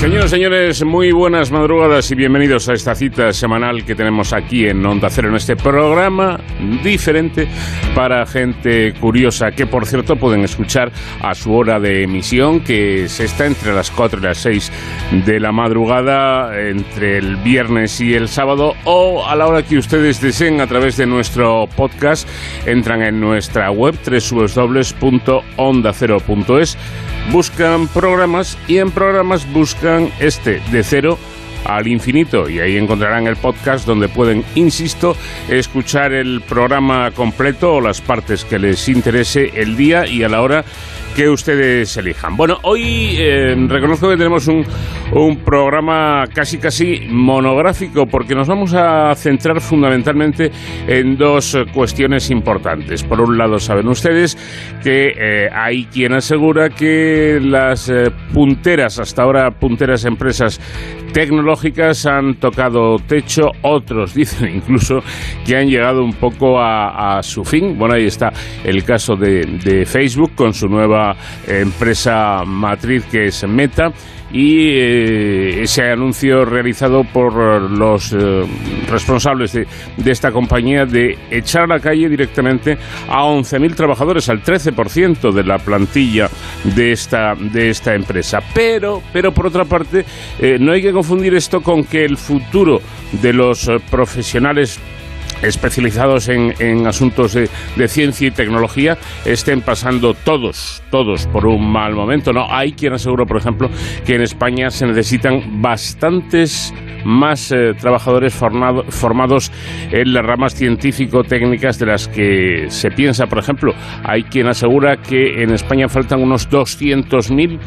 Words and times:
Señoras 0.00 0.26
y 0.26 0.28
señores, 0.28 0.84
muy 0.84 1.10
buenas 1.10 1.50
madrugadas 1.50 2.08
y 2.12 2.14
bienvenidos 2.14 2.68
a 2.68 2.74
esta 2.74 2.94
cita 2.94 3.32
semanal 3.32 3.84
que 3.84 3.96
tenemos 3.96 4.32
aquí 4.32 4.68
en 4.68 4.86
Onda 4.86 5.10
Cero, 5.10 5.28
en 5.28 5.34
este 5.34 5.56
programa 5.56 6.38
diferente 6.84 7.48
para 7.96 8.24
gente 8.24 8.94
curiosa, 9.00 9.50
que 9.50 9.66
por 9.66 9.86
cierto 9.86 10.14
pueden 10.14 10.44
escuchar 10.44 10.92
a 11.20 11.34
su 11.34 11.52
hora 11.52 11.80
de 11.80 12.04
emisión, 12.04 12.60
que 12.60 13.08
se 13.08 13.24
está 13.24 13.46
entre 13.46 13.74
las 13.74 13.90
4 13.90 14.20
y 14.20 14.22
las 14.22 14.38
6 14.38 14.70
de 15.26 15.40
la 15.40 15.50
madrugada, 15.50 16.56
entre 16.60 17.18
el 17.18 17.34
viernes 17.34 18.00
y 18.00 18.14
el 18.14 18.28
sábado, 18.28 18.74
o 18.84 19.26
a 19.26 19.34
la 19.34 19.48
hora 19.48 19.64
que 19.64 19.78
ustedes 19.78 20.20
deseen 20.20 20.60
a 20.60 20.68
través 20.68 20.96
de 20.96 21.06
nuestro 21.06 21.68
podcast, 21.74 22.28
entran 22.66 23.02
en 23.02 23.20
nuestra 23.20 23.72
web 23.72 23.96
www.ondacero.es, 24.06 26.78
buscan 27.32 27.88
programas 27.88 28.56
y 28.68 28.78
en 28.78 28.92
programas 28.92 29.44
buscan 29.52 29.87
este 30.20 30.60
de 30.70 30.82
cero 30.82 31.18
al 31.64 31.86
infinito 31.86 32.48
y 32.48 32.60
ahí 32.60 32.76
encontrarán 32.76 33.26
el 33.26 33.36
podcast 33.36 33.86
donde 33.86 34.08
pueden, 34.08 34.44
insisto, 34.54 35.16
escuchar 35.48 36.12
el 36.12 36.40
programa 36.40 37.10
completo 37.10 37.74
o 37.74 37.80
las 37.80 38.00
partes 38.00 38.44
que 38.44 38.58
les 38.58 38.88
interese 38.88 39.52
el 39.54 39.76
día 39.76 40.06
y 40.06 40.22
a 40.22 40.28
la 40.28 40.40
hora 40.42 40.64
que 41.18 41.28
ustedes 41.28 41.96
elijan. 41.96 42.36
Bueno, 42.36 42.58
hoy 42.62 43.16
eh, 43.18 43.52
reconozco 43.66 44.08
que 44.08 44.16
tenemos 44.16 44.46
un, 44.46 44.64
un, 45.12 45.38
programa 45.38 46.26
casi 46.32 46.58
casi 46.58 47.08
monográfico 47.10 48.06
porque 48.06 48.36
nos 48.36 48.46
vamos 48.46 48.72
a 48.72 49.12
centrar 49.16 49.60
fundamentalmente 49.60 50.52
en 50.86 51.16
dos 51.16 51.58
cuestiones 51.74 52.30
importantes. 52.30 53.02
Por 53.02 53.20
un 53.20 53.36
lado, 53.36 53.58
saben 53.58 53.88
ustedes 53.88 54.38
que 54.84 55.08
eh, 55.08 55.48
hay 55.52 55.86
quien 55.86 56.12
asegura 56.12 56.68
que 56.68 57.40
las 57.42 57.88
eh, 57.88 58.12
punteras, 58.32 59.00
hasta 59.00 59.24
ahora 59.24 59.50
punteras 59.50 60.04
empresas 60.04 60.60
tecnológicas 61.12 62.06
han 62.06 62.34
tocado 62.34 62.94
techo, 63.08 63.50
otros 63.62 64.14
dicen 64.14 64.54
incluso 64.54 65.00
que 65.44 65.56
han 65.56 65.66
llegado 65.66 66.04
un 66.04 66.12
poco 66.12 66.60
a, 66.60 67.20
su 67.22 67.42
fin. 67.42 67.76
Bueno, 67.76 67.94
ahí 67.94 68.06
está 68.06 68.30
el 68.62 68.84
caso 68.84 69.16
de 69.16 69.84
Facebook 69.84 70.36
con 70.36 70.52
su 70.52 70.68
nueva 70.68 71.07
empresa 71.46 72.44
matriz 72.44 73.04
que 73.06 73.26
es 73.26 73.46
Meta 73.46 73.92
y 74.32 74.68
eh, 74.70 75.62
ese 75.62 75.90
anuncio 75.90 76.44
realizado 76.44 77.04
por 77.04 77.34
los 77.70 78.12
eh, 78.12 78.44
responsables 78.90 79.52
de, 79.52 79.66
de, 79.96 80.10
esta 80.10 80.30
compañía 80.30 80.84
de 80.84 81.16
echar 81.30 81.62
a 81.62 81.66
la 81.66 81.80
calle 81.80 82.08
directamente 82.08 82.76
a 83.08 83.22
11.000 83.22 83.74
trabajadores, 83.74 84.28
al 84.28 84.42
13% 84.42 85.32
de 85.32 85.44
la 85.44 85.58
plantilla 85.58 86.28
de 86.64 86.92
esta, 86.92 87.34
de 87.34 87.70
esta 87.70 87.94
empresa. 87.94 88.40
Pero, 88.54 89.02
pero 89.12 89.32
por 89.32 89.46
otra 89.46 89.64
parte, 89.64 90.04
eh, 90.38 90.58
no 90.60 90.72
hay 90.72 90.82
que 90.82 90.92
confundir 90.92 91.34
esto 91.34 91.62
con 91.62 91.84
que 91.84 92.04
el 92.04 92.16
futuro 92.16 92.80
de 93.22 93.32
los 93.32 93.70
profesionales 93.90 94.78
especializados 95.42 96.28
en, 96.28 96.54
en 96.58 96.86
asuntos 96.86 97.34
de, 97.34 97.48
de, 97.76 97.88
ciencia 97.88 98.28
y 98.28 98.30
tecnología 98.30 98.98
estén 99.24 99.60
pasando 99.60 100.14
todos, 100.14 100.82
todos 100.90 101.26
por 101.28 101.46
un 101.46 101.70
mal 101.70 101.94
momento. 101.94 102.32
No, 102.32 102.46
hay 102.50 102.72
quien 102.72 102.92
asegura, 102.92 103.24
por 103.24 103.38
ejemplo, 103.38 103.68
que 104.04 104.14
en 104.14 104.22
España 104.22 104.70
se 104.70 104.86
necesitan 104.86 105.60
bastantes 105.62 106.72
más 107.04 107.52
eh, 107.52 107.72
trabajadores 107.78 108.34
formado, 108.34 108.84
formados 108.88 109.50
en 109.90 110.12
las 110.12 110.24
ramas 110.24 110.54
científico-técnicas 110.54 111.78
de 111.78 111.86
las 111.86 112.08
que 112.08 112.66
se 112.68 112.90
piensa. 112.90 113.26
Por 113.26 113.38
ejemplo, 113.38 113.72
hay 114.04 114.24
quien 114.24 114.46
asegura 114.46 114.96
que 114.96 115.42
en 115.42 115.50
España 115.50 115.88
faltan 115.88 116.22
unos 116.22 116.48
200.000 116.50 117.58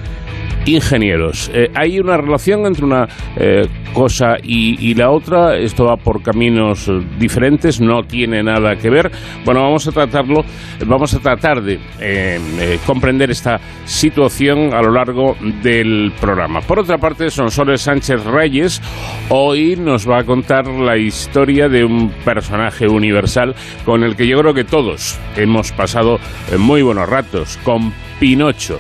ingenieros. 0.66 1.50
Eh, 1.53 1.69
hay 1.74 2.00
una 2.00 2.18
relación 2.18 2.66
entre 2.66 2.85
una 2.85 3.07
eh, 3.35 3.68
cosa 3.94 4.35
y, 4.44 4.78
y, 4.79 4.94
la 4.94 5.09
otra. 5.09 5.57
Esto 5.57 5.85
va 5.85 5.97
por 5.97 6.22
caminos 6.22 6.91
diferentes, 7.18 7.60
no 7.79 8.03
tiene 8.03 8.44
nada 8.44 8.75
que 8.75 8.89
ver. 8.89 9.11
Bueno, 9.45 9.61
vamos 9.61 9.88
a 9.88 9.91
tratarlo, 9.91 10.44
vamos 10.85 11.13
a 11.13 11.19
tratar 11.19 11.61
de 11.61 11.79
eh, 11.99 12.79
comprender 12.85 13.31
esta 13.31 13.59
situación 13.85 14.73
a 14.73 14.81
lo 14.81 14.91
largo 14.91 15.35
del 15.61 16.11
programa. 16.19 16.61
Por 16.61 16.79
otra 16.79 16.97
parte, 16.97 17.29
Sonsoles 17.29 17.81
Sánchez 17.81 18.23
Reyes 18.25 18.81
hoy 19.29 19.75
nos 19.75 20.09
va 20.09 20.19
a 20.19 20.23
contar 20.23 20.67
la 20.67 20.97
historia 20.97 21.69
de 21.69 21.83
un 21.83 22.09
personaje 22.25 22.88
universal 22.88 23.55
con 23.85 24.03
el 24.03 24.16
que 24.16 24.27
yo 24.27 24.39
creo 24.39 24.53
que 24.53 24.63
todos 24.63 25.19
hemos 25.35 25.71
pasado 25.71 26.19
muy 26.57 26.81
buenos 26.81 27.07
ratos, 27.07 27.59
con 27.63 27.94
Pinocho. 28.19 28.79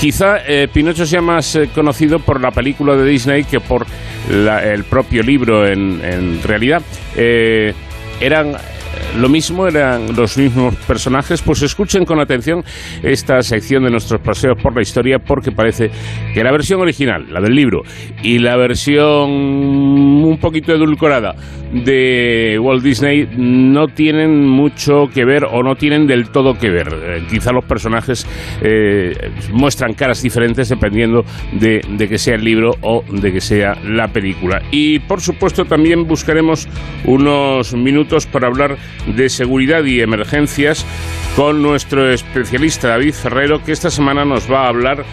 Quizá 0.00 0.38
eh, 0.46 0.66
Pinocho 0.72 1.04
sea 1.04 1.20
más 1.20 1.54
eh, 1.56 1.68
conocido 1.74 2.20
por 2.20 2.40
la 2.40 2.50
película 2.50 2.96
de 2.96 3.04
Disney 3.04 3.44
que 3.44 3.60
por 3.60 3.86
el 4.30 4.84
propio 4.84 5.22
libro 5.22 5.66
en, 5.66 6.42
realidad. 6.42 6.82
Eh, 7.16 7.74
eran 8.20 8.56
lo 9.18 9.28
mismo, 9.28 9.66
eran 9.66 10.14
los 10.14 10.36
mismos 10.38 10.74
personajes, 10.86 11.42
pues 11.42 11.62
escuchen 11.62 12.04
con 12.04 12.20
atención 12.20 12.62
esta 13.02 13.42
sección 13.42 13.84
de 13.84 13.90
nuestros 13.90 14.20
paseos 14.20 14.60
por 14.62 14.74
la 14.74 14.82
historia 14.82 15.18
porque 15.18 15.52
parece 15.52 15.90
que 16.32 16.44
la 16.44 16.52
versión 16.52 16.80
original, 16.80 17.26
la 17.30 17.40
del 17.40 17.54
libro, 17.54 17.82
y 18.22 18.38
la 18.38 18.56
versión 18.56 19.30
un 19.30 20.38
poquito 20.40 20.72
edulcorada 20.72 21.34
de 21.72 22.58
Walt 22.60 22.82
Disney 22.82 23.28
no 23.36 23.86
tienen 23.88 24.46
mucho 24.48 25.06
que 25.12 25.24
ver 25.24 25.44
o 25.44 25.62
no 25.62 25.76
tienen 25.76 26.06
del 26.06 26.30
todo 26.30 26.54
que 26.54 26.70
ver. 26.70 26.88
Eh, 26.88 27.22
quizá 27.30 27.52
los 27.52 27.64
personajes 27.64 28.26
eh, 28.62 29.12
muestran 29.52 29.94
caras 29.94 30.22
diferentes 30.22 30.68
dependiendo 30.68 31.24
de, 31.52 31.80
de 31.88 32.08
que 32.08 32.18
sea 32.18 32.34
el 32.34 32.44
libro 32.44 32.72
o 32.82 33.04
de 33.08 33.32
que 33.32 33.40
sea 33.40 33.74
la 33.84 34.08
película. 34.08 34.62
Y 34.70 34.98
por 35.00 35.20
supuesto 35.20 35.64
también 35.64 36.06
buscaremos 36.06 36.68
unos 37.04 37.74
minutos 37.74 38.26
para 38.26 38.48
hablar 38.48 38.76
de 39.06 39.28
seguridad 39.28 39.84
y 39.84 40.00
emergencias 40.00 40.86
con 41.36 41.62
nuestro 41.62 42.10
especialista 42.12 42.88
David 42.88 43.14
Ferrero, 43.14 43.62
que 43.64 43.72
esta 43.72 43.90
semana 43.90 44.24
nos 44.24 44.50
va 44.50 44.64
a 44.64 44.68
hablar 44.68 45.04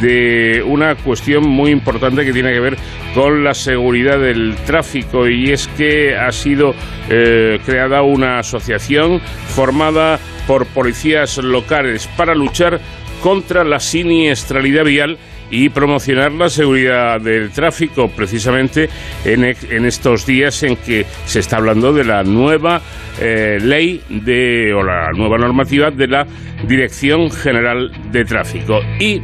de 0.00 0.62
una 0.66 0.94
cuestión 0.96 1.48
muy 1.48 1.70
importante 1.70 2.24
que 2.24 2.32
tiene 2.32 2.52
que 2.52 2.60
ver 2.60 2.76
con 3.14 3.44
la 3.44 3.54
seguridad 3.54 4.18
del 4.18 4.56
tráfico. 4.66 5.28
Y 5.28 5.52
es 5.52 5.68
que 5.68 6.16
ha 6.16 6.32
sido 6.32 6.74
eh, 7.10 7.60
creada 7.64 8.02
una 8.02 8.38
asociación 8.38 9.20
formada 9.54 10.18
por 10.46 10.66
policías 10.66 11.38
locales 11.38 12.08
para 12.16 12.34
luchar 12.34 12.80
contra 13.22 13.64
la 13.64 13.80
siniestralidad 13.80 14.84
vial 14.84 15.18
y 15.50 15.68
promocionar 15.68 16.32
la 16.32 16.48
seguridad 16.48 17.20
del 17.20 17.50
tráfico, 17.50 18.08
precisamente 18.08 18.88
en, 19.24 19.44
en, 19.44 19.86
estos 19.86 20.26
días 20.26 20.62
en 20.62 20.76
que 20.76 21.06
se 21.24 21.40
está 21.40 21.56
hablando 21.56 21.92
de 21.92 22.04
la 22.04 22.22
nueva 22.22 22.80
eh, 23.20 23.58
ley 23.60 24.02
de, 24.08 24.72
o 24.74 24.82
la 24.82 25.10
nueva 25.12 25.38
normativa 25.38 25.90
de 25.90 26.06
la 26.06 26.26
Dirección 26.66 27.30
General 27.30 27.90
de 28.10 28.24
Tráfico. 28.24 28.80
Y 28.98 29.20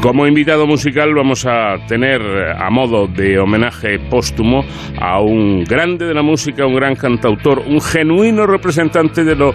como 0.00 0.26
invitado 0.26 0.66
musical 0.66 1.14
vamos 1.14 1.46
a 1.46 1.76
tener 1.88 2.20
a 2.22 2.70
modo 2.70 3.06
de 3.06 3.38
homenaje 3.38 3.98
póstumo 3.98 4.64
a 5.00 5.20
un 5.20 5.64
grande 5.64 6.06
de 6.06 6.14
la 6.14 6.22
música, 6.22 6.66
un 6.66 6.76
gran 6.76 6.94
cantautor, 6.96 7.60
un 7.60 7.80
genuino 7.80 8.46
representante 8.46 9.24
de 9.24 9.34
lo 9.34 9.54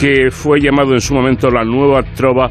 que 0.00 0.30
fue 0.30 0.60
llamado 0.60 0.94
en 0.94 1.00
su 1.00 1.14
momento 1.14 1.50
la 1.50 1.64
nueva 1.64 2.02
trova 2.02 2.50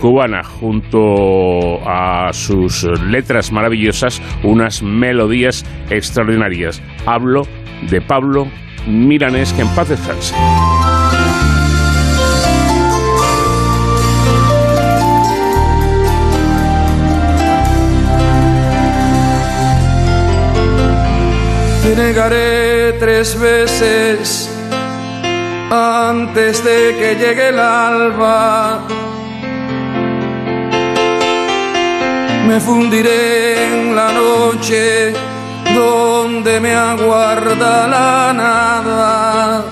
cubana, 0.00 0.42
junto 0.42 1.78
a 1.86 2.32
sus 2.32 2.82
letras 2.82 3.52
maravillosas, 3.52 4.20
unas 4.42 4.82
melodías 4.82 5.64
extraordinarias. 5.90 6.82
Hablo 7.06 7.46
de 7.88 8.00
Pablo 8.00 8.48
Milanés, 8.86 9.52
que 9.52 9.62
en 9.62 9.68
paz 9.68 9.90
descanse. 9.90 10.34
Te 21.82 21.96
negaré 21.96 22.92
tres 22.94 23.38
veces 23.38 24.50
antes 25.70 26.64
de 26.64 26.96
que 26.98 27.16
llegue 27.16 27.48
el 27.50 27.58
alba 27.58 28.80
me 32.46 32.60
fundiré 32.60 33.66
en 33.66 33.94
la 33.94 34.12
noche 34.12 35.12
donde 35.74 36.60
me 36.60 36.74
aguarda 36.74 37.86
la 37.86 38.32
nada. 38.32 39.64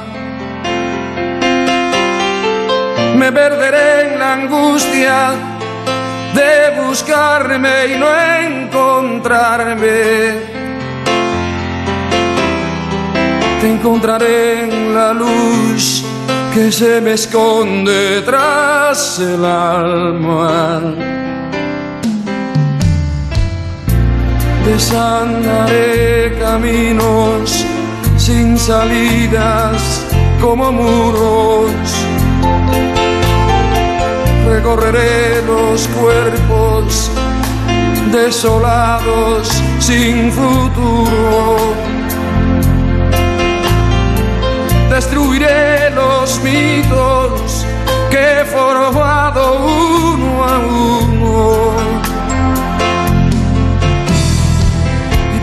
Me 3.16 3.32
perderé 3.32 4.12
en 4.12 4.18
la 4.18 4.32
angustia 4.34 5.30
de 6.34 6.80
buscarme 6.82 7.86
y 7.94 7.98
no 7.98 8.08
encontrarme. 8.46 9.98
Te 13.60 13.66
encontraré 13.68 14.64
en 14.64 14.94
la 14.94 15.12
luz 15.12 16.04
que 16.54 16.70
se 16.70 17.00
me 17.00 17.12
esconde 17.14 18.22
tras 18.22 19.18
el 19.18 19.44
alma. 19.44 20.80
Desandaré 24.68 26.36
caminos 26.38 27.64
sin 28.18 28.58
salidas 28.58 30.06
como 30.42 30.70
muros. 30.70 31.70
Recorreré 34.46 35.40
los 35.46 35.88
cuerpos 35.88 37.10
desolados 38.12 39.48
sin 39.78 40.30
futuro. 40.30 41.56
Destruiré 44.90 45.90
los 45.92 46.38
mitos 46.42 47.64
que 48.10 48.40
he 48.40 48.44
formado 48.44 49.64
uno 49.64 50.44
a 50.44 50.58
uno. 50.58 50.87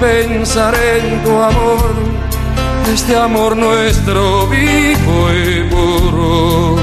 Pensaré 0.06 1.00
en 1.00 1.24
tu 1.24 1.32
amor, 1.42 1.94
este 2.94 3.16
amor 3.18 3.58
nuestro 3.58 4.46
vivo 4.48 5.20
y 5.34 5.64
puro. 5.74 6.76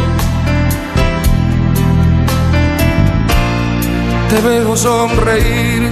Te 4.28 4.40
veo 4.48 4.76
sonreír 4.76 5.88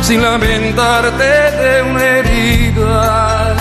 sin 0.00 0.22
lamentarte 0.22 1.30
de 1.60 1.82
una 1.90 2.04
herida. 2.18 3.54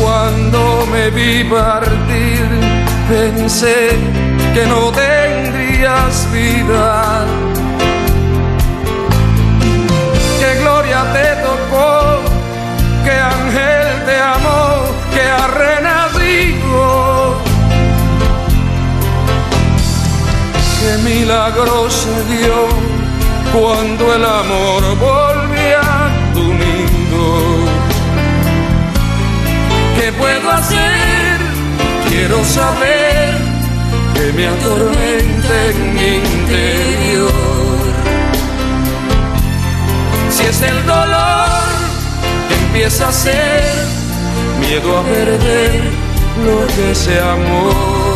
Cuando 0.00 0.86
me 0.92 1.10
vi 1.10 1.44
partir, 1.44 2.46
pensé 3.10 3.90
que 4.54 4.64
no 4.66 4.90
tendrías 4.92 6.26
vida. 6.32 7.39
Que 13.04 13.10
ángel 13.10 14.04
te 14.06 14.16
amó, 14.20 14.84
que 15.12 15.22
ha 15.22 15.46
renacido. 15.46 17.36
Que 20.80 20.90
milagro 21.08 21.90
se 21.90 22.24
dio 22.34 22.58
cuando 23.52 24.14
el 24.14 24.24
amor 24.24 24.82
volvió 24.98 25.78
a 25.80 26.10
tu 26.34 26.44
nido. 26.44 27.26
¿Qué 29.96 30.12
puedo 30.12 30.50
hacer? 30.50 31.38
Quiero 32.08 32.44
saber 32.44 33.34
que 34.14 34.32
me 34.32 34.48
atormenta 34.48 35.54
en 35.70 35.94
mi 35.94 36.16
interior. 36.16 37.30
Si 40.30 40.44
es 40.44 40.62
el 40.62 40.86
dolor 40.86 41.69
empieza 42.72 43.08
a 43.08 43.12
ser 43.12 43.64
miedo 44.60 44.96
a 44.96 45.02
perder 45.02 45.82
lo 46.44 46.66
que 46.68 46.94
se 46.94 47.18
amó. 47.18 48.09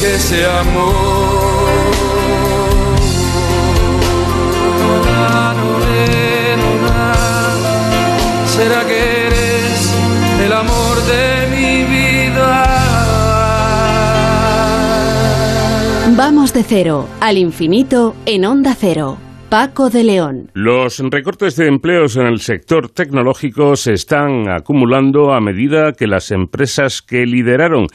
Que 0.00 0.18
se 0.18 0.44
amó. 0.46 1.38
¿Será 8.46 8.84
que 8.86 9.26
eres 9.26 9.94
el 10.44 10.52
amor 10.52 10.96
de 11.04 11.56
mi 11.56 11.84
vida? 11.84 12.64
Vamos 16.16 16.52
de 16.52 16.62
cero 16.64 17.08
al 17.20 17.38
infinito 17.38 18.14
en 18.26 18.44
Onda 18.44 18.74
Cero. 18.74 19.18
Paco 19.48 19.88
de 19.88 20.04
León. 20.04 20.50
Los 20.52 20.98
recortes 20.98 21.56
de 21.56 21.68
empleos 21.68 22.16
en 22.16 22.26
el 22.26 22.40
sector 22.40 22.90
tecnológico 22.90 23.76
se 23.76 23.94
están 23.94 24.46
acumulando 24.50 25.32
a 25.32 25.40
medida 25.40 25.92
que 25.92 26.06
las 26.06 26.30
empresas 26.30 27.00
que 27.00 27.24
lideraron 27.24 27.86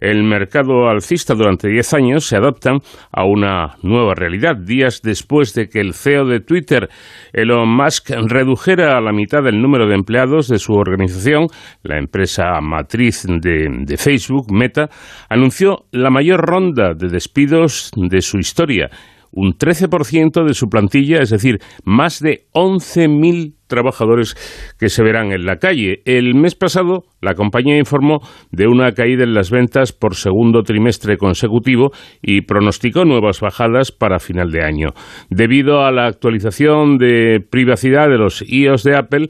el 0.00 0.22
mercado 0.22 0.88
alcista 0.88 1.34
durante 1.34 1.68
10 1.68 1.94
años 1.94 2.26
se 2.26 2.36
adaptan 2.36 2.78
a 3.12 3.24
una 3.24 3.76
nueva 3.82 4.14
realidad. 4.14 4.56
Días 4.56 5.00
después 5.02 5.54
de 5.54 5.68
que 5.68 5.80
el 5.80 5.94
CEO 5.94 6.24
de 6.26 6.40
Twitter, 6.40 6.88
Elon 7.32 7.68
Musk, 7.68 8.10
redujera 8.10 8.96
a 8.96 9.00
la 9.00 9.12
mitad 9.12 9.46
el 9.46 9.60
número 9.60 9.86
de 9.86 9.94
empleados 9.94 10.48
de 10.48 10.58
su 10.58 10.74
organización, 10.74 11.46
la 11.82 11.98
empresa 11.98 12.60
matriz 12.60 13.26
de, 13.26 13.96
Facebook, 13.96 14.52
Meta, 14.52 14.88
anunció 15.28 15.86
la 15.92 16.10
mayor 16.10 16.40
ronda 16.40 16.94
de 16.94 17.08
despidos 17.08 17.90
de 17.96 18.20
su 18.20 18.38
historia 18.38 18.90
un 19.30 19.52
13% 19.52 20.42
de 20.42 20.54
su 20.54 20.68
plantilla, 20.68 21.20
es 21.20 21.28
decir, 21.28 21.58
más 21.84 22.20
de 22.20 22.46
11.000 22.54 23.57
trabajadores 23.68 24.34
que 24.78 24.88
se 24.88 25.02
verán 25.02 25.32
en 25.32 25.44
la 25.44 25.56
calle. 25.56 26.02
El 26.04 26.34
mes 26.34 26.54
pasado, 26.54 27.04
la 27.20 27.34
compañía 27.34 27.78
informó 27.78 28.20
de 28.50 28.66
una 28.66 28.92
caída 28.92 29.24
en 29.24 29.34
las 29.34 29.50
ventas 29.50 29.92
por 29.92 30.14
segundo 30.14 30.62
trimestre 30.62 31.16
consecutivo 31.16 31.92
y 32.22 32.42
pronosticó 32.42 33.04
nuevas 33.04 33.40
bajadas 33.40 33.92
para 33.92 34.18
final 34.18 34.50
de 34.50 34.64
año. 34.64 34.88
Debido 35.30 35.84
a 35.84 35.92
la 35.92 36.06
actualización 36.06 36.98
de 36.98 37.40
privacidad 37.48 38.08
de 38.08 38.18
los 38.18 38.42
iOS 38.42 38.82
de 38.82 38.96
Apple, 38.96 39.28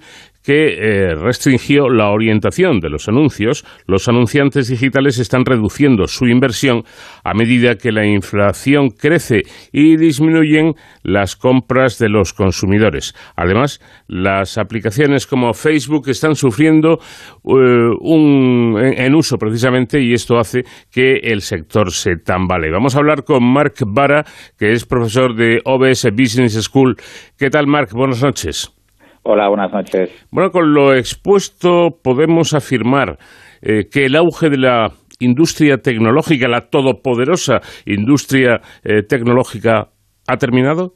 que 0.49 0.79
eh, 0.79 1.15
restringió 1.15 1.91
la 1.91 2.09
orientación 2.09 2.81
de 2.81 2.89
los 2.89 3.07
anuncios, 3.07 3.67
los 3.87 4.09
anunciantes 4.09 4.69
digitales 4.69 5.19
están 5.19 5.45
reduciendo 5.45 6.07
su 6.07 6.27
inversión 6.27 6.85
a 7.23 7.35
medida 7.35 7.77
que 7.77 7.93
la 7.93 8.07
inflación 8.07 8.89
crece 8.89 9.43
y 9.73 9.99
disminuyen 9.99 10.73
las 11.03 11.37
compras 11.37 11.99
de 11.99 12.09
los 12.09 12.33
consumidores. 12.33 13.15
Además, 13.37 13.83
las 14.07 14.57
aplicaciones 14.57 15.27
como 15.27 15.53
Facebook 15.53 16.09
están 16.09 16.35
sufriendo 16.35 16.95
eh, 16.95 17.91
un, 18.01 18.75
en, 18.81 19.15
uso 19.15 19.37
precisamente 19.37 20.01
y 20.01 20.15
esto 20.15 20.39
hace 20.39 20.65
que 20.91 21.17
el 21.25 21.43
sector 21.43 21.93
se 21.93 22.17
tambalee. 22.17 22.71
Vamos 22.71 22.97
a 22.97 23.01
hablar 23.01 23.25
con 23.25 23.45
Mark 23.45 23.75
Vara, 23.87 24.25
que 24.57 24.73
es 24.73 24.87
profesor 24.87 25.37
de 25.37 25.61
OBS 25.67 26.09
Business 26.11 26.55
School. 26.55 26.97
¿Qué 27.37 27.51
tal, 27.51 27.67
Mark? 27.67 27.91
Buenas 27.93 28.23
noches. 28.23 28.78
Hola, 29.23 29.49
buenas 29.49 29.73
noches. 29.73 30.29
Bueno, 30.31 30.51
con 30.51 30.73
lo 30.73 30.95
expuesto 30.95 31.89
podemos 32.03 32.55
afirmar 32.55 33.19
eh, 33.63 33.85
que 33.93 34.07
el 34.07 34.17
auge 34.17 34.49
de 34.51 34.59
la 34.59 34.89
industria 35.21 35.79
tecnológica, 35.79 36.49
la 36.49 36.69
todopoderosa 36.71 37.61
industria 37.87 38.61
eh, 38.85 39.03
tecnológica, 39.03 39.89
ha 40.27 40.37
terminado. 40.37 40.93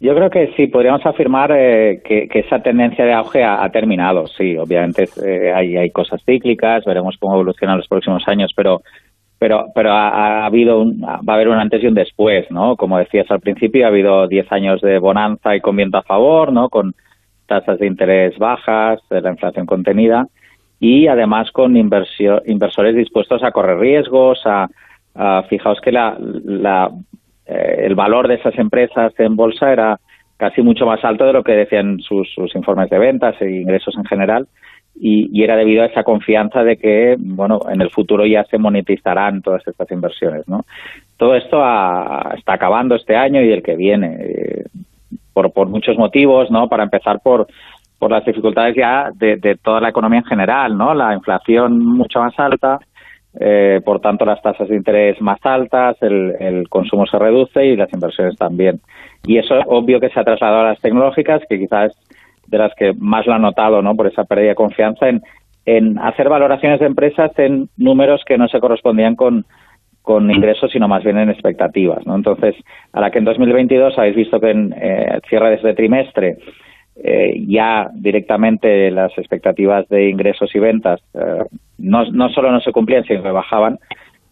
Yo 0.00 0.14
creo 0.14 0.28
que 0.28 0.52
sí, 0.56 0.66
podríamos 0.66 1.06
afirmar 1.06 1.50
eh, 1.52 2.02
que, 2.04 2.28
esa 2.34 2.58
tendencia 2.58 3.04
de 3.06 3.14
auge 3.14 3.42
ha, 3.42 3.66
terminado. 3.70 4.26
Sí, 4.26 4.56
obviamente 4.58 5.04
hay, 5.54 5.76
hay 5.76 5.90
cosas 5.90 6.20
cíclicas, 6.26 6.84
veremos 6.84 7.16
cómo 7.18 7.34
evolucionan 7.34 7.78
los 7.78 7.88
próximos 7.88 8.22
años, 8.26 8.52
pero 8.54 8.80
pero 9.38 9.66
pero 9.74 9.92
ha, 9.92 10.46
habido 10.46 10.80
un, 10.80 11.02
va 11.02 11.32
a 11.32 11.34
haber 11.34 11.48
un 11.48 11.58
antes 11.58 11.82
y 11.82 11.86
un 11.86 11.94
después, 11.94 12.50
¿no? 12.50 12.76
Como 12.76 12.98
decías 12.98 13.30
al 13.30 13.40
principio, 13.40 13.84
ha 13.84 13.88
habido 13.88 14.26
10 14.26 14.50
años 14.52 14.80
de 14.80 14.98
bonanza 14.98 15.54
y 15.54 15.60
con 15.60 15.76
viento 15.76 15.98
a 15.98 16.02
favor, 16.02 16.52
¿no? 16.52 16.68
Con 16.68 16.94
tasas 17.46 17.78
de 17.78 17.86
interés 17.86 18.38
bajas, 18.38 19.00
la 19.10 19.30
inflación 19.30 19.66
contenida 19.66 20.26
y 20.80 21.06
además 21.06 21.50
con 21.52 21.76
inversores 21.76 22.96
dispuestos 22.96 23.42
a 23.42 23.52
correr 23.52 23.78
riesgos, 23.78 24.42
a, 24.44 24.68
fijaos 25.48 25.80
que 25.80 25.92
la, 25.92 26.16
la 26.18 26.90
eh, 27.46 27.84
el 27.86 27.94
valor 27.94 28.26
de 28.26 28.34
esas 28.34 28.58
empresas 28.58 29.12
en 29.18 29.36
bolsa 29.36 29.72
era 29.72 30.00
casi 30.36 30.60
mucho 30.60 30.86
más 30.86 31.04
alto 31.04 31.24
de 31.24 31.32
lo 31.32 31.44
que 31.44 31.52
decían 31.52 32.00
sus, 32.00 32.28
sus 32.34 32.54
informes 32.56 32.90
de 32.90 32.98
ventas 32.98 33.40
e 33.40 33.48
ingresos 33.48 33.94
en 33.96 34.04
general 34.04 34.48
y, 34.94 35.42
era 35.42 35.56
debido 35.56 35.82
a 35.82 35.86
esa 35.86 36.04
confianza 36.04 36.62
de 36.62 36.76
que, 36.76 37.16
bueno, 37.18 37.60
en 37.70 37.80
el 37.80 37.90
futuro 37.90 38.24
ya 38.26 38.44
se 38.44 38.58
monetizarán 38.58 39.42
todas 39.42 39.66
estas 39.66 39.90
inversiones, 39.90 40.48
¿no? 40.48 40.64
Todo 41.16 41.34
esto 41.34 41.58
está 42.36 42.54
acabando 42.54 42.94
este 42.94 43.16
año 43.16 43.42
y 43.42 43.52
el 43.52 43.62
que 43.62 43.76
viene, 43.76 44.16
eh, 44.20 44.64
por, 45.32 45.52
por 45.52 45.68
muchos 45.68 45.98
motivos, 45.98 46.50
¿no? 46.50 46.68
Para 46.68 46.84
empezar 46.84 47.20
por, 47.20 47.46
por 47.98 48.10
las 48.10 48.24
dificultades 48.24 48.76
ya 48.76 49.10
de, 49.14 49.36
de 49.36 49.56
toda 49.56 49.80
la 49.80 49.88
economía 49.88 50.20
en 50.20 50.26
general, 50.26 50.76
¿no? 50.76 50.94
La 50.94 51.14
inflación 51.14 51.78
mucho 51.84 52.20
más 52.20 52.38
alta, 52.38 52.78
eh, 53.40 53.80
por 53.84 54.00
tanto 54.00 54.24
las 54.24 54.40
tasas 54.42 54.68
de 54.68 54.76
interés 54.76 55.20
más 55.20 55.38
altas, 55.42 55.96
el, 56.02 56.36
el, 56.38 56.68
consumo 56.68 57.04
se 57.06 57.18
reduce 57.18 57.66
y 57.66 57.76
las 57.76 57.92
inversiones 57.92 58.36
también. 58.36 58.80
Y 59.26 59.38
eso 59.38 59.58
obvio 59.66 59.98
que 59.98 60.10
se 60.10 60.20
ha 60.20 60.24
trasladado 60.24 60.60
a 60.60 60.68
las 60.68 60.80
tecnológicas, 60.80 61.42
que 61.48 61.58
quizás 61.58 61.92
de 62.46 62.58
las 62.58 62.72
que 62.74 62.92
más 62.94 63.26
lo 63.26 63.34
han 63.34 63.42
notado, 63.42 63.82
¿no? 63.82 63.94
Por 63.94 64.06
esa 64.06 64.24
pérdida 64.24 64.50
de 64.50 64.54
confianza 64.54 65.08
en, 65.08 65.22
en 65.66 65.98
hacer 65.98 66.28
valoraciones 66.28 66.80
de 66.80 66.86
empresas 66.86 67.30
en 67.38 67.68
números 67.76 68.22
que 68.26 68.38
no 68.38 68.48
se 68.48 68.60
correspondían 68.60 69.16
con, 69.16 69.46
con 70.02 70.30
ingresos, 70.30 70.70
sino 70.70 70.86
más 70.86 71.02
bien 71.02 71.16
en 71.16 71.30
expectativas, 71.30 72.06
¿no? 72.06 72.14
Entonces, 72.14 72.54
a 72.92 73.00
la 73.00 73.10
que 73.10 73.18
en 73.18 73.24
2022 73.24 73.98
habéis 73.98 74.16
visto 74.16 74.38
que 74.38 74.50
en 74.50 74.74
eh, 74.76 75.18
cierre 75.28 75.48
de 75.48 75.54
este 75.56 75.74
trimestre 75.74 76.36
eh, 77.02 77.42
ya 77.48 77.88
directamente 77.94 78.90
las 78.90 79.16
expectativas 79.16 79.88
de 79.88 80.10
ingresos 80.10 80.54
y 80.54 80.58
ventas 80.58 81.00
eh, 81.14 81.42
no, 81.78 82.04
solo 82.28 82.52
no 82.52 82.60
se 82.60 82.70
cumplían, 82.70 83.04
sino 83.04 83.22
que 83.22 83.30
bajaban, 83.30 83.78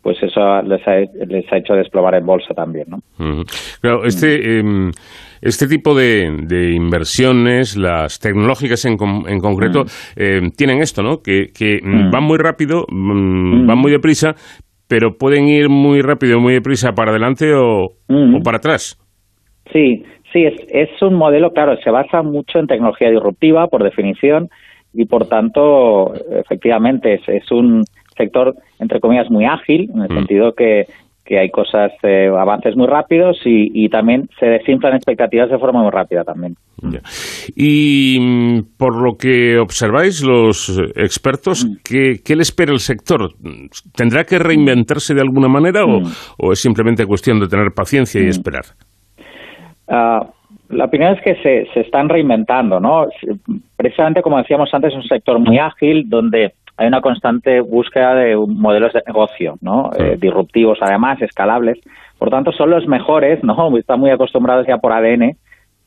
pues 0.03 0.23
eso 0.23 0.61
les 0.63 0.87
ha, 0.87 0.97
les 1.27 1.51
ha 1.51 1.57
hecho 1.57 1.75
desplomar 1.75 2.17
en 2.17 2.27
bolsa 2.27 2.53
también, 2.53 2.89
¿no? 2.89 3.01
Claro, 3.81 4.05
este, 4.05 4.59
em, 4.59 4.93
este 5.43 5.67
tipo 5.67 5.95
de, 5.95 6.31
de, 6.47 6.73
inversiones, 6.73 7.77
las 7.77 8.21
tecnológicas 8.21 8.85
en, 8.85 8.97
en 9.27 9.39
concreto, 9.41 9.85
em, 10.17 10.51
tienen 10.51 10.81
esto, 10.81 11.03
¿no? 11.03 11.19
Que, 11.19 11.49
que 11.53 11.81
van 11.83 12.23
muy 12.23 12.39
rápido, 12.39 12.87
van 12.89 13.79
muy 13.79 13.91
deprisa, 13.91 14.35
pero 14.89 15.19
pueden 15.19 15.49
ir 15.49 15.69
muy 15.69 16.01
rápido, 16.01 16.41
muy 16.41 16.55
deprisa 16.55 16.93
para 16.93 17.11
adelante 17.11 17.53
o, 17.55 17.85
o 18.09 18.43
para 18.45 18.59
atrás. 18.59 18.99
Sí, 19.73 20.05
sí, 20.33 20.45
es, 20.45 20.55
es 20.69 21.03
un 21.03 21.15
modelo, 21.15 21.51
claro, 21.51 21.77
se 21.83 21.91
basa 21.91 22.23
mucho 22.23 22.59
en 22.59 22.67
tecnología 22.69 23.11
disruptiva, 23.11 23.67
por 23.67 23.83
definición, 23.83 24.49
y 24.95 25.07
por 25.07 25.27
tanto, 25.27 26.15
efectivamente, 26.31 27.15
es, 27.15 27.29
es 27.29 27.51
un 27.51 27.83
sector, 28.17 28.55
entre 28.79 29.01
comillas, 29.01 29.31
muy 29.31 29.45
ágil, 29.45 29.91
en 29.95 30.03
el 30.03 30.09
mm. 30.11 30.15
sentido 30.15 30.53
que, 30.53 30.85
que 31.33 31.39
hay 31.39 31.49
cosas, 31.49 31.93
eh, 32.03 32.29
avances 32.29 32.77
muy 32.77 32.87
rápidos 32.87 33.39
y, 33.47 33.71
y, 33.73 33.89
también 33.89 34.29
se 34.39 34.45
desinflan 34.45 34.95
expectativas 34.95 35.49
de 35.49 35.59
forma 35.59 35.81
muy 35.81 35.91
rápida 35.91 36.25
también. 36.25 36.57
Y 37.57 38.19
mm, 38.21 38.77
por 38.77 39.03
lo 39.03 39.17
que 39.17 39.59
observáis 39.59 40.23
los 40.23 40.79
expertos, 40.95 41.65
mm. 41.65 41.77
¿qué, 41.83 42.17
¿qué, 42.23 42.37
le 42.37 42.43
espera 42.43 42.71
el 42.71 42.81
sector? 42.81 43.31
¿Tendrá 43.97 44.25
que 44.25 44.39
reinventarse 44.39 45.15
de 45.15 45.23
alguna 45.23 45.49
manera 45.49 45.87
o, 45.87 46.03
o, 46.37 46.53
es 46.53 46.61
simplemente 46.61 47.07
cuestión 47.07 47.41
de 47.41 47.49
tener 47.49 47.71
paciencia 47.75 48.21
y 48.21 48.27
esperar? 48.29 48.65
Uh, 49.89 50.27
la 50.69 50.85
opinión 50.85 51.15
es 51.15 51.23
que 51.23 51.37
se, 51.37 51.67
se 51.73 51.81
están 51.81 52.11
reinventando, 52.11 52.79
¿no? 52.79 53.07
Precisamente 53.75 54.21
como 54.21 54.37
decíamos 54.37 54.69
antes, 54.75 54.91
es 54.93 54.97
un 54.97 55.09
sector 55.09 55.39
muy 55.39 55.59
ágil 55.59 56.11
donde 56.11 56.53
hay 56.83 56.89
una 56.89 57.01
constante 57.01 57.61
búsqueda 57.61 58.15
de 58.15 58.37
modelos 58.37 58.93
de 58.93 59.03
negocio, 59.07 59.57
¿no? 59.61 59.91
Eh, 59.97 60.17
disruptivos, 60.21 60.79
además, 60.81 61.23
escalables. 61.23 61.79
Por 62.19 62.31
tanto, 62.31 62.51
son 62.53 62.71
los 62.71 62.87
mejores, 62.89 63.43
¿no? 63.45 63.77
Están 63.79 64.01
muy 64.01 64.11
acostumbrados 64.11 64.67
ya 64.67 64.79
por 64.79 64.93
ADN 64.93 65.37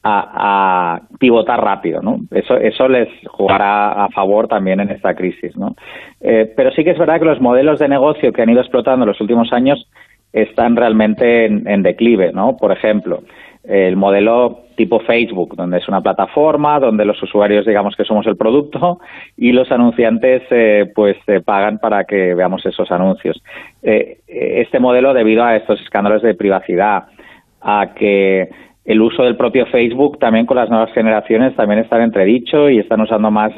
a, 0.04 1.02
pivotar 1.20 1.62
rápido, 1.62 2.02
¿no? 2.02 2.20
Eso, 2.32 2.56
eso 2.58 2.88
les 2.88 3.10
jugará 3.28 4.06
a 4.06 4.10
favor 4.10 4.48
también 4.48 4.80
en 4.80 4.92
esta 4.92 5.16
crisis, 5.16 5.58
¿no? 5.58 5.76
Eh, 6.22 6.54
pero 6.56 6.72
sí 6.72 6.84
que 6.84 6.92
es 6.92 6.98
verdad 6.98 7.20
que 7.20 7.26
los 7.26 7.42
modelos 7.42 7.80
de 7.80 7.90
negocio 7.90 8.32
que 8.32 8.42
han 8.42 8.50
ido 8.50 8.62
explotando 8.62 9.04
en 9.04 9.10
los 9.10 9.20
últimos 9.20 9.52
años 9.52 9.90
están 10.32 10.76
realmente 10.76 11.46
en, 11.46 11.68
en 11.68 11.82
declive, 11.82 12.32
¿no? 12.32 12.56
Por 12.56 12.72
ejemplo, 12.72 13.24
el 13.68 13.96
modelo 13.96 14.66
tipo 14.76 15.00
Facebook, 15.00 15.56
donde 15.56 15.78
es 15.78 15.88
una 15.88 16.02
plataforma, 16.02 16.80
donde 16.80 17.06
los 17.06 17.22
usuarios 17.22 17.66
digamos 17.66 17.96
que 17.96 18.04
somos 18.04 18.28
el 18.28 18.36
producto 18.36 19.00
y 19.38 19.52
los 19.52 19.72
anunciantes 19.72 20.44
eh, 20.52 20.92
pues 20.94 21.18
eh, 21.28 21.42
pagan 21.42 21.80
para 21.80 22.04
que 22.04 22.34
veamos 22.34 22.66
esos 22.66 22.92
anuncios. 22.92 23.42
Eh, 23.82 24.20
este 24.28 24.80
modelo, 24.80 25.14
debido 25.14 25.44
a 25.44 25.56
estos 25.56 25.82
escándalos 25.82 26.22
de 26.22 26.36
privacidad, 26.36 27.06
a 27.62 27.94
que 27.96 28.50
el 28.84 29.02
uso 29.02 29.24
del 29.24 29.36
propio 29.36 29.66
Facebook 29.68 30.20
también 30.20 30.46
con 30.46 30.58
las 30.58 30.70
nuevas 30.70 30.92
generaciones 30.94 31.56
también 31.56 31.80
está 31.80 31.96
en 31.98 32.04
entredicho 32.04 32.70
y 32.70 32.80
están 32.80 33.02
usando 33.02 33.32
más 33.32 33.52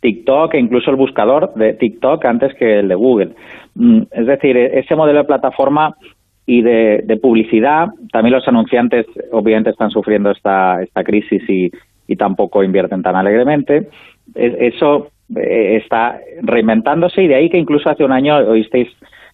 TikTok 0.00 0.54
e 0.54 0.58
incluso 0.58 0.90
el 0.90 0.96
buscador 0.96 1.54
de 1.54 1.72
TikTok 1.72 2.24
antes 2.26 2.54
que 2.54 2.80
el 2.80 2.88
de 2.88 2.94
Google. 2.94 3.30
Mm, 3.74 4.02
es 4.10 4.26
decir, 4.26 4.56
ese 4.56 4.94
modelo 4.94 5.20
de 5.20 5.24
plataforma 5.24 5.96
y 6.46 6.62
de, 6.62 7.18
publicidad. 7.20 7.88
También 8.12 8.34
los 8.34 8.46
anunciantes 8.46 9.06
obviamente 9.32 9.70
están 9.70 9.90
sufriendo 9.90 10.30
esta, 10.30 10.82
esta 10.82 11.02
crisis 11.02 11.42
y, 11.48 11.70
y 12.06 12.16
tampoco 12.16 12.62
invierten 12.62 13.02
tan 13.02 13.16
alegremente. 13.16 13.88
eso 14.34 15.08
eh, 15.34 15.78
está 15.82 16.20
reinventándose 16.42 17.22
y 17.22 17.28
de 17.28 17.34
ahí 17.34 17.50
que 17.50 17.58
incluso 17.58 17.90
hace 17.90 18.04
un 18.04 18.12
año 18.12 18.36
oísteis 18.36 18.88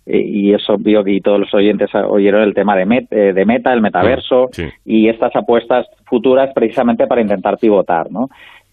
eh, 0.06 0.18
y 0.18 0.54
eso 0.54 0.76
vio 0.78 1.04
que 1.04 1.20
todos 1.20 1.40
los 1.40 1.54
oyentes 1.54 1.90
oyeron 1.94 2.42
el 2.42 2.54
tema 2.54 2.74
de, 2.76 3.06
eh, 3.10 3.32
de 3.34 3.44
Meta, 3.44 3.72
el 3.72 3.82
metaverso 3.82 4.48
y 4.84 5.08
estas 5.08 5.36
apuestas 5.36 5.86
futuras 6.06 6.50
precisamente 6.54 7.06
para 7.06 7.20
intentar 7.20 7.58
pivotar, 7.58 8.10
¿no? 8.10 8.28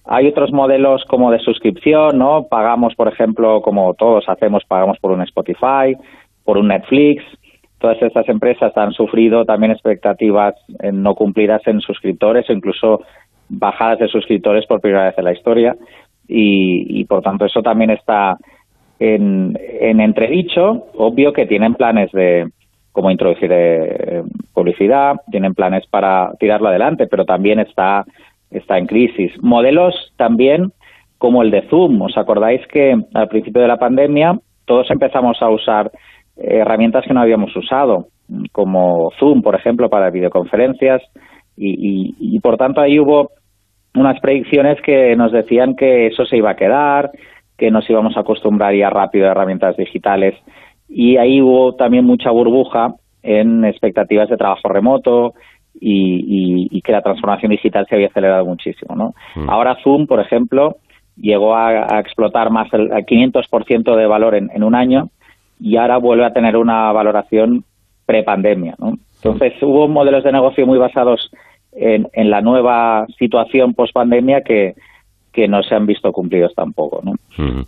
Hay 0.05 0.27
otros 0.27 0.51
modelos 0.51 1.03
como 1.05 1.29
de 1.29 1.37
suscripción, 1.39 2.17
¿no? 2.17 2.47
Pagamos, 2.49 2.95
por 2.95 3.09
ejemplo, 3.09 3.61
como 3.61 3.93
todos 3.93 4.27
hacemos, 4.27 4.63
pagamos 4.65 4.97
por 4.99 5.11
un 5.11 5.21
Spotify, 5.21 5.95
por 6.43 6.57
un 6.57 6.69
Netflix, 6.69 7.23
todas 7.79 8.01
estas 8.01 8.27
empresas 8.29 8.75
han 8.77 8.91
sufrido 8.91 9.45
también 9.45 9.71
expectativas 9.71 10.55
no 10.91 11.15
cumplidas 11.15 11.65
en 11.65 11.81
suscriptores 11.81 12.49
o 12.49 12.53
incluso 12.53 13.01
bajadas 13.49 13.99
de 13.99 14.07
suscriptores 14.07 14.65
por 14.67 14.81
primera 14.81 15.05
vez 15.05 15.17
en 15.17 15.25
la 15.25 15.33
historia 15.33 15.75
y, 16.31 17.03
por 17.05 17.23
tanto 17.23 17.45
eso 17.45 17.63
también 17.63 17.89
está 17.89 18.37
en, 18.99 19.57
en, 19.59 19.99
entredicho. 19.99 20.85
Obvio 20.95 21.33
que 21.33 21.47
tienen 21.47 21.73
planes 21.73 22.11
de 22.11 22.49
cómo 22.91 23.09
introducir 23.09 23.49
eh, 23.51 24.23
publicidad, 24.53 25.15
tienen 25.31 25.55
planes 25.55 25.87
para 25.87 26.33
tirarlo 26.39 26.67
adelante, 26.69 27.07
pero 27.07 27.25
también 27.25 27.59
está, 27.59 28.05
está 28.51 28.77
en 28.77 28.85
crisis. 28.85 29.31
Modelos 29.41 30.13
también 30.17 30.71
como 31.17 31.41
el 31.41 31.49
de 31.49 31.63
Zoom. 31.63 32.01
¿Os 32.01 32.17
acordáis 32.17 32.65
que 32.67 32.95
al 33.13 33.27
principio 33.27 33.61
de 33.61 33.67
la 33.67 33.79
pandemia 33.79 34.37
todos 34.65 34.91
empezamos 34.91 35.41
a 35.41 35.49
usar 35.49 35.91
herramientas 36.41 37.05
que 37.05 37.13
no 37.13 37.21
habíamos 37.21 37.55
usado, 37.55 38.07
como 38.51 39.11
Zoom, 39.19 39.41
por 39.41 39.55
ejemplo, 39.55 39.89
para 39.89 40.09
videoconferencias, 40.09 41.01
y, 41.61 42.39
por 42.39 42.55
tanto 42.55 42.79
ahí 42.79 42.99
hubo 42.99 43.31
unas 43.95 44.19
predicciones 44.21 44.81
que 44.81 45.15
nos 45.17 45.31
decían 45.31 45.75
que 45.75 46.07
eso 46.07 46.25
se 46.25 46.37
iba 46.37 46.51
a 46.51 46.55
quedar, 46.55 47.11
que 47.57 47.69
nos 47.69 47.89
íbamos 47.89 48.15
a 48.15 48.21
acostumbrar 48.21 48.73
ya 48.73 48.89
rápido 48.89 49.27
a 49.27 49.31
herramientas 49.31 49.75
digitales. 49.75 50.35
Y 50.87 51.17
ahí 51.17 51.41
hubo 51.41 51.75
también 51.75 52.05
mucha 52.05 52.31
burbuja 52.31 52.93
en 53.21 53.65
expectativas 53.65 54.29
de 54.29 54.37
trabajo 54.37 54.69
remoto 54.69 55.33
y, 55.73 56.81
que 56.81 56.91
la 56.91 57.01
transformación 57.01 57.51
digital 57.51 57.85
se 57.87 57.95
había 57.95 58.07
acelerado 58.07 58.45
muchísimo. 58.45 58.95
¿no? 58.95 59.13
Mm. 59.35 59.49
Ahora 59.49 59.77
Zoom, 59.83 60.07
por 60.07 60.21
ejemplo, 60.21 60.77
llegó 61.17 61.55
a, 61.55 61.99
explotar 61.99 62.49
más 62.49 62.71
el 62.73 62.89
500% 62.89 63.95
de 63.95 64.07
valor 64.07 64.35
en, 64.35 64.63
un 64.63 64.75
año 64.75 65.09
y 65.59 65.77
ahora 65.77 65.97
vuelve 65.97 66.25
a 66.25 66.33
tener 66.33 66.55
una 66.57 66.91
valoración 66.91 67.63
prepandemia. 68.05 68.75
¿no? 68.79 68.93
Entonces 69.17 69.53
hubo 69.61 69.87
modelos 69.87 70.23
de 70.23 70.31
negocio 70.31 70.65
muy 70.65 70.77
basados 70.77 71.31
en, 71.71 72.07
en 72.13 72.29
la 72.29 72.41
nueva 72.41 73.05
situación 73.17 73.73
post-pandemia 73.73 74.41
que, 74.41 74.75
que 75.31 75.47
no 75.47 75.61
se 75.63 75.75
han 75.75 75.85
visto 75.85 76.11
cumplidos 76.11 76.53
tampoco. 76.55 77.01
¿no? 77.03 77.13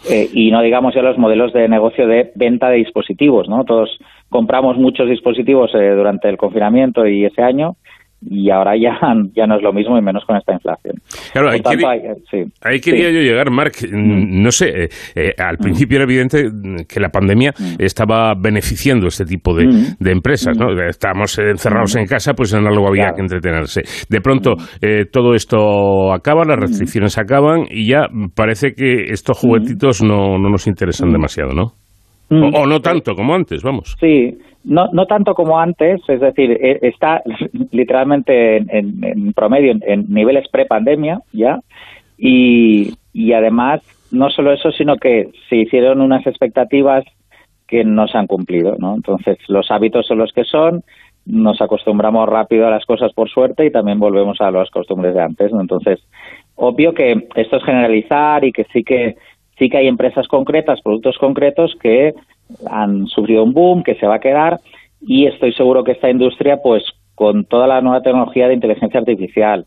Eh, 0.09 0.29
y 0.33 0.51
no 0.51 0.61
digamos 0.61 0.95
ya 0.95 1.01
los 1.01 1.17
modelos 1.17 1.53
de 1.53 1.67
negocio 1.67 2.07
de 2.07 2.31
venta 2.35 2.69
de 2.69 2.77
dispositivos. 2.77 3.47
¿no? 3.49 3.63
Todos 3.65 3.99
compramos 4.29 4.77
muchos 4.77 5.09
dispositivos 5.09 5.71
eh, 5.75 5.89
durante 5.91 6.29
el 6.29 6.37
confinamiento 6.37 7.05
y 7.05 7.25
ese 7.25 7.43
año 7.43 7.75
y 8.21 8.49
ahora 8.51 8.73
ya, 8.77 8.99
ya 9.35 9.47
no 9.47 9.55
es 9.55 9.63
lo 9.63 9.73
mismo 9.73 9.97
y 9.97 10.01
menos 10.01 10.23
con 10.25 10.37
esta 10.37 10.53
inflación. 10.53 10.95
Claro, 11.33 11.49
ahí, 11.49 12.79
quería 12.79 13.11
yo 13.11 13.19
llegar, 13.19 13.51
Marc. 13.51 13.83
Mm. 13.83 14.41
No 14.41 14.51
sé, 14.51 14.67
eh, 14.67 14.89
eh, 15.15 15.33
al 15.37 15.55
mm. 15.55 15.63
principio 15.63 15.97
era 15.97 16.05
evidente 16.05 16.43
que 16.87 16.99
la 16.99 17.09
pandemia 17.09 17.51
mm. 17.57 17.75
estaba 17.79 18.33
beneficiando 18.35 19.07
este 19.07 19.25
tipo 19.25 19.55
de, 19.55 19.65
empresas, 20.11 20.57
¿no? 20.57 20.71
Estábamos 20.87 21.37
encerrados 21.39 21.95
en 21.95 22.05
casa, 22.05 22.33
pues 22.33 22.53
en 22.53 22.67
algo 22.67 22.87
había 22.87 23.11
que 23.15 23.21
entretenerse. 23.21 23.81
De 24.09 24.21
pronto 24.21 24.55
eh, 24.81 25.05
todo 25.11 25.33
esto 25.33 26.13
acaba, 26.13 26.43
las 26.45 26.59
restricciones 26.59 27.17
acaban 27.17 27.65
y 27.69 27.87
ya 27.87 28.07
parece 28.35 28.73
que 28.73 29.05
estos 29.09 29.37
juguetitos 29.37 30.03
no, 30.03 30.37
no 30.37 30.49
nos 30.49 30.67
interesan 30.67 31.11
demasiado, 31.11 31.53
¿no? 31.53 31.73
O, 32.31 32.65
no 32.65 32.79
tanto 32.79 33.13
como 33.13 33.35
antes, 33.35 33.61
vamos. 33.61 33.97
Sí, 33.99 34.37
no, 34.63 34.89
no 34.91 35.05
tanto 35.05 35.33
como 35.33 35.59
antes, 35.59 36.01
es 36.07 36.19
decir, 36.19 36.51
e, 36.51 36.79
está 36.81 37.21
literalmente 37.71 38.57
en, 38.57 39.33
promedio 39.33 39.75
en, 39.81 40.05
niveles 40.09 40.47
pre-pandemia 40.49 41.21
ya, 41.33 41.59
y, 42.17 42.93
y 43.13 43.33
además 43.33 43.81
no 44.11 44.29
solo 44.29 44.51
eso, 44.51 44.71
sino 44.71 44.97
que 44.97 45.29
se 45.49 45.55
hicieron 45.55 46.01
unas 46.01 46.25
expectativas 46.27 47.03
que 47.67 47.83
no 47.85 48.07
se 48.07 48.17
han 48.17 48.27
cumplido, 48.27 48.75
¿no? 48.77 48.95
Entonces, 48.95 49.37
los 49.47 49.71
hábitos 49.71 50.05
son 50.05 50.17
los 50.17 50.33
que 50.33 50.43
son, 50.43 50.83
nos 51.25 51.61
acostumbramos 51.61 52.27
rápido 52.27 52.67
a 52.67 52.71
las 52.71 52.85
cosas 52.85 53.13
por 53.13 53.29
suerte 53.29 53.65
y 53.65 53.71
también 53.71 53.99
volvemos 53.99 54.41
a 54.41 54.51
las 54.51 54.69
costumbres 54.69 55.13
de 55.13 55.21
antes, 55.21 55.51
¿no? 55.51 55.61
Entonces, 55.61 55.99
obvio 56.55 56.93
que 56.93 57.27
esto 57.35 57.57
es 57.57 57.63
generalizar 57.63 58.43
y 58.43 58.51
que 58.51 58.65
sí 58.73 58.83
que 58.83 59.15
sí 59.57 59.69
que 59.69 59.77
hay 59.77 59.87
empresas 59.87 60.27
concretas, 60.27 60.81
productos 60.81 61.17
concretos 61.17 61.75
que 61.81 62.13
han 62.69 63.07
sufrido 63.07 63.43
un 63.43 63.53
boom, 63.53 63.83
que 63.83 63.95
se 63.95 64.07
va 64.07 64.15
a 64.15 64.19
quedar 64.19 64.59
y 65.01 65.25
estoy 65.25 65.53
seguro 65.53 65.83
que 65.83 65.93
esta 65.93 66.09
industria, 66.09 66.57
pues 66.63 66.83
con 67.15 67.45
toda 67.45 67.67
la 67.67 67.81
nueva 67.81 68.01
tecnología 68.01 68.47
de 68.47 68.53
inteligencia 68.53 68.99
artificial, 68.99 69.65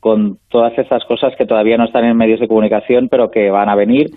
con 0.00 0.38
todas 0.48 0.76
estas 0.78 1.04
cosas 1.04 1.34
que 1.36 1.46
todavía 1.46 1.76
no 1.76 1.84
están 1.84 2.04
en 2.04 2.16
medios 2.16 2.40
de 2.40 2.48
comunicación, 2.48 3.08
pero 3.08 3.30
que 3.30 3.50
van 3.50 3.68
a 3.68 3.74
venir, 3.74 4.10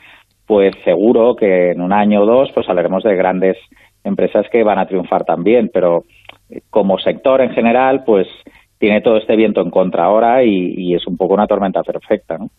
pues 0.45 0.73
seguro 0.83 1.35
que 1.35 1.71
en 1.71 1.81
un 1.81 1.93
año 1.93 2.21
o 2.21 2.25
dos, 2.25 2.51
pues 2.53 2.67
hablaremos 2.69 3.03
de 3.03 3.15
grandes 3.15 3.57
empresas 4.03 4.45
que 4.51 4.63
van 4.63 4.79
a 4.79 4.87
triunfar 4.87 5.25
también, 5.25 5.69
pero 5.73 6.03
como 6.69 6.97
sector 6.99 7.41
en 7.41 7.51
general, 7.51 8.03
pues 8.05 8.27
tiene 8.79 9.01
todo 9.01 9.17
este 9.17 9.35
viento 9.35 9.61
en 9.61 9.69
contra 9.69 10.05
ahora 10.05 10.43
y, 10.43 10.95
es 10.95 11.05
un 11.05 11.17
poco 11.17 11.33
una 11.33 11.45
tormenta 11.45 11.81
perfecta. 11.83 12.37
¿no? 12.37 12.49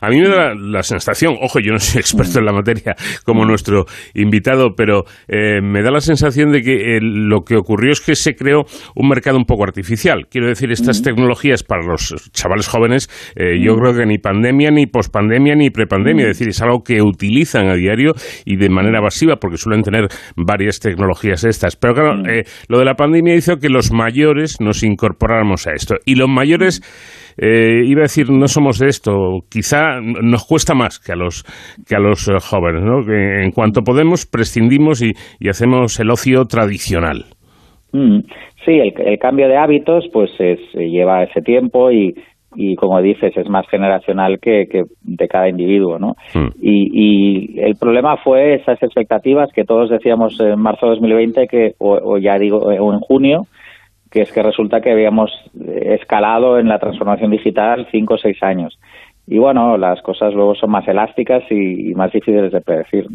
A 0.00 0.08
mí 0.08 0.20
me 0.20 0.28
da 0.28 0.54
la 0.54 0.82
sensación, 0.82 1.34
ojo, 1.42 1.58
yo 1.58 1.72
no 1.72 1.78
soy 1.78 2.00
experto 2.00 2.38
en 2.38 2.46
la 2.46 2.52
materia 2.52 2.94
como 3.24 3.44
nuestro 3.44 3.84
invitado, 4.14 4.74
pero 4.76 5.04
eh, 5.28 5.60
me 5.60 5.82
da 5.82 5.90
la 5.90 6.00
sensación 6.00 6.52
de 6.52 6.62
que 6.62 6.96
eh, 6.96 7.00
lo 7.02 7.42
que 7.42 7.56
ocurrió 7.56 7.90
es 7.90 8.00
que 8.00 8.14
se 8.14 8.36
creó 8.36 8.62
un 8.94 9.08
mercado 9.08 9.36
un 9.36 9.44
poco 9.44 9.64
artificial. 9.64 10.28
Quiero 10.30 10.46
decir, 10.46 10.70
estas 10.70 11.02
tecnologías 11.02 11.64
para 11.64 11.82
los 11.82 12.30
chavales 12.32 12.68
jóvenes, 12.68 13.08
eh, 13.34 13.60
yo 13.60 13.74
creo 13.76 13.92
que 13.92 14.06
ni 14.06 14.18
pandemia, 14.18 14.70
ni 14.70 14.86
pospandemia, 14.86 15.56
ni 15.56 15.70
prepandemia, 15.70 16.28
es 16.28 16.38
decir, 16.38 16.48
es 16.48 16.62
algo 16.62 16.84
que 16.84 17.02
utilizan 17.02 17.68
a 17.68 17.74
diario 17.74 18.12
y 18.44 18.56
de 18.56 18.68
manera 18.68 19.00
masiva, 19.02 19.36
porque 19.36 19.56
suelen 19.56 19.82
tener 19.82 20.06
varias 20.36 20.78
tecnologías 20.78 21.42
estas. 21.42 21.74
Pero 21.74 21.94
claro, 21.94 22.22
lo 22.68 22.78
de 22.78 22.84
la 22.84 22.94
pandemia 22.94 23.34
hizo 23.34 23.56
que 23.56 23.68
los 23.68 23.90
mayores 23.90 24.60
nos 24.60 24.84
incorporaran 24.84 25.39
a 25.40 25.72
esto. 25.74 25.96
Y 26.04 26.14
los 26.14 26.28
mayores, 26.28 26.80
eh, 27.38 27.82
iba 27.84 28.00
a 28.00 28.08
decir, 28.08 28.30
no 28.30 28.46
somos 28.46 28.78
de 28.78 28.88
esto, 28.88 29.40
quizá 29.50 30.00
nos 30.00 30.46
cuesta 30.46 30.74
más 30.74 30.98
que 30.98 31.12
a 31.12 31.16
los, 31.16 31.44
que 31.88 31.96
a 31.96 32.00
los 32.00 32.28
eh, 32.28 32.32
jóvenes, 32.40 32.82
¿no? 32.82 33.04
Que 33.04 33.44
en 33.44 33.50
cuanto 33.50 33.82
podemos, 33.82 34.26
prescindimos 34.26 35.02
y, 35.02 35.12
hacemos 35.48 35.98
el 36.00 36.10
ocio 36.10 36.44
tradicional. 36.44 37.24
Mm. 37.92 38.20
sí, 38.64 38.78
el, 38.78 39.18
cambio 39.18 39.48
de 39.48 39.56
hábitos 39.56 40.04
pues 40.12 40.30
es, 40.38 40.60
lleva 40.74 41.24
ese 41.24 41.42
tiempo 41.42 41.90
y, 41.90 42.14
y 42.54 42.76
como 42.76 43.02
dices, 43.02 43.36
es 43.36 43.48
más 43.48 43.66
generacional 43.68 44.38
que, 44.40 44.66
que 44.70 44.84
de 45.02 45.28
cada 45.28 45.48
individuo, 45.48 45.98
¿no? 45.98 46.14
Mm. 46.34 46.48
Y, 46.60 46.90
y, 46.92 47.60
el 47.60 47.74
problema 47.76 48.16
fue 48.16 48.54
esas 48.54 48.80
expectativas 48.82 49.50
que 49.52 49.64
todos 49.64 49.90
decíamos 49.90 50.38
en 50.40 50.60
marzo 50.60 50.86
de 50.86 50.92
2020, 50.92 51.46
que, 51.48 51.72
o, 51.78 51.94
o 51.94 52.18
ya 52.18 52.38
digo, 52.38 52.58
o 52.58 52.92
en 52.92 53.00
junio, 53.00 53.46
que 54.10 54.22
es 54.22 54.32
que 54.32 54.42
resulta 54.42 54.80
que 54.80 54.90
habíamos 54.90 55.30
escalado 55.66 56.58
en 56.58 56.68
la 56.68 56.78
transformación 56.78 57.30
digital 57.30 57.86
cinco 57.90 58.14
o 58.14 58.18
seis 58.18 58.42
años. 58.42 58.78
Y 59.26 59.38
bueno, 59.38 59.76
las 59.76 60.02
cosas 60.02 60.34
luego 60.34 60.54
son 60.56 60.70
más 60.70 60.86
elásticas 60.88 61.44
y, 61.50 61.94
más 61.94 62.12
difíciles 62.12 62.50
de 62.50 62.60
predecir. 62.60 63.06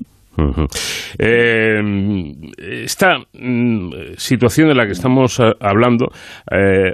Eh, 1.18 1.82
esta 2.84 3.18
mm, 3.34 3.90
situación 4.18 4.68
de 4.68 4.76
la 4.76 4.86
que 4.86 4.92
estamos 4.92 5.40
eh, 5.40 5.52
hablando 5.62 6.08
eh, 6.52 6.92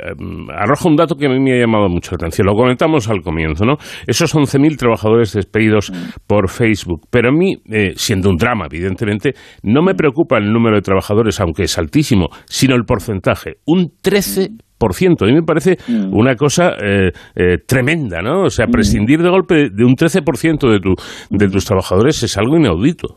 arroja 0.55 0.89
un 0.89 0.95
dato 0.95 1.15
que 1.15 1.25
a 1.25 1.29
mí 1.29 1.39
me 1.39 1.53
ha 1.53 1.59
llamado 1.59 1.89
mucho 1.89 2.11
la 2.11 2.17
atención. 2.17 2.47
Lo 2.47 2.53
comentamos 2.53 3.09
al 3.09 3.21
comienzo, 3.21 3.65
¿no? 3.65 3.77
Esos 4.05 4.35
11.000 4.35 4.77
trabajadores 4.77 5.33
despedidos 5.33 5.91
por 6.27 6.49
Facebook. 6.49 7.07
Pero 7.09 7.29
a 7.29 7.31
mí, 7.31 7.55
siendo 7.95 8.29
un 8.29 8.37
drama, 8.37 8.65
evidentemente, 8.69 9.33
no 9.63 9.81
me 9.81 9.95
preocupa 9.95 10.37
el 10.37 10.51
número 10.51 10.75
de 10.75 10.81
trabajadores, 10.81 11.39
aunque 11.39 11.63
es 11.63 11.77
altísimo, 11.77 12.27
sino 12.45 12.75
el 12.75 12.83
porcentaje. 12.83 13.57
Un 13.65 13.91
13%. 14.03 15.21
A 15.21 15.25
mí 15.25 15.33
me 15.33 15.43
parece 15.43 15.77
una 16.11 16.35
cosa 16.35 16.71
tremenda, 17.67 18.21
¿no? 18.21 18.43
O 18.43 18.49
sea, 18.49 18.67
prescindir 18.67 19.21
de 19.21 19.29
golpe 19.29 19.69
de 19.71 19.85
un 19.85 19.95
13% 19.95 20.71
de, 20.71 20.79
tu, 20.79 20.95
de 21.29 21.47
tus 21.49 21.65
trabajadores 21.65 22.23
es 22.23 22.37
algo 22.37 22.57
inaudito. 22.57 23.15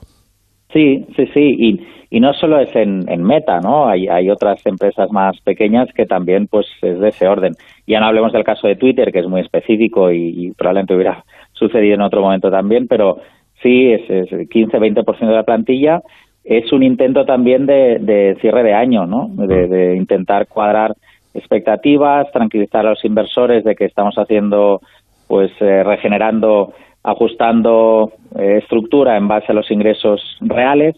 Sí, 0.74 1.06
sí, 1.14 1.26
sí, 1.32 1.56
y, 1.56 1.86
y 2.10 2.18
no 2.18 2.34
solo 2.34 2.58
es 2.58 2.74
en, 2.74 3.08
en 3.08 3.22
Meta, 3.22 3.60
¿no? 3.60 3.86
Hay, 3.88 4.08
hay 4.08 4.28
otras 4.28 4.64
empresas 4.66 5.08
más 5.12 5.40
pequeñas 5.40 5.88
que 5.94 6.04
también, 6.04 6.48
pues, 6.48 6.66
es 6.82 6.98
de 6.98 7.10
ese 7.10 7.28
orden. 7.28 7.54
Ya 7.86 8.00
no 8.00 8.06
hablemos 8.06 8.32
del 8.32 8.42
caso 8.42 8.66
de 8.66 8.74
Twitter, 8.74 9.12
que 9.12 9.20
es 9.20 9.28
muy 9.28 9.40
específico 9.40 10.10
y, 10.10 10.52
probablemente 10.58 10.96
hubiera 10.96 11.24
sucedido 11.52 11.94
en 11.94 12.02
otro 12.02 12.22
momento 12.22 12.50
también, 12.50 12.88
pero 12.88 13.20
sí, 13.62 13.92
es, 13.92 14.10
es 14.10 14.32
15-20% 14.32 15.18
de 15.20 15.32
la 15.32 15.44
plantilla. 15.44 16.02
Es 16.42 16.72
un 16.72 16.82
intento 16.82 17.24
también 17.24 17.66
de, 17.66 17.98
de 18.00 18.36
cierre 18.40 18.64
de 18.64 18.74
año, 18.74 19.06
¿no? 19.06 19.28
De, 19.32 19.68
de 19.68 19.96
intentar 19.96 20.48
cuadrar 20.48 20.96
expectativas, 21.34 22.30
tranquilizar 22.32 22.84
a 22.84 22.90
los 22.90 23.04
inversores 23.04 23.62
de 23.62 23.76
que 23.76 23.84
estamos 23.84 24.16
haciendo, 24.16 24.80
pues, 25.28 25.52
eh, 25.60 25.84
regenerando 25.84 26.74
ajustando 27.04 28.12
eh, 28.36 28.58
estructura 28.62 29.16
en 29.16 29.28
base 29.28 29.52
a 29.52 29.54
los 29.54 29.70
ingresos 29.70 30.20
reales, 30.40 30.96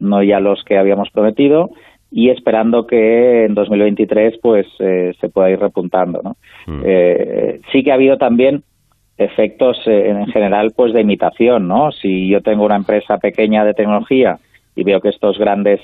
no 0.00 0.22
ya 0.22 0.40
los 0.40 0.62
que 0.64 0.76
habíamos 0.76 1.10
prometido, 1.10 1.70
y 2.10 2.30
esperando 2.30 2.86
que 2.86 3.44
en 3.44 3.54
2023 3.54 4.38
pues 4.42 4.66
eh, 4.80 5.14
se 5.20 5.28
pueda 5.28 5.50
ir 5.50 5.60
repuntando. 5.60 6.20
¿no? 6.22 6.36
Mm. 6.66 6.82
Eh, 6.84 7.60
sí 7.72 7.82
que 7.82 7.92
ha 7.92 7.94
habido 7.94 8.18
también 8.18 8.64
efectos 9.16 9.80
en 9.86 10.26
general 10.26 10.72
pues 10.76 10.92
de 10.92 11.00
imitación, 11.00 11.68
¿no? 11.68 11.92
Si 11.92 12.28
yo 12.28 12.40
tengo 12.40 12.64
una 12.64 12.74
empresa 12.74 13.18
pequeña 13.18 13.64
de 13.64 13.72
tecnología 13.72 14.38
y 14.74 14.82
veo 14.82 15.00
que 15.00 15.10
estos 15.10 15.38
grandes 15.38 15.80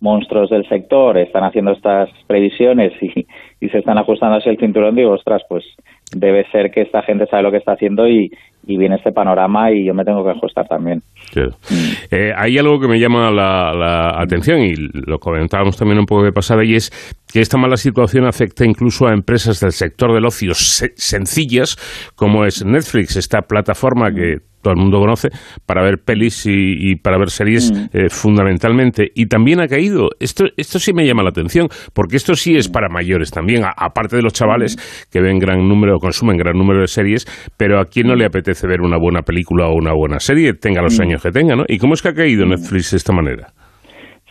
monstruos 0.00 0.50
del 0.50 0.66
sector 0.68 1.18
están 1.18 1.44
haciendo 1.44 1.72
estas 1.72 2.08
previsiones 2.26 2.92
y, 3.02 3.26
y 3.60 3.68
se 3.68 3.78
están 3.78 3.98
ajustando 3.98 4.36
así 4.36 4.48
el 4.48 4.58
cinturón, 4.58 4.94
digo, 4.94 5.12
ostras, 5.12 5.42
pues 5.48 5.64
debe 6.12 6.44
ser 6.50 6.70
que 6.70 6.82
esta 6.82 7.02
gente 7.02 7.26
sabe 7.26 7.42
lo 7.42 7.50
que 7.50 7.58
está 7.58 7.72
haciendo 7.72 8.08
y, 8.08 8.30
y 8.66 8.76
viene 8.76 8.96
este 8.96 9.12
panorama 9.12 9.70
y 9.72 9.86
yo 9.86 9.94
me 9.94 10.04
tengo 10.04 10.24
que 10.24 10.30
ajustar 10.30 10.66
también. 10.66 11.02
Mm. 11.34 12.14
Eh, 12.14 12.32
hay 12.36 12.58
algo 12.58 12.78
que 12.80 12.88
me 12.88 12.98
llama 12.98 13.30
la, 13.30 14.20
atención 14.20 14.60
y 14.60 14.74
lo 14.76 15.18
comentábamos 15.18 15.76
también 15.76 15.98
un 15.98 16.06
poco 16.06 16.24
de 16.24 16.32
pasada 16.32 16.64
y 16.64 16.74
es 16.74 16.90
que 17.32 17.40
esta 17.40 17.58
mala 17.58 17.76
situación 17.76 18.26
afecta 18.26 18.64
incluso 18.64 19.06
a 19.06 19.12
empresas 19.12 19.60
del 19.60 19.72
sector 19.72 20.12
del 20.12 20.26
ocio 20.26 20.52
sencillas 20.54 21.76
como 22.16 22.44
es 22.44 22.64
Netflix, 22.64 23.16
esta 23.16 23.42
plataforma 23.42 24.12
que 24.12 24.49
todo 24.62 24.74
el 24.74 24.80
mundo 24.80 24.98
conoce, 24.98 25.28
para 25.66 25.82
ver 25.82 25.98
pelis 26.04 26.46
y, 26.46 26.96
para 26.96 27.18
ver 27.18 27.30
series 27.30 27.72
mm. 27.72 27.96
eh, 27.96 28.08
fundamentalmente. 28.08 29.08
Y 29.14 29.26
también 29.26 29.60
ha 29.60 29.68
caído, 29.68 30.08
esto, 30.20 30.44
esto 30.56 30.78
sí 30.78 30.92
me 30.92 31.06
llama 31.06 31.22
la 31.22 31.30
atención, 31.30 31.68
porque 31.94 32.16
esto 32.16 32.34
sí 32.34 32.56
es 32.56 32.68
para 32.68 32.88
mayores 32.88 33.30
también, 33.30 33.62
aparte 33.64 34.16
de 34.16 34.22
los 34.22 34.32
chavales 34.32 34.76
mm. 34.76 35.12
que 35.12 35.20
ven 35.20 35.38
gran 35.38 35.66
número, 35.66 35.98
consumen 35.98 36.36
gran 36.36 36.56
número 36.56 36.80
de 36.80 36.88
series, 36.88 37.26
pero 37.56 37.80
a 37.80 37.86
quién 37.86 38.06
no 38.06 38.14
le 38.14 38.24
apetece 38.24 38.66
ver 38.66 38.80
una 38.80 38.98
buena 38.98 39.22
película 39.22 39.68
o 39.68 39.74
una 39.74 39.92
buena 39.92 40.18
serie, 40.18 40.54
tenga 40.54 40.82
los 40.82 40.98
años 41.00 41.22
que 41.22 41.30
tenga, 41.30 41.56
¿no? 41.56 41.64
¿Y 41.68 41.78
cómo 41.78 41.94
es 41.94 42.02
que 42.02 42.08
ha 42.08 42.14
caído 42.14 42.46
Netflix 42.46 42.90
de 42.90 42.96
esta 42.96 43.12
manera? 43.12 43.48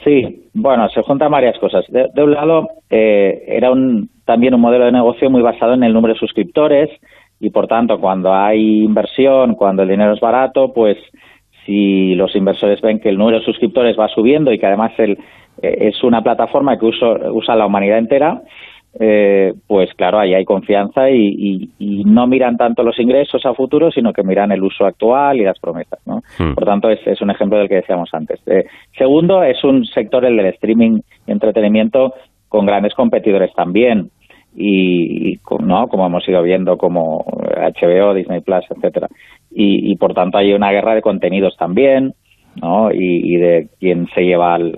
Sí, 0.04 0.50
bueno, 0.54 0.88
se 0.90 1.02
juntan 1.02 1.32
varias 1.32 1.58
cosas. 1.60 1.86
De, 1.90 2.24
un 2.24 2.32
lado, 2.32 2.68
eh, 2.90 3.44
era 3.48 3.72
un, 3.72 4.10
también 4.26 4.54
un 4.54 4.62
modelo 4.62 4.86
de 4.86 4.92
negocio 4.92 5.30
muy 5.30 5.42
basado 5.42 5.74
en 5.74 5.84
el 5.84 5.94
número 5.94 6.14
de 6.14 6.20
suscriptores 6.20 6.90
y, 7.40 7.50
por 7.50 7.68
tanto, 7.68 8.00
cuando 8.00 8.34
hay 8.34 8.84
inversión, 8.84 9.56
cuando 9.56 9.84
el 9.84 9.90
dinero 9.90 10.14
es 10.14 10.20
barato, 10.20 10.74
pues 10.74 10.98
si 11.66 12.16
los 12.16 12.36
inversores 12.36 12.82
ven 12.82 13.00
que 13.00 13.10
el 13.10 13.18
número 13.18 13.40
de 13.40 13.46
suscriptores 13.46 13.98
va 13.98 14.08
subiendo 14.08 14.52
y 14.52 14.60
que 14.60 14.66
además 14.66 14.92
el, 14.98 15.18
eh, 15.62 15.88
es 15.90 16.04
una 16.04 16.22
plataforma 16.22 16.78
que 16.78 16.86
usa 16.86 17.56
la 17.56 17.66
humanidad 17.66 17.98
entera, 17.98 18.42
eh, 19.00 19.54
pues 19.68 19.94
claro, 19.94 20.20
ahí 20.20 20.34
hay 20.34 20.46
confianza 20.46 21.12
y, 21.12 21.70
no 22.06 22.26
miran 22.26 22.58
tanto 22.58 22.82
los 22.82 23.00
ingresos 23.00 23.46
a 23.46 23.54
futuro, 23.54 23.92
sino 23.92 24.12
que 24.14 24.24
miran 24.24 24.52
el 24.52 24.64
uso 24.64 24.86
actual 24.86 25.38
y 25.38 25.44
las 25.44 25.60
promesas. 25.60 26.00
¿no? 26.06 26.24
Hmm. 26.40 26.56
Por 26.56 26.66
tanto, 26.66 26.90
es, 26.90 27.22
un 27.22 27.30
ejemplo 27.30 27.60
del 27.60 27.70
que 27.70 27.76
decíamos 27.76 28.10
antes. 28.14 28.42
Eh, 28.48 28.66
segundo, 28.98 29.44
es 29.44 29.64
un 29.64 29.86
sector, 29.86 30.26
el 30.26 30.38
del 30.38 30.48
streaming 30.48 31.02
y 31.28 31.32
entretenimiento, 31.32 32.14
con 32.48 32.66
grandes 32.66 32.96
competidores 32.96 33.54
también. 33.54 34.10
Y, 34.56 35.40
no 35.60 35.88
como 35.88 36.06
hemos 36.06 36.28
ido 36.28 36.42
viendo 36.44 36.78
como 36.78 37.24
HBO, 37.24 38.14
Disney 38.14 38.42
Plus, 38.42 38.66
etcétera 38.70 39.08
y, 39.52 39.96
por 39.98 40.14
tanto 40.14 40.38
hay 40.38 40.54
una 40.54 40.72
guerra 40.72 40.96
de 40.96 41.02
contenidos 41.02 41.56
también 41.58 42.14
¿no? 42.62 42.92
y, 42.92 43.36
de 43.38 43.70
quién 43.80 44.08
se 44.14 44.22
lleva 44.22 44.56
al, 44.56 44.76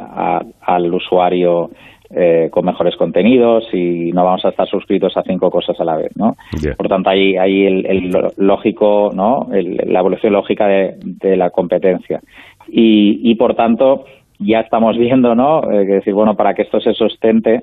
al 0.62 0.94
usuario 0.94 1.72
eh, 2.14 2.50
con 2.52 2.66
mejores 2.66 2.98
contenidos 2.98 3.64
y 3.74 4.12
no 4.12 4.26
vamos 4.26 4.44
a 4.44 4.50
estar 4.50 4.68
suscritos 4.68 5.16
a 5.16 5.24
cinco 5.24 5.50
cosas 5.50 5.80
a 5.80 5.86
la 5.86 5.96
vez, 5.96 6.12
¿no? 6.18 6.36
Por 6.76 6.90
tanto, 6.90 7.10
hay, 7.10 7.38
hay 7.38 7.66
el, 7.66 8.12
lógico, 8.36 9.12
¿no? 9.14 9.48
la 9.50 10.00
evolución 10.00 10.34
lógica 10.34 10.68
de, 10.68 11.38
la 11.38 11.52
competencia. 11.52 12.20
Y, 12.68 13.22
y, 13.24 13.36
por 13.36 13.56
tanto, 13.56 14.04
ya 14.40 14.60
estamos 14.60 14.98
viendo, 14.98 15.36
¿no? 15.36 15.64
Eh, 15.72 15.86
decir, 15.86 16.14
bueno, 16.14 16.36
para 16.36 16.54
que 16.54 16.64
esto 16.64 16.82
se 16.82 16.94
sustente, 16.94 17.62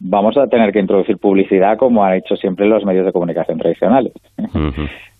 vamos 0.00 0.36
a 0.36 0.46
tener 0.46 0.72
que 0.72 0.80
introducir 0.80 1.16
publicidad 1.18 1.76
como 1.78 2.04
han 2.04 2.14
hecho 2.14 2.36
siempre 2.36 2.66
los 2.66 2.84
medios 2.84 3.06
de 3.06 3.12
comunicación 3.12 3.58
tradicionales. 3.58 4.12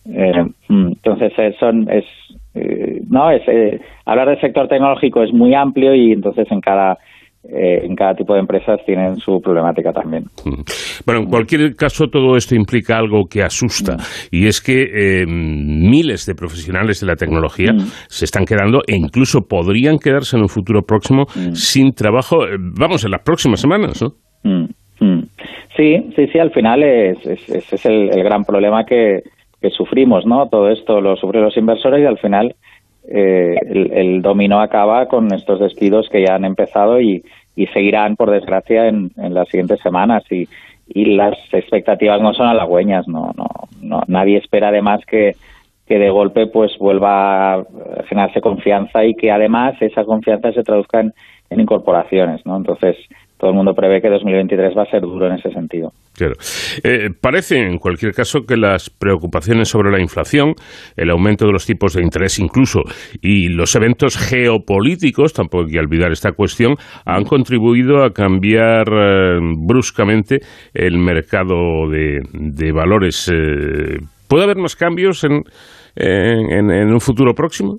Eh, 0.09 0.45
mm, 0.69 0.87
entonces, 0.93 1.33
son, 1.59 1.89
es, 1.91 2.05
no, 3.09 3.31
es, 3.31 3.43
hablar 4.05 4.29
del 4.29 4.41
sector 4.41 4.69
tecnológico 4.69 5.23
es 5.23 5.33
muy 5.33 5.55
amplio 5.55 5.95
y 5.95 6.13
entonces 6.13 6.47
en 6.51 6.61
cada 6.61 6.97
eh, 7.49 7.85
en 7.85 7.95
cada 7.95 8.13
tipo 8.15 8.35
de 8.35 8.41
empresas 8.41 8.81
tienen 8.85 9.17
su 9.17 9.41
problemática 9.41 9.93
también. 9.93 10.25
Bueno, 11.05 11.21
en 11.21 11.27
cualquier 11.27 11.77
caso, 11.77 12.09
todo 12.09 12.37
esto 12.37 12.57
implica 12.57 12.99
algo 12.99 13.27
que 13.31 13.43
asusta, 13.43 13.97
y 14.33 14.49
es 14.49 14.61
que 14.61 14.83
eh, 14.83 15.27
miles 15.27 16.27
de 16.27 16.35
profesionales 16.35 17.01
de 17.01 17.07
la 17.07 17.15
tecnología 17.15 17.73
mm. 17.73 17.87
se 18.09 18.25
están 18.25 18.47
quedando 18.47 18.81
e 18.85 18.97
incluso 18.97 19.43
podrían 19.43 19.99
quedarse 19.99 20.37
en 20.37 20.43
un 20.43 20.49
futuro 20.49 20.83
próximo 20.83 21.27
mm. 21.37 21.53
sin 21.53 21.93
trabajo, 21.93 22.45
eh, 22.47 22.57
vamos, 22.59 23.05
en 23.05 23.13
las 23.13 23.23
próximas 23.23 23.61
semanas, 23.61 24.03
¿no? 24.03 24.26
Sí, 25.77 26.11
sí, 26.17 26.27
sí, 26.29 26.39
al 26.39 26.51
final 26.53 26.83
es, 26.83 27.25
ese 27.27 27.77
es 27.77 27.87
el, 27.87 28.09
gran 28.23 28.45
problema 28.45 28.87
que, 28.87 29.23
que 29.61 29.71
sufrimos, 29.71 30.25
¿no? 30.25 30.49
Todo 30.49 30.71
esto 30.71 31.01
lo 31.01 31.17
sufren 31.17 31.43
los 31.43 31.57
inversores 31.57 32.03
y 32.03 32.07
al 32.07 32.19
final 32.19 32.55
eh, 33.09 33.57
el, 33.93 34.23
dominó 34.23 34.61
acaba 34.61 35.07
con 35.07 35.33
estos 35.35 35.61
despidos 35.61 36.09
que 36.09 36.25
ya 36.27 36.35
han 36.35 36.45
empezado 36.45 37.01
y, 37.01 37.23
seguirán, 37.73 38.17
por 38.17 38.31
desgracia, 38.31 38.89
en, 38.89 39.13
las 39.17 39.49
siguientes 39.49 39.81
semanas. 39.81 40.25
Y, 40.31 40.49
las 40.95 41.37
expectativas 41.53 42.23
no 42.23 42.33
son 42.33 42.47
halagüeñas, 42.47 43.09
no, 43.09 43.33
no, 43.37 43.49
no, 43.83 44.03
nadie 44.07 44.39
espera 44.39 44.69
además 44.69 45.01
que, 45.05 45.35
que 45.85 45.99
de 45.99 46.11
golpe 46.11 46.47
pues 46.47 46.79
vuelva 46.79 47.55
a 47.55 47.65
generarse 48.09 48.41
confianza 48.41 49.05
y 49.05 49.15
que 49.15 49.33
además 49.33 49.75
esa 49.81 50.05
confianza 50.05 50.53
se 50.53 50.63
traduzca 50.63 51.01
en, 51.01 51.13
en 51.51 51.61
incorporaciones, 51.61 52.47
¿no? 52.47 52.57
Entonces, 52.57 52.97
todo 53.39 53.51
el 53.51 53.57
mundo 53.57 53.75
prevé 53.75 54.01
que 54.01 54.09
2023 54.09 54.77
va 54.77 54.83
a 54.83 54.91
ser 54.91 55.03
duro 55.03 55.27
en 55.27 55.35
ese 55.35 55.51
sentido. 55.51 55.93
Claro. 56.15 56.35
Eh, 56.83 57.11
parece, 57.21 57.59
en 57.59 57.79
cualquier 57.79 58.13
caso, 58.13 58.41
que 58.47 58.57
las 58.57 58.89
preocupaciones 58.89 59.69
sobre 59.69 59.91
la 59.91 60.01
inflación, 60.01 60.55
el 60.97 61.11
aumento 61.11 61.47
de 61.47 61.53
los 61.53 61.67
tipos 61.67 61.93
de 61.93 62.03
interés 62.03 62.39
incluso, 62.39 62.81
y 63.21 63.49
los 63.49 63.77
eventos 63.77 64.17
geopolíticos, 64.17 65.35
tampoco 65.35 65.65
hay 65.65 65.73
que 65.73 65.79
olvidar 65.79 66.13
esta 66.13 66.33
cuestión, 66.33 66.77
han 67.05 67.25
contribuido 67.25 68.03
a 68.03 68.11
cambiar 68.11 68.87
eh, 68.91 69.39
bruscamente 69.67 70.39
el 70.73 70.99
mercado 70.99 71.89
de, 71.91 72.73
valores. 72.73 73.31
Eh, 73.33 73.99
¿Puede 74.29 74.45
haber 74.45 74.57
más 74.57 74.77
cambios 74.77 75.25
en, 75.25 75.43
en 75.95 76.93
un 76.93 77.01
futuro 77.01 77.33
próximo? 77.35 77.79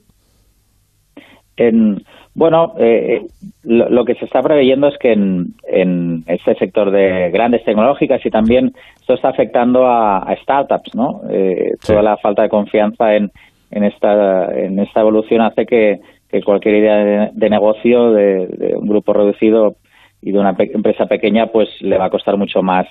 En, 1.58 1.98
bueno, 2.38 2.76
eh, 2.78 3.26
lo, 3.64 4.06
que 4.06 4.14
se 4.14 4.26
está 4.26 4.44
preveyendo 4.44 4.88
es 4.90 4.98
que 5.00 5.12
en, 5.12 6.24
este 6.28 6.54
sector 6.54 6.92
de 6.92 7.32
grandes 7.32 7.66
tecnológicas 7.66 8.24
y 8.24 8.30
también 8.30 8.74
esto 9.00 9.16
está 9.16 9.30
afectando 9.30 9.88
a, 9.88 10.36
startups, 10.44 10.94
¿no? 10.94 11.22
Eh, 11.32 11.72
toda 11.84 12.04
la 12.04 12.16
falta 12.18 12.44
de 12.44 12.50
confianza 12.50 13.16
en, 13.16 13.32
en, 13.72 13.84
esta, 13.84 14.54
en 14.56 14.78
esta 14.78 15.02
evolución 15.02 15.42
hace 15.42 15.66
que, 15.66 16.00
cualquier 16.46 16.76
idea 16.76 17.32
de, 17.34 17.50
negocio 17.50 18.12
de, 18.12 18.76
un 18.78 18.88
grupo 18.88 19.14
reducido 19.14 19.76
y 20.22 20.32
de 20.32 20.38
una 20.38 20.56
empresa 20.60 21.08
pequeña 21.08 21.48
pues 21.48 21.70
le 21.82 21.98
va 21.98 22.06
a 22.06 22.12
costar 22.12 22.38
mucho 22.38 22.62
más 22.62 22.86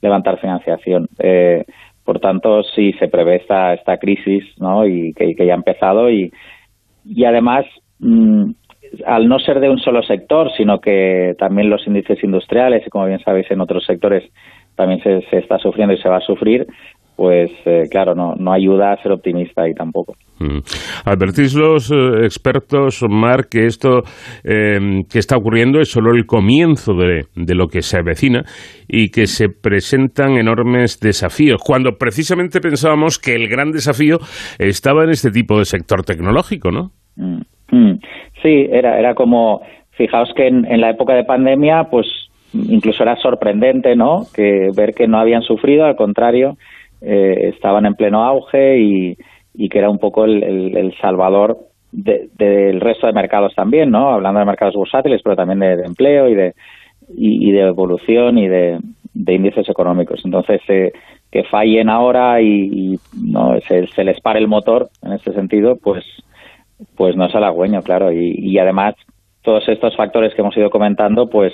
levantar 0.00 0.38
financiación. 0.38 1.08
Eh, 1.18 1.64
por 2.04 2.20
tanto, 2.20 2.62
sí 2.62 2.92
se 3.00 3.08
prevé 3.08 3.38
esta, 3.38 3.74
esta 3.74 3.98
crisis 3.98 4.44
¿no? 4.58 4.86
y 4.86 5.12
que, 5.14 5.34
ya 5.44 5.54
ha 5.54 5.56
empezado 5.56 6.08
y, 6.08 6.32
y 7.04 7.24
además 7.24 7.64
mm, 7.98 8.52
al 9.06 9.28
no 9.28 9.38
ser 9.38 9.60
de 9.60 9.70
un 9.70 9.78
solo 9.78 10.02
sector, 10.02 10.50
sino 10.56 10.80
que 10.80 11.34
también 11.38 11.70
los 11.70 11.86
índices 11.86 12.22
industriales, 12.22 12.86
y 12.86 12.90
como 12.90 13.06
bien 13.06 13.20
sabéis 13.20 13.50
en 13.50 13.60
otros 13.60 13.84
sectores 13.84 14.24
también 14.76 15.00
se, 15.02 15.36
está 15.36 15.58
sufriendo 15.58 15.94
y 15.94 15.98
se 15.98 16.08
va 16.08 16.16
a 16.16 16.20
sufrir, 16.20 16.66
pues 17.16 17.50
eh, 17.66 17.84
claro, 17.90 18.14
no, 18.14 18.34
no 18.36 18.52
ayuda 18.52 18.92
a 18.92 19.02
ser 19.02 19.12
optimista 19.12 19.68
y 19.68 19.74
tampoco. 19.74 20.14
Mm. 20.38 20.58
Advertís 21.04 21.54
los 21.54 21.90
eh, 21.90 22.24
expertos, 22.24 23.04
Mar, 23.08 23.48
que 23.50 23.66
esto 23.66 24.00
em, 24.42 25.02
que 25.04 25.18
está 25.18 25.36
ocurriendo 25.36 25.78
es 25.80 25.90
solo 25.90 26.12
el 26.12 26.24
comienzo 26.24 26.94
de, 26.94 27.26
de, 27.36 27.54
lo 27.54 27.68
que 27.68 27.82
se 27.82 27.98
avecina 27.98 28.44
y 28.88 29.10
que 29.10 29.26
se 29.26 29.48
presentan 29.50 30.38
enormes 30.38 30.98
desafíos, 31.00 31.60
cuando 31.64 31.92
precisamente 31.98 32.60
pensábamos 32.60 33.18
que 33.18 33.34
el 33.34 33.46
gran 33.48 33.70
desafío 33.70 34.16
estaba 34.58 35.04
en 35.04 35.10
este 35.10 35.30
tipo 35.30 35.58
de 35.58 35.66
sector 35.66 36.04
tecnológico, 36.04 36.70
¿no? 36.70 36.92
Mm. 37.16 37.42
Mm. 37.72 37.94
Sí, 38.42 38.68
era, 38.70 38.98
era 38.98 39.14
como, 39.14 39.62
fijaos 39.92 40.32
que 40.34 40.46
en, 40.46 40.80
la 40.80 40.90
época 40.90 41.14
de 41.14 41.24
pandemia, 41.24 41.84
pues 41.84 42.06
incluso 42.52 43.02
era 43.02 43.16
sorprendente, 43.16 43.96
¿no? 43.96 44.26
Que 44.34 44.70
ver 44.76 44.94
que 44.94 45.08
no 45.08 45.18
habían 45.18 45.42
sufrido, 45.42 45.84
al 45.84 45.96
contrario, 45.96 46.56
eh, 47.00 47.50
estaban 47.54 47.86
en 47.86 47.94
pleno 47.94 48.22
auge 48.22 48.78
y, 48.78 49.16
y 49.54 49.68
que 49.68 49.78
era 49.78 49.90
un 49.90 49.98
poco 49.98 50.24
el, 50.24 50.94
salvador 51.00 51.58
del 51.90 52.80
resto 52.80 53.06
de 53.06 53.12
mercados 53.12 53.54
también, 53.54 53.90
¿no? 53.90 54.10
Hablando 54.10 54.40
de 54.40 54.46
mercados 54.46 54.74
bursátiles, 54.74 55.20
pero 55.22 55.36
también 55.36 55.60
de, 55.60 55.84
empleo 55.84 56.28
y 56.28 56.34
de, 56.34 56.54
y, 57.14 57.50
de 57.52 57.60
evolución 57.60 58.38
y 58.38 58.48
de, 58.48 58.78
índices 59.14 59.68
económicos. 59.68 60.20
Entonces, 60.24 60.60
eh, 60.68 60.92
que 61.30 61.44
fallen 61.44 61.88
ahora 61.88 62.40
y, 62.40 62.98
no 63.14 63.58
se, 63.66 63.86
se, 63.88 64.04
les 64.04 64.20
pare 64.20 64.38
el 64.38 64.48
motor 64.48 64.88
en 65.02 65.12
este 65.12 65.32
sentido, 65.32 65.76
pues 65.82 66.04
pues 66.96 67.16
no 67.16 67.26
es 67.26 67.34
halagüeño, 67.34 67.82
claro. 67.82 68.12
Y, 68.12 68.58
además, 68.58 68.94
todos 69.42 69.68
estos 69.68 69.96
factores 69.96 70.34
que 70.34 70.42
hemos 70.42 70.56
ido 70.56 70.70
comentando, 70.70 71.28
pues 71.28 71.52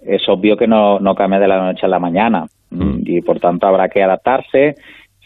es 0.00 0.28
obvio 0.28 0.56
que 0.56 0.66
no, 0.66 0.98
no 0.98 1.14
cambia 1.14 1.38
de 1.38 1.48
la 1.48 1.62
noche 1.62 1.86
a 1.86 1.88
la 1.88 1.98
mañana. 1.98 2.46
Mm. 2.70 3.02
Y 3.04 3.20
por 3.20 3.38
tanto 3.40 3.66
habrá 3.66 3.88
que 3.88 4.02
adaptarse. 4.02 4.74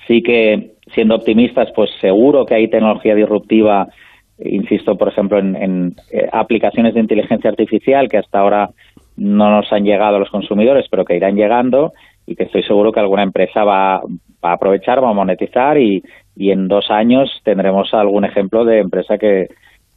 Sí 0.06 0.22
que, 0.22 0.72
siendo 0.94 1.16
optimistas, 1.16 1.68
pues 1.74 1.90
seguro 2.00 2.44
que 2.44 2.54
hay 2.54 2.68
tecnología 2.68 3.14
disruptiva, 3.14 3.88
insisto, 4.38 4.96
por 4.96 5.08
ejemplo, 5.08 5.38
en, 5.38 5.94
eh, 6.12 6.28
aplicaciones 6.32 6.94
de 6.94 7.00
inteligencia 7.00 7.50
artificial 7.50 8.08
que 8.08 8.18
hasta 8.18 8.40
ahora 8.40 8.70
no 9.16 9.50
nos 9.50 9.72
han 9.72 9.84
llegado 9.84 10.16
a 10.16 10.18
los 10.18 10.30
consumidores, 10.30 10.86
pero 10.90 11.04
que 11.04 11.16
irán 11.16 11.36
llegando 11.36 11.92
y 12.26 12.36
que 12.36 12.44
estoy 12.44 12.62
seguro 12.62 12.92
que 12.92 13.00
alguna 13.00 13.22
empresa 13.22 13.64
va, 13.64 14.02
va 14.44 14.50
a 14.50 14.54
aprovechar, 14.54 15.02
va 15.02 15.10
a 15.10 15.14
monetizar 15.14 15.78
y, 15.78 16.02
y 16.36 16.50
en 16.50 16.68
dos 16.68 16.90
años 16.90 17.30
tendremos 17.44 17.92
algún 17.94 18.24
ejemplo 18.24 18.64
de 18.64 18.80
empresa 18.80 19.16
que, 19.18 19.48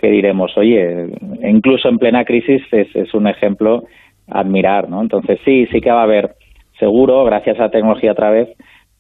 diremos, 0.02 0.58
oye, 0.58 1.08
incluso 1.43 1.89
en 1.89 1.97
plena 1.97 2.23
crisis 2.23 2.62
es, 2.71 2.88
es 2.95 3.13
un 3.13 3.28
ejemplo 3.28 3.84
a 4.30 4.39
admirar, 4.39 4.89
¿no? 4.89 5.02
Entonces 5.02 5.39
sí, 5.43 5.67
sí 5.67 5.82
que 5.82 5.91
va 5.91 5.99
a 5.99 6.04
haber 6.04 6.36
seguro, 6.80 7.25
gracias 7.25 7.60
a 7.60 7.63
la 7.63 7.69
tecnología 7.69 8.13
otra 8.13 8.32
vez, 8.32 8.47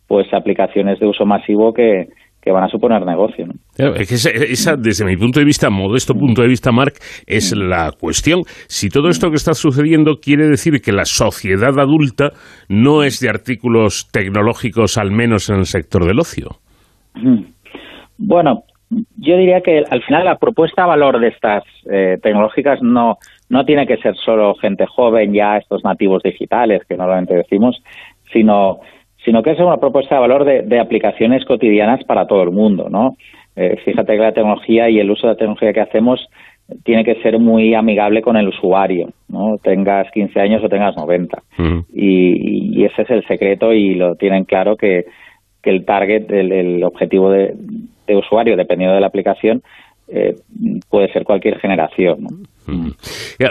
pues 0.07 0.27
aplicaciones 0.33 0.99
de 0.99 1.07
uso 1.07 1.25
masivo 1.25 1.73
que, 1.73 2.09
van 2.51 2.63
a 2.63 2.67
suponer 2.67 3.05
negocio. 3.05 3.45
es 3.77 4.09
que 4.09 4.15
esa, 4.15 4.75
desde 4.75 5.05
mi 5.05 5.15
punto 5.15 5.39
de 5.39 5.45
vista, 5.45 5.69
modesto 5.69 6.15
punto 6.15 6.41
de 6.41 6.47
vista, 6.47 6.71
Mark, 6.71 6.93
es 7.27 7.55
la 7.55 7.91
cuestión. 7.91 8.41
Si 8.65 8.89
todo 8.89 9.09
esto 9.09 9.29
que 9.29 9.35
está 9.35 9.53
sucediendo 9.53 10.15
quiere 10.19 10.47
decir 10.47 10.81
que 10.81 10.91
la 10.91 11.05
sociedad 11.05 11.77
adulta 11.77 12.31
no 12.67 13.03
es 13.03 13.19
de 13.19 13.29
artículos 13.29 14.09
tecnológicos, 14.11 14.97
al 14.97 15.11
menos 15.11 15.51
en 15.51 15.57
el 15.57 15.65
sector 15.65 16.07
del 16.07 16.19
ocio. 16.19 16.57
Bueno, 18.17 18.63
yo 19.17 19.37
diría 19.37 19.61
que 19.61 19.83
al 19.89 20.01
final 20.03 20.25
la 20.25 20.37
propuesta 20.37 20.83
de 20.83 20.87
valor 20.87 21.19
de 21.19 21.27
estas 21.27 21.63
eh, 21.89 22.17
tecnológicas 22.21 22.81
no, 22.81 23.17
no 23.49 23.65
tiene 23.65 23.85
que 23.85 23.97
ser 23.97 24.15
solo 24.15 24.55
gente 24.55 24.85
joven, 24.87 25.33
ya 25.33 25.57
estos 25.57 25.83
nativos 25.83 26.23
digitales 26.23 26.81
que 26.87 26.97
normalmente 26.97 27.35
decimos, 27.35 27.81
sino, 28.33 28.79
sino 29.23 29.43
que 29.43 29.51
es 29.51 29.59
una 29.59 29.77
propuesta 29.77 30.15
de 30.15 30.21
valor 30.21 30.45
de, 30.45 30.79
aplicaciones 30.79 31.45
cotidianas 31.45 32.03
para 32.03 32.25
todo 32.25 32.43
el 32.43 32.51
mundo, 32.51 32.89
¿no? 32.89 33.15
Eh, 33.55 33.77
fíjate 33.85 34.13
que 34.13 34.19
la 34.19 34.31
tecnología 34.31 34.89
y 34.89 34.99
el 34.99 35.11
uso 35.11 35.27
de 35.27 35.33
la 35.33 35.37
tecnología 35.37 35.73
que 35.73 35.81
hacemos 35.81 36.27
tiene 36.83 37.03
que 37.03 37.21
ser 37.21 37.39
muy 37.39 37.73
amigable 37.73 38.21
con 38.21 38.37
el 38.37 38.47
usuario, 38.47 39.09
¿no? 39.27 39.57
Tengas 39.61 40.09
15 40.11 40.39
años 40.39 40.63
o 40.63 40.69
tengas 40.69 40.95
90. 40.95 41.41
y, 41.93 42.85
ese 42.85 43.01
es 43.01 43.09
el 43.09 43.27
secreto 43.27 43.73
y 43.73 43.95
lo 43.95 44.15
tienen 44.15 44.45
claro 44.45 44.77
que, 44.77 45.05
que 45.61 45.69
el 45.69 45.85
target, 45.85 46.31
el 46.31 46.83
objetivo 46.83 47.31
de, 47.31 47.55
de 48.07 48.15
usuario, 48.15 48.57
dependiendo 48.57 48.95
de 48.95 49.01
la 49.01 49.07
aplicación, 49.07 49.61
eh, 50.07 50.35
puede 50.89 51.11
ser 51.13 51.23
cualquier 51.23 51.59
generación. 51.59 52.47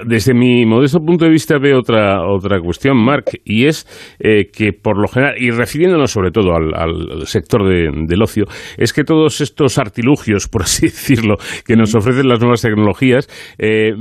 Desde 0.07 0.35
mi 0.35 0.67
modesto 0.67 1.01
punto 1.01 1.25
de 1.25 1.31
vista 1.31 1.59
veo 1.59 1.79
otra, 1.79 2.27
otra 2.27 2.61
cuestión, 2.61 2.97
Mark, 2.97 3.25
y 3.45 3.67
es 3.67 3.87
eh, 4.19 4.47
que 4.53 4.73
por 4.73 5.01
lo 5.01 5.09
general, 5.09 5.35
y 5.39 5.51
refiriéndonos 5.51 6.11
sobre 6.11 6.31
todo 6.31 6.55
al, 6.55 7.27
sector 7.27 7.67
del 7.67 8.23
ocio, 8.23 8.45
es 8.77 8.93
que 8.93 9.05
todos 9.05 9.41
estos 9.41 9.79
artilugios, 9.79 10.49
por 10.49 10.63
así 10.63 10.87
decirlo, 10.87 11.37
que 11.65 11.77
nos 11.77 11.95
ofrecen 11.95 12.29
las 12.29 12.41
nuevas 12.41 12.63
tecnologías, 12.63 13.29
eh, 13.59 13.93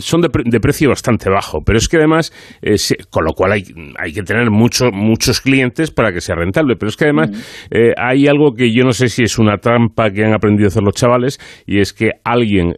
son 0.00 0.20
de, 0.20 0.60
precio 0.60 0.88
bastante 0.88 1.30
bajo, 1.30 1.60
pero 1.64 1.78
es 1.78 1.88
que 1.88 1.98
además, 1.98 2.32
eh, 2.62 2.76
con 3.10 3.24
lo 3.24 3.32
cual 3.32 3.52
hay, 3.52 3.62
hay 3.98 4.12
que 4.12 4.22
tener 4.22 4.50
mucho, 4.50 4.90
muchos 4.92 5.40
clientes 5.40 5.90
para 5.90 6.12
que 6.12 6.20
sea 6.20 6.34
rentable, 6.34 6.76
pero 6.76 6.88
es 6.88 6.96
que 6.96 7.04
además 7.04 7.30
hay 7.96 8.26
algo 8.26 8.54
que 8.54 8.72
yo 8.72 8.84
no 8.84 8.92
sé 8.92 9.08
si 9.08 9.22
es 9.22 9.38
una 9.38 9.58
trampa 9.58 10.10
que 10.10 10.24
han 10.24 10.34
aprendido 10.34 10.66
a 10.66 10.68
hacer 10.68 10.82
los 10.82 10.94
chavales, 10.94 11.38
y 11.66 11.78
es 11.80 11.92
que 11.92 12.10
alguien, 12.24 12.74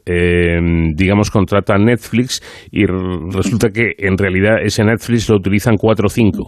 digamos, 0.94 1.30
contrata 1.30 1.78
Netflix 1.84 2.40
y 2.70 2.86
resulta 2.86 3.70
que 3.70 3.94
en 3.98 4.16
realidad 4.16 4.62
ese 4.62 4.84
Netflix 4.84 5.28
lo 5.28 5.36
utilizan 5.36 5.76
cuatro 5.76 6.06
o 6.06 6.08
cinco, 6.08 6.46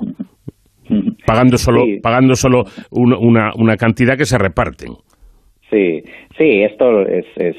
pagando 1.26 1.56
solo, 1.56 1.84
pagando 2.02 2.34
solo 2.34 2.64
una, 2.90 3.50
una 3.56 3.76
cantidad 3.76 4.16
que 4.16 4.24
se 4.24 4.38
reparten. 4.38 4.92
Sí, 5.70 6.02
sí, 6.36 6.62
esto 6.62 6.84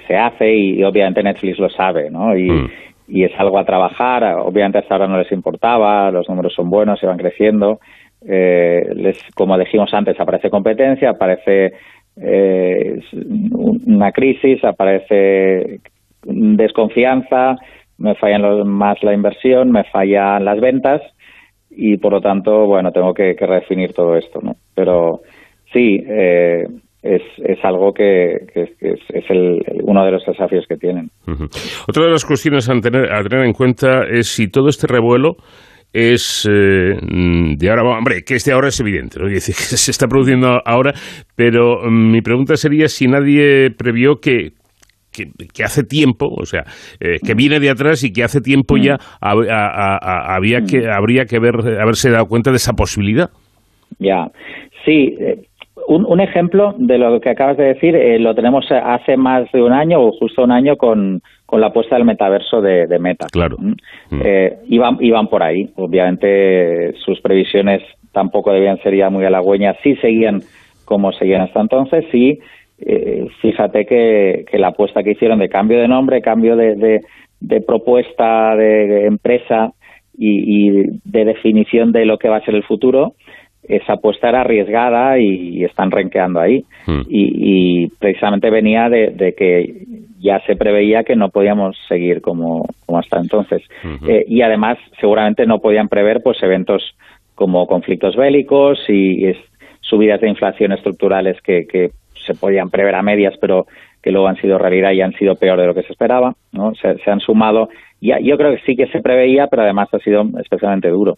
se 0.07 0.15
hace 0.15 0.55
y, 0.55 0.83
obviamente 0.83 1.23
Netflix 1.23 1.57
lo 1.57 1.69
sabe, 1.69 2.11
¿no? 2.11 2.37
Y, 2.37 2.47
mm. 2.47 2.69
y, 3.07 3.23
es 3.23 3.31
algo 3.39 3.57
a 3.57 3.65
trabajar. 3.65 4.23
Obviamente 4.39 4.77
hasta 4.77 4.93
ahora 4.93 5.07
no 5.07 5.17
les 5.17 5.31
importaba, 5.31 6.11
los 6.11 6.29
números 6.29 6.53
son 6.53 6.69
buenos, 6.69 6.99
se 6.99 7.07
van 7.07 7.17
creciendo. 7.17 7.79
Eh, 8.25 8.83
les, 8.95 9.17
como 9.35 9.57
dijimos 9.57 9.93
antes, 9.93 10.19
aparece 10.19 10.49
competencia, 10.49 11.09
aparece 11.09 11.73
eh, 12.21 12.99
una 13.85 14.11
crisis, 14.11 14.63
aparece 14.63 15.79
desconfianza, 16.25 17.55
me 17.97 18.15
fallan 18.15 18.67
más 18.67 19.01
la 19.03 19.13
inversión, 19.13 19.71
me 19.71 19.83
fallan 19.85 20.43
las 20.45 20.59
ventas 20.59 21.01
y 21.69 21.97
por 21.97 22.13
lo 22.13 22.21
tanto, 22.21 22.65
bueno, 22.65 22.91
tengo 22.91 23.13
que, 23.13 23.35
redefinir 23.39 23.93
todo 23.93 24.15
esto, 24.15 24.39
¿no? 24.41 24.55
Pero 24.75 25.21
sí, 25.71 26.03
eh, 26.07 26.63
es, 27.01 27.21
es, 27.37 27.57
algo 27.63 27.93
que, 27.93 28.35
es, 28.53 29.29
el, 29.29 29.61
uno 29.83 30.05
de 30.05 30.11
los 30.11 30.25
desafíos 30.25 30.65
que 30.67 30.77
tienen. 30.77 31.09
Otra 31.87 32.05
de 32.05 32.11
las 32.11 32.25
cuestiones 32.25 32.69
a 32.69 32.79
tener, 32.79 33.11
a 33.11 33.23
tener 33.23 33.45
en 33.45 33.53
cuenta 33.53 34.03
es 34.09 34.27
si 34.27 34.49
todo 34.49 34.69
este 34.69 34.87
revuelo 34.87 35.35
es 35.93 36.49
eh, 36.49 36.97
de 37.01 37.69
ahora, 37.69 37.83
hombre, 37.83 38.23
que 38.23 38.35
es 38.35 38.45
de 38.45 38.51
ahora 38.51 38.69
es 38.69 38.79
evidente, 38.79 39.19
¿no? 39.19 39.27
decir, 39.29 39.55
que 39.55 39.61
se 39.61 39.91
está 39.91 40.07
produciendo 40.07 40.59
ahora, 40.65 40.93
pero 41.35 41.81
mm, 41.83 42.11
mi 42.11 42.21
pregunta 42.21 42.55
sería 42.55 42.87
si 42.87 43.07
nadie 43.07 43.69
previó 43.71 44.19
que 44.19 44.53
que, 45.13 45.63
hace 45.63 45.83
tiempo, 45.83 46.27
o 46.27 46.45
sea, 46.45 46.63
eh, 46.99 47.19
que 47.25 47.33
viene 47.35 47.59
de 47.59 47.69
atrás 47.69 48.03
y 48.03 48.11
que 48.11 48.23
hace 48.23 48.41
tiempo 48.41 48.77
ya 48.77 48.97
había 49.21 50.61
que, 50.61 50.89
habría 50.89 51.25
que 51.25 51.37
haberse 51.37 52.09
dado 52.09 52.27
cuenta 52.27 52.49
de 52.49 52.57
esa 52.57 52.73
posibilidad. 52.73 53.29
Ya, 53.99 54.29
sí. 54.85 55.15
Eh, 55.19 55.43
un, 55.87 56.21
ejemplo 56.21 56.73
de 56.77 56.97
lo 56.97 57.19
que 57.19 57.29
acabas 57.29 57.57
de 57.57 57.65
decir 57.65 57.95
eh, 57.95 58.17
lo 58.17 58.33
tenemos 58.33 58.65
hace 58.71 59.17
más 59.17 59.51
de 59.51 59.61
un 59.61 59.73
año 59.73 60.01
o 60.01 60.11
justo 60.13 60.43
un 60.43 60.51
año 60.51 60.77
con, 60.77 61.21
con 61.45 61.59
la 61.59 61.67
apuesta 61.67 61.95
del 61.95 62.05
metaverso 62.05 62.61
de, 62.61 62.87
Meta. 62.99 63.27
Claro. 63.31 63.57
Mm. 63.59 63.73
Mm. 64.11 64.21
iban, 64.69 64.97
iban 65.01 65.27
por 65.27 65.43
ahí. 65.43 65.69
Obviamente 65.75 66.93
sus 67.05 67.19
previsiones 67.21 67.81
tampoco 68.13 68.53
debían 68.53 68.81
ser 68.81 68.95
ya 68.95 69.09
muy 69.09 69.25
halagüeñas. 69.25 69.75
Sí 69.83 69.95
seguían 69.97 70.41
como 70.85 71.11
seguían 71.11 71.41
hasta 71.41 71.59
entonces. 71.59 72.05
Sí 72.11 72.39
eh, 72.85 73.27
fíjate 73.41 73.85
que, 73.85 74.45
la 74.53 74.69
apuesta 74.69 75.03
que 75.03 75.11
hicieron 75.11 75.39
de 75.39 75.49
cambio 75.49 75.79
de 75.79 75.87
nombre, 75.87 76.21
cambio 76.21 76.55
de, 76.55 77.01
propuesta 77.65 78.55
de 78.55 79.05
empresa 79.05 79.71
y, 80.17 80.69
de 81.03 81.25
definición 81.25 81.91
de 81.91 82.05
lo 82.05 82.17
que 82.17 82.29
va 82.29 82.37
a 82.37 82.45
ser 82.45 82.55
el 82.55 82.63
futuro, 82.63 83.13
esa 83.63 83.93
apuesta 83.93 84.29
era 84.29 84.41
arriesgada 84.41 85.17
y, 85.19 85.63
están 85.63 85.91
renqueando 85.91 86.39
ahí. 86.39 86.63
Hmm. 86.85 87.01
Y, 87.07 87.87
precisamente 87.99 88.49
venía 88.49 88.89
de, 88.89 89.33
que 89.37 89.85
ya 90.19 90.39
se 90.45 90.55
preveía 90.55 91.03
que 91.03 91.15
no 91.15 91.29
podíamos 91.29 91.77
seguir 91.87 92.21
como, 92.21 92.65
hasta 92.87 93.19
entonces. 93.19 93.61
Hmm. 93.83 94.09
Eh, 94.09 94.25
y 94.27 94.41
además, 94.41 94.77
seguramente 94.99 95.45
no 95.45 95.59
podían 95.59 95.87
prever 95.87 96.21
pues 96.23 96.41
eventos 96.43 96.95
como 97.35 97.65
conflictos 97.67 98.15
bélicos 98.15 98.79
y 98.87 99.33
subidas 99.81 100.21
de 100.21 100.29
inflación 100.29 100.71
estructurales 100.71 101.41
que, 101.41 101.65
que 101.65 101.91
se 102.25 102.33
podían 102.33 102.69
prever 102.69 102.95
a 102.95 103.01
medias, 103.01 103.35
pero 103.39 103.65
que 104.01 104.11
luego 104.11 104.27
han 104.27 104.35
sido 104.35 104.57
realidad 104.57 104.91
y 104.91 105.01
han 105.01 105.13
sido 105.13 105.35
peor 105.35 105.59
de 105.59 105.67
lo 105.67 105.73
que 105.73 105.83
se 105.83 105.93
esperaba, 105.93 106.33
¿no? 106.51 106.73
Se, 106.75 107.09
han 107.09 107.21
sumado, 107.21 107.69
y 108.01 108.09
yo 108.27 108.37
creo 108.37 108.53
que 108.55 108.61
sí 108.65 108.75
que 108.75 108.87
se 108.87 109.01
preveía, 109.01 109.47
pero 109.47 109.63
además 109.63 109.87
ha 109.93 109.99
sido 109.99 110.23
especialmente 110.39 110.89
duro. 110.89 111.17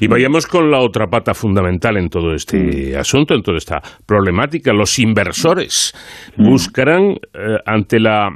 Y 0.00 0.06
vayamos 0.06 0.46
con 0.46 0.70
la 0.70 0.78
otra 0.78 1.08
pata 1.08 1.34
fundamental 1.34 1.96
en 1.96 2.08
todo 2.08 2.34
este 2.34 2.92
mm. 2.94 2.98
asunto, 2.98 3.34
en 3.34 3.42
toda 3.42 3.58
esta 3.58 3.82
problemática. 4.06 4.72
Los 4.72 4.98
inversores 5.00 5.92
mm. 6.36 6.48
buscarán, 6.48 7.16
eh, 7.34 7.58
ante 7.66 7.98
la, 7.98 8.30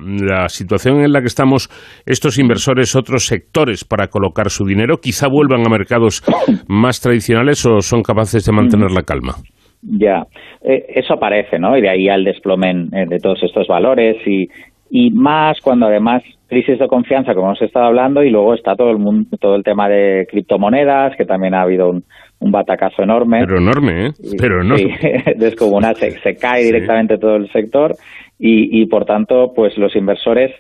situación 0.48 1.00
en 1.00 1.12
la 1.12 1.20
que 1.20 1.28
estamos, 1.28 1.70
estos 2.04 2.38
inversores 2.38 2.96
otros 2.96 3.26
sectores 3.26 3.84
para 3.84 4.08
colocar 4.08 4.50
su 4.50 4.64
dinero. 4.64 5.00
Quizá 5.00 5.28
vuelvan 5.28 5.64
a 5.66 5.70
mercados 5.70 6.22
más 6.66 7.00
tradicionales 7.00 7.64
o 7.64 7.80
son 7.80 8.02
capaces 8.02 8.44
de 8.44 8.52
mantener 8.52 8.90
la 8.90 9.04
calma. 9.04 9.36
Ya, 9.82 10.26
eh, 10.62 10.86
eso 10.94 11.14
aparece, 11.14 11.58
¿no? 11.58 11.76
Y 11.76 11.82
de 11.82 11.88
ahí 11.88 12.08
al 12.08 12.24
desplome 12.24 12.70
eh, 12.70 13.06
de 13.08 13.18
todos 13.18 13.42
estos 13.42 13.68
valores 13.68 14.16
y, 14.26 14.48
y 14.90 15.10
más 15.10 15.60
cuando 15.60 15.86
además 15.86 16.22
crisis 16.48 16.78
de 16.78 16.88
confianza, 16.88 17.34
como 17.34 17.48
hemos 17.48 17.62
estado 17.62 17.86
hablando, 17.86 18.22
y 18.22 18.30
luego 18.30 18.54
está 18.54 18.74
todo 18.74 18.90
el 18.90 18.98
mundo, 18.98 19.36
todo 19.38 19.54
el 19.54 19.62
tema 19.62 19.88
de 19.88 20.26
criptomonedas, 20.30 21.14
que 21.16 21.26
también 21.26 21.54
ha 21.54 21.62
habido 21.62 21.90
un, 21.90 22.04
un 22.40 22.50
batacazo 22.50 23.02
enorme. 23.02 23.40
Pero 23.40 23.58
enorme, 23.58 24.06
¿eh? 24.06 24.10
Pero 24.38 24.62
enorme. 24.62 24.96
Sí, 24.98 25.08
descomunal, 25.36 25.94
se, 25.96 26.12
se 26.12 26.36
cae 26.36 26.64
directamente 26.64 27.18
todo 27.18 27.36
el 27.36 27.50
sector 27.52 27.94
y, 28.38 28.80
y 28.80 28.86
por 28.86 29.04
tanto, 29.04 29.52
pues 29.54 29.76
los 29.76 29.94
inversores 29.94 30.52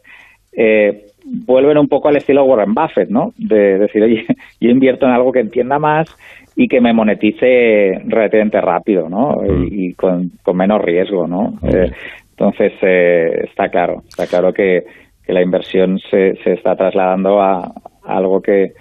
eh, 0.52 1.06
vuelven 1.28 1.78
un 1.78 1.88
poco 1.88 2.08
al 2.08 2.16
estilo 2.16 2.44
Warren 2.44 2.74
Buffett, 2.74 3.10
¿no? 3.10 3.32
De 3.36 3.78
decir, 3.78 4.02
oye, 4.02 4.24
yo 4.60 4.70
invierto 4.70 5.06
en 5.06 5.12
algo 5.12 5.32
que 5.32 5.40
entienda 5.40 5.78
más 5.78 6.08
y 6.56 6.68
que 6.68 6.80
me 6.80 6.92
monetice 6.92 8.00
relativamente 8.06 8.60
rápido, 8.60 9.08
¿no? 9.08 9.36
Mm. 9.42 9.68
Y, 9.70 9.94
con, 9.94 10.32
menos 10.54 10.82
riesgo, 10.82 11.26
¿no? 11.26 11.54
Eh, 11.62 11.90
entonces, 12.30 12.72
eh, 12.82 13.44
está 13.44 13.68
claro, 13.68 14.02
está 14.08 14.26
claro 14.26 14.52
que, 14.52 14.84
que 15.24 15.32
la 15.32 15.42
inversión 15.42 15.98
se, 16.10 16.36
se 16.42 16.54
está 16.54 16.74
trasladando 16.74 17.40
a, 17.40 17.72
algo 18.04 18.40
que, 18.40 18.72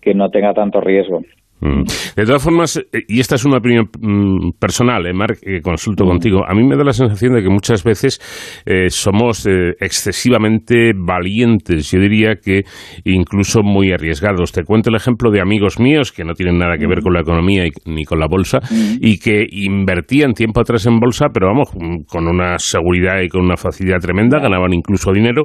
que 0.00 0.14
no 0.14 0.30
tenga 0.30 0.52
tanto 0.52 0.80
riesgo. 0.80 1.22
Mm. 1.64 1.84
De 2.14 2.26
todas 2.26 2.42
formas, 2.42 2.76
eh, 2.76 3.04
y 3.08 3.20
esta 3.20 3.36
es 3.36 3.44
una 3.46 3.56
opinión 3.56 3.88
mm, 3.98 4.58
personal, 4.58 5.06
eh, 5.06 5.14
Mark, 5.14 5.38
que 5.40 5.62
consulto 5.62 6.04
mm. 6.04 6.08
contigo, 6.08 6.44
a 6.46 6.54
mí 6.54 6.62
me 6.62 6.76
da 6.76 6.84
la 6.84 6.92
sensación 6.92 7.32
de 7.34 7.42
que 7.42 7.48
muchas 7.48 7.82
veces 7.82 8.20
eh, 8.66 8.90
somos 8.90 9.46
excesivamente 9.80 10.92
valientes, 10.94 11.90
yo 11.90 11.98
diría 11.98 12.34
que 12.36 12.64
incluso 13.04 13.62
muy 13.62 13.92
arriesgados. 13.92 14.52
Te 14.52 14.64
cuento 14.64 14.90
el 14.90 14.96
ejemplo 14.96 15.30
de 15.30 15.40
amigos 15.40 15.80
míos 15.80 16.12
que 16.12 16.24
no 16.24 16.34
tienen 16.34 16.58
nada 16.58 16.76
que 16.76 16.86
ver 16.86 17.00
con 17.00 17.14
la 17.14 17.20
economía 17.20 17.64
ni 17.86 18.04
con 18.04 18.18
la 18.18 18.26
bolsa 18.26 18.58
y 19.00 19.18
que 19.18 19.46
invertían 19.50 20.34
tiempo 20.34 20.60
atrás 20.60 20.86
en 20.86 20.98
bolsa, 21.00 21.28
pero 21.32 21.48
vamos, 21.48 21.70
con 22.06 22.26
una 22.26 22.58
seguridad 22.58 23.20
y 23.22 23.28
con 23.28 23.42
una 23.42 23.56
facilidad 23.56 24.00
tremenda, 24.00 24.38
ganaban 24.38 24.72
incluso 24.74 25.12
dinero. 25.12 25.44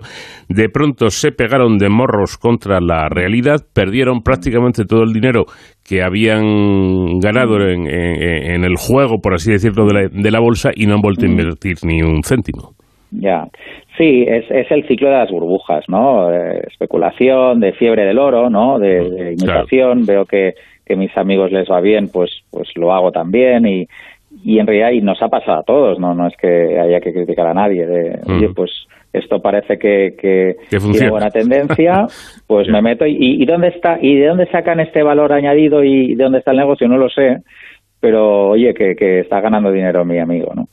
De 0.50 0.70
pronto 0.70 1.10
se 1.10 1.32
pegaron 1.32 1.78
de 1.78 1.90
morros 1.90 2.38
contra 2.38 2.80
la 2.82 3.08
realidad, 3.10 3.66
perdieron 3.74 4.22
prácticamente 4.22 4.86
todo 4.86 5.04
el 5.04 5.14
dinero 5.14 5.46
que 5.90 6.04
habían 6.04 7.18
ganado 7.20 7.60
en, 7.68 7.88
el 8.64 8.76
juego, 8.78 9.20
por 9.22 9.34
así 9.34 9.52
decirlo, 9.52 9.88
de 9.88 9.94
la, 9.94 10.08
de 10.08 10.32
la 10.32 10.40
bolsa 10.40 10.70
y 10.76 10.86
no 10.86 10.94
han 10.94 11.02
vuelto 11.02 11.26
a 11.26 11.30
invertir 11.30 11.78
ni 11.84 12.04
un 12.04 12.22
céntimo. 12.22 12.74
Ya, 13.10 13.48
sí, 13.98 14.24
es, 14.28 14.46
es 14.52 14.70
el 14.70 14.88
ciclo 14.88 15.10
de 15.10 15.18
las 15.18 15.32
burbujas, 15.32 15.86
¿no? 15.88 16.32
especulación, 16.32 17.60
de 17.60 17.74
fiebre 17.74 18.06
del 18.06 18.20
oro, 18.20 18.52
¿no? 18.52 18.78
De, 18.78 19.34
imitación. 19.34 20.06
Veo 20.06 20.26
que, 20.26 20.54
que 20.86 20.96
mis 20.96 21.16
amigos 21.18 21.52
les 21.52 21.68
va 21.68 21.82
bien, 21.82 22.10
pues, 22.14 22.30
pues 22.52 22.70
lo 22.76 22.94
hago 22.94 23.12
también 23.12 23.66
y, 23.66 23.88
y 24.44 24.60
en 24.60 24.68
realidad 24.68 24.92
y 24.92 25.02
nos 25.02 25.22
ha 25.24 25.28
pasado 25.28 25.60
a 25.60 25.64
todos, 25.64 26.00
no, 26.00 26.14
no 26.14 26.28
es 26.28 26.38
que 26.38 26.80
haya 26.80 27.00
que 27.00 27.14
criticar 27.14 27.48
a 27.48 27.54
nadie. 27.56 27.88
De, 27.88 28.20
Oye, 28.28 28.50
pues 28.56 28.72
esto 29.12 29.42
parece 29.42 29.80
que, 29.80 30.16
que 30.20 30.58
tiene 30.70 31.10
buena 31.10 31.30
tendencia, 31.30 32.06
pues 32.48 32.68
me 32.68 32.82
meto. 32.82 33.06
Y, 33.06 33.42
y, 33.42 33.46
dónde 33.46 33.70
está 33.70 33.98
y 34.02 34.16
de 34.16 34.28
dónde 34.28 34.48
sacan 34.52 34.80
este 34.80 35.02
valor 35.02 35.34
añadido 35.34 35.84
y 35.84 36.16
de 36.16 36.24
dónde 36.24 36.40
está 36.40 36.52
el 36.52 36.58
negocio 36.58 36.88
no 36.88 36.98
lo 36.98 37.10
sé, 37.10 37.38
pero 38.00 38.50
oye, 38.50 38.74
que, 38.74 38.96
que 38.96 39.20
está 39.20 39.42
ganando 39.42 39.72
dinero 39.72 40.06
mi 40.06 40.20
amigo, 40.20 40.54
¿no? 40.56 40.66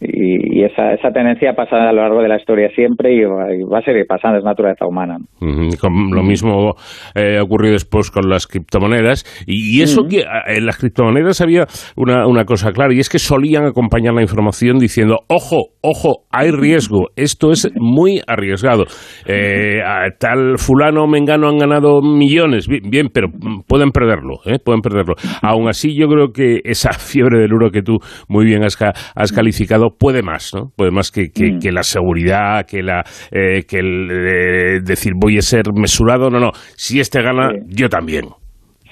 Y, 0.00 0.64
esa, 0.64 0.94
esa 0.94 1.10
tendencia 1.10 1.52
pasa 1.54 1.88
a 1.88 1.92
lo 1.92 2.00
largo 2.00 2.22
de 2.22 2.28
la 2.28 2.38
historia 2.38 2.70
siempre 2.74 3.14
y 3.14 3.22
va, 3.24 3.78
a 3.78 3.82
seguir 3.82 4.06
pasando, 4.06 4.38
es 4.38 4.44
naturaleza 4.44 4.86
humana. 4.86 5.18
Lo 5.40 6.22
mismo 6.22 6.74
eh, 7.14 7.36
ha 7.38 7.42
ocurrido 7.42 7.74
después 7.74 8.10
con 8.10 8.28
las 8.28 8.46
criptomonedas. 8.46 9.24
Y, 9.46 9.82
eso 9.82 10.04
que 10.08 10.24
en 10.46 10.66
las 10.66 10.78
criptomonedas 10.78 11.40
había 11.42 11.66
una, 11.96 12.26
una 12.26 12.44
cosa 12.44 12.72
clara, 12.72 12.94
y 12.94 13.00
es 13.00 13.10
que 13.10 13.18
solían 13.18 13.66
acompañar 13.66 14.14
la 14.14 14.22
información 14.22 14.78
diciendo, 14.78 15.18
ojo, 15.28 15.74
ojo, 15.82 16.24
hay 16.32 16.50
riesgo, 16.50 17.08
esto 17.16 17.50
es 17.50 17.70
muy 17.76 18.20
arriesgado. 18.26 18.84
Eh, 19.26 19.80
tal 20.18 20.56
fulano 20.56 21.06
mengano 21.06 21.48
han 21.48 21.58
ganado 21.58 22.00
millones, 22.00 22.66
bien, 22.68 23.08
pero 23.12 23.28
pueden 23.68 23.90
perderlo, 23.90 24.36
¿eh? 24.46 24.58
pueden 24.64 24.80
perderlo. 24.80 25.14
Aún 25.42 25.68
así, 25.68 25.94
yo 25.94 26.08
creo 26.08 26.32
que 26.32 26.45
esa 26.64 26.92
fiebre 26.98 27.38
del 27.40 27.52
euro 27.52 27.70
que 27.70 27.82
tú 27.82 27.98
muy 28.28 28.44
bien 28.44 28.64
has, 28.64 28.76
has 29.14 29.32
calificado 29.32 29.90
puede 29.98 30.22
más, 30.22 30.52
¿no? 30.54 30.70
Puede 30.76 30.90
más 30.90 31.10
que, 31.10 31.28
que, 31.30 31.52
mm. 31.52 31.74
la 31.74 31.82
seguridad, 31.82 32.66
que, 32.68 32.82
la, 32.82 33.02
eh, 33.30 33.62
que 33.68 33.78
el 33.78 34.10
eh, 34.10 34.80
decir 34.84 35.12
voy 35.16 35.38
a 35.38 35.42
ser 35.42 35.72
mesurado. 35.74 36.30
No, 36.30 36.38
no. 36.38 36.50
Si 36.76 37.00
este 37.00 37.22
gana, 37.22 37.50
yo 37.66 37.88
también. 37.88 38.24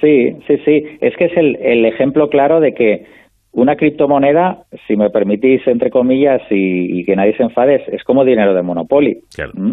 Sí, 0.00 0.36
sí, 0.46 0.56
sí. 0.64 0.84
Es 1.00 1.16
que 1.16 1.26
es 1.26 1.36
el, 1.36 1.56
el 1.56 1.84
ejemplo 1.86 2.28
claro 2.28 2.60
de 2.60 2.72
que 2.74 3.06
una 3.54 3.76
criptomoneda, 3.76 4.64
si 4.86 4.96
me 4.96 5.10
permitís, 5.10 5.66
entre 5.66 5.90
comillas, 5.90 6.42
y, 6.50 7.04
que 7.04 7.14
nadie 7.14 7.36
se 7.36 7.44
enfade, 7.44 7.84
es, 7.86 8.02
como 8.02 8.24
dinero 8.24 8.52
de 8.52 8.62
Monopoly. 8.62 9.20
¿Mm? 9.54 9.72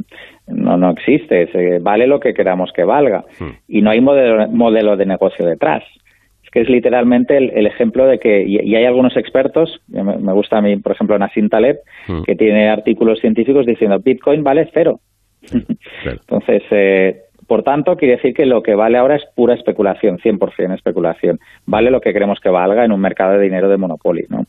No, 0.50 0.78
no 0.78 0.92
existe. 0.92 1.48
vale 1.82 2.06
lo 2.06 2.20
que 2.20 2.34
queramos 2.34 2.72
que 2.76 2.84
valga. 2.84 3.24
Y 3.68 3.82
no 3.82 3.90
hay 3.90 4.00
modelo, 4.00 4.48
modelo 4.50 4.96
de 4.96 5.06
negocio 5.08 5.46
detrás 5.46 5.84
que 6.52 6.62
es 6.62 6.70
literalmente 6.70 7.38
el, 7.38 7.66
ejemplo 7.66 8.06
de 8.06 8.20
que, 8.20 8.44
y, 8.44 8.76
hay 8.76 8.86
algunos 8.86 9.16
expertos, 9.16 9.82
me, 9.88 10.34
gusta 10.34 10.58
a 10.58 10.62
mí, 10.62 10.76
por 10.78 10.92
ejemplo, 10.92 11.18
Nassim 11.18 11.48
Taleb, 11.48 11.78
hmm. 12.08 12.24
que 12.24 12.36
tiene 12.36 12.70
artículos 12.70 13.20
científicos 13.20 13.66
diciendo 13.66 14.00
Bitcoin 14.04 14.44
vale 14.44 14.70
cero. 14.74 15.00
Entonces, 16.06 16.64
eh, 16.72 17.22
por 17.48 17.64
tanto, 17.64 17.96
quiere 17.96 18.18
decir 18.18 18.34
que 18.34 18.46
lo 18.46 18.62
que 18.62 18.76
vale 18.76 18.98
ahora 18.98 19.16
es 19.16 19.24
pura 19.36 19.56
especulación, 19.56 20.18
100% 20.18 20.76
especulación. 20.76 21.40
Vale 21.66 21.90
lo 21.90 22.02
que 22.02 22.14
queremos 22.14 22.40
que 22.40 22.50
valga 22.50 22.84
en 22.84 22.92
un 22.92 23.00
mercado 23.00 23.38
de 23.38 23.44
dinero 23.44 23.70
de 23.70 23.78
monopolio, 23.78 24.26
¿no? 24.30 24.46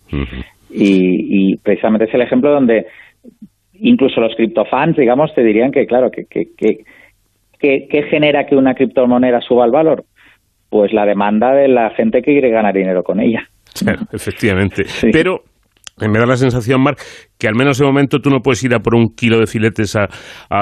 y, 0.71 1.57
precisamente 1.59 2.07
es 2.07 2.15
el 2.15 2.23
ejemplo 2.23 2.51
donde 2.51 2.87
incluso 3.75 4.21
los 4.21 4.35
criptofans, 4.35 4.97
digamos, 4.97 5.35
te 5.35 5.43
dirían 5.43 5.71
que, 5.71 5.87
claro, 5.87 6.11
que, 6.11 6.25
que, 6.25 6.47
que, 6.57 7.89
que 7.89 8.03
genera 8.05 8.47
que 8.47 8.57
una 8.57 8.75
criptomoneda 8.75 9.41
suba 9.41 9.65
el 9.65 9.71
valor? 9.71 10.05
Pues 10.73 10.91
la 10.95 11.05
demanda 11.05 11.53
de 11.53 11.69
la 11.69 11.91
gente 11.91 12.23
que 12.23 12.33
quiere 12.33 12.49
ganar 12.49 12.73
dinero 12.73 13.05
con 13.05 13.21
ella. 13.21 13.47
efectivamente. 14.11 14.85
Pero 15.13 15.43
me 15.99 16.19
da 16.19 16.25
la 16.25 16.37
sensación, 16.37 16.81
Marc, 16.81 16.99
que 17.39 17.47
al 17.47 17.55
menos 17.55 17.79
de 17.79 17.85
momento 17.85 18.21
tú 18.21 18.31
no 18.31 18.41
puedes 18.41 18.65
ir 18.65 18.75
a 18.75 18.81
por 18.81 18.95
un 18.95 19.15
kilo 19.15 19.39
de 19.39 19.47
filetes 19.47 19.95
a, 19.97 20.09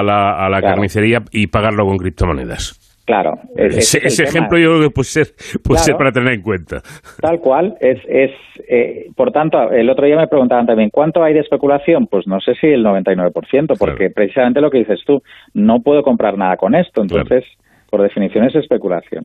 la, 0.02 0.58
carnicería 0.60 1.22
y 1.30 1.46
pagarlo 1.46 1.86
con 1.86 1.96
criptomonedas. 1.96 2.76
Claro. 3.06 3.34
ese, 3.56 3.98
ejemplo 4.24 4.58
yo 4.58 4.70
creo 4.70 4.82
que 4.82 4.90
puede 4.90 5.04
ser, 5.04 5.26
puede 5.64 5.78
ser 5.78 5.96
para 5.96 6.10
tener 6.10 6.34
en 6.34 6.42
cuenta. 6.42 6.80
Tal 7.20 7.38
cual. 7.38 7.76
es, 7.80 7.98
es 8.08 8.32
eh, 8.68 9.06
Por 9.14 9.30
tanto, 9.30 9.70
el 9.70 9.88
otro 9.90 10.06
día 10.06 10.16
me 10.16 10.26
preguntaban 10.26 10.66
también, 10.66 10.90
¿cuánto 10.90 11.22
hay 11.22 11.34
de 11.34 11.40
especulación? 11.40 12.08
Pues 12.08 12.26
no 12.26 12.40
sé 12.40 12.56
si 12.56 12.66
el 12.66 12.84
99%, 12.84 13.78
porque 13.78 14.10
precisamente 14.10 14.60
lo 14.60 14.70
que 14.70 14.78
dices 14.78 15.00
tú, 15.06 15.22
no 15.54 15.80
puedo 15.80 16.02
comprar 16.02 16.36
nada 16.36 16.56
con 16.56 16.74
esto. 16.74 17.00
Entonces, 17.00 17.44
por 17.90 18.03
definición 18.03 18.44
es 18.44 18.55
especulación. 18.55 19.24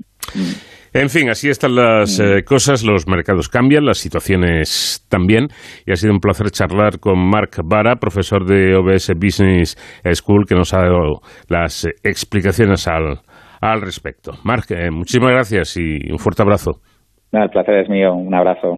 En 0.94 1.10
fin, 1.10 1.30
así 1.30 1.50
están 1.50 1.76
las 1.76 2.20
eh, 2.20 2.44
cosas, 2.44 2.84
los 2.84 3.08
mercados 3.08 3.50
cambian, 3.50 3.86
las 3.86 3.98
situaciones 3.98 5.06
también, 5.10 5.48
y 5.86 5.92
ha 5.92 5.96
sido 5.96 6.14
un 6.14 6.20
placer 6.20 6.50
charlar 6.52 7.00
con 7.00 7.20
Mark 7.20 7.52
Vara, 7.64 7.98
profesor 7.98 8.46
de 8.46 8.76
OBS 8.76 9.14
Business 9.16 9.76
School, 10.14 10.46
que 10.48 10.56
nos 10.56 10.74
ha 10.74 10.80
dado 10.84 11.20
las 11.50 11.86
explicaciones 12.04 12.88
al, 12.88 13.20
al 13.62 13.82
respecto. 13.82 14.34
Mark, 14.44 14.66
eh, 14.70 14.90
muchísimas 14.92 15.32
gracias 15.32 15.78
y 15.78 16.12
un 16.12 16.20
fuerte 16.20 16.44
abrazo. 16.44 16.80
el 17.32 17.50
placer 17.50 17.76
es 17.76 17.90
mío, 17.90 18.14
un 18.14 18.34
abrazo. 18.34 18.78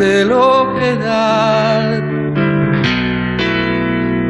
de 0.00 0.24
lo 0.24 0.74
que 0.78 0.96
da. 0.96 2.00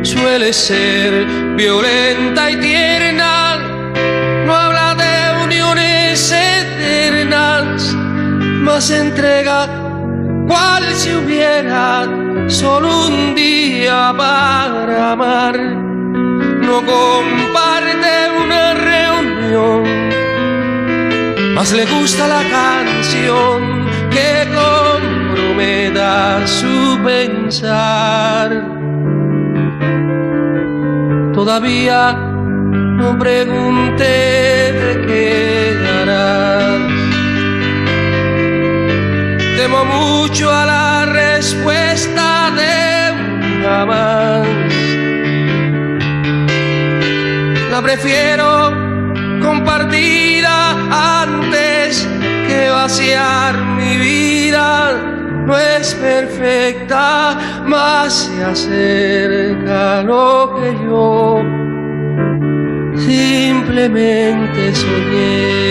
Suele 0.03 0.53
ser 0.53 1.25
violenta 1.57 2.51
y 2.51 2.57
tierna, 2.57 3.59
no 4.47 4.53
habla 4.55 4.97
de 4.97 5.45
uniones 5.45 6.33
eternas, 6.33 7.95
más 8.67 8.91
entrega 8.91 9.69
cual 10.49 10.85
si 10.93 11.15
hubiera 11.15 12.09
solo 12.49 13.07
un 13.07 13.37
día 13.37 14.13
para 14.17 15.13
amar. 15.13 15.57
No 15.57 16.77
comparte 16.85 18.13
una 18.45 18.75
reunión, 18.75 19.85
más 21.55 21.71
le 21.73 21.87
gusta 21.87 22.27
la 22.27 22.43
canción 22.59 23.71
que 24.11 24.49
con 24.55 24.90
me 25.61 25.91
da 25.91 26.47
su 26.47 26.99
pensar. 27.05 28.49
Todavía 31.35 32.01
no 33.01 33.09
pregunté 33.19 34.17
de 34.81 34.91
qué 35.07 35.77
darás. 35.85 36.81
Temo 39.59 39.81
mucho 39.85 40.45
a 40.51 40.65
la 40.75 41.07
respuesta 41.23 42.27
de 42.61 42.75
una 43.57 43.79
más. 43.91 44.49
La 47.73 47.81
prefiero 47.83 48.49
compartida 49.47 50.55
antes 51.23 52.09
que 52.49 52.71
vaciar 52.71 53.55
mi 53.79 53.97
vida 53.99 55.10
a 55.51 55.95
perfecta, 55.95 57.37
más 57.67 58.13
se 58.13 58.45
acerca 58.45 60.03
lo 60.03 60.55
que 60.57 60.73
yo 60.85 61.43
simplemente 62.97 64.75
soñé. 64.75 65.71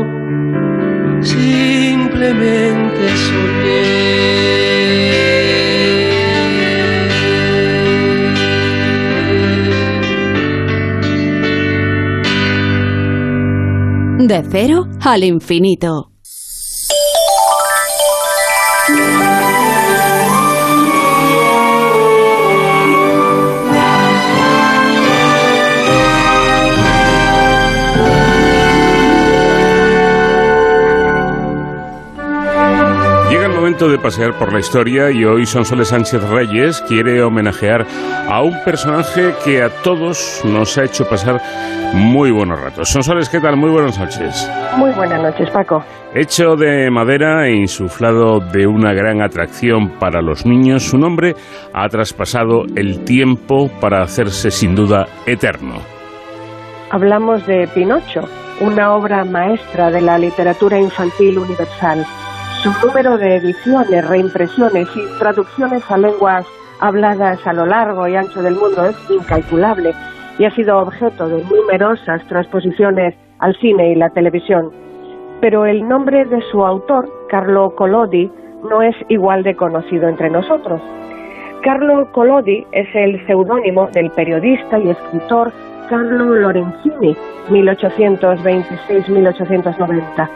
simplemente 1.23 3.07
soñé. 3.17 4.21
De 14.27 14.43
cero 14.49 14.87
al 15.01 15.23
infinito. 15.23 16.11
De 33.87 33.97
pasear 33.97 34.37
por 34.37 34.53
la 34.53 34.59
historia 34.59 35.09
y 35.09 35.25
hoy 35.25 35.45
Sonsoles 35.47 35.87
Sánchez 35.87 36.21
Reyes 36.29 36.81
quiere 36.87 37.23
homenajear 37.23 37.85
a 38.29 38.41
un 38.43 38.53
personaje 38.63 39.33
que 39.43 39.63
a 39.63 39.69
todos 39.81 40.41
nos 40.45 40.77
ha 40.77 40.83
hecho 40.83 41.07
pasar 41.09 41.41
muy 41.93 42.29
buenos 42.29 42.61
ratos. 42.61 42.89
Sonsoles, 42.89 43.27
¿qué 43.27 43.39
tal? 43.39 43.57
Muy 43.57 43.71
buenas 43.71 43.97
noches. 43.97 44.47
Muy 44.77 44.91
buenas 44.91 45.23
noches, 45.23 45.49
Paco. 45.49 45.83
Hecho 46.13 46.55
de 46.55 46.91
madera 46.91 47.47
e 47.47 47.55
insuflado 47.55 48.39
de 48.39 48.67
una 48.67 48.93
gran 48.93 49.21
atracción 49.23 49.97
para 49.97 50.21
los 50.21 50.45
niños, 50.45 50.83
su 50.83 50.99
nombre 50.99 51.33
ha 51.73 51.87
traspasado 51.89 52.65
el 52.75 53.03
tiempo 53.03 53.67
para 53.79 54.03
hacerse 54.03 54.51
sin 54.51 54.75
duda 54.75 55.07
eterno. 55.25 55.75
Hablamos 56.91 57.47
de 57.47 57.67
Pinocho, 57.73 58.21
una 58.59 58.93
obra 58.93 59.25
maestra 59.25 59.89
de 59.89 60.01
la 60.01 60.19
literatura 60.19 60.77
infantil 60.77 61.39
universal 61.39 62.05
su 62.61 62.69
número 62.85 63.17
de 63.17 63.37
ediciones, 63.37 64.07
reimpresiones 64.07 64.87
y 64.95 65.01
traducciones 65.17 65.81
a 65.89 65.97
lenguas 65.97 66.45
habladas 66.79 67.39
a 67.47 67.53
lo 67.53 67.65
largo 67.65 68.07
y 68.07 68.15
ancho 68.15 68.43
del 68.43 68.53
mundo 68.53 68.85
es 68.85 68.95
incalculable 69.09 69.95
y 70.37 70.45
ha 70.45 70.51
sido 70.51 70.77
objeto 70.77 71.27
de 71.27 71.43
numerosas 71.43 72.23
transposiciones 72.27 73.15
al 73.39 73.55
cine 73.55 73.93
y 73.93 73.95
la 73.95 74.11
televisión. 74.11 74.69
Pero 75.39 75.65
el 75.65 75.87
nombre 75.87 76.23
de 76.25 76.39
su 76.51 76.63
autor, 76.63 77.09
Carlo 77.29 77.73
Collodi, 77.75 78.31
no 78.69 78.83
es 78.83 78.95
igual 79.09 79.41
de 79.41 79.55
conocido 79.55 80.07
entre 80.07 80.29
nosotros. 80.29 80.79
Carlo 81.63 82.11
Collodi 82.11 82.67
es 82.73 82.87
el 82.93 83.25
seudónimo 83.25 83.87
del 83.87 84.11
periodista 84.11 84.77
y 84.77 84.91
escritor 84.91 85.51
Carlo 85.89 86.35
Lorenzini, 86.35 87.17
1826-1890 87.49 90.29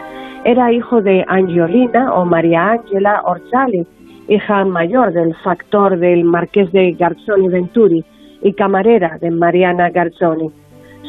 era 0.45 0.71
hijo 0.71 1.01
de 1.01 1.25
Angiolina 1.27 2.13
o 2.13 2.23
María 2.23 2.73
Ángela 2.73 3.23
Orzali, 3.25 3.85
hija 4.27 4.63
mayor 4.63 5.11
del 5.11 5.35
factor 5.37 5.97
del 5.97 6.23
marqués 6.23 6.71
de 6.71 6.91
Garzoni 6.91 7.47
Venturi 7.47 8.05
y 8.43 8.53
camarera 8.53 9.17
de 9.19 9.31
Mariana 9.31 9.89
Garzoni. 9.89 10.51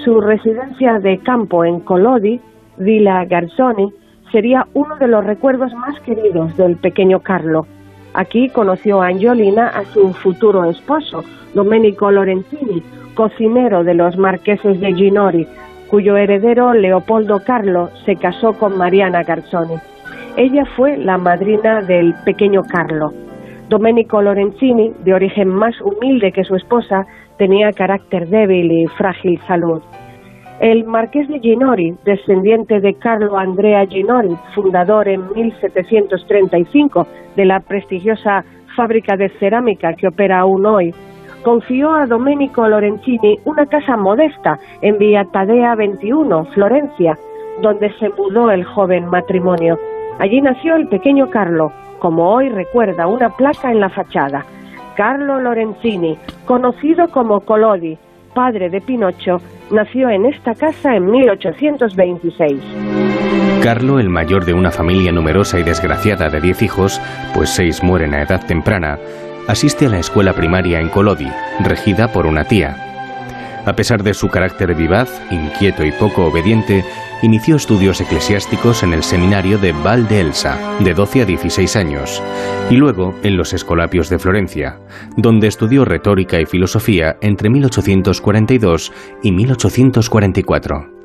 Su 0.04 0.22
residencia 0.22 0.98
de 1.00 1.18
campo 1.18 1.66
en 1.66 1.80
Colodi, 1.80 2.40
Villa 2.78 3.26
Garzoni, 3.26 3.92
sería 4.32 4.66
uno 4.72 4.96
de 4.96 5.06
los 5.06 5.22
recuerdos 5.22 5.72
más 5.74 6.00
queridos 6.00 6.56
del 6.56 6.76
pequeño 6.76 7.20
Carlo. 7.20 7.66
Aquí 8.14 8.48
conoció 8.48 9.02
Angiolina 9.02 9.68
a 9.68 9.84
su 9.84 10.14
futuro 10.14 10.64
esposo, 10.64 11.22
Domenico 11.52 12.10
Lorenzini, 12.10 12.82
cocinero 13.14 13.84
de 13.84 13.92
los 13.92 14.16
marqueses 14.16 14.80
de 14.80 14.94
Ginori, 14.94 15.46
cuyo 15.90 16.16
heredero 16.16 16.74
Leopoldo 16.74 17.40
Carlo 17.44 17.90
se 18.04 18.16
casó 18.16 18.52
con 18.54 18.76
Mariana 18.76 19.22
Garzoni. 19.22 19.76
Ella 20.36 20.64
fue 20.76 20.96
la 20.96 21.18
madrina 21.18 21.80
del 21.82 22.14
pequeño 22.24 22.62
Carlo. 22.62 23.12
Domenico 23.68 24.22
Lorenzini, 24.22 24.92
de 25.04 25.14
origen 25.14 25.48
más 25.48 25.74
humilde 25.80 26.32
que 26.32 26.44
su 26.44 26.54
esposa, 26.54 27.06
tenía 27.38 27.72
carácter 27.72 28.28
débil 28.28 28.70
y 28.70 28.86
frágil 28.86 29.40
salud. 29.46 29.82
El 30.60 30.84
marqués 30.84 31.28
de 31.28 31.38
Ginori, 31.40 31.94
descendiente 32.04 32.80
de 32.80 32.94
Carlo 32.94 33.36
Andrea 33.36 33.86
Ginori, 33.86 34.36
fundador 34.54 35.06
en 35.08 35.30
1735 35.34 37.06
de 37.36 37.44
la 37.44 37.60
prestigiosa 37.60 38.44
fábrica 38.74 39.16
de 39.16 39.28
cerámica 39.38 39.94
que 39.94 40.08
opera 40.08 40.40
aún 40.40 40.64
hoy, 40.64 40.94
confió 41.46 41.94
a 41.94 42.06
Domenico 42.06 42.66
Lorenzini 42.66 43.38
una 43.44 43.66
casa 43.66 43.96
modesta 43.96 44.58
en 44.82 44.98
Vía 44.98 45.24
Tadea 45.32 45.76
21, 45.76 46.46
Florencia, 46.46 47.16
donde 47.62 47.88
se 48.00 48.08
mudó 48.08 48.50
el 48.50 48.64
joven 48.64 49.06
matrimonio. 49.06 49.78
Allí 50.18 50.40
nació 50.40 50.74
el 50.74 50.88
pequeño 50.88 51.30
Carlo, 51.30 51.70
como 52.00 52.34
hoy 52.34 52.48
recuerda 52.48 53.06
una 53.06 53.28
placa 53.28 53.70
en 53.70 53.78
la 53.78 53.88
fachada. 53.88 54.44
Carlo 54.96 55.38
Lorenzini, 55.38 56.18
conocido 56.46 57.06
como 57.12 57.38
Colodi, 57.42 57.96
padre 58.34 58.68
de 58.68 58.80
Pinocho, 58.80 59.36
nació 59.70 60.10
en 60.10 60.26
esta 60.26 60.52
casa 60.52 60.96
en 60.96 61.08
1826. 61.08 62.60
Carlo, 63.62 64.00
el 64.00 64.08
mayor 64.08 64.44
de 64.44 64.52
una 64.52 64.72
familia 64.72 65.12
numerosa 65.12 65.60
y 65.60 65.62
desgraciada 65.62 66.28
de 66.28 66.40
diez 66.40 66.60
hijos, 66.60 67.00
pues 67.34 67.50
seis 67.50 67.84
mueren 67.84 68.14
a 68.14 68.22
edad 68.22 68.44
temprana, 68.44 68.98
asiste 69.46 69.86
a 69.86 69.88
la 69.88 69.98
escuela 69.98 70.32
primaria 70.34 70.80
en 70.80 70.88
Colodi, 70.88 71.30
regida 71.60 72.12
por 72.12 72.26
una 72.26 72.44
tía. 72.44 72.82
A 73.66 73.74
pesar 73.74 74.02
de 74.02 74.14
su 74.14 74.28
carácter 74.28 74.74
vivaz, 74.74 75.10
inquieto 75.30 75.84
y 75.84 75.90
poco 75.90 76.26
obediente, 76.26 76.84
inició 77.22 77.56
estudios 77.56 78.00
eclesiásticos 78.00 78.82
en 78.82 78.92
el 78.92 79.02
seminario 79.02 79.58
de 79.58 79.72
Val 79.72 80.06
de 80.06 80.20
Elsa, 80.20 80.58
de 80.80 80.94
12 80.94 81.22
a 81.22 81.24
16 81.24 81.76
años, 81.76 82.22
y 82.70 82.76
luego 82.76 83.14
en 83.24 83.36
los 83.36 83.52
Escolapios 83.52 84.08
de 84.08 84.18
Florencia, 84.18 84.78
donde 85.16 85.48
estudió 85.48 85.84
retórica 85.84 86.40
y 86.40 86.46
filosofía 86.46 87.16
entre 87.20 87.50
1842 87.50 88.92
y 89.22 89.32
1844. 89.32 90.95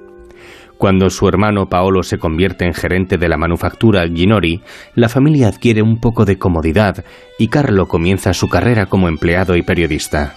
Cuando 0.82 1.11
su 1.11 1.27
hermano 1.27 1.67
Paolo 1.67 2.01
se 2.01 2.17
convierte 2.17 2.65
en 2.65 2.73
gerente 2.73 3.19
de 3.19 3.29
la 3.29 3.38
manufactura 3.38 4.03
Ginori, 4.07 4.63
la 4.95 5.09
familia 5.09 5.49
adquiere 5.49 5.84
un 5.84 5.99
poco 5.99 6.25
de 6.25 6.39
comodidad 6.39 7.05
y 7.38 7.49
Carlo 7.49 7.88
comienza 7.88 8.34
su 8.34 8.49
carrera 8.49 8.88
como 8.88 9.07
empleado 9.07 9.55
y 9.55 9.61
periodista. 9.61 10.34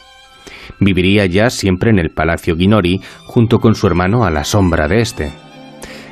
Viviría 0.78 1.24
ya 1.24 1.48
siempre 1.48 1.88
en 1.88 1.98
el 1.98 2.10
Palacio 2.10 2.56
Ginori 2.56 3.00
junto 3.24 3.58
con 3.58 3.74
su 3.74 3.86
hermano 3.86 4.26
a 4.26 4.30
la 4.30 4.44
sombra 4.44 4.86
de 4.86 5.00
este. 5.00 5.32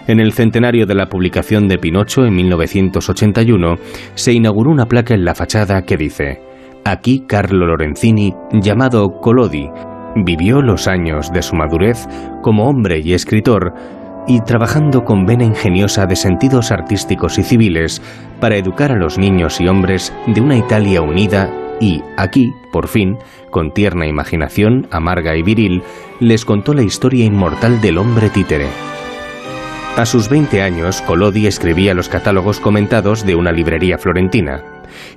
En 0.06 0.18
el 0.18 0.32
centenario 0.32 0.86
de 0.86 0.94
la 0.94 1.10
publicación 1.10 1.68
de 1.68 1.76
Pinocho 1.76 2.24
en 2.24 2.34
1981 2.34 3.76
se 4.14 4.32
inauguró 4.32 4.70
una 4.70 4.86
placa 4.86 5.12
en 5.12 5.26
la 5.26 5.34
fachada 5.34 5.82
que 5.82 5.98
dice 5.98 6.40
Aquí 6.86 7.24
Carlo 7.28 7.66
Lorenzini, 7.66 8.32
llamado 8.50 9.10
Colodi, 9.20 9.68
vivió 10.16 10.62
los 10.62 10.88
años 10.88 11.30
de 11.32 11.42
su 11.42 11.54
madurez 11.54 12.08
como 12.40 12.66
hombre 12.66 13.00
y 13.04 13.12
escritor 13.12 13.74
y 14.26 14.40
trabajando 14.40 15.04
con 15.04 15.26
vena 15.26 15.44
ingeniosa 15.44 16.06
de 16.06 16.16
sentidos 16.16 16.70
artísticos 16.70 17.38
y 17.38 17.42
civiles 17.42 18.02
para 18.40 18.56
educar 18.56 18.92
a 18.92 18.96
los 18.96 19.18
niños 19.18 19.60
y 19.60 19.68
hombres 19.68 20.12
de 20.26 20.40
una 20.40 20.56
Italia 20.56 21.02
unida 21.02 21.50
y, 21.80 22.02
aquí, 22.16 22.52
por 22.70 22.88
fin, 22.88 23.18
con 23.50 23.72
tierna 23.72 24.06
imaginación, 24.06 24.86
amarga 24.90 25.36
y 25.36 25.42
viril, 25.42 25.82
les 26.20 26.44
contó 26.44 26.74
la 26.74 26.82
historia 26.82 27.24
inmortal 27.24 27.80
del 27.80 27.98
hombre 27.98 28.30
títere. 28.30 28.68
A 29.96 30.06
sus 30.06 30.28
20 30.28 30.62
años, 30.62 31.02
Collodi 31.02 31.46
escribía 31.46 31.92
los 31.92 32.08
catálogos 32.08 32.60
comentados 32.60 33.26
de 33.26 33.34
una 33.34 33.52
librería 33.52 33.98
florentina 33.98 34.62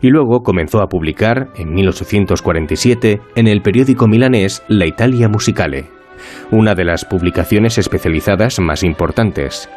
y 0.01 0.09
luego 0.09 0.41
comenzó 0.41 0.81
a 0.81 0.87
publicar, 0.87 1.49
en 1.55 1.73
1847, 1.73 3.21
en 3.35 3.47
el 3.47 3.61
periódico 3.61 4.07
milanés 4.07 4.63
La 4.67 4.85
Italia 4.85 5.29
Musicale 5.29 5.94
una 6.51 6.75
de 6.75 6.85
las 6.85 7.05
publicaciones 7.05 7.77
especializadas 7.77 8.59
más 8.59 8.83
importantes. 8.83 9.69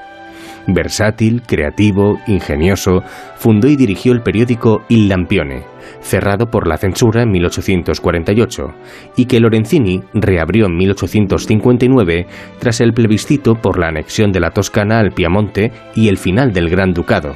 Versátil, 0.67 1.43
creativo, 1.47 2.21
ingenioso, 2.27 3.03
fundó 3.37 3.69
y 3.69 3.77
dirigió 3.77 4.13
el 4.13 4.21
periódico 4.21 4.83
Il 4.91 5.09
Lampione, 5.09 5.65
cerrado 6.01 6.51
por 6.51 6.69
la 6.69 6.77
censura 6.77 7.23
en 7.23 7.31
1848, 7.31 8.75
y 9.17 9.25
que 9.25 9.41
Lorenzini 9.41 10.03
reabrió 10.13 10.67
en 10.67 10.77
1859 10.77 12.27
tras 12.59 12.83
el 12.83 12.93
plebiscito 12.93 13.55
por 13.55 13.79
la 13.79 13.89
anexión 13.89 14.31
de 14.31 14.41
la 14.41 14.51
Toscana 14.51 14.99
al 14.99 15.13
Piamonte 15.13 15.73
y 15.95 16.09
el 16.09 16.19
final 16.19 16.53
del 16.53 16.69
Gran 16.69 16.93
Ducado. 16.93 17.35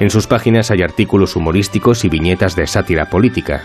En 0.00 0.10
sus 0.10 0.26
páginas 0.26 0.72
hay 0.72 0.82
artículos 0.82 1.36
humorísticos 1.36 2.04
y 2.04 2.08
viñetas 2.08 2.56
de 2.56 2.66
sátira 2.66 3.06
política. 3.06 3.62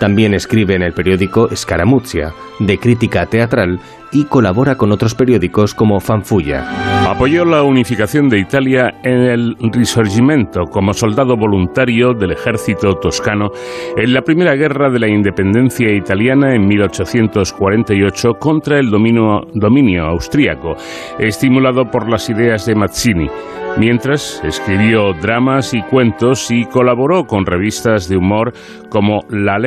También 0.00 0.34
escribe 0.34 0.74
en 0.74 0.82
el 0.82 0.92
periódico 0.92 1.48
Scaramuzia, 1.54 2.32
de 2.60 2.78
crítica 2.78 3.26
teatral, 3.26 3.80
y 4.14 4.24
colabora 4.24 4.76
con 4.76 4.92
otros 4.92 5.14
periódicos 5.14 5.74
como 5.74 6.00
Fanfulla. 6.00 7.10
Apoyó 7.10 7.44
la 7.44 7.64
unificación 7.64 8.28
de 8.28 8.38
Italia 8.38 8.94
en 9.02 9.20
el 9.20 9.56
Risorgimento 9.72 10.62
como 10.70 10.94
soldado 10.94 11.36
voluntario 11.36 12.14
del 12.14 12.30
ejército 12.32 12.94
toscano 12.94 13.50
en 13.96 14.14
la 14.14 14.22
primera 14.22 14.54
guerra 14.54 14.88
de 14.88 15.00
la 15.00 15.08
independencia 15.08 15.92
italiana 15.92 16.54
en 16.54 16.66
1848 16.66 18.34
contra 18.38 18.78
el 18.78 18.88
dominio, 18.88 19.42
dominio 19.52 20.04
austríaco, 20.04 20.76
estimulado 21.18 21.90
por 21.90 22.08
las 22.08 22.30
ideas 22.30 22.64
de 22.66 22.74
Mazzini. 22.76 23.28
Mientras 23.76 24.40
escribió 24.44 25.12
dramas 25.20 25.74
y 25.74 25.82
cuentos 25.82 26.48
y 26.52 26.64
colaboró 26.66 27.24
con 27.26 27.44
revistas 27.44 28.08
de 28.08 28.16
humor 28.16 28.52
como 28.88 29.22
La 29.28 29.58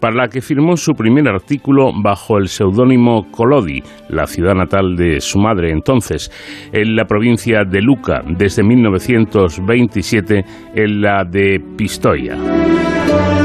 Para 0.00 0.14
la 0.14 0.28
que 0.28 0.40
firmó 0.40 0.76
su 0.76 0.94
primer 0.94 1.28
artículo 1.28 1.92
bajo 1.94 2.38
el 2.38 2.48
seudónimo 2.48 3.30
Colodi, 3.30 3.82
la 4.08 4.26
ciudad 4.26 4.54
natal 4.54 4.96
de 4.96 5.20
su 5.20 5.38
madre 5.38 5.70
entonces, 5.70 6.30
en 6.72 6.96
la 6.96 7.04
provincia 7.04 7.64
de 7.64 7.82
Luca, 7.82 8.22
desde 8.26 8.62
1927 8.62 10.44
en 10.74 11.02
la 11.02 11.24
de 11.24 11.60
Pistoia. 11.76 12.36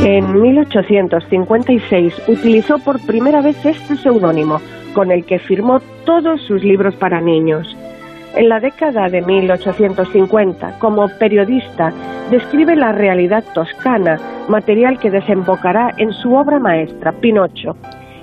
En 0.06 0.42
1856 0.42 2.14
utilizó 2.28 2.78
por 2.80 3.06
primera 3.06 3.42
vez 3.42 3.58
este 3.66 3.98
seudónimo, 3.98 4.62
con 4.94 5.12
el 5.12 5.26
que 5.26 5.40
firmó 5.40 5.82
todos 6.06 6.42
sus 6.44 6.64
libros 6.64 6.96
para 6.96 7.20
niños. 7.20 7.76
En 8.36 8.50
la 8.50 8.60
década 8.60 9.10
de 9.10 9.22
1850, 9.22 10.80
como 10.80 11.08
periodista, 11.20 11.94
describe 12.32 12.76
la 12.76 12.92
realidad 12.92 13.44
toscana, 13.54 14.20
material 14.50 14.98
que 14.98 15.12
desembocará 15.12 15.92
en 15.98 16.12
su 16.14 16.34
obra 16.34 16.58
maestra, 16.58 17.12
Pinocho. 17.12 17.76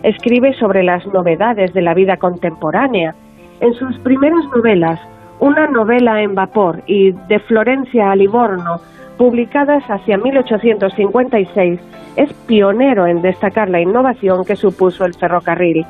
Escribe 0.02 0.52
sobre 0.54 0.82
las 0.82 1.06
novedades 1.06 1.72
de 1.74 1.82
la 1.82 1.94
vida 1.94 2.16
contemporánea. 2.16 3.14
En 3.60 3.72
sus 3.74 3.96
primeras 4.00 4.44
novelas, 4.52 4.98
una 5.38 5.68
novela 5.68 6.20
en 6.20 6.34
vapor 6.34 6.82
y 6.86 7.12
de 7.12 7.38
Florencia 7.38 8.10
a 8.10 8.16
Livorno, 8.16 8.80
publicadas 9.16 9.84
hacia 9.88 10.18
1856, 10.18 11.80
es 12.16 12.32
pionero 12.48 13.06
en 13.06 13.22
destacar 13.22 13.70
la 13.70 13.80
innovación 13.80 14.44
que 14.44 14.56
supuso 14.56 15.04
el 15.04 15.14
ferrocarril. 15.14 15.86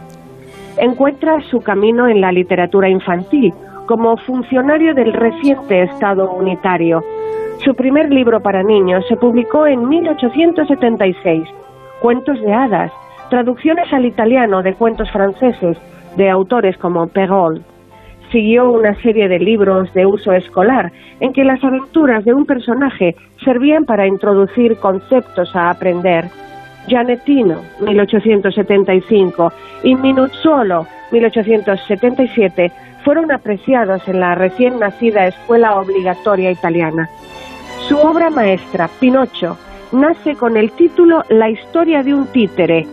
Encuentra 0.76 1.40
su 1.50 1.62
camino 1.62 2.06
en 2.06 2.20
la 2.20 2.32
literatura 2.32 2.88
infantil, 2.88 3.54
como 3.90 4.16
funcionario 4.18 4.94
del 4.94 5.12
reciente 5.12 5.82
Estado 5.82 6.30
unitario. 6.30 7.02
Su 7.64 7.74
primer 7.74 8.08
libro 8.08 8.38
para 8.38 8.62
niños 8.62 9.04
se 9.08 9.16
publicó 9.16 9.66
en 9.66 9.88
1876, 9.88 11.42
Cuentos 12.00 12.40
de 12.40 12.52
hadas, 12.52 12.92
traducciones 13.30 13.92
al 13.92 14.06
italiano 14.06 14.62
de 14.62 14.74
cuentos 14.74 15.10
franceses 15.10 15.76
de 16.16 16.30
autores 16.30 16.78
como 16.78 17.08
Perrault. 17.08 17.66
Siguió 18.30 18.70
una 18.70 18.94
serie 19.02 19.26
de 19.26 19.40
libros 19.40 19.92
de 19.92 20.06
uso 20.06 20.30
escolar 20.34 20.92
en 21.18 21.32
que 21.32 21.42
las 21.42 21.62
aventuras 21.64 22.24
de 22.24 22.32
un 22.32 22.46
personaje 22.46 23.16
servían 23.44 23.86
para 23.86 24.06
introducir 24.06 24.76
conceptos 24.76 25.56
a 25.56 25.68
aprender. 25.68 26.26
Gianettino, 26.86 27.56
1875, 27.80 29.52
y 29.82 29.96
Minuzzolo, 29.96 30.86
1877, 31.10 32.70
fueron 33.04 33.32
apreciados 33.32 34.06
en 34.08 34.20
la 34.20 34.34
recién 34.34 34.78
nacida 34.78 35.26
Escuela 35.26 35.78
Obligatoria 35.78 36.50
Italiana. 36.50 37.08
Su 37.88 37.96
obra 37.98 38.30
maestra, 38.30 38.88
Pinocho, 39.00 39.56
nace 39.92 40.36
con 40.36 40.56
el 40.56 40.70
título 40.72 41.22
La 41.28 41.48
historia 41.48 42.02
de 42.02 42.14
un 42.14 42.26
títere, 42.26 42.86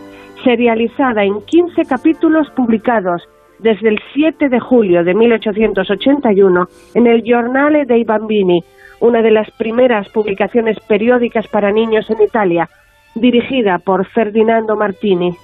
serializada 0.44 1.24
en 1.24 1.42
15 1.42 1.84
capítulos 1.84 2.48
publicados 2.50 3.22
desde 3.58 3.88
el 3.88 3.98
7 4.14 4.48
de 4.48 4.60
julio 4.60 5.04
de 5.04 5.14
1881 5.14 6.68
en 6.94 7.06
el 7.06 7.22
Giornale 7.22 7.84
dei 7.86 8.04
Bambini, 8.04 8.62
una 9.00 9.22
de 9.22 9.30
las 9.30 9.50
primeras 9.52 10.08
publicaciones 10.08 10.78
periódicas 10.80 11.46
para 11.48 11.70
niños 11.70 12.08
en 12.10 12.22
Italia, 12.22 12.68
dirigida 13.14 13.78
por 13.78 14.06
Ferdinando 14.06 14.76
Martini. 14.76 15.36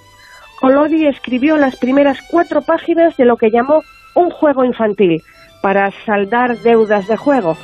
Collodi 0.60 1.06
escribió 1.06 1.56
las 1.56 1.76
primeras 1.76 2.18
cuatro 2.30 2.62
páginas 2.62 3.16
de 3.16 3.24
lo 3.24 3.36
que 3.36 3.50
llamó 3.50 3.82
un 4.14 4.30
juego 4.30 4.64
infantil 4.64 5.22
para 5.62 5.90
saldar 6.04 6.58
deudas 6.58 7.08
de 7.08 7.16
juego. 7.16 7.56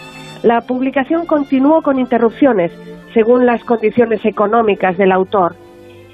La 0.43 0.63
publicación 0.63 1.27
continuó 1.27 1.83
con 1.83 1.99
interrupciones 1.99 2.73
según 3.13 3.45
las 3.45 3.63
condiciones 3.65 4.25
económicas 4.25 4.97
del 4.97 5.13
autor. 5.13 5.55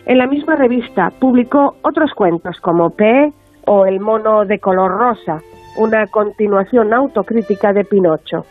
En 0.07 0.19
la 0.19 0.27
misma 0.27 0.57
revista 0.57 1.11
publicó 1.21 1.77
otros 1.83 2.13
cuentos 2.15 2.57
como 2.61 2.91
P 2.91 3.33
o 3.67 3.87
El 3.87 4.01
mono 4.01 4.45
de 4.45 4.59
color 4.59 4.93
rosa, 4.93 5.41
una 5.77 6.07
continuación 6.07 6.95
autocrítica 6.95 7.73
de 7.73 7.85
Pinocho. 7.85 8.47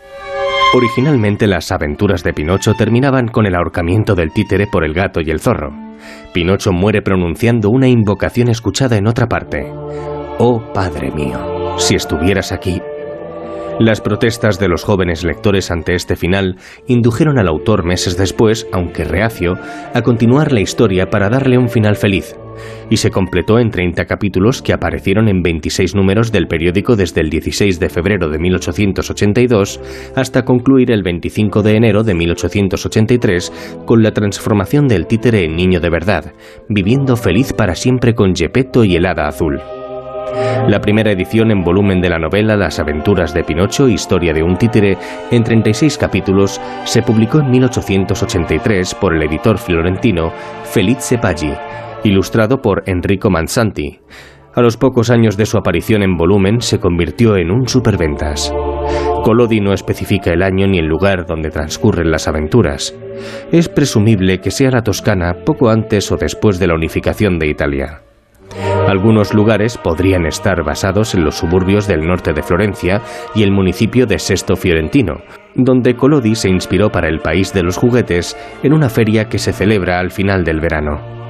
Originalmente 0.75 1.47
las 1.47 1.71
aventuras 1.71 2.23
de 2.23 2.33
Pinocho 2.33 2.73
terminaban 2.73 3.29
con 3.29 3.45
el 3.45 3.55
ahorcamiento 3.55 4.15
del 4.15 4.33
títere 4.33 4.67
por 4.67 4.83
el 4.83 4.93
gato 4.93 5.21
y 5.21 5.29
el 5.31 5.39
zorro. 5.39 5.71
Pinocho 6.33 6.73
muere 6.73 7.01
pronunciando 7.01 7.69
una 7.69 7.87
invocación 7.87 8.49
escuchada 8.49 8.97
en 8.97 9.07
otra 9.07 9.27
parte. 9.27 9.71
Oh 10.37 10.61
Padre 10.73 11.11
mío 11.11 11.54
si 11.77 11.95
estuvieras 11.95 12.51
aquí. 12.51 12.81
Las 13.79 13.99
protestas 13.99 14.57
de 14.57 14.69
los 14.69 14.85
jóvenes 14.85 15.25
lectores 15.25 15.69
ante 15.69 15.95
este 15.95 16.15
final 16.15 16.55
indujeron 16.87 17.37
al 17.37 17.49
autor 17.49 17.83
meses 17.83 18.15
después, 18.15 18.67
aunque 18.71 19.03
reacio, 19.03 19.55
a 19.93 20.01
continuar 20.01 20.53
la 20.53 20.61
historia 20.61 21.09
para 21.09 21.29
darle 21.29 21.57
un 21.57 21.67
final 21.67 21.97
feliz, 21.97 22.37
y 22.89 22.95
se 22.95 23.11
completó 23.11 23.59
en 23.59 23.71
30 23.71 24.05
capítulos 24.05 24.61
que 24.61 24.71
aparecieron 24.71 25.27
en 25.27 25.41
26 25.41 25.93
números 25.93 26.31
del 26.31 26.47
periódico 26.47 26.95
desde 26.95 27.19
el 27.19 27.29
16 27.29 27.77
de 27.77 27.89
febrero 27.89 28.29
de 28.29 28.39
1882 28.39 29.81
hasta 30.15 30.45
concluir 30.45 30.89
el 30.91 31.03
25 31.03 31.61
de 31.61 31.75
enero 31.75 32.03
de 32.03 32.13
1883 32.13 33.83
con 33.85 34.03
la 34.03 34.11
transformación 34.11 34.87
del 34.87 35.05
títere 35.05 35.43
en 35.43 35.57
niño 35.57 35.81
de 35.81 35.89
verdad, 35.89 36.33
viviendo 36.69 37.17
feliz 37.17 37.51
para 37.51 37.75
siempre 37.75 38.13
con 38.13 38.33
Gepetto 38.33 38.85
y 38.85 38.95
el 38.95 39.05
hada 39.05 39.27
azul. 39.27 39.59
La 40.67 40.79
primera 40.81 41.11
edición 41.11 41.51
en 41.51 41.63
volumen 41.63 42.01
de 42.01 42.09
la 42.09 42.19
novela 42.19 42.57
Las 42.57 42.79
aventuras 42.79 43.33
de 43.33 43.43
Pinocho, 43.43 43.87
historia 43.87 44.33
de 44.33 44.43
un 44.43 44.57
títere, 44.57 44.97
en 45.31 45.43
36 45.43 45.97
capítulos, 45.97 46.59
se 46.85 47.01
publicó 47.01 47.39
en 47.39 47.51
1883 47.51 48.95
por 48.95 49.15
el 49.15 49.23
editor 49.23 49.57
florentino 49.57 50.31
Felice 50.63 51.17
Paggi, 51.17 51.53
ilustrado 52.03 52.61
por 52.61 52.83
Enrico 52.85 53.29
Mansanti. 53.29 53.99
A 54.55 54.61
los 54.61 54.77
pocos 54.77 55.09
años 55.09 55.37
de 55.37 55.45
su 55.45 55.57
aparición 55.57 56.01
en 56.01 56.17
volumen 56.17 56.61
se 56.61 56.79
convirtió 56.79 57.37
en 57.37 57.51
un 57.51 57.67
superventas. 57.67 58.53
Collodi 59.23 59.59
no 59.59 59.73
especifica 59.73 60.31
el 60.31 60.43
año 60.43 60.67
ni 60.67 60.79
el 60.79 60.85
lugar 60.85 61.25
donde 61.25 61.49
transcurren 61.49 62.11
las 62.11 62.27
aventuras. 62.27 62.95
Es 63.51 63.69
presumible 63.69 64.39
que 64.39 64.51
sea 64.51 64.71
la 64.71 64.81
Toscana 64.81 65.33
poco 65.45 65.69
antes 65.69 66.11
o 66.11 66.17
después 66.17 66.59
de 66.59 66.67
la 66.67 66.75
unificación 66.75 67.39
de 67.39 67.47
Italia. 67.47 68.01
Algunos 68.87 69.33
lugares 69.33 69.77
podrían 69.77 70.25
estar 70.25 70.63
basados 70.63 71.15
en 71.15 71.23
los 71.23 71.35
suburbios 71.35 71.87
del 71.87 72.05
norte 72.05 72.33
de 72.33 72.43
Florencia 72.43 73.01
y 73.33 73.43
el 73.43 73.51
municipio 73.51 74.05
de 74.05 74.19
Sesto 74.19 74.55
Fiorentino, 74.55 75.21
donde 75.55 75.95
Collodi 75.95 76.35
se 76.35 76.49
inspiró 76.49 76.89
para 76.89 77.07
el 77.07 77.19
país 77.19 77.53
de 77.53 77.63
los 77.63 77.77
juguetes 77.77 78.37
en 78.63 78.73
una 78.73 78.89
feria 78.89 79.27
que 79.29 79.39
se 79.39 79.53
celebra 79.53 79.99
al 79.99 80.11
final 80.11 80.43
del 80.43 80.59
verano. 80.59 81.24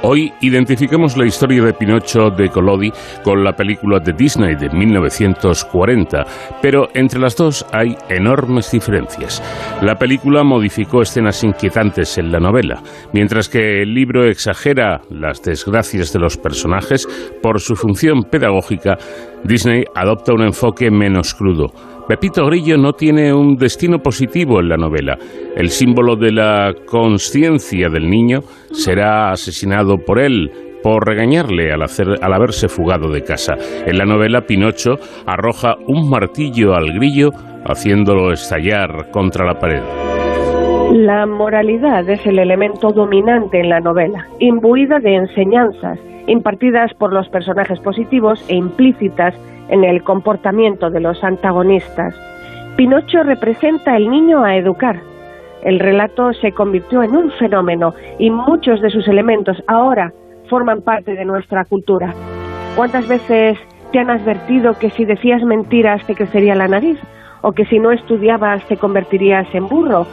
Hoy 0.00 0.32
identificamos 0.40 1.16
la 1.16 1.26
historia 1.26 1.64
de 1.64 1.72
Pinocho 1.72 2.30
de 2.30 2.48
Collodi 2.50 2.92
con 3.24 3.42
la 3.42 3.54
película 3.54 3.98
de 3.98 4.12
Disney 4.12 4.54
de 4.54 4.70
1940, 4.70 6.24
pero 6.62 6.88
entre 6.94 7.18
las 7.18 7.34
dos 7.34 7.66
hay 7.72 7.96
enormes 8.08 8.70
diferencias. 8.70 9.42
La 9.82 9.96
película 9.96 10.44
modificó 10.44 11.02
escenas 11.02 11.42
inquietantes 11.42 12.16
en 12.16 12.30
la 12.30 12.38
novela, 12.38 12.80
mientras 13.12 13.48
que 13.48 13.82
el 13.82 13.92
libro 13.92 14.24
exagera 14.24 15.00
las 15.10 15.42
desgracias 15.42 16.12
de 16.12 16.20
los 16.20 16.36
personajes 16.36 17.08
por 17.42 17.60
su 17.60 17.74
función 17.74 18.22
pedagógica, 18.22 18.98
Disney 19.44 19.84
adopta 19.94 20.32
un 20.32 20.42
enfoque 20.42 20.90
menos 20.90 21.34
crudo 21.34 21.72
Pepito 22.08 22.46
Grillo 22.46 22.78
no 22.78 22.94
tiene 22.94 23.34
un 23.34 23.56
destino 23.56 23.98
positivo 23.98 24.60
en 24.60 24.70
la 24.70 24.78
novela. 24.78 25.18
El 25.54 25.68
símbolo 25.68 26.16
de 26.16 26.32
la 26.32 26.72
conciencia 26.86 27.90
del 27.90 28.08
niño 28.08 28.40
será 28.72 29.30
asesinado 29.30 29.98
por 29.98 30.18
él 30.18 30.50
por 30.82 31.06
regañarle 31.06 31.70
al, 31.70 31.82
al 31.82 32.32
haberse 32.32 32.68
fugado 32.68 33.10
de 33.12 33.24
casa. 33.24 33.56
En 33.84 33.98
la 33.98 34.06
novela, 34.06 34.46
Pinocho 34.46 34.94
arroja 35.26 35.74
un 35.86 36.08
martillo 36.08 36.74
al 36.74 36.94
grillo, 36.94 37.28
haciéndolo 37.66 38.32
estallar 38.32 39.10
contra 39.10 39.44
la 39.44 39.58
pared. 39.58 40.07
La 40.92 41.26
moralidad 41.26 42.08
es 42.08 42.24
el 42.26 42.38
elemento 42.38 42.92
dominante 42.92 43.60
en 43.60 43.68
la 43.68 43.78
novela, 43.78 44.26
imbuida 44.38 44.98
de 45.00 45.16
enseñanzas 45.16 45.98
impartidas 46.26 46.94
por 46.94 47.12
los 47.12 47.28
personajes 47.28 47.78
positivos 47.80 48.42
e 48.48 48.54
implícitas 48.54 49.34
en 49.68 49.84
el 49.84 50.02
comportamiento 50.02 50.88
de 50.90 51.00
los 51.00 51.22
antagonistas. 51.22 52.14
Pinocho 52.76 53.22
representa 53.22 53.96
el 53.96 54.08
niño 54.08 54.44
a 54.44 54.56
educar. 54.56 55.00
El 55.62 55.78
relato 55.78 56.32
se 56.34 56.52
convirtió 56.52 57.02
en 57.02 57.16
un 57.16 57.30
fenómeno 57.32 57.94
y 58.18 58.30
muchos 58.30 58.80
de 58.80 58.90
sus 58.90 59.08
elementos 59.08 59.62
ahora 59.66 60.12
forman 60.48 60.82
parte 60.82 61.14
de 61.14 61.24
nuestra 61.24 61.64
cultura. 61.64 62.14
¿Cuántas 62.76 63.08
veces 63.08 63.58
te 63.92 63.98
han 63.98 64.08
advertido 64.08 64.78
que 64.78 64.90
si 64.90 65.04
decías 65.04 65.42
mentiras 65.42 66.06
te 66.06 66.14
crecería 66.14 66.54
la 66.54 66.68
nariz? 66.68 66.98
¿O 67.42 67.52
que 67.52 67.66
si 67.66 67.78
no 67.78 67.90
estudiabas 67.92 68.66
te 68.68 68.76
convertirías 68.76 69.46
en 69.54 69.68
burro? 69.68 70.06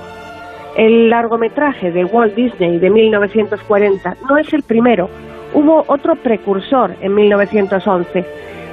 El 0.75 1.09
largometraje 1.09 1.91
de 1.91 2.05
Walt 2.05 2.35
Disney 2.35 2.79
de 2.79 2.89
1940 2.89 4.17
no 4.29 4.37
es 4.37 4.53
el 4.53 4.63
primero. 4.63 5.09
Hubo 5.53 5.83
otro 5.87 6.15
precursor 6.15 6.95
en 7.01 7.15
1911 7.15 8.25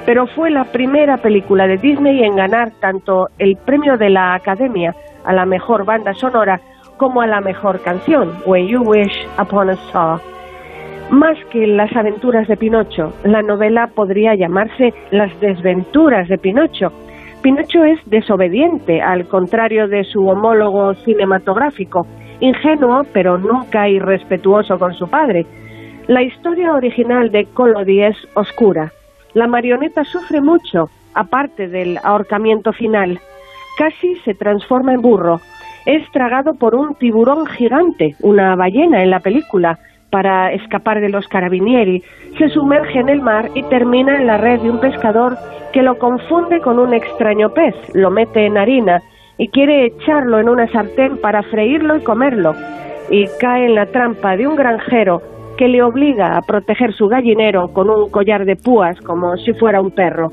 pero 0.05 0.27
fue 0.27 0.51
la 0.51 0.65
primera 0.65 1.17
película 1.17 1.67
de 1.67 1.77
Disney 1.77 2.23
en 2.23 2.35
ganar 2.35 2.71
tanto 2.79 3.29
el 3.39 3.55
premio 3.55 3.97
de 3.97 4.09
la 4.09 4.33
Academia 4.33 4.95
a 5.23 5.33
la 5.33 5.45
mejor 5.45 5.85
banda 5.85 6.13
sonora 6.13 6.59
como 6.97 7.21
a 7.21 7.27
la 7.27 7.41
mejor 7.41 7.81
canción, 7.81 8.33
When 8.45 8.67
You 8.67 8.81
Wish 8.81 9.27
Upon 9.41 9.69
a 9.69 9.73
Star. 9.73 10.19
Más 11.09 11.37
que 11.51 11.67
las 11.67 11.93
aventuras 11.95 12.47
de 12.47 12.57
Pinocho, 12.57 13.13
la 13.23 13.41
novela 13.41 13.87
podría 13.87 14.35
llamarse 14.35 14.93
Las 15.11 15.37
desventuras 15.39 16.27
de 16.27 16.37
Pinocho. 16.37 16.91
Pinocho 17.43 17.83
es 17.83 17.99
desobediente, 18.05 19.01
al 19.01 19.27
contrario 19.27 19.87
de 19.87 20.03
su 20.05 20.27
homólogo 20.27 20.95
cinematográfico, 20.95 22.07
ingenuo 22.39 23.03
pero 23.13 23.37
nunca 23.37 23.87
irrespetuoso 23.87 24.79
con 24.79 24.93
su 24.93 25.07
padre. 25.07 25.45
La 26.07 26.23
historia 26.23 26.73
original 26.73 27.29
de 27.31 27.45
Collodi 27.53 28.01
es 28.01 28.17
oscura, 28.33 28.91
la 29.33 29.47
marioneta 29.47 30.03
sufre 30.03 30.41
mucho, 30.41 30.89
aparte 31.15 31.67
del 31.67 31.97
ahorcamiento 32.03 32.71
final. 32.71 33.19
Casi 33.77 34.15
se 34.23 34.35
transforma 34.35 34.93
en 34.93 35.01
burro. 35.01 35.41
Es 35.87 36.09
tragado 36.11 36.53
por 36.53 36.75
un 36.75 36.93
tiburón 36.95 37.47
gigante, 37.47 38.15
una 38.21 38.55
ballena 38.55 39.01
en 39.01 39.09
la 39.09 39.19
película, 39.19 39.79
para 40.13 40.53
escapar 40.53 41.01
de 41.01 41.09
los 41.09 41.27
carabinieri. 41.27 42.03
Se 42.37 42.47
sumerge 42.49 42.99
en 42.99 43.09
el 43.09 43.19
mar 43.19 43.49
y 43.55 43.63
termina 43.63 44.15
en 44.15 44.27
la 44.27 44.37
red 44.37 44.59
de 44.61 44.69
un 44.69 44.79
pescador 44.79 45.35
que 45.73 45.81
lo 45.81 45.97
confunde 45.97 46.59
con 46.59 46.77
un 46.77 46.93
extraño 46.93 47.49
pez, 47.49 47.73
lo 47.95 48.11
mete 48.11 48.45
en 48.45 48.55
harina 48.55 49.01
y 49.39 49.47
quiere 49.47 49.87
echarlo 49.87 50.39
en 50.39 50.49
una 50.49 50.71
sartén 50.71 51.17
para 51.17 51.41
freírlo 51.41 51.97
y 51.97 52.03
comerlo. 52.03 52.53
Y 53.09 53.25
cae 53.39 53.65
en 53.65 53.73
la 53.73 53.87
trampa 53.87 54.37
de 54.37 54.45
un 54.45 54.55
granjero 54.55 55.23
que 55.57 55.67
le 55.67 55.81
obliga 55.81 56.37
a 56.37 56.41
proteger 56.41 56.93
su 56.93 57.07
gallinero 57.07 57.73
con 57.73 57.89
un 57.89 58.11
collar 58.11 58.45
de 58.45 58.55
púas 58.55 58.99
como 59.01 59.35
si 59.37 59.53
fuera 59.53 59.81
un 59.81 59.89
perro. 59.89 60.31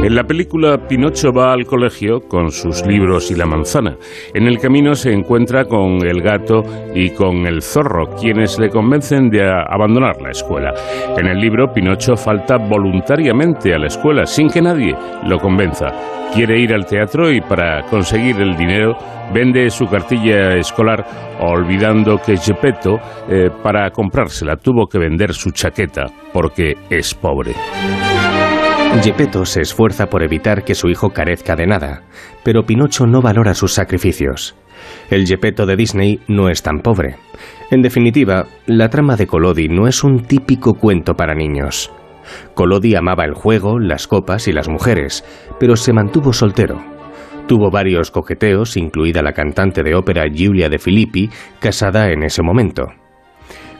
En 0.00 0.14
la 0.14 0.24
película 0.24 0.78
Pinocho 0.88 1.32
va 1.32 1.52
al 1.52 1.66
colegio 1.66 2.20
con 2.20 2.50
sus 2.50 2.86
libros 2.86 3.30
y 3.30 3.34
la 3.34 3.46
manzana. 3.46 3.96
En 4.32 4.46
el 4.46 4.58
camino 4.58 4.94
se 4.94 5.12
encuentra 5.12 5.64
con 5.64 6.06
el 6.06 6.22
gato 6.22 6.62
y 6.94 7.10
con 7.10 7.46
el 7.46 7.60
zorro, 7.60 8.14
quienes 8.14 8.58
le 8.58 8.70
convencen 8.70 9.28
de 9.28 9.42
abandonar 9.42 10.22
la 10.22 10.30
escuela. 10.30 10.72
En 11.16 11.26
el 11.26 11.38
libro 11.38 11.72
Pinocho 11.72 12.16
falta 12.16 12.56
voluntariamente 12.56 13.74
a 13.74 13.78
la 13.78 13.88
escuela 13.88 14.24
sin 14.24 14.48
que 14.48 14.62
nadie 14.62 14.96
lo 15.26 15.38
convenza. 15.40 15.88
Quiere 16.32 16.58
ir 16.60 16.72
al 16.72 16.86
teatro 16.86 17.30
y 17.32 17.40
para 17.40 17.84
conseguir 17.86 18.40
el 18.40 18.56
dinero 18.56 18.96
vende 19.34 19.68
su 19.68 19.86
cartilla 19.88 20.54
escolar 20.56 21.04
olvidando 21.40 22.18
que 22.18 22.36
Gepetto 22.36 22.98
eh, 23.28 23.50
para 23.62 23.90
comprársela 23.90 24.56
tuvo 24.56 24.86
que 24.86 24.98
vender 24.98 25.34
su 25.34 25.50
chaqueta 25.50 26.06
porque 26.32 26.76
es 26.88 27.14
pobre. 27.14 27.52
Gepetto 29.02 29.46
se 29.46 29.62
esfuerza 29.62 30.10
por 30.10 30.22
evitar 30.22 30.64
que 30.64 30.74
su 30.74 30.88
hijo 30.88 31.10
carezca 31.10 31.56
de 31.56 31.66
nada, 31.66 32.02
pero 32.42 32.64
Pinocho 32.64 33.06
no 33.06 33.22
valora 33.22 33.54
sus 33.54 33.72
sacrificios. 33.72 34.56
El 35.08 35.26
Gepetto 35.26 35.66
de 35.66 35.76
Disney 35.76 36.20
no 36.26 36.48
es 36.48 36.62
tan 36.62 36.80
pobre. 36.80 37.16
En 37.70 37.80
definitiva, 37.80 38.46
la 38.66 38.90
trama 38.90 39.16
de 39.16 39.26
Collodi 39.26 39.68
no 39.68 39.86
es 39.86 40.02
un 40.04 40.24
típico 40.24 40.74
cuento 40.74 41.14
para 41.14 41.34
niños. 41.34 41.90
Collodi 42.54 42.96
amaba 42.96 43.24
el 43.24 43.34
juego, 43.34 43.78
las 43.78 44.06
copas 44.08 44.48
y 44.48 44.52
las 44.52 44.68
mujeres, 44.68 45.24
pero 45.60 45.76
se 45.76 45.92
mantuvo 45.92 46.32
soltero. 46.32 46.82
Tuvo 47.46 47.70
varios 47.70 48.10
coqueteos, 48.10 48.76
incluida 48.76 49.22
la 49.22 49.32
cantante 49.32 49.82
de 49.82 49.94
ópera 49.94 50.26
Giulia 50.28 50.68
de 50.68 50.78
Filippi, 50.78 51.30
casada 51.60 52.10
en 52.10 52.24
ese 52.24 52.42
momento. 52.42 52.88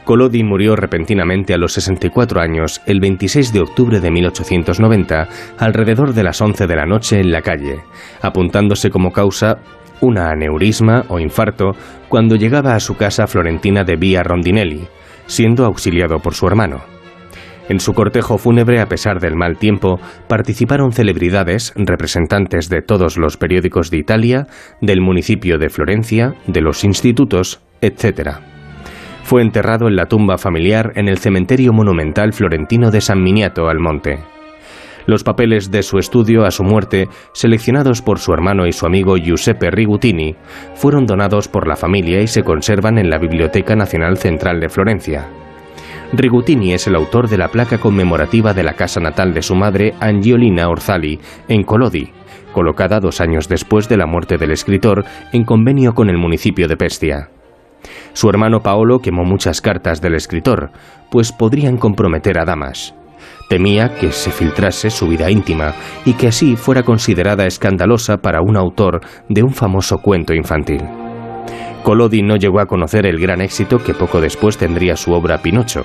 Collodi 0.09 0.43
murió 0.43 0.75
repentinamente 0.75 1.53
a 1.53 1.59
los 1.59 1.73
64 1.73 2.41
años 2.41 2.81
el 2.87 2.99
26 2.99 3.53
de 3.53 3.59
octubre 3.59 3.99
de 3.99 4.09
1890, 4.09 5.27
alrededor 5.59 6.15
de 6.15 6.23
las 6.23 6.41
11 6.41 6.65
de 6.65 6.75
la 6.75 6.87
noche 6.87 7.19
en 7.19 7.31
la 7.31 7.43
calle, 7.43 7.81
apuntándose 8.19 8.89
como 8.89 9.11
causa 9.11 9.59
una 10.01 10.31
aneurisma 10.31 11.05
o 11.09 11.19
infarto 11.19 11.73
cuando 12.07 12.37
llegaba 12.37 12.73
a 12.73 12.79
su 12.79 12.97
casa 12.97 13.27
florentina 13.27 13.83
de 13.83 13.97
Via 13.97 14.23
Rondinelli, 14.23 14.87
siendo 15.27 15.63
auxiliado 15.63 16.17
por 16.17 16.33
su 16.33 16.47
hermano. 16.47 16.81
En 17.69 17.79
su 17.79 17.93
cortejo 17.93 18.39
fúnebre, 18.39 18.81
a 18.81 18.87
pesar 18.87 19.19
del 19.19 19.35
mal 19.35 19.59
tiempo, 19.59 19.99
participaron 20.27 20.91
celebridades, 20.91 21.71
representantes 21.75 22.67
de 22.67 22.81
todos 22.81 23.15
los 23.15 23.37
periódicos 23.37 23.91
de 23.91 23.97
Italia, 23.99 24.47
del 24.81 25.01
municipio 25.01 25.59
de 25.59 25.69
Florencia, 25.69 26.33
de 26.47 26.61
los 26.61 26.83
institutos, 26.83 27.61
etc. 27.81 28.39
Fue 29.29 29.43
enterrado 29.43 29.87
en 29.87 29.95
la 29.95 30.07
tumba 30.07 30.39
familiar 30.39 30.93
en 30.95 31.07
el 31.07 31.19
cementerio 31.19 31.71
monumental 31.71 32.33
florentino 32.33 32.89
de 32.89 32.99
San 32.99 33.21
Miniato 33.21 33.69
al 33.69 33.77
Monte. 33.77 34.17
Los 35.05 35.23
papeles 35.23 35.69
de 35.69 35.83
su 35.83 35.99
estudio 35.99 36.45
a 36.45 36.49
su 36.49 36.63
muerte, 36.63 37.07
seleccionados 37.31 38.01
por 38.01 38.17
su 38.17 38.33
hermano 38.33 38.65
y 38.65 38.71
su 38.71 38.87
amigo 38.87 39.17
Giuseppe 39.17 39.69
Rigutini, 39.69 40.35
fueron 40.73 41.05
donados 41.05 41.47
por 41.47 41.67
la 41.67 41.75
familia 41.75 42.21
y 42.21 42.27
se 42.27 42.41
conservan 42.41 42.97
en 42.97 43.11
la 43.11 43.19
Biblioteca 43.19 43.75
Nacional 43.75 44.17
Central 44.17 44.59
de 44.59 44.69
Florencia. 44.69 45.27
Rigutini 46.11 46.73
es 46.73 46.87
el 46.87 46.95
autor 46.95 47.29
de 47.29 47.37
la 47.37 47.49
placa 47.49 47.77
conmemorativa 47.77 48.55
de 48.55 48.63
la 48.63 48.73
casa 48.73 48.99
natal 48.99 49.35
de 49.35 49.43
su 49.43 49.53
madre, 49.53 49.93
Angiolina 49.99 50.69
Orzali, 50.69 51.19
en 51.47 51.61
Colodi, 51.61 52.09
colocada 52.51 52.99
dos 52.99 53.21
años 53.21 53.47
después 53.47 53.87
de 53.89 53.97
la 53.97 54.07
muerte 54.07 54.39
del 54.39 54.49
escritor 54.49 55.05
en 55.31 55.43
convenio 55.43 55.93
con 55.93 56.09
el 56.09 56.17
municipio 56.17 56.67
de 56.67 56.77
Pestia. 56.77 57.29
Su 58.13 58.29
hermano 58.29 58.61
Paolo 58.61 58.99
quemó 58.99 59.23
muchas 59.23 59.61
cartas 59.61 60.01
del 60.01 60.15
escritor, 60.15 60.71
pues 61.09 61.31
podrían 61.31 61.77
comprometer 61.77 62.39
a 62.39 62.45
damas. 62.45 62.93
Temía 63.49 63.95
que 63.95 64.11
se 64.11 64.31
filtrase 64.31 64.89
su 64.89 65.07
vida 65.07 65.31
íntima 65.31 65.73
y 66.05 66.13
que 66.13 66.27
así 66.27 66.55
fuera 66.55 66.83
considerada 66.83 67.47
escandalosa 67.47 68.17
para 68.17 68.41
un 68.41 68.55
autor 68.55 69.01
de 69.27 69.43
un 69.43 69.53
famoso 69.53 69.97
cuento 69.99 70.33
infantil. 70.33 70.83
Collodi 71.83 72.21
no 72.21 72.35
llegó 72.35 72.59
a 72.59 72.67
conocer 72.67 73.05
el 73.05 73.19
gran 73.19 73.41
éxito 73.41 73.79
que 73.79 73.93
poco 73.93 74.21
después 74.21 74.57
tendría 74.57 74.95
su 74.95 75.13
obra 75.13 75.41
Pinocho. 75.41 75.83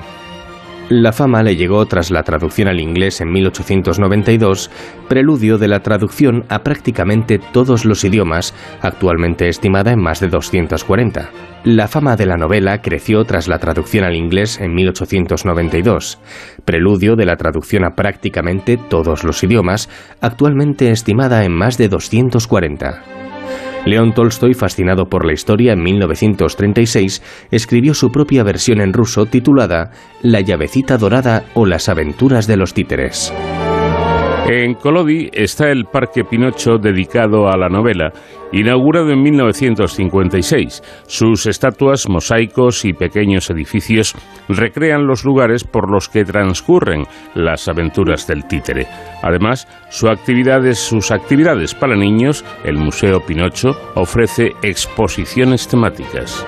La 0.91 1.15
fama 1.15 1.43
le 1.43 1.57
llegó 1.57 1.87
tras 1.87 2.11
la 2.11 2.23
traducción 2.25 2.69
al 2.69 2.79
inglés 2.79 3.23
en 3.23 3.33
1892, 3.33 4.71
preludio 5.09 5.57
de 5.57 5.67
la 5.67 5.81
traducción 5.81 6.45
a 6.51 6.59
prácticamente 6.59 7.39
todos 7.39 7.87
los 7.87 8.05
idiomas, 8.05 8.55
actualmente 8.83 9.49
estimada 9.49 9.93
en 9.93 10.03
más 10.03 10.21
de 10.21 10.29
240. 10.29 11.31
La 11.65 11.89
fama 11.89 12.17
de 12.17 12.27
la 12.27 12.37
novela 12.37 12.83
creció 12.83 13.25
tras 13.25 13.49
la 13.49 13.59
traducción 13.59 14.05
al 14.05 14.15
inglés 14.15 14.61
en 14.61 14.75
1892, 14.75 16.19
preludio 16.67 17.17
de 17.17 17.25
la 17.25 17.37
traducción 17.37 17.87
a 17.87 17.95
prácticamente 17.95 18.77
todos 18.77 19.25
los 19.25 19.43
idiomas, 19.43 19.89
actualmente 20.21 20.91
estimada 20.91 21.47
en 21.47 21.53
más 21.53 21.79
de 21.79 21.89
240. 21.89 23.24
León 23.85 24.15
Tolstoy, 24.15 24.55
fascinado 24.55 25.07
por 25.07 25.27
la 25.27 25.33
historia, 25.33 25.73
en 25.73 25.83
1936 25.83 27.23
escribió 27.51 27.95
su 27.95 28.11
propia 28.11 28.43
versión 28.43 28.81
en 28.81 28.93
ruso 28.93 29.27
titulada 29.27 29.91
La 30.23 30.41
llavecita 30.41 30.97
dorada 30.97 31.45
o 31.55 31.67
las 31.67 31.89
aventuras 31.89 32.47
de 32.47 32.57
los 32.57 32.73
títeres. 32.73 33.33
En 34.47 34.75
Colodi 34.75 35.31
está 35.33 35.71
el 35.71 35.87
Parque 35.87 36.23
Pinocho 36.23 36.77
dedicado 36.77 37.49
a 37.49 37.57
la 37.57 37.71
novela, 37.71 38.13
inaugurado 38.53 39.11
en 39.11 39.23
1956. 39.23 40.83
Sus 41.07 41.47
estatuas, 41.47 42.11
mosaicos 42.11 42.85
y 42.85 42.93
pequeños 42.93 43.49
edificios 43.49 44.15
recrean 44.49 45.07
los 45.07 45.25
lugares 45.25 45.65
por 45.65 45.91
los 45.91 46.11
que 46.11 46.27
transcurren 46.27 47.05
las 47.35 47.69
aventuras 47.69 48.27
del 48.27 48.47
títere. 48.47 48.87
Además, 49.23 49.67
sus 49.89 50.11
actividades 50.11 51.75
para 51.75 51.97
niños, 51.97 52.45
el 52.65 52.77
Museo 52.77 53.21
Pinocho 53.21 53.71
ofrece 53.95 54.53
exposiciones 54.63 55.67
temáticas. 55.67 56.45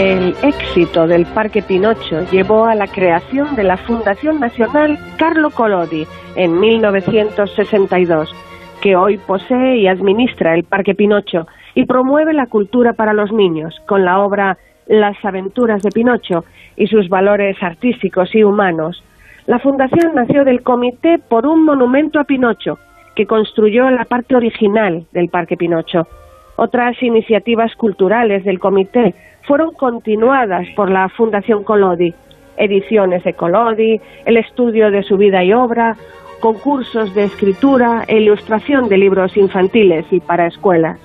El 0.00 0.34
éxito 0.42 1.06
del 1.06 1.24
Parque 1.24 1.62
Pinocho 1.62 2.28
llevó 2.32 2.64
a 2.64 2.74
la 2.74 2.88
creación 2.88 3.54
de 3.54 3.62
la 3.62 3.76
Fundación 3.76 4.40
Nacional 4.40 4.98
Carlo 5.16 5.50
Collodi 5.50 6.04
en 6.34 6.58
1962, 6.58 8.34
que 8.82 8.96
hoy 8.96 9.18
posee 9.18 9.76
y 9.76 9.86
administra 9.86 10.54
el 10.54 10.64
Parque 10.64 10.96
Pinocho 10.96 11.46
y 11.76 11.86
promueve 11.86 12.32
la 12.32 12.46
cultura 12.46 12.94
para 12.94 13.12
los 13.12 13.30
niños 13.32 13.80
con 13.86 14.04
la 14.04 14.18
obra 14.18 14.58
Las 14.88 15.16
aventuras 15.24 15.80
de 15.82 15.90
Pinocho 15.90 16.44
y 16.76 16.88
sus 16.88 17.08
valores 17.08 17.56
artísticos 17.62 18.34
y 18.34 18.42
humanos. 18.42 19.04
La 19.46 19.60
fundación 19.60 20.12
nació 20.16 20.44
del 20.44 20.62
comité 20.62 21.18
por 21.18 21.46
un 21.46 21.64
monumento 21.64 22.18
a 22.18 22.24
Pinocho, 22.24 22.78
que 23.14 23.26
construyó 23.26 23.88
la 23.90 24.04
parte 24.06 24.34
original 24.34 25.06
del 25.12 25.28
Parque 25.28 25.56
Pinocho. 25.56 26.08
Otras 26.56 27.02
iniciativas 27.02 27.74
culturales 27.74 28.44
del 28.44 28.60
comité 28.60 29.14
fueron 29.42 29.72
continuadas 29.74 30.66
por 30.76 30.90
la 30.90 31.08
Fundación 31.08 31.64
Colodi, 31.64 32.14
ediciones 32.56 33.24
de 33.24 33.34
Colodi, 33.34 34.00
el 34.24 34.36
estudio 34.36 34.90
de 34.90 35.02
su 35.02 35.16
vida 35.16 35.42
y 35.42 35.52
obra, 35.52 35.96
concursos 36.40 37.14
de 37.14 37.24
escritura 37.24 38.04
e 38.06 38.18
ilustración 38.18 38.88
de 38.88 38.98
libros 38.98 39.36
infantiles 39.36 40.06
y 40.10 40.20
para 40.20 40.46
escuelas. 40.46 41.00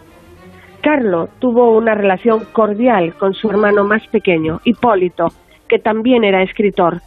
Carlo 0.82 1.30
tuvo 1.39 1.78
una 1.78 1.95
relación 1.95 2.45
cordial 2.54 3.14
con 3.16 3.34
su 3.34 3.50
hermano 3.50 3.84
más 3.84 4.06
pequeño, 4.08 4.62
Hipólito, 4.64 5.28
que 5.68 5.80
también 5.80 6.24
era 6.24 6.43
escritor. 6.43 7.02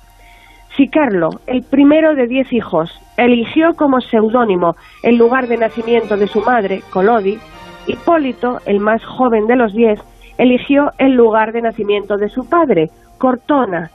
Si 0.77 0.89
Carlo, 0.89 1.31
el 1.47 1.63
primero 1.63 2.15
de 2.15 2.27
diez 2.27 2.53
hijos, 2.53 2.91
eligió 3.17 3.75
como 3.75 4.01
seudónimo 4.01 4.77
el 5.03 5.17
lugar 5.17 5.47
de 5.47 5.59
nacimiento 5.59 6.17
de 6.17 6.27
su 6.27 6.41
madre, 6.41 6.83
Colodi, 6.91 7.39
Hipólito, 7.87 8.61
el 8.67 8.81
más 8.81 9.05
joven 9.05 9.47
de 9.47 9.57
los 9.57 9.73
diez, 9.73 10.01
eligió 10.39 10.93
el 10.99 11.13
lugar 11.13 11.53
de 11.53 11.63
nacimiento 11.63 12.17
de 12.17 12.29
su 12.29 12.49
padre, 12.49 12.91
Cortona. 13.19 13.91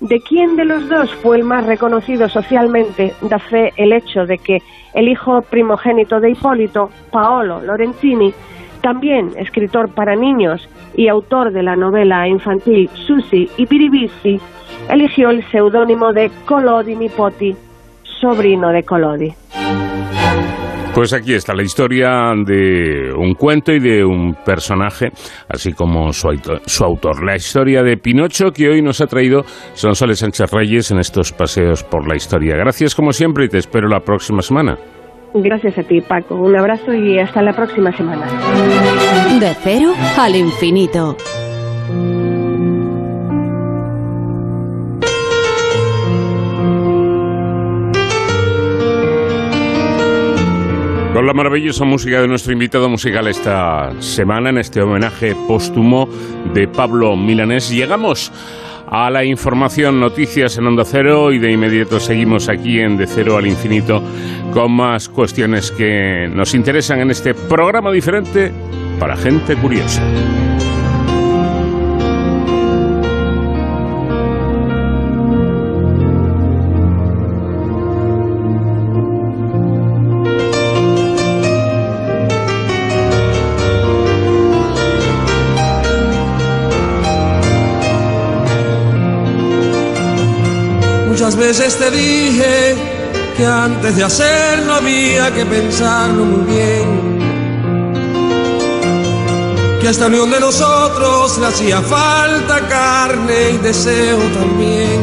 ¿De 0.00 0.20
quién 0.20 0.56
de 0.56 0.64
los 0.64 0.88
dos 0.88 1.14
fue 1.16 1.36
el 1.36 1.44
más 1.44 1.66
reconocido 1.66 2.28
socialmente? 2.28 3.14
Da 3.22 3.38
fe 3.38 3.72
el 3.76 3.92
hecho 3.92 4.26
de 4.26 4.38
que 4.38 4.62
el 4.92 5.08
hijo 5.08 5.42
primogénito 5.42 6.20
de 6.20 6.30
Hipólito, 6.30 6.90
Paolo 7.10 7.60
Lorenzini, 7.62 8.34
también 8.80 9.32
escritor 9.36 9.88
para 9.88 10.14
niños 10.14 10.68
y 10.94 11.08
autor 11.08 11.52
de 11.52 11.62
la 11.62 11.74
novela 11.74 12.28
infantil 12.28 12.90
Susi 13.06 13.48
y 13.56 13.66
Piribisi, 13.66 14.38
eligió 14.90 15.30
el 15.30 15.42
seudónimo 15.50 16.12
de 16.12 16.30
Colodi 16.44 16.94
Nipoti, 16.94 17.56
sobrino 18.20 18.68
de 18.70 18.82
Colodi. 18.82 19.34
Pues 20.94 21.12
aquí 21.12 21.34
está 21.34 21.54
la 21.54 21.64
historia 21.64 22.32
de 22.46 23.12
un 23.12 23.34
cuento 23.34 23.72
y 23.72 23.80
de 23.80 24.04
un 24.04 24.34
personaje, 24.44 25.10
así 25.48 25.72
como 25.72 26.12
su, 26.12 26.28
autor. 26.28 27.24
La 27.24 27.34
historia 27.34 27.82
de 27.82 27.96
Pinocho 27.96 28.52
que 28.52 28.68
hoy 28.68 28.80
nos 28.80 29.00
ha 29.00 29.06
traído 29.06 29.42
Sonsoles 29.72 30.20
Sánchez 30.20 30.52
Reyes 30.52 30.92
en 30.92 31.00
estos 31.00 31.32
paseos 31.32 31.82
por 31.82 32.06
la 32.06 32.14
historia. 32.14 32.54
Gracias 32.56 32.94
como 32.94 33.12
siempre 33.12 33.46
y 33.46 33.48
te 33.48 33.58
espero 33.58 33.88
la 33.88 34.00
próxima 34.00 34.40
semana. 34.40 34.78
Gracias 35.34 35.76
a 35.78 35.82
ti, 35.82 36.00
Paco. 36.00 36.36
Un 36.36 36.56
abrazo 36.56 36.94
y 36.94 37.18
hasta 37.18 37.42
la 37.42 37.52
próxima 37.54 37.90
semana. 37.96 38.26
De 39.40 39.52
cero 39.64 39.92
al 40.16 40.36
infinito. 40.36 41.16
Con 51.14 51.28
la 51.28 51.32
maravillosa 51.32 51.84
música 51.84 52.20
de 52.20 52.26
nuestro 52.26 52.52
invitado 52.52 52.88
musical 52.88 53.28
esta 53.28 53.92
semana, 54.02 54.50
en 54.50 54.58
este 54.58 54.82
homenaje 54.82 55.36
póstumo 55.46 56.08
de 56.52 56.66
Pablo 56.66 57.14
Milanés, 57.14 57.70
llegamos 57.70 58.32
a 58.88 59.08
la 59.10 59.24
información, 59.24 60.00
noticias 60.00 60.58
en 60.58 60.66
Onda 60.66 60.84
Cero 60.84 61.32
y 61.32 61.38
de 61.38 61.52
inmediato 61.52 62.00
seguimos 62.00 62.48
aquí 62.48 62.80
en 62.80 62.96
De 62.96 63.06
Cero 63.06 63.36
al 63.36 63.46
Infinito 63.46 64.02
con 64.52 64.72
más 64.72 65.08
cuestiones 65.08 65.70
que 65.70 66.28
nos 66.34 66.52
interesan 66.52 66.98
en 66.98 67.12
este 67.12 67.32
programa 67.32 67.92
diferente 67.92 68.50
para 68.98 69.16
gente 69.16 69.54
curiosa. 69.54 70.02
Muchas 91.24 91.40
veces 91.40 91.78
te 91.78 91.90
dije 91.90 92.76
que 93.34 93.46
antes 93.46 93.96
de 93.96 94.04
hacerlo 94.04 94.74
había 94.74 95.32
que 95.32 95.46
pensarlo 95.46 96.22
muy 96.22 96.54
bien. 96.54 97.18
Que 99.80 99.88
a 99.88 99.90
esta 99.90 100.08
unión 100.08 100.30
de 100.30 100.38
nosotros 100.40 101.38
le 101.38 101.46
hacía 101.46 101.80
falta 101.80 102.68
carne 102.68 103.52
y 103.54 103.56
deseo 103.56 104.18
también. 104.38 105.00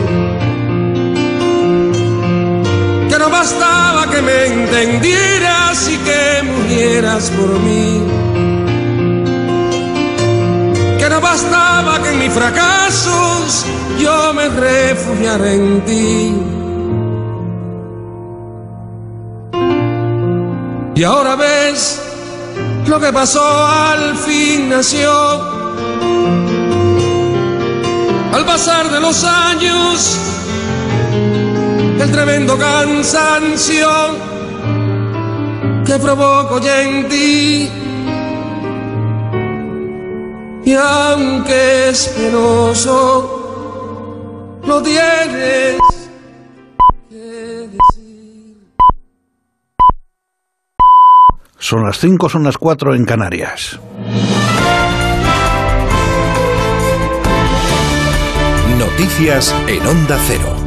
Que 3.09 3.17
no 3.17 3.27
bastaba 3.31 4.07
que 4.07 4.21
me 4.21 4.45
entendieras 4.45 5.89
y 5.89 5.97
que 5.97 6.43
murieras 6.43 7.31
por 7.31 7.49
mí. 7.61 8.20
No 11.11 11.19
bastaba 11.19 12.01
que 12.01 12.09
en 12.13 12.19
mis 12.19 12.31
fracasos 12.31 13.65
yo 13.99 14.33
me 14.33 14.47
refugiaré 14.47 15.55
en 15.55 15.81
ti. 15.81 16.35
Y 20.95 21.03
ahora 21.03 21.35
ves 21.35 22.01
lo 22.87 22.97
que 22.97 23.11
pasó 23.11 23.43
al 23.67 24.15
fin 24.15 24.69
nació. 24.69 25.11
Al 28.31 28.45
pasar 28.45 28.89
de 28.89 29.01
los 29.01 29.25
años, 29.25 30.17
el 31.99 32.09
tremendo 32.09 32.57
cansancio 32.57 33.89
que 35.85 35.99
provoco 35.99 36.59
ya 36.59 36.81
en 36.83 37.09
ti. 37.09 37.80
Y 40.71 40.73
aunque 40.73 41.89
es 41.89 42.07
penoso, 42.17 42.95
lo 44.65 44.81
tienes 44.81 45.81
que 47.09 47.67
decir. 47.67 48.55
Son 51.57 51.83
las 51.83 51.99
5, 51.99 52.29
son 52.29 52.43
las 52.45 52.57
4 52.57 52.95
en 52.95 53.03
Canarias. 53.03 53.81
Noticias 58.79 59.53
en 59.67 59.85
Onda 59.85 60.17
Cero. 60.25 60.60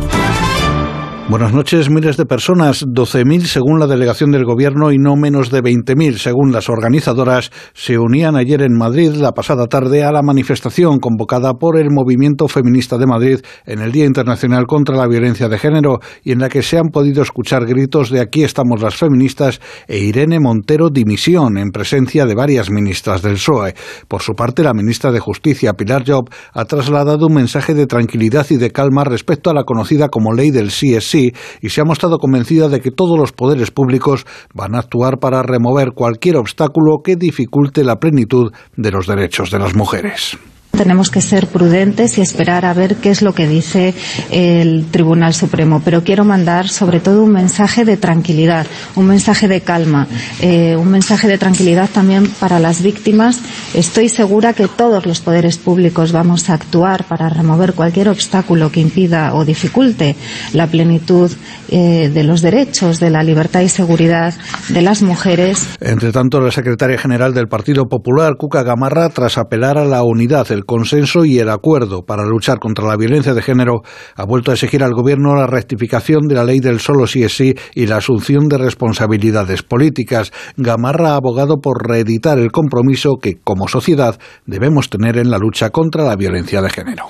Buenas 1.26 1.54
noches. 1.54 1.88
Miles 1.88 2.18
de 2.18 2.26
personas, 2.26 2.84
12.000 2.86 3.46
según 3.46 3.80
la 3.80 3.86
delegación 3.86 4.30
del 4.30 4.44
Gobierno 4.44 4.92
y 4.92 4.98
no 4.98 5.16
menos 5.16 5.50
de 5.50 5.62
20.000 5.62 6.18
según 6.18 6.52
las 6.52 6.68
organizadoras, 6.68 7.50
se 7.72 7.98
unían 7.98 8.36
ayer 8.36 8.60
en 8.60 8.76
Madrid, 8.76 9.14
la 9.14 9.32
pasada 9.32 9.66
tarde, 9.66 10.04
a 10.04 10.12
la 10.12 10.20
manifestación 10.20 10.98
convocada 10.98 11.54
por 11.54 11.78
el 11.78 11.88
Movimiento 11.90 12.46
Feminista 12.46 12.98
de 12.98 13.06
Madrid 13.06 13.40
en 13.64 13.80
el 13.80 13.90
Día 13.90 14.04
Internacional 14.04 14.66
contra 14.66 14.96
la 14.96 15.08
Violencia 15.08 15.48
de 15.48 15.58
Género 15.58 16.00
y 16.22 16.32
en 16.32 16.40
la 16.40 16.50
que 16.50 16.62
se 16.62 16.76
han 16.76 16.88
podido 16.88 17.22
escuchar 17.22 17.64
gritos 17.64 18.10
de 18.10 18.20
aquí 18.20 18.44
estamos 18.44 18.82
las 18.82 18.94
feministas 18.94 19.62
e 19.88 20.00
Irene 20.00 20.40
Montero 20.40 20.90
dimisión 20.90 21.56
en 21.56 21.70
presencia 21.70 22.26
de 22.26 22.34
varias 22.34 22.70
ministras 22.70 23.22
del 23.22 23.34
PSOE. 23.34 23.74
Por 24.08 24.20
su 24.20 24.34
parte, 24.34 24.62
la 24.62 24.74
ministra 24.74 25.10
de 25.10 25.20
Justicia, 25.20 25.72
Pilar 25.72 26.04
Job, 26.06 26.28
ha 26.52 26.66
trasladado 26.66 27.28
un 27.28 27.34
mensaje 27.34 27.72
de 27.72 27.86
tranquilidad 27.86 28.46
y 28.50 28.58
de 28.58 28.72
calma 28.72 29.04
respecto 29.04 29.48
a 29.48 29.54
la 29.54 29.64
conocida 29.64 30.10
como 30.10 30.34
ley 30.34 30.50
del 30.50 30.70
sí 31.14 31.32
y 31.60 31.68
se 31.68 31.80
ha 31.80 31.84
mostrado 31.84 32.18
convencida 32.18 32.68
de 32.68 32.80
que 32.80 32.90
todos 32.90 33.16
los 33.16 33.32
poderes 33.32 33.70
públicos 33.70 34.26
van 34.52 34.74
a 34.74 34.80
actuar 34.80 35.18
para 35.18 35.42
remover 35.42 35.92
cualquier 35.94 36.36
obstáculo 36.36 36.98
que 37.04 37.14
dificulte 37.14 37.84
la 37.84 37.96
plenitud 37.96 38.52
de 38.76 38.90
los 38.90 39.06
derechos 39.06 39.50
de 39.50 39.60
las 39.60 39.76
mujeres. 39.76 40.36
Tenemos 40.76 41.10
que 41.10 41.20
ser 41.20 41.46
prudentes 41.46 42.18
y 42.18 42.20
esperar 42.20 42.64
a 42.64 42.74
ver 42.74 42.96
qué 42.96 43.10
es 43.10 43.22
lo 43.22 43.32
que 43.32 43.46
dice 43.46 43.94
el 44.30 44.86
Tribunal 44.90 45.32
Supremo. 45.32 45.80
Pero 45.84 46.02
quiero 46.02 46.24
mandar 46.24 46.68
sobre 46.68 47.00
todo 47.00 47.22
un 47.22 47.32
mensaje 47.32 47.84
de 47.84 47.96
tranquilidad, 47.96 48.66
un 48.96 49.06
mensaje 49.06 49.48
de 49.48 49.60
calma, 49.60 50.08
eh, 50.40 50.76
un 50.76 50.90
mensaje 50.90 51.28
de 51.28 51.38
tranquilidad 51.38 51.88
también 51.90 52.28
para 52.40 52.58
las 52.58 52.82
víctimas. 52.82 53.40
Estoy 53.72 54.08
segura 54.08 54.52
que 54.52 54.68
todos 54.68 55.06
los 55.06 55.20
poderes 55.20 55.58
públicos 55.58 56.12
vamos 56.12 56.50
a 56.50 56.54
actuar 56.54 57.04
para 57.04 57.28
remover 57.28 57.74
cualquier 57.74 58.08
obstáculo 58.08 58.70
que 58.70 58.80
impida 58.80 59.34
o 59.34 59.44
dificulte 59.44 60.16
la 60.52 60.66
plenitud 60.66 61.30
eh, 61.68 62.10
de 62.12 62.24
los 62.24 62.42
derechos, 62.42 63.00
de 63.00 63.10
la 63.10 63.22
libertad 63.22 63.60
y 63.60 63.68
seguridad 63.68 64.34
de 64.68 64.82
las 64.82 65.02
mujeres. 65.02 65.66
Entre 65.80 66.12
tanto, 66.12 66.40
la 66.40 66.50
secretaria 66.50 66.98
general 66.98 67.32
del 67.34 67.48
Partido 67.48 67.86
Popular, 67.86 68.34
Cuca 68.36 68.62
Gamarra, 68.62 69.08
tras 69.10 69.38
apelar 69.38 69.78
a 69.78 69.84
la 69.84 70.02
unidad, 70.02 70.50
el 70.64 70.66
consenso 70.66 71.24
y 71.26 71.38
el 71.38 71.50
acuerdo 71.50 72.02
para 72.02 72.24
luchar 72.24 72.58
contra 72.58 72.86
la 72.86 72.96
violencia 72.96 73.34
de 73.34 73.42
género, 73.42 73.82
ha 74.16 74.24
vuelto 74.24 74.50
a 74.50 74.54
exigir 74.54 74.82
al 74.82 74.94
Gobierno 74.94 75.34
la 75.34 75.46
rectificación 75.46 76.26
de 76.26 76.34
la 76.34 76.44
ley 76.44 76.60
del 76.60 76.80
solo 76.80 77.06
sí 77.06 77.22
es 77.22 77.36
sí 77.36 77.54
y 77.74 77.86
la 77.86 77.98
asunción 77.98 78.48
de 78.48 78.56
responsabilidades 78.56 79.62
políticas. 79.62 80.32
Gamarra 80.56 81.10
ha 81.10 81.16
abogado 81.16 81.58
por 81.58 81.86
reeditar 81.86 82.38
el 82.38 82.50
compromiso 82.50 83.16
que, 83.20 83.34
como 83.44 83.68
sociedad, 83.68 84.18
debemos 84.46 84.88
tener 84.88 85.18
en 85.18 85.30
la 85.30 85.38
lucha 85.38 85.70
contra 85.70 86.04
la 86.04 86.16
violencia 86.16 86.62
de 86.62 86.70
género. 86.70 87.04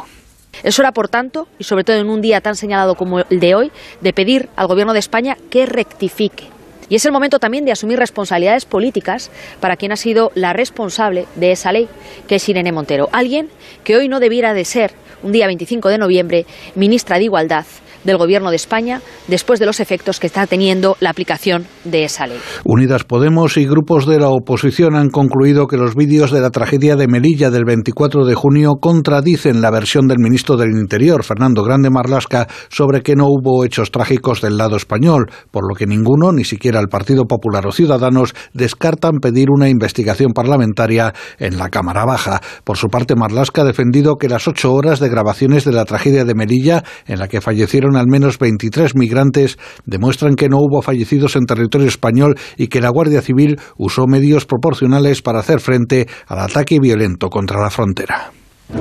Es 0.63 0.79
hora, 0.79 0.93
por 0.93 1.09
tanto, 1.09 1.47
y 1.59 1.65
sobre 1.65 1.85
todo 1.85 1.97
en 1.97 2.09
un 2.09 2.21
día 2.21 2.41
tan 2.41 2.57
señalado 2.57 2.95
como 2.95 3.21
el 3.21 3.41
de 3.41 3.55
hoy, 3.55 3.73
de 4.01 4.13
pedir 4.13 4.49
al 4.57 4.67
Gobierno 4.67 4.93
de 4.93 4.99
España 4.99 5.37
que 5.51 5.67
rectifique 5.67 6.54
y 6.89 6.97
es 6.97 7.05
el 7.05 7.12
momento 7.12 7.39
también 7.39 7.64
de 7.64 7.72
asumir 7.72 7.99
responsabilidades 7.99 8.64
políticas 8.64 9.30
para 9.61 9.76
quien 9.76 9.93
ha 9.93 9.97
sido 9.97 10.32
la 10.35 10.53
responsable 10.53 11.26
de 11.37 11.53
esa 11.53 11.72
ley, 11.72 11.89
que 12.28 12.37
es 12.37 12.49
Irene 12.49 12.72
Montero. 12.72 13.09
Alguien 13.12 13.49
que 13.85 13.97
hoy 13.97 14.09
no 14.09 14.20
debiera 14.20 14.55
de 14.55 14.64
ser, 14.64 14.93
un 15.22 15.32
día 15.32 15.47
25 15.47 15.89
de 15.89 15.99
noviembre, 15.99 16.47
ministra 16.74 17.18
de 17.18 17.24
Igualdad 17.24 17.64
del 18.05 18.17
Gobierno 18.17 18.51
de 18.51 18.57
España 18.57 19.01
después 19.29 19.61
de 19.61 19.67
los 19.67 19.81
efectos 19.81 20.21
que 20.21 20.27
está 20.27 20.47
teniendo 20.47 20.97
la 21.01 21.11
aplicación 21.11 21.67
de 21.85 22.05
esa 22.05 22.27
ley. 22.27 22.39
Unidas 22.65 23.05
Podemos 23.05 23.57
y 23.57 23.67
grupos 23.67 24.07
de 24.07 24.19
la 24.19 24.29
oposición 24.29 24.95
han 24.95 25.11
concluido 25.11 25.67
que 25.67 25.77
los 25.77 25.95
vídeos 25.95 26.31
de 26.31 26.41
la 26.41 26.51
tragedia 26.51 26.97
de 26.97 27.09
Melilla 27.09 27.51
del 27.51 27.65
24 27.65 28.25
de 28.25 28.35
junio 28.35 28.73
contradicen 28.81 29.61
la 29.61 29.71
versión 29.71 30.07
del 30.07 30.19
ministro 30.19 30.57
del 30.57 30.71
Interior, 30.71 31.25
Fernando 31.25 31.63
Grande 31.63 31.91
Marlasca, 31.91 32.47
sobre 32.69 33.03
que 33.03 33.17
no 33.17 33.27
hubo 33.27 33.65
hechos 33.65 33.91
trágicos 33.91 34.41
del 34.41 34.57
lado 34.57 34.77
español, 34.77 35.31
por 35.51 35.69
lo 35.69 35.75
que 35.75 35.87
ninguno, 35.87 36.33
ni 36.33 36.45
siquiera 36.45 36.81
el 36.81 36.89
Partido 36.89 37.25
Popular 37.25 37.67
o 37.67 37.73
Ciudadanos, 37.73 38.35
descartan 38.53 39.19
pedir 39.21 39.51
una 39.51 39.69
investigación 39.69 40.33
parlamentaria 40.33 41.13
en 41.39 41.59
la 41.59 41.69
Cámara 41.69 42.05
Baja. 42.05 42.41
Por 42.65 42.77
su 42.77 42.89
parte, 42.89 43.15
Marlasca 43.15 43.63
ha 43.63 43.65
defendido 43.65 44.17
que 44.17 44.29
las 44.29 44.49
ocho 44.49 44.73
horas 44.73 45.01
de 45.01 45.09
grabaciones 45.09 45.65
de 45.65 45.73
la 45.73 45.85
tragedia 45.85 46.25
de 46.25 46.35
Melilla, 46.35 46.85
en 47.07 47.19
la 47.19 47.29
que 47.29 47.41
fallecieron 47.41 47.93
al 47.97 48.07
menos 48.07 48.38
23 48.38 48.95
migrantes 48.95 49.59
demuestran 49.84 50.34
que 50.34 50.49
no 50.49 50.59
hubo 50.59 50.82
fallecidos 50.82 51.36
en 51.36 51.47
territorio 51.47 51.88
español 51.88 52.36
y 52.57 52.68
que 52.68 52.80
la 52.80 52.90
Guardia 52.90 53.22
Civil 53.22 53.59
usó 53.76 54.07
medios 54.07 54.47
proporcionales 54.47 55.22
para 55.22 55.40
hacer 55.40 55.61
frente 55.61 56.07
al 56.26 56.40
ataque 56.40 56.78
violento 56.80 57.28
contra 57.28 57.61
la 57.61 57.70
frontera. 57.70 58.32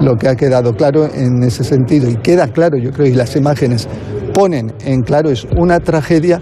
Lo 0.01 0.15
que 0.15 0.29
ha 0.29 0.35
quedado 0.35 0.73
claro 0.73 1.05
en 1.13 1.43
ese 1.43 1.63
sentido, 1.63 2.09
y 2.09 2.15
queda 2.15 2.47
claro, 2.47 2.77
yo 2.77 2.91
creo, 2.91 3.07
y 3.07 3.13
las 3.13 3.35
imágenes 3.35 3.87
ponen 4.33 4.73
en 4.85 5.01
claro, 5.01 5.29
es 5.29 5.45
una 5.57 5.79
tragedia, 5.79 6.41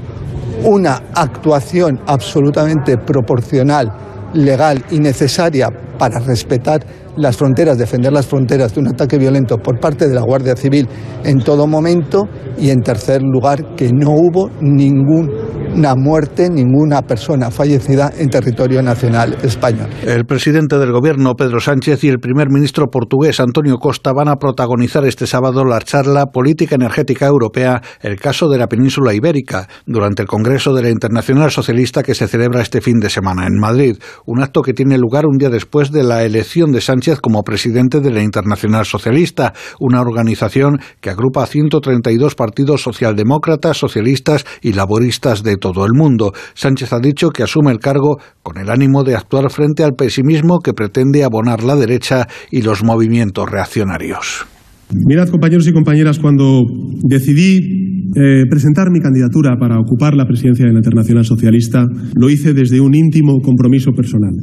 una 0.64 1.02
actuación 1.16 2.00
absolutamente 2.06 2.98
proporcional, 2.98 3.92
legal 4.34 4.86
y 4.92 5.00
necesaria 5.00 5.70
para 6.02 6.18
respetar 6.18 6.84
las 7.16 7.38
fronteras, 7.38 7.78
defender 7.78 8.12
las 8.12 8.26
fronteras 8.26 8.74
de 8.74 8.82
un 8.82 8.88
ataque 8.88 9.20
violento 9.20 9.58
por 9.58 9.80
parte 9.80 10.08
de 10.08 10.16
la 10.16 10.22
Guardia 10.22 10.56
Civil 10.56 10.88
en 11.24 11.44
todo 11.44 11.68
momento 11.68 12.24
y 12.58 12.72
en 12.72 12.82
tercer 12.82 13.22
lugar 13.22 13.76
que 13.76 13.92
no 13.94 14.10
hubo 14.10 14.50
ninguna 14.62 15.94
muerte, 15.96 16.50
ninguna 16.50 17.04
persona 17.04 17.52
fallecida 17.52 18.12
en 18.18 18.30
territorio 18.30 18.82
nacional 18.82 19.38
español. 19.44 19.90
El 20.04 20.26
presidente 20.26 20.80
del 20.80 20.92
gobierno 20.92 21.36
Pedro 21.36 21.60
Sánchez 21.60 22.04
y 22.04 22.10
el 22.10 22.20
primer 22.20 22.50
ministro 22.50 22.88
portugués 22.88 23.40
Antonio 23.40 23.78
Costa 23.78 24.12
van 24.12 24.30
a 24.30 24.38
protagonizar 24.38 25.06
este 25.06 25.28
sábado 25.28 25.66
la 25.66 25.82
charla 25.82 26.28
Política 26.28 26.76
Energética 26.76 27.28
Europea, 27.28 27.80
el 28.02 28.20
caso 28.20 28.50
de 28.50 28.58
la 28.58 28.68
península 28.68 29.14
ibérica, 29.14 29.68
durante 29.86 30.24
el 30.24 30.28
Congreso 30.28 30.74
de 30.74 30.82
la 30.82 30.90
Internacional 30.90 31.52
Socialista 31.52 32.02
que 32.02 32.16
se 32.16 32.28
celebra 32.28 32.62
este 32.62 32.82
fin 32.82 33.00
de 33.00 33.12
semana 33.12 33.46
en 33.46 33.60
Madrid, 33.60 33.98
un 34.26 34.42
acto 34.42 34.64
que 34.64 34.74
tiene 34.74 34.98
lugar 34.98 35.28
un 35.28 35.38
día 35.38 35.50
después 35.50 35.91
de 35.92 36.04
la 36.04 36.24
elección 36.24 36.72
de 36.72 36.82
Sánchez 36.82 37.20
como 37.20 37.44
presidente 37.44 38.00
de 38.00 38.12
la 38.12 38.24
Internacional 38.24 38.86
Socialista, 38.86 39.54
una 39.80 40.02
organización 40.02 40.80
que 41.00 41.10
agrupa 41.10 41.44
a 41.44 41.48
132 41.48 42.36
partidos 42.36 42.82
socialdemócratas, 42.82 43.78
socialistas 43.78 44.46
y 44.62 44.74
laboristas 44.74 45.44
de 45.44 45.58
todo 45.58 45.86
el 45.86 45.94
mundo. 45.94 46.34
Sánchez 46.54 46.94
ha 46.94 47.00
dicho 47.00 47.30
que 47.30 47.44
asume 47.44 47.72
el 47.72 47.80
cargo 47.80 48.18
con 48.44 48.58
el 48.58 48.70
ánimo 48.70 49.04
de 49.04 49.16
actuar 49.16 49.50
frente 49.50 49.84
al 49.84 49.94
pesimismo 49.94 50.60
que 50.60 50.74
pretende 50.74 51.24
abonar 51.24 51.64
la 51.64 51.76
derecha 51.76 52.28
y 52.50 52.62
los 52.62 52.84
movimientos 52.84 53.50
reaccionarios. 53.50 54.51
Mirad, 54.94 55.30
compañeros 55.30 55.68
y 55.68 55.72
compañeras, 55.72 56.20
cuando 56.20 56.64
decidí 57.04 57.82
eh, 58.14 58.44
presentar 58.50 58.92
mi 58.92 59.00
candidatura 59.00 59.56
para 59.58 59.80
ocupar 59.80 60.16
la 60.16 60.26
presidencia 60.26 60.66
de 60.66 60.74
la 60.74 60.80
Internacional 60.80 61.24
Socialista, 61.24 61.86
lo 62.16 62.30
hice 62.30 62.54
desde 62.54 62.82
un 62.82 62.94
íntimo 62.94 63.40
compromiso 63.40 63.92
personal 63.94 64.34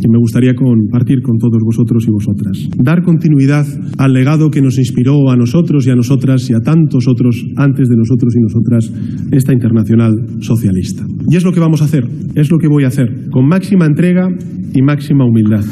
que 0.00 0.08
me 0.08 0.18
gustaría 0.18 0.54
compartir 0.54 1.20
con 1.22 1.36
todos 1.36 1.60
vosotros 1.62 2.06
y 2.06 2.10
vosotras. 2.10 2.68
Dar 2.78 3.02
continuidad 3.02 3.66
al 3.98 4.12
legado 4.12 4.50
que 4.50 4.62
nos 4.62 4.78
inspiró 4.78 5.30
a 5.30 5.36
nosotros 5.36 5.86
y 5.86 5.90
a 5.90 5.94
nosotras 5.94 6.48
y 6.48 6.54
a 6.54 6.60
tantos 6.60 7.06
otros 7.06 7.44
antes 7.56 7.88
de 7.88 7.96
nosotros 7.96 8.34
y 8.34 8.40
nosotras 8.40 8.92
esta 9.32 9.52
Internacional 9.52 10.14
Socialista. 10.40 11.04
Y 11.28 11.36
es 11.36 11.44
lo 11.44 11.52
que 11.52 11.60
vamos 11.60 11.82
a 11.82 11.84
hacer, 11.84 12.04
es 12.34 12.50
lo 12.50 12.58
que 12.58 12.68
voy 12.68 12.84
a 12.84 12.88
hacer, 12.88 13.28
con 13.30 13.46
máxima 13.46 13.84
entrega 13.84 14.28
y 14.74 14.82
máxima 14.82 15.24
humildad. 15.24 15.64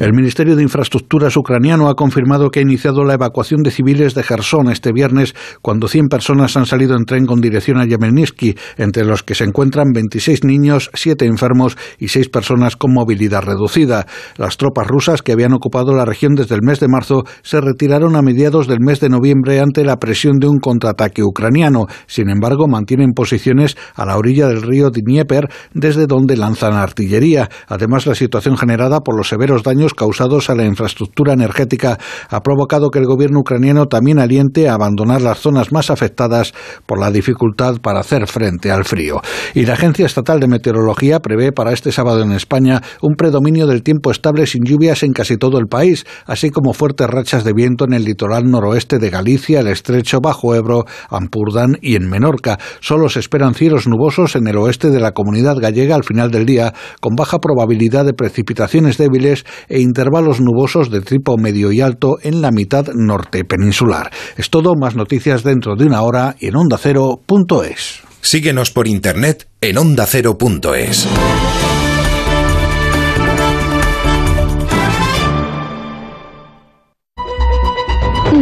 El 0.00 0.14
Ministerio 0.14 0.56
de 0.56 0.62
Infraestructuras 0.62 1.36
ucraniano 1.36 1.88
ha 1.88 1.94
confirmado 1.94 2.50
que 2.50 2.60
ha 2.60 2.62
iniciado 2.62 3.04
la 3.04 3.14
evacuación 3.14 3.62
de 3.62 3.70
civiles 3.70 3.83
de 3.84 4.22
Gerson 4.22 4.70
este 4.70 4.92
viernes, 4.92 5.34
cuando 5.60 5.88
100 5.88 6.08
personas 6.08 6.56
han 6.56 6.64
salido 6.64 6.96
en 6.96 7.04
tren 7.04 7.26
con 7.26 7.40
dirección 7.40 7.78
a 7.78 7.84
Yemeninsky, 7.84 8.56
entre 8.78 9.04
los 9.04 9.22
que 9.22 9.34
se 9.34 9.44
encuentran 9.44 9.92
26 9.92 10.42
niños, 10.42 10.90
7 10.94 11.26
enfermos 11.26 11.76
y 11.98 12.08
6 12.08 12.30
personas 12.30 12.76
con 12.76 12.94
movilidad 12.94 13.42
reducida. 13.42 14.06
Las 14.36 14.56
tropas 14.56 14.88
rusas 14.88 15.22
que 15.22 15.32
habían 15.32 15.52
ocupado 15.52 15.94
la 15.94 16.06
región 16.06 16.34
desde 16.34 16.54
el 16.54 16.62
mes 16.62 16.80
de 16.80 16.88
marzo 16.88 17.24
se 17.42 17.60
retiraron 17.60 18.16
a 18.16 18.22
mediados 18.22 18.66
del 18.66 18.80
mes 18.80 19.00
de 19.00 19.10
noviembre 19.10 19.60
ante 19.60 19.84
la 19.84 19.98
presión 19.98 20.38
de 20.38 20.48
un 20.48 20.58
contraataque 20.58 21.22
ucraniano. 21.22 21.86
Sin 22.06 22.30
embargo, 22.30 22.66
mantienen 22.66 23.12
posiciones 23.12 23.76
a 23.94 24.06
la 24.06 24.16
orilla 24.16 24.48
del 24.48 24.62
río 24.62 24.90
Dnieper, 24.90 25.50
desde 25.74 26.06
donde 26.06 26.36
lanzan 26.36 26.72
artillería. 26.72 27.50
Además, 27.68 28.06
la 28.06 28.14
situación 28.14 28.56
generada 28.56 29.00
por 29.00 29.16
los 29.16 29.28
severos 29.28 29.62
daños 29.62 29.92
causados 29.92 30.48
a 30.48 30.54
la 30.54 30.64
infraestructura 30.64 31.34
energética 31.34 31.98
ha 32.30 32.40
provocado 32.40 32.90
que 32.90 32.98
el 32.98 33.06
gobierno 33.06 33.40
ucraniano 33.40 33.73
también 33.88 34.18
aliente 34.18 34.68
a 34.68 34.74
abandonar 34.74 35.22
las 35.22 35.38
zonas 35.38 35.72
más 35.72 35.90
afectadas 35.90 36.54
por 36.86 36.98
la 36.98 37.10
dificultad 37.10 37.80
para 37.80 38.00
hacer 38.00 38.26
frente 38.26 38.70
al 38.70 38.84
frío. 38.84 39.20
Y 39.54 39.66
la 39.66 39.74
Agencia 39.74 40.06
Estatal 40.06 40.40
de 40.40 40.48
Meteorología 40.48 41.20
prevé 41.20 41.52
para 41.52 41.72
este 41.72 41.92
sábado 41.92 42.22
en 42.22 42.32
España 42.32 42.82
un 43.02 43.14
predominio 43.16 43.66
del 43.66 43.82
tiempo 43.82 44.10
estable 44.10 44.46
sin 44.46 44.64
lluvias 44.64 45.02
en 45.02 45.12
casi 45.12 45.36
todo 45.36 45.58
el 45.58 45.66
país, 45.66 46.06
así 46.26 46.50
como 46.50 46.72
fuertes 46.72 47.08
rachas 47.08 47.44
de 47.44 47.52
viento 47.52 47.84
en 47.84 47.92
el 47.92 48.04
litoral 48.04 48.50
noroeste 48.50 48.98
de 48.98 49.10
Galicia, 49.10 49.60
el 49.60 49.68
estrecho 49.68 50.20
Bajo 50.20 50.54
Ebro, 50.54 50.84
Ampurdán 51.10 51.78
y 51.80 51.96
en 51.96 52.08
Menorca. 52.08 52.58
Solo 52.80 53.08
se 53.08 53.20
esperan 53.20 53.54
cielos 53.54 53.86
nubosos 53.86 54.36
en 54.36 54.46
el 54.46 54.56
oeste 54.56 54.90
de 54.90 55.00
la 55.00 55.12
comunidad 55.12 55.56
gallega 55.58 55.94
al 55.94 56.04
final 56.04 56.30
del 56.30 56.46
día, 56.46 56.74
con 57.00 57.14
baja 57.14 57.38
probabilidad 57.38 58.04
de 58.04 58.14
precipitaciones 58.14 58.98
débiles 58.98 59.44
e 59.68 59.80
intervalos 59.80 60.40
nubosos 60.40 60.90
de 60.90 61.00
tipo 61.00 61.36
medio 61.36 61.72
y 61.72 61.80
alto 61.80 62.16
en 62.22 62.40
la 62.40 62.50
mitad 62.50 62.88
norte 62.94 63.44
peninsular. 63.56 64.10
Es 64.36 64.50
todo, 64.50 64.74
más 64.74 64.96
noticias 64.96 65.42
dentro 65.42 65.76
de 65.76 65.86
una 65.86 66.02
hora 66.02 66.36
y 66.38 66.48
en 66.48 66.56
ondacero.es. 66.56 68.00
Síguenos 68.20 68.70
por 68.70 68.88
internet 68.88 69.46
en 69.60 69.78
ondacero.es. 69.78 71.06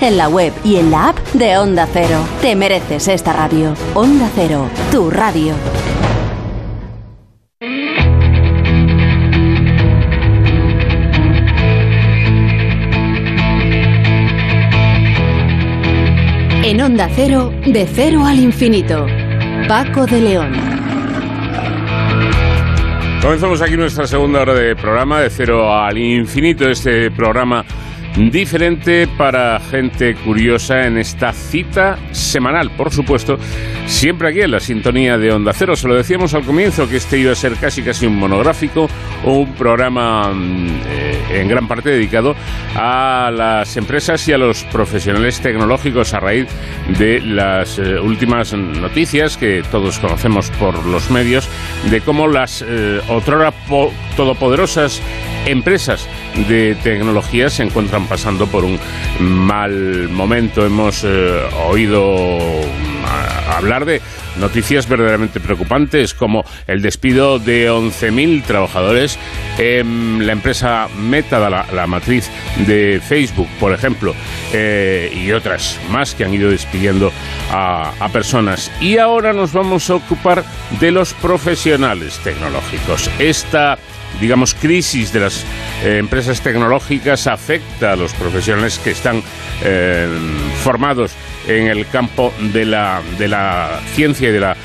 en 0.00 0.16
la 0.16 0.28
web 0.28 0.52
y 0.62 0.76
en 0.76 0.90
la 0.90 1.08
app 1.08 1.18
de 1.32 1.56
Onda 1.56 1.88
Cero. 1.92 2.18
Te 2.40 2.54
mereces 2.54 3.08
esta 3.08 3.32
radio. 3.32 3.74
Onda 3.94 4.28
Cero, 4.34 4.68
tu 4.92 5.10
radio. 5.10 5.54
En 16.62 16.80
Onda 16.80 17.08
Cero, 17.14 17.52
de 17.66 17.86
cero 17.86 18.24
al 18.24 18.38
infinito. 18.38 19.06
Paco 19.68 20.06
de 20.06 20.20
León. 20.20 20.52
Comenzamos 23.20 23.62
aquí 23.62 23.76
nuestra 23.76 24.06
segunda 24.06 24.42
hora 24.42 24.54
de 24.54 24.76
programa, 24.76 25.20
de 25.20 25.30
cero 25.30 25.72
al 25.74 25.96
infinito, 25.96 26.68
este 26.68 27.10
programa 27.10 27.64
diferente 28.16 29.08
para 29.08 29.58
gente 29.58 30.14
curiosa 30.14 30.86
en 30.86 30.98
esta 30.98 31.32
cita 31.32 31.98
semanal, 32.12 32.70
por 32.70 32.92
supuesto, 32.92 33.38
siempre 33.86 34.28
aquí 34.28 34.40
en 34.40 34.52
la 34.52 34.60
sintonía 34.60 35.18
de 35.18 35.32
Onda 35.32 35.52
Cero. 35.52 35.74
Se 35.76 35.88
lo 35.88 35.94
decíamos 35.94 36.34
al 36.34 36.44
comienzo 36.44 36.88
que 36.88 36.96
este 36.96 37.18
iba 37.18 37.32
a 37.32 37.34
ser 37.34 37.54
casi 37.56 37.82
casi 37.82 38.06
un 38.06 38.16
monográfico 38.16 38.88
o 39.24 39.32
un 39.38 39.52
programa 39.54 40.32
eh, 40.32 41.40
en 41.40 41.48
gran 41.48 41.66
parte 41.66 41.90
dedicado 41.90 42.34
a 42.76 43.30
las 43.34 43.76
empresas 43.76 44.26
y 44.28 44.32
a 44.32 44.38
los 44.38 44.64
profesionales 44.64 45.40
tecnológicos 45.40 46.14
a 46.14 46.20
raíz 46.20 46.46
de 46.98 47.20
las 47.20 47.78
eh, 47.78 47.98
últimas 47.98 48.52
noticias 48.52 49.36
que 49.36 49.62
todos 49.70 49.98
conocemos 49.98 50.50
por 50.52 50.84
los 50.86 51.10
medios 51.10 51.48
de 51.90 52.00
cómo 52.00 52.28
las 52.28 52.64
eh, 52.66 53.00
otrora 53.08 53.52
todopoderosas 54.16 55.02
empresas 55.46 56.06
de 56.48 56.76
tecnología 56.82 57.50
se 57.50 57.62
encuentran 57.62 58.06
pasando 58.06 58.46
por 58.46 58.64
un 58.64 58.78
mal 59.20 60.08
momento. 60.08 60.64
Hemos 60.64 61.04
eh, 61.04 61.40
oído 61.68 62.38
hablar 63.54 63.84
de 63.84 64.00
noticias 64.38 64.88
verdaderamente 64.88 65.40
preocupantes 65.40 66.14
como 66.14 66.44
el 66.66 66.82
despido 66.82 67.38
de 67.38 67.70
11.000 67.70 68.42
trabajadores 68.42 69.18
en 69.58 70.26
la 70.26 70.32
empresa 70.32 70.88
Meta, 70.98 71.48
la, 71.48 71.86
matriz 71.86 72.30
de 72.66 73.00
Facebook, 73.06 73.48
por 73.60 73.72
ejemplo, 73.72 74.14
eh, 74.52 75.12
y 75.14 75.30
otras 75.32 75.78
más 75.90 76.14
que 76.14 76.24
han 76.24 76.34
ido 76.34 76.50
despidiendo 76.50 77.12
a, 77.50 77.92
a 78.00 78.08
personas. 78.08 78.72
Y 78.80 78.98
ahora 78.98 79.32
nos 79.32 79.52
vamos 79.52 79.88
a 79.90 79.96
ocupar 79.96 80.44
de 80.80 80.90
los 80.90 81.12
profesionales 81.14 82.18
tecnológicos. 82.24 83.10
Esta 83.18 83.78
digamos, 84.20 84.54
crisis 84.54 85.12
de 85.12 85.20
las 85.20 85.44
eh, 85.84 85.98
empresas 85.98 86.40
tecnológicas 86.40 87.26
afecta 87.26 87.92
a 87.92 87.96
los 87.96 88.12
profesionales 88.14 88.78
que 88.78 88.90
están 88.90 89.22
eh, 89.62 90.08
formados 90.62 91.12
en 91.46 91.66
el 91.66 91.86
campo 91.88 92.32
de 92.52 92.64
la, 92.64 93.02
de 93.18 93.28
la 93.28 93.80
ciencia 93.94 94.28
y 94.28 94.32
de 94.32 94.40
la 94.40 94.56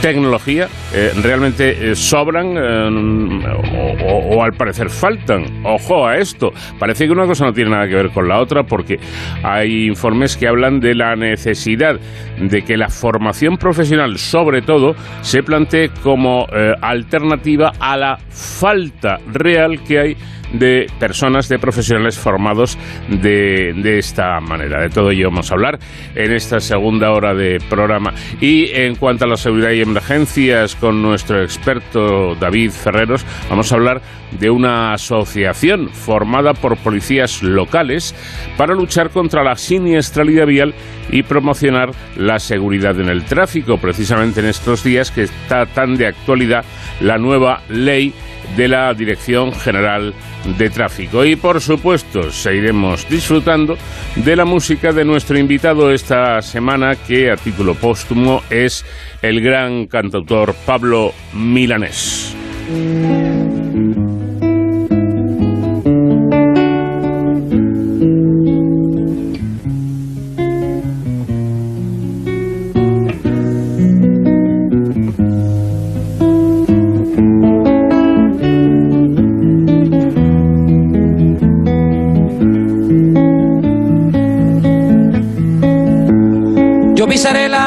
tecnología 0.00 0.68
eh, 0.94 1.12
realmente 1.22 1.90
eh, 1.90 1.94
sobran 1.94 2.56
eh, 2.56 4.30
o, 4.30 4.42
al 4.42 4.52
parecer 4.52 4.90
faltan. 4.90 5.64
Ojo 5.64 6.06
a 6.06 6.16
esto. 6.16 6.52
Parece 6.78 7.06
que 7.06 7.12
una 7.12 7.26
cosa 7.26 7.44
no 7.44 7.52
tiene 7.52 7.70
nada 7.70 7.88
que 7.88 7.94
ver 7.94 8.10
con 8.10 8.28
la 8.28 8.40
otra 8.40 8.62
porque 8.62 8.98
hay 9.42 9.86
informes 9.86 10.36
que 10.36 10.46
hablan 10.46 10.80
de 10.80 10.94
la 10.94 11.16
necesidad 11.16 11.98
de 12.38 12.62
que 12.62 12.76
la 12.76 12.88
formación 12.88 13.56
profesional, 13.56 14.18
sobre 14.18 14.62
todo, 14.62 14.94
se 15.22 15.42
plantee 15.42 15.90
como 16.02 16.46
alternativa 16.80 17.72
a 17.78 17.96
la 17.96 18.18
falta 18.30 19.18
real 19.32 19.82
que 19.82 19.98
hay 19.98 20.16
de 20.52 20.86
personas, 20.98 21.48
de 21.48 21.58
profesionales 21.58 22.18
formados 22.18 22.78
de, 23.08 23.74
de, 23.76 23.98
esta 23.98 24.40
manera. 24.40 24.80
De 24.80 24.90
todo 24.90 25.10
ello 25.10 25.30
vamos 25.30 25.50
a 25.50 25.54
hablar 25.54 25.78
en 26.14 26.32
esta 26.32 26.60
segunda 26.60 27.12
hora 27.12 27.34
de 27.34 27.60
programa. 27.68 28.12
Y 28.40 28.70
en 28.72 28.96
cuanto 28.96 29.24
a 29.24 29.28
la 29.28 29.36
seguridad 29.36 29.70
y 29.70 29.82
emergencias, 29.82 30.74
con 30.76 31.02
nuestro 31.02 31.42
experto 31.42 32.34
David 32.34 32.70
Ferreros, 32.70 33.24
vamos 33.50 33.72
a 33.72 33.74
hablar 33.76 34.02
de 34.32 34.50
una 34.50 34.92
asociación 34.92 35.88
formada 35.88 36.54
por 36.54 36.76
policías 36.76 37.42
locales 37.42 38.14
para 38.56 38.74
luchar 38.74 39.10
contra 39.10 39.42
la 39.42 39.56
siniestralidad 39.56 40.46
vial 40.46 40.74
y 41.10 41.22
promocionar 41.22 41.92
la 42.16 42.38
seguridad 42.38 42.98
en 43.00 43.08
el 43.08 43.24
tráfico, 43.24 43.78
precisamente 43.78 44.40
en 44.40 44.46
estos 44.46 44.84
días 44.84 45.10
que 45.10 45.22
está 45.22 45.66
tan 45.66 45.96
de 45.96 46.06
actualidad 46.06 46.64
la 47.00 47.18
nueva 47.18 47.62
ley 47.68 48.12
de 48.56 48.68
la 48.68 48.92
Dirección 48.94 49.52
General 49.52 50.14
de 50.58 50.70
Tráfico. 50.70 51.24
Y 51.24 51.36
por 51.36 51.60
supuesto, 51.60 52.30
seguiremos 52.30 53.08
disfrutando 53.08 53.76
de 54.16 54.36
la 54.36 54.44
música 54.44 54.92
de 54.92 55.04
nuestro 55.04 55.38
invitado 55.38 55.90
esta 55.90 56.40
semana, 56.42 56.96
que 56.96 57.30
a 57.30 57.36
título 57.36 57.74
póstumo 57.74 58.42
es 58.50 58.84
el 59.22 59.40
gran 59.40 59.86
cantautor 59.86 60.54
Pablo 60.66 61.12
Milanés. 61.34 62.34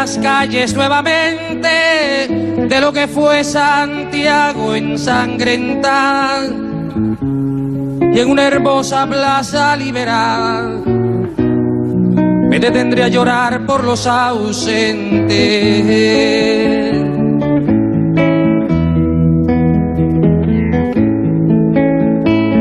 Calles 0.01 0.73
nuevamente 0.73 2.27
de 2.27 2.81
lo 2.81 2.91
que 2.91 3.07
fue 3.07 3.43
Santiago 3.43 4.73
ensangrentada 4.73 6.47
y 6.47 8.19
en 8.19 8.29
una 8.29 8.47
hermosa 8.47 9.05
plaza 9.05 9.75
liberal 9.75 10.83
me 12.49 12.59
detendré 12.59 13.03
a 13.03 13.09
llorar 13.09 13.63
por 13.67 13.83
los 13.83 14.07
ausentes. 14.07 15.29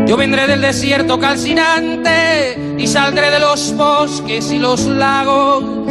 Yo 0.06 0.16
vendré 0.18 0.46
del 0.46 0.60
desierto 0.60 1.18
calcinante 1.18 2.76
y 2.76 2.86
saldré 2.86 3.30
de 3.30 3.40
los 3.40 3.74
bosques 3.74 4.52
y 4.52 4.58
los 4.58 4.84
lagos 4.84 5.90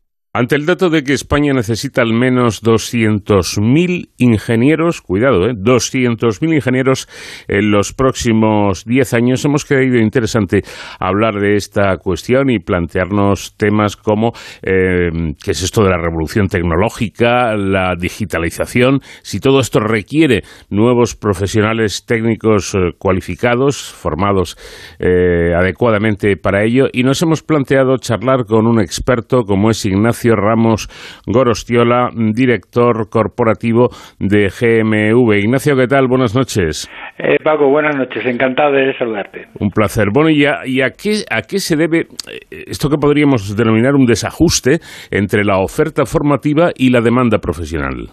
Ante 0.33 0.55
el 0.55 0.65
dato 0.65 0.89
de 0.89 1.03
que 1.03 1.11
España 1.11 1.51
necesita 1.51 2.01
al 2.01 2.13
menos 2.13 2.63
200.000 2.63 4.11
ingenieros, 4.17 5.01
cuidado, 5.01 5.45
¿eh? 5.49 5.55
200.000 5.55 6.55
ingenieros 6.55 7.09
en 7.49 7.69
los 7.69 7.91
próximos 7.91 8.85
10 8.85 9.13
años, 9.13 9.43
hemos 9.43 9.65
creído 9.65 9.97
interesante 9.97 10.61
hablar 11.01 11.33
de 11.41 11.57
esta 11.57 11.97
cuestión 11.97 12.49
y 12.49 12.59
plantearnos 12.59 13.57
temas 13.57 13.97
como 13.97 14.31
eh, 14.61 15.09
qué 15.43 15.51
es 15.51 15.63
esto 15.63 15.83
de 15.83 15.89
la 15.89 15.97
revolución 15.97 16.47
tecnológica, 16.47 17.57
la 17.57 17.95
digitalización, 17.99 19.01
si 19.23 19.41
todo 19.41 19.59
esto 19.59 19.81
requiere 19.81 20.43
nuevos 20.69 21.17
profesionales 21.17 22.05
técnicos 22.05 22.73
eh, 22.73 22.93
cualificados, 22.97 23.91
formados 23.91 24.55
eh, 24.97 25.53
adecuadamente 25.53 26.37
para 26.37 26.63
ello, 26.63 26.87
y 26.93 27.03
nos 27.03 27.21
hemos 27.21 27.43
planteado 27.43 27.97
charlar 27.97 28.45
con 28.45 28.65
un 28.65 28.79
experto 28.79 29.43
como 29.43 29.69
es 29.69 29.85
Ignacio 29.85 30.20
Ramos 30.29 30.87
Gorostiola, 31.25 32.09
director 32.33 33.09
corporativo 33.09 33.89
de 34.19 34.49
GMV. 34.49 35.37
Ignacio, 35.37 35.75
¿qué 35.75 35.87
tal? 35.87 36.07
Buenas 36.07 36.35
noches. 36.35 36.89
Eh, 37.17 37.37
Paco, 37.43 37.69
buenas 37.69 37.95
noches. 37.95 38.25
Encantado 38.25 38.73
de 38.73 38.93
saludarte. 38.97 39.47
Un 39.59 39.69
placer. 39.69 40.07
Bueno, 40.13 40.29
¿y, 40.29 40.45
a, 40.45 40.59
y 40.65 40.81
a, 40.81 40.91
qué, 40.91 41.23
a 41.29 41.41
qué 41.41 41.59
se 41.59 41.75
debe 41.75 42.01
eh, 42.01 42.63
esto 42.67 42.89
que 42.89 42.97
podríamos 42.97 43.55
denominar 43.55 43.95
un 43.95 44.05
desajuste 44.05 44.79
entre 45.09 45.43
la 45.43 45.59
oferta 45.59 46.05
formativa 46.05 46.71
y 46.75 46.89
la 46.89 47.01
demanda 47.01 47.39
profesional? 47.39 48.11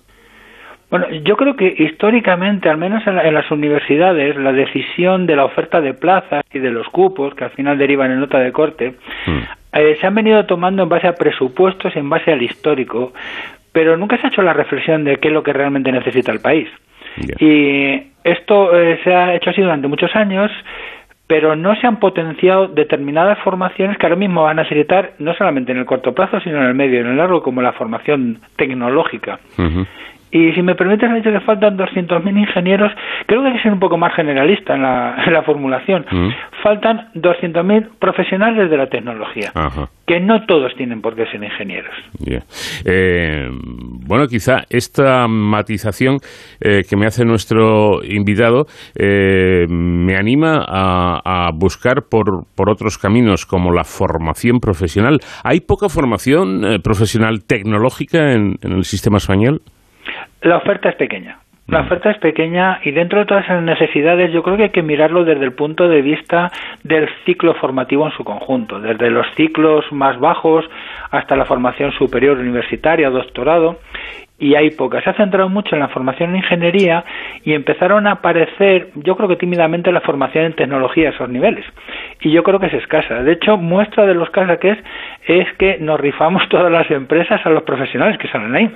Bueno, 0.91 1.07
yo 1.22 1.36
creo 1.36 1.55
que 1.55 1.74
históricamente, 1.78 2.68
al 2.68 2.78
menos 2.78 3.07
en, 3.07 3.16
la, 3.16 3.28
en, 3.28 3.34
las 3.34 3.51
universidades, 3.51 4.36
la 4.36 4.53
decisión 4.53 5.26
de 5.26 5.36
la 5.36 5.45
oferta 5.45 5.80
de 5.82 5.93
plazas 5.93 6.43
y 6.53 6.59
de 6.59 6.70
los 6.70 6.89
cupos, 6.89 7.34
que 7.34 7.45
al 7.45 7.51
final 7.51 7.76
derivan 7.76 8.11
en 8.11 8.20
nota 8.20 8.39
de 8.39 8.53
corte, 8.53 8.95
mm. 9.26 9.39
eh, 9.74 9.97
se 10.01 10.07
han 10.07 10.14
venido 10.14 10.47
tomando 10.47 10.82
en 10.84 10.89
base 10.89 11.07
a 11.07 11.12
presupuestos 11.12 11.95
y 11.95 11.99
en 11.99 12.09
base 12.09 12.32
al 12.32 12.43
histórico, 12.43 13.12
pero 13.72 13.99
nunca 13.99 14.16
se 14.16 14.26
ha 14.26 14.30
hecho 14.30 14.43
la 14.43 14.55
reflexión 14.55 15.05
de 15.05 15.16
qué 15.16 15.28
es 15.28 15.34
lo 15.34 15.43
que 15.43 15.53
realmente 15.53 15.93
necesita 15.93 16.32
el 16.32 16.41
país. 16.41 16.68
Yeah. 17.16 17.36
Y 17.39 18.12
esto 18.24 18.78
eh, 18.78 18.99
se 19.05 19.14
ha 19.14 19.34
hecho 19.34 19.51
así 19.51 19.61
durante 19.61 19.89
muchos 19.89 20.14
años, 20.16 20.51
pero 21.26 21.55
no 21.55 21.76
se 21.76 21.86
han 21.86 21.99
potenciado 21.99 22.68
determinadas 22.68 23.39
formaciones 23.41 23.99
que 23.99 24.07
ahora 24.07 24.16
mismo 24.16 24.45
van 24.45 24.59
a 24.59 24.62
necesitar 24.62 25.12
no 25.18 25.34
solamente 25.34 25.72
en 25.72 25.78
el 25.78 25.84
corto 25.84 26.14
plazo, 26.14 26.41
sino 26.41 26.57
en 26.57 26.64
el 26.64 26.74
medio 26.74 26.97
y 26.97 27.01
en 27.01 27.09
el 27.09 27.18
largo, 27.18 27.43
como 27.43 27.61
la 27.61 27.72
formación 27.72 28.39
tecnológica. 28.57 29.39
Uh 29.59 29.62
-huh. 29.62 29.86
Y 30.31 30.53
si 30.53 30.62
me 30.62 30.74
permites, 30.74 31.09
me 31.09 31.16
dicho 31.16 31.31
que 31.31 31.41
faltan 31.41 31.79
200.000 31.79 32.39
ingenieros. 32.39 32.93
Creo 33.26 33.43
que 33.43 33.49
hay 33.49 33.55
que 33.55 33.62
ser 33.62 33.72
un 33.72 33.81
poco 33.81 33.97
más 33.97 34.14
generalista 34.14 34.74
en 34.74 34.83
la, 34.83 35.16
en 35.26 35.33
la 35.33 35.43
formulación. 35.43 36.05
Mm. 36.11 36.29
Faltan 36.62 37.11
200.000 37.14 37.89
profesionales 37.99 38.70
de 38.70 38.76
la 38.76 38.89
tecnología, 38.89 39.51
Ajá. 39.55 39.89
que 40.07 40.20
no 40.20 40.45
todos 40.47 40.74
tienen 40.76 41.01
por 41.01 41.14
qué 41.14 41.26
ser 41.26 41.43
ingenieros. 41.43 41.95
Yeah. 42.18 42.43
Eh, 42.85 43.49
bueno, 44.07 44.26
quizá 44.26 44.64
esta 44.70 45.29
matización 45.29 46.18
eh, 46.61 46.83
que 46.89 46.97
me 46.97 47.07
hace 47.07 47.24
nuestro 47.24 48.03
invitado 48.05 48.66
eh, 48.99 49.66
me 49.68 50.16
anima 50.16 50.64
a, 50.66 51.20
a 51.24 51.51
buscar 51.53 52.05
por, 52.11 52.45
por, 52.57 52.70
otros 52.70 52.99
caminos, 52.99 53.47
como 53.47 53.72
la 53.72 53.85
formación 53.85 54.61
profesional. 54.61 55.20
¿Hay 55.45 55.61
poca 55.61 55.89
formación 55.89 56.64
eh, 56.64 56.79
profesional 56.81 57.45
tecnológica 57.47 58.33
en, 58.33 58.57
en 58.62 58.72
el 58.72 58.85
sistema 58.85 59.18
español? 59.18 59.62
La 60.43 60.57
oferta 60.57 60.89
es 60.89 60.97
pequeña. 60.97 61.39
La 61.68 61.80
oferta 61.80 62.11
es 62.11 62.16
pequeña 62.16 62.80
y 62.82 62.93
dentro 62.93 63.18
de 63.18 63.26
todas 63.26 63.45
esas 63.45 63.62
necesidades 63.62 64.32
yo 64.32 64.43
creo 64.43 64.57
que 64.57 64.62
hay 64.64 64.70
que 64.70 64.82
mirarlo 64.82 65.24
desde 65.24 65.45
el 65.45 65.53
punto 65.53 65.86
de 65.86 66.01
vista 66.01 66.51
del 66.82 67.07
ciclo 67.26 67.53
formativo 67.57 68.07
en 68.07 68.12
su 68.12 68.24
conjunto, 68.24 68.80
desde 68.80 69.11
los 69.11 69.26
ciclos 69.36 69.84
más 69.93 70.18
bajos 70.18 70.64
hasta 71.11 71.36
la 71.36 71.45
formación 71.45 71.93
superior 71.93 72.39
universitaria, 72.39 73.11
doctorado, 73.11 73.80
y 74.39 74.55
hay 74.55 74.70
pocas. 74.70 75.03
Se 75.03 75.11
ha 75.11 75.14
centrado 75.14 75.49
mucho 75.49 75.74
en 75.74 75.80
la 75.80 75.89
formación 75.89 76.30
en 76.30 76.36
ingeniería 76.36 77.05
y 77.45 77.55
empezaron 77.55 78.07
a 78.07 78.12
aparecer, 78.12 78.91
yo 78.95 79.16
creo 79.16 79.28
que 79.28 79.36
tímidamente, 79.36 79.91
la 79.91 80.01
formación 80.01 80.45
en 80.45 80.53
tecnología 80.55 81.09
a 81.09 81.12
esos 81.12 81.28
niveles. 81.28 81.64
Y 82.20 82.30
yo 82.30 82.43
creo 82.43 82.61
que 82.61 82.66
es 82.66 82.74
escasa. 82.74 83.22
De 83.22 83.32
hecho, 83.32 83.57
muestra 83.57 84.07
de 84.07 84.14
los 84.14 84.30
casos 84.30 84.59
que 84.59 84.70
es, 84.70 84.78
es 85.26 85.47
que 85.59 85.78
nos 85.78 85.99
rifamos 86.01 86.49
todas 86.51 86.70
las 86.70 86.89
empresas 86.91 87.45
a 87.45 87.51
los 87.51 87.64
profesionales 87.64 88.18
que 88.18 88.28
salen 88.28 88.55
ahí, 88.55 88.70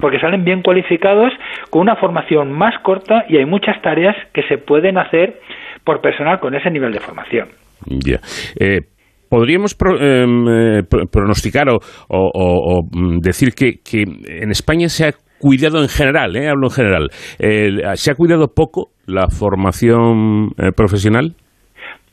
porque 0.00 0.20
salen 0.20 0.44
bien 0.44 0.62
cualificados 0.62 1.32
con 1.70 1.82
una 1.82 1.96
formación 1.96 2.52
más 2.52 2.78
corta 2.80 3.24
y 3.28 3.36
hay 3.38 3.44
muchas 3.44 3.80
tareas 3.82 4.16
que 4.32 4.42
se 4.44 4.58
pueden 4.58 4.98
hacer 4.98 5.40
por 5.84 6.00
personal 6.00 6.38
con 6.38 6.54
ese 6.54 6.70
nivel 6.70 6.92
de 6.92 7.00
formación. 7.00 7.48
Ya. 7.86 7.98
Yeah. 7.98 8.20
Eh, 8.60 8.82
¿Podríamos 9.28 9.74
pro, 9.74 9.96
eh, 10.00 10.82
pronosticar 11.10 11.68
o, 11.68 11.78
o, 12.08 12.30
o, 12.34 12.82
decir 13.20 13.52
que, 13.54 13.80
que, 13.84 14.02
en 14.02 14.50
España 14.50 14.88
se 14.88 15.06
ha 15.06 15.12
cuidado 15.38 15.82
en 15.82 15.88
general, 15.88 16.36
eh, 16.36 16.48
hablo 16.48 16.66
en 16.68 16.72
general, 16.72 17.10
eh, 17.38 17.70
¿se 17.94 18.10
ha 18.10 18.14
cuidado 18.14 18.48
poco 18.48 18.90
la 19.06 19.28
formación 19.28 20.50
eh, 20.58 20.72
profesional? 20.74 21.34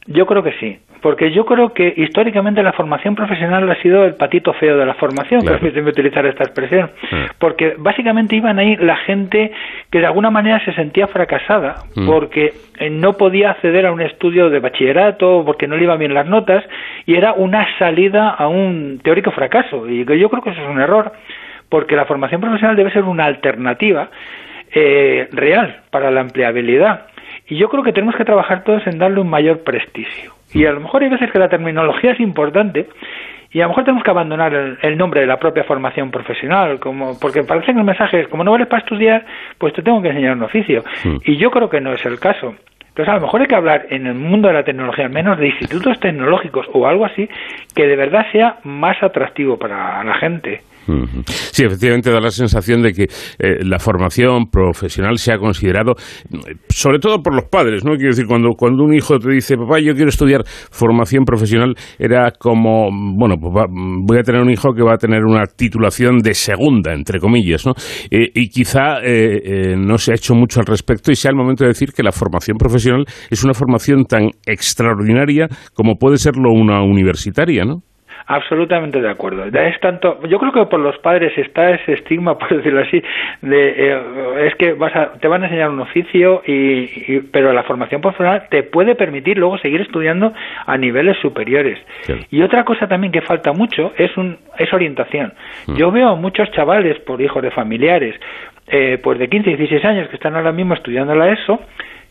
Yo 0.08 0.28
creo 0.28 0.44
que 0.44 0.54
sí, 0.60 0.78
porque 1.02 1.32
yo 1.32 1.46
creo 1.46 1.74
que 1.74 1.92
históricamente 1.98 2.62
la 2.62 2.74
formación 2.74 3.16
profesional 3.16 3.68
ha 3.72 3.82
sido 3.82 4.06
el 4.06 4.14
patito 4.14 4.54
feo 4.54 4.78
de 4.78 4.86
la 4.86 4.94
formación, 4.94 5.42
claro. 5.42 5.58
permíteme 5.58 5.90
utilizar 5.90 6.24
esta 6.28 6.44
expresión, 6.44 6.92
sí. 7.10 7.16
porque 7.40 7.74
básicamente 7.80 8.36
iban 8.36 8.60
ahí 8.60 8.76
la 8.76 8.98
gente 8.98 9.52
que 9.90 10.00
de 10.00 10.06
alguna 10.06 10.30
manera 10.30 10.64
se 10.64 10.74
sentía 10.74 11.08
fracasada, 11.08 11.86
mm. 11.96 12.06
porque 12.06 12.54
no 12.92 13.14
podía 13.14 13.52
acceder 13.52 13.88
a 13.88 13.92
un 13.92 14.02
estudio 14.02 14.52
de 14.52 14.60
bachillerato, 14.60 15.42
porque 15.44 15.68
no 15.68 15.76
le 15.76 15.86
iban 15.86 15.98
bien 15.98 16.14
las 16.14 16.28
notas, 16.28 16.64
y 17.08 17.16
era 17.16 17.34
una 17.34 17.68
salida 17.80 18.30
a 18.30 18.48
un 18.48 19.00
teórico 19.04 19.32
fracaso, 19.32 19.90
y 19.90 20.06
yo 20.06 20.30
creo 20.30 20.44
que 20.44 20.52
eso 20.52 20.62
es 20.62 20.70
un 20.70 20.80
error, 20.80 21.14
porque 21.68 21.96
la 21.96 22.06
formación 22.06 22.42
profesional 22.42 22.76
debe 22.76 22.92
ser 22.92 23.04
una 23.06 23.26
alternativa 23.26 24.10
eh, 24.72 25.30
real 25.32 25.82
para 25.90 26.12
la 26.12 26.22
empleabilidad. 26.22 27.08
Y 27.48 27.58
yo 27.58 27.70
creo 27.70 27.84
que 27.84 27.94
tenemos 27.94 28.16
que 28.16 28.26
trabajar 28.26 28.64
todos 28.64 28.86
en 28.88 28.98
darle 28.98 29.22
un 29.22 29.30
mayor 29.30 29.64
prestigio. 29.64 30.34
Y 30.54 30.66
a 30.66 30.72
lo 30.72 30.80
mejor 30.80 31.04
hay 31.04 31.10
veces 31.10 31.32
que 31.32 31.40
la 31.40 31.50
terminología 31.50 32.12
es 32.12 32.20
importante 32.20 32.88
y 33.52 33.62
a 33.62 33.64
lo 33.64 33.70
mejor 33.70 33.84
tenemos 33.86 34.04
que 34.04 34.12
abandonar 34.12 34.54
el, 34.54 34.78
el 34.82 34.98
nombre 34.98 35.22
de 35.22 35.28
la 35.28 35.38
propia 35.38 35.64
formación 35.64 36.12
profesional, 36.12 36.80
como 36.80 37.18
porque 37.20 37.44
parece 37.44 37.74
que 37.74 37.80
el 37.80 37.86
mensaje 37.86 38.22
es, 38.22 38.28
como 38.28 38.44
no 38.44 38.52
vales 38.52 38.68
para 38.68 38.82
estudiar, 38.82 39.26
pues 39.58 39.74
te 39.74 39.82
tengo 39.82 40.02
que 40.02 40.10
enseñar 40.10 40.36
un 40.36 40.44
oficio. 40.44 40.84
Mm. 41.04 41.18
Y 41.26 41.38
yo 41.38 41.52
creo 41.52 41.70
que 41.70 41.80
no 41.80 41.94
es 41.94 42.06
el 42.06 42.20
caso. 42.20 42.56
Entonces, 42.96 43.12
a 43.12 43.16
lo 43.16 43.22
mejor 43.22 43.42
hay 43.42 43.48
que 43.48 43.56
hablar 43.56 43.88
en 43.90 44.08
el 44.08 44.14
mundo 44.14 44.48
de 44.48 44.54
la 44.54 44.64
tecnología, 44.64 45.06
al 45.06 45.12
menos 45.12 45.38
de 45.38 45.48
institutos 45.48 46.00
tecnológicos 46.00 46.66
o 46.72 46.88
algo 46.88 47.06
así, 47.06 47.30
que 47.76 47.88
de 47.88 47.96
verdad 47.98 48.26
sea 48.32 48.58
más 48.64 49.02
atractivo 49.04 49.58
para 49.58 50.02
la 50.04 50.14
gente. 50.16 50.62
Sí, 51.52 51.64
efectivamente 51.66 52.12
da 52.12 52.20
la 52.20 52.32
sensación 52.32 52.82
de 52.82 52.94
que 52.94 53.04
eh, 53.04 53.64
la 53.64 53.80
formación 53.80 54.46
profesional 54.52 55.18
se 55.18 55.32
ha 55.32 55.38
considerado, 55.38 55.94
sobre 56.70 57.00
todo 57.00 57.22
por 57.22 57.34
los 57.34 57.46
padres, 57.46 57.84
¿no? 57.84 57.96
Quiero 57.96 58.10
decir, 58.10 58.26
cuando, 58.28 58.50
cuando 58.58 58.84
un 58.84 58.94
hijo 58.94 59.18
te 59.20 59.32
dice, 59.32 59.58
papá, 59.58 59.80
yo 59.80 59.94
quiero 59.94 60.10
estudiar 60.10 60.44
formación 60.46 61.24
profesional, 61.26 61.76
era 61.98 62.32
como, 62.32 62.90
bueno, 62.92 63.36
pues 63.40 63.54
va, 63.56 63.66
voy 63.70 64.20
a 64.20 64.24
tener 64.24 64.42
un 64.42 64.52
hijo 64.52 64.74
que 64.74 64.84
va 64.84 64.94
a 64.94 64.98
tener 64.98 65.24
una 65.24 65.46
titulación 65.46 66.20
de 66.20 66.34
segunda, 66.34 66.94
entre 66.94 67.20
comillas, 67.20 67.66
¿no? 67.66 67.74
Eh, 68.12 68.30
y 68.34 68.50
quizá 68.50 69.00
eh, 69.04 69.76
no 69.78 69.98
se 69.98 70.12
ha 70.12 70.16
hecho 70.16 70.36
mucho 70.36 70.60
al 70.60 70.66
respecto 70.66 71.12
y 71.12 71.16
sea 71.16 71.32
el 71.32 71.38
momento 71.38 71.64
de 71.64 71.70
decir 71.70 71.92
que 71.94 72.04
la 72.04 72.12
formación 72.12 72.58
profesional 72.58 73.06
es 73.30 73.44
una 73.44 73.54
formación 73.54 74.06
tan 74.06 74.30
extraordinaria 74.46 75.48
como 75.74 75.96
puede 75.96 76.18
serlo 76.18 76.52
una 76.52 76.82
universitaria, 76.84 77.64
¿no? 77.66 77.82
Absolutamente 78.28 79.02
de 79.02 79.10
acuerdo. 79.10 79.46
Es 79.46 79.80
tanto, 79.80 80.20
yo 80.28 80.40
creo 80.40 80.52
que 80.52 80.66
por 80.66 80.80
los 80.80 80.98
padres 80.98 81.38
está 81.38 81.72
ese 81.72 81.94
estigma, 81.94 82.38
por 82.40 82.56
decirlo 82.56 82.82
así, 82.82 83.02
de 83.42 83.74
eh, 83.78 84.48
es 84.48 84.56
que 84.56 84.74
vas 84.74 84.96
a, 84.96 85.14
te 85.14 85.28
van 85.28 85.44
a 85.44 85.46
enseñar 85.46 85.70
un 85.70 85.80
oficio 85.80 86.42
y, 86.46 87.20
pero 87.32 87.54
la 87.54 87.64
formación 87.64 88.02
profesional 88.02 88.48
te 88.50 88.64
puede 88.64 88.96
permitir 88.96 89.38
luego 89.38 89.58
seguir 89.60 89.82
estudiando 89.82 90.34
a 90.66 90.78
niveles 90.78 91.18
superiores. 91.22 91.80
Y 92.32 92.42
otra 92.42 92.64
cosa 92.64 92.88
también 92.88 93.12
que 93.12 93.22
falta 93.22 93.54
mucho 93.54 93.94
es 93.98 94.16
un 94.18 94.38
es 94.58 94.74
orientación. 94.74 95.34
Mm. 95.68 95.76
Yo 95.76 95.92
veo 95.92 96.10
a 96.10 96.16
muchos 96.16 96.50
chavales 96.52 97.00
por 97.00 97.22
hijos 97.22 97.44
de 97.44 97.52
familiares, 97.52 98.16
eh, 98.68 99.00
pues 99.04 99.20
de 99.20 99.30
15 99.30 99.52
y 99.52 99.56
16 99.56 99.86
años 99.86 100.10
que 100.10 100.16
están 100.16 100.36
ahora 100.36 100.52
mismo 100.52 100.74
estudiando 100.74 101.14
la 101.14 101.32
ESO 101.32 101.60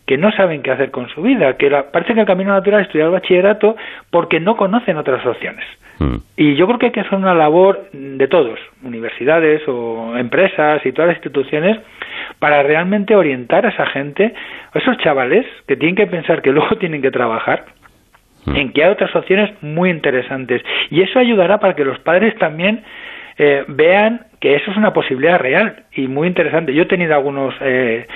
que 0.07 0.19
no 0.19 0.31
saben 0.33 0.63
qué 0.63 0.71
hacer 0.71 0.91
con 0.91 1.09
su 1.09 1.23
vida, 1.23 1.57
que 1.57 1.71
la, 1.71 1.91
parece 1.91 2.15
que 2.15 2.21
el 2.21 2.27
camino 2.27 2.53
natural 2.53 2.81
es 2.81 2.87
estudiar 2.87 3.07
el 3.07 3.13
bachillerato 3.13 3.77
porque 4.11 4.39
no 4.39 4.57
conocen 4.57 4.99
otras 4.99 5.25
opciones. 5.25 5.65
Mm. 5.99 6.17
Y 6.37 6.55
yo 6.57 6.67
creo 6.67 6.79
que 6.79 6.87
hay 6.87 6.93
que 6.93 7.01
hacer 7.01 7.15
una 7.15 7.35
labor 7.35 7.89
de 7.93 8.29
todos, 8.29 8.59
universidades 8.83 9.63
o 9.69 10.17
empresas 10.17 10.85
y 10.85 10.93
todas 10.93 11.09
las 11.09 11.17
instituciones, 11.19 11.79
para 12.39 12.63
realmente 12.63 13.15
orientar 13.15 13.67
a 13.67 13.71
esa 13.71 13.87
gente, 13.87 14.35
a 14.73 14.79
esos 14.79 14.97
chavales 14.99 15.47
que 15.67 15.77
tienen 15.77 15.97
que 15.97 16.07
pensar 16.07 16.43
que 16.43 16.53
luego 16.53 16.77
tienen 16.81 17.03
que 17.03 17.11
trabajar, 17.11 17.67
mm. 18.47 18.57
en 18.57 18.73
que 18.73 18.85
hay 18.85 18.91
otras 18.91 19.15
opciones 19.15 19.51
muy 19.63 19.91
interesantes. 19.91 20.63
Y 20.91 21.03
eso 21.03 21.19
ayudará 21.19 21.59
para 21.59 21.75
que 21.75 21.85
los 21.85 21.99
padres 22.01 22.37
también 22.39 22.83
eh, 23.37 23.65
vean 23.69 24.27
que 24.41 24.55
eso 24.57 24.71
es 24.71 24.77
una 24.77 24.93
posibilidad 24.93 25.39
real 25.39 25.85
y 25.93 26.07
muy 26.07 26.29
interesante. 26.29 26.75
Yo 26.75 26.83
he 26.83 26.87
tenido 26.87 27.15
algunos 27.15 27.55
eh, 27.61 28.07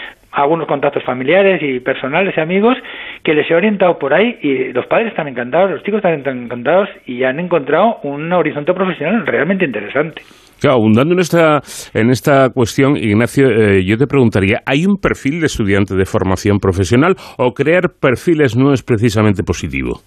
algunos 0.42 0.66
contactos 0.66 1.02
familiares 1.04 1.60
y 1.62 1.80
personales 1.80 2.34
y 2.36 2.40
amigos 2.40 2.76
que 3.24 3.34
les 3.34 3.50
he 3.50 3.54
orientado 3.54 3.98
por 3.98 4.14
ahí 4.14 4.38
y 4.40 4.72
los 4.72 4.86
padres 4.86 5.08
están 5.08 5.28
encantados, 5.28 5.70
los 5.70 5.82
chicos 5.82 5.98
están 5.98 6.14
encantados 6.14 6.88
y 7.06 7.24
han 7.24 7.40
encontrado 7.40 7.98
un 8.04 8.32
horizonte 8.32 8.72
profesional 8.72 9.26
realmente 9.26 9.64
interesante. 9.64 10.22
Claro, 10.60 10.76
abundando 10.76 11.14
en 11.14 11.20
esta, 11.20 11.60
en 11.94 12.10
esta 12.10 12.50
cuestión, 12.50 12.96
Ignacio, 12.96 13.48
eh, 13.48 13.84
yo 13.84 13.96
te 13.96 14.06
preguntaría, 14.06 14.60
¿hay 14.66 14.86
un 14.86 14.96
perfil 14.96 15.40
de 15.40 15.46
estudiante 15.46 15.94
de 15.94 16.04
formación 16.04 16.58
profesional 16.58 17.14
o 17.36 17.52
crear 17.52 17.90
perfiles 18.00 18.56
no 18.56 18.72
es 18.72 18.82
precisamente 18.82 19.42
positivo? 19.44 20.00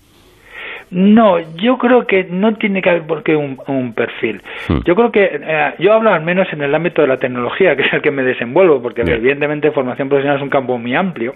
No, 0.91 1.39
yo 1.55 1.77
creo 1.77 2.05
que 2.05 2.25
no 2.25 2.53
tiene 2.55 2.81
que 2.81 2.89
haber 2.89 3.03
por 3.03 3.23
qué 3.23 3.35
un, 3.35 3.93
perfil. 3.93 4.41
Hmm. 4.67 4.79
Yo 4.85 4.93
creo 4.93 5.11
que, 5.11 5.23
eh, 5.41 5.73
yo 5.79 5.93
hablo 5.93 6.13
al 6.13 6.21
menos 6.21 6.51
en 6.51 6.61
el 6.61 6.75
ámbito 6.75 7.01
de 7.01 7.07
la 7.07 7.17
tecnología, 7.17 7.75
que 7.77 7.83
es 7.83 7.93
el 7.93 8.01
que 8.01 8.11
me 8.11 8.23
desenvuelvo, 8.23 8.81
porque 8.81 9.01
evidentemente 9.01 9.71
formación 9.71 10.09
profesional 10.09 10.37
es 10.37 10.43
un 10.43 10.49
campo 10.49 10.77
muy 10.77 10.93
amplio. 10.93 11.35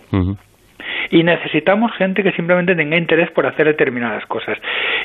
Y 1.10 1.23
necesitamos 1.23 1.91
gente 1.94 2.22
que 2.22 2.32
simplemente 2.34 2.76
tenga 2.76 2.98
interés 2.98 3.32
por 3.32 3.45
hacer 3.45 3.68
determinadas 3.68 4.26
cosas. 4.26 4.57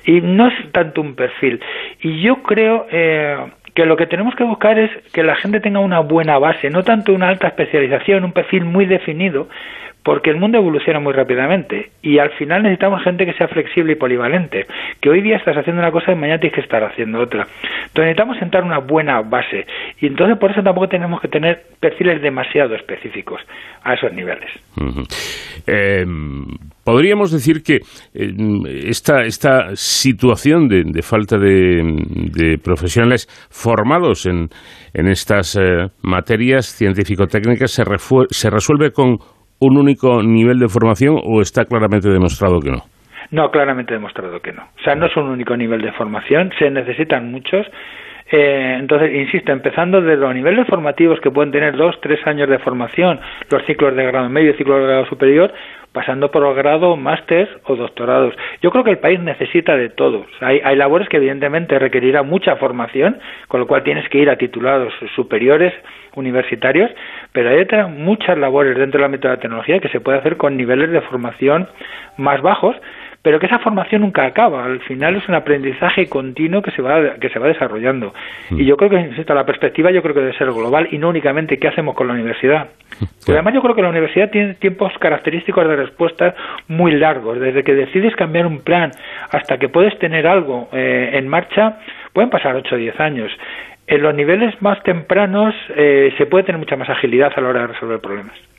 Y 0.05 0.21
no 0.21 0.49
es 0.49 0.73
tanto 0.73 1.01
un 1.01 1.15
perfil. 1.15 1.61
Y 2.01 2.21
yo 2.21 2.43
creo 2.43 2.87
eh, 2.91 3.37
que 3.75 3.87
lo 3.87 3.97
que 3.97 4.07
tenemos 4.07 4.35
que 4.35 4.45
buscar 4.45 4.79
es 4.79 4.91
que 5.13 5.23
la 5.23 5.37
gente 5.37 5.61
tenga 5.61 5.81
una 5.81 6.01
buena 6.01 6.39
base, 6.39 6.71
no 6.71 6.83
tanto 6.83 7.13
una 7.13 7.29
alta 7.29 7.49
especialización, 7.49 8.25
un 8.25 8.33
perfil 8.33 8.65
muy 8.65 8.87
definido, 8.87 9.49
porque 10.03 10.31
el 10.31 10.37
mundo 10.37 10.59
evoluciona 10.59 11.01
muy 11.01 11.13
rápidamente 11.13 11.91
y 12.03 12.19
al 12.19 12.31
final 12.33 12.63
necesitamos 12.63 13.03
gente 13.03 13.27
que 13.27 13.35
sea 13.35 13.49
flexible 13.49 13.93
y 13.93 13.97
polivalente, 13.97 14.67
que 15.01 15.11
hoy 15.11 15.21
día 15.21 15.37
estás 15.37 15.57
haciendo 15.57 15.83
una 15.83 15.91
cosa 15.91 16.13
y 16.13 16.15
mañana 16.15 16.41
tienes 16.41 16.55
que 16.55 16.63
estar 16.63 16.83
haciendo 16.83 17.21
otra. 17.21 17.43
Entonces 17.43 18.05
necesitamos 18.05 18.39
sentar 18.39 18.65
una 18.65 18.79
buena 18.79 19.21
base 19.21 19.67
y 20.01 20.07
entonces 20.07 20.39
por 20.39 20.51
eso 20.51 20.63
tampoco 20.63 20.89
tenemos 20.89 21.21
que 21.21 21.29
tener 21.29 21.63
perfiles 21.81 22.23
demasiado 22.23 22.75
específicos 22.75 23.41
a 23.83 23.95
esos 23.95 24.13
niveles. 24.13 24.51
Eh, 25.67 26.05
podríamos 26.85 27.31
decir 27.33 27.63
que 27.63 27.77
eh, 28.15 28.33
esta, 28.87 29.23
esta 29.23 29.75
situación 29.75 30.69
de, 30.69 31.03
falta 31.03 31.37
de, 31.39 32.59
profesionales 32.63 33.27
formados 33.51 34.27
en, 34.27 34.49
en 34.95 35.07
estas 35.09 35.57
eh, 35.57 35.89
materias 36.03 36.67
científico-técnicas 36.67 37.71
se, 37.71 37.85
se 38.31 38.51
resuelve 38.51 38.93
con 38.93 39.19
un 39.61 39.77
único 39.77 40.23
nivel 40.23 40.59
de 40.59 40.69
formación 40.69 41.21
o 41.23 41.41
está 41.41 41.65
claramente 41.65 42.09
demostrado 42.09 42.61
que 42.61 42.71
no? 42.71 42.83
No, 43.31 43.51
claramente 43.51 43.95
demostrado 43.95 44.41
que 44.41 44.53
no. 44.53 44.63
O 44.63 44.83
sea, 44.83 44.95
no 44.95 45.07
es 45.07 45.17
un 45.17 45.29
único 45.29 45.57
nivel 45.57 45.83
de 45.83 45.93
formación, 45.93 46.51
se 46.59 46.71
necesitan 46.71 47.31
muchos. 47.31 47.67
Eh, 48.33 48.77
entonces, 48.79 49.13
insisto, 49.13 49.51
empezando 49.51 50.01
de 50.01 50.17
los 50.17 50.33
niveles 50.33 50.67
formativos 50.69 51.21
que 51.21 51.31
pueden 51.31 51.51
tener 51.51 51.77
dos, 51.77 52.01
tres 52.01 52.25
años 52.27 52.49
de 52.49 52.59
formación, 52.61 53.19
los 53.51 53.65
ciclos 53.65 53.95
de 53.97 54.07
grado 54.07 54.29
medio 54.29 54.55
ciclos 54.55 54.81
de 54.81 54.87
grado 54.87 55.07
superior, 55.07 55.53
pasando 55.93 56.31
por 56.31 56.47
el 56.47 56.55
grado, 56.55 56.97
máster 56.97 57.61
o 57.65 57.75
doctorados. 57.75 58.35
Yo 58.63 58.71
creo 58.71 58.85
que 58.85 58.93
el 58.93 58.99
país 58.99 59.19
necesita 59.19 59.77
de 59.77 59.89
todos. 59.89 60.27
Hay, 60.41 60.61
hay 60.63 60.77
labores 60.77 61.09
que 61.09 61.17
evidentemente 61.17 61.77
requerirá 61.81 62.23
mucha 62.23 62.55
formación, 62.57 63.19
con 63.49 63.59
lo 63.59 63.67
cual 63.67 63.83
tienes 63.83 64.09
que 64.09 64.19
ir 64.19 64.31
a 64.31 64.37
titulados 64.37 64.93
superiores, 65.17 65.75
universitarios, 66.15 66.91
pero 67.33 67.51
hay 67.51 67.59
otras 67.59 67.91
muchas 67.91 68.39
labores 68.39 68.77
dentro 68.77 68.99
del 68.99 69.07
ámbito 69.07 69.27
de 69.27 69.35
la 69.35 69.41
tecnología 69.41 69.81
que 69.81 69.89
se 69.89 70.01
puede 70.01 70.19
hacer 70.19 70.37
con 70.37 70.57
niveles 70.57 70.91
de 70.91 71.01
formación 71.01 71.69
más 72.17 72.41
bajos, 72.43 72.77
pero 73.23 73.39
que 73.39 73.47
esa 73.47 73.59
formación 73.59 74.03
nunca 74.03 74.25
acaba. 74.25 74.65
Al 74.65 74.81
final 74.81 75.17
es 75.17 75.29
un 75.29 75.35
aprendizaje 75.35 76.07
continuo 76.09 76.63
que 76.63 76.71
se 76.71 76.81
va, 76.81 77.17
que 77.17 77.29
se 77.29 77.39
va 77.39 77.49
desarrollando. 77.49 78.15
Mm. 78.51 78.61
Y 78.61 78.65
yo 78.65 78.77
creo 78.77 78.91
que, 78.91 79.01
insisto, 79.01 79.35
la 79.35 79.45
perspectiva 79.45 79.91
yo 79.91 80.03
creo 80.03 80.15
que 80.15 80.21
debe 80.21 80.39
ser 80.39 80.51
global 80.51 80.89
y 80.91 80.99
no 80.99 81.11
únicamente 81.11 81.59
qué 81.59 81.69
hacemos 81.69 81.95
con 81.95 82.09
la 82.09 82.15
universidad. 82.15 82.69
además 83.29 83.55
yo 83.55 83.63
creo 83.63 83.75
que 83.75 83.83
la 83.83 83.91
universidad 83.91 84.31
tiene 84.31 84.55
tiempos 84.55 84.93
característicos 84.99 85.69
de 85.69 85.77
respuesta 85.77 86.35
muy 86.69 86.93
largos. 86.93 87.39
Desde 87.39 87.63
que 87.63 87.75
decides 87.75 88.17
cambiar 88.17 88.47
un 88.47 88.63
plan 88.63 88.91
hasta 89.31 89.59
que 89.59 89.69
puedes 89.69 89.99
tener 89.99 90.27
algo 90.27 90.69
eh, 90.73 91.11
en 91.13 91.29
marcha, 91.29 91.79
pueden 92.15 92.31
pasar 92.31 92.57
8 92.57 92.75
o 92.75 92.79
10 92.79 93.01
años. 93.01 93.31
En 93.87 94.03
los 94.03 94.15
niveles 94.15 94.55
más 94.63 94.83
tempranos 94.83 95.55
eh, 95.77 96.15
se 96.17 96.27
puede 96.27 96.45
tener 96.45 96.59
mucha 96.59 96.77
más 96.77 96.89
agilidad 96.89 97.33
a 97.37 97.41
la 97.41 97.49
hora 97.49 97.61
de 97.63 97.67
resolver 97.69 98.01
problemas. 98.01 98.50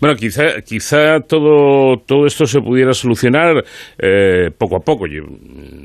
Bueno, 0.00 0.16
quizá, 0.16 0.60
quizá 0.66 1.20
todo, 1.20 1.96
todo 2.06 2.26
esto 2.26 2.44
se 2.44 2.60
pudiera 2.60 2.92
solucionar 2.92 3.62
eh, 3.98 4.50
poco 4.58 4.76
a 4.76 4.80
poco. 4.80 5.06
Yo, 5.06 5.22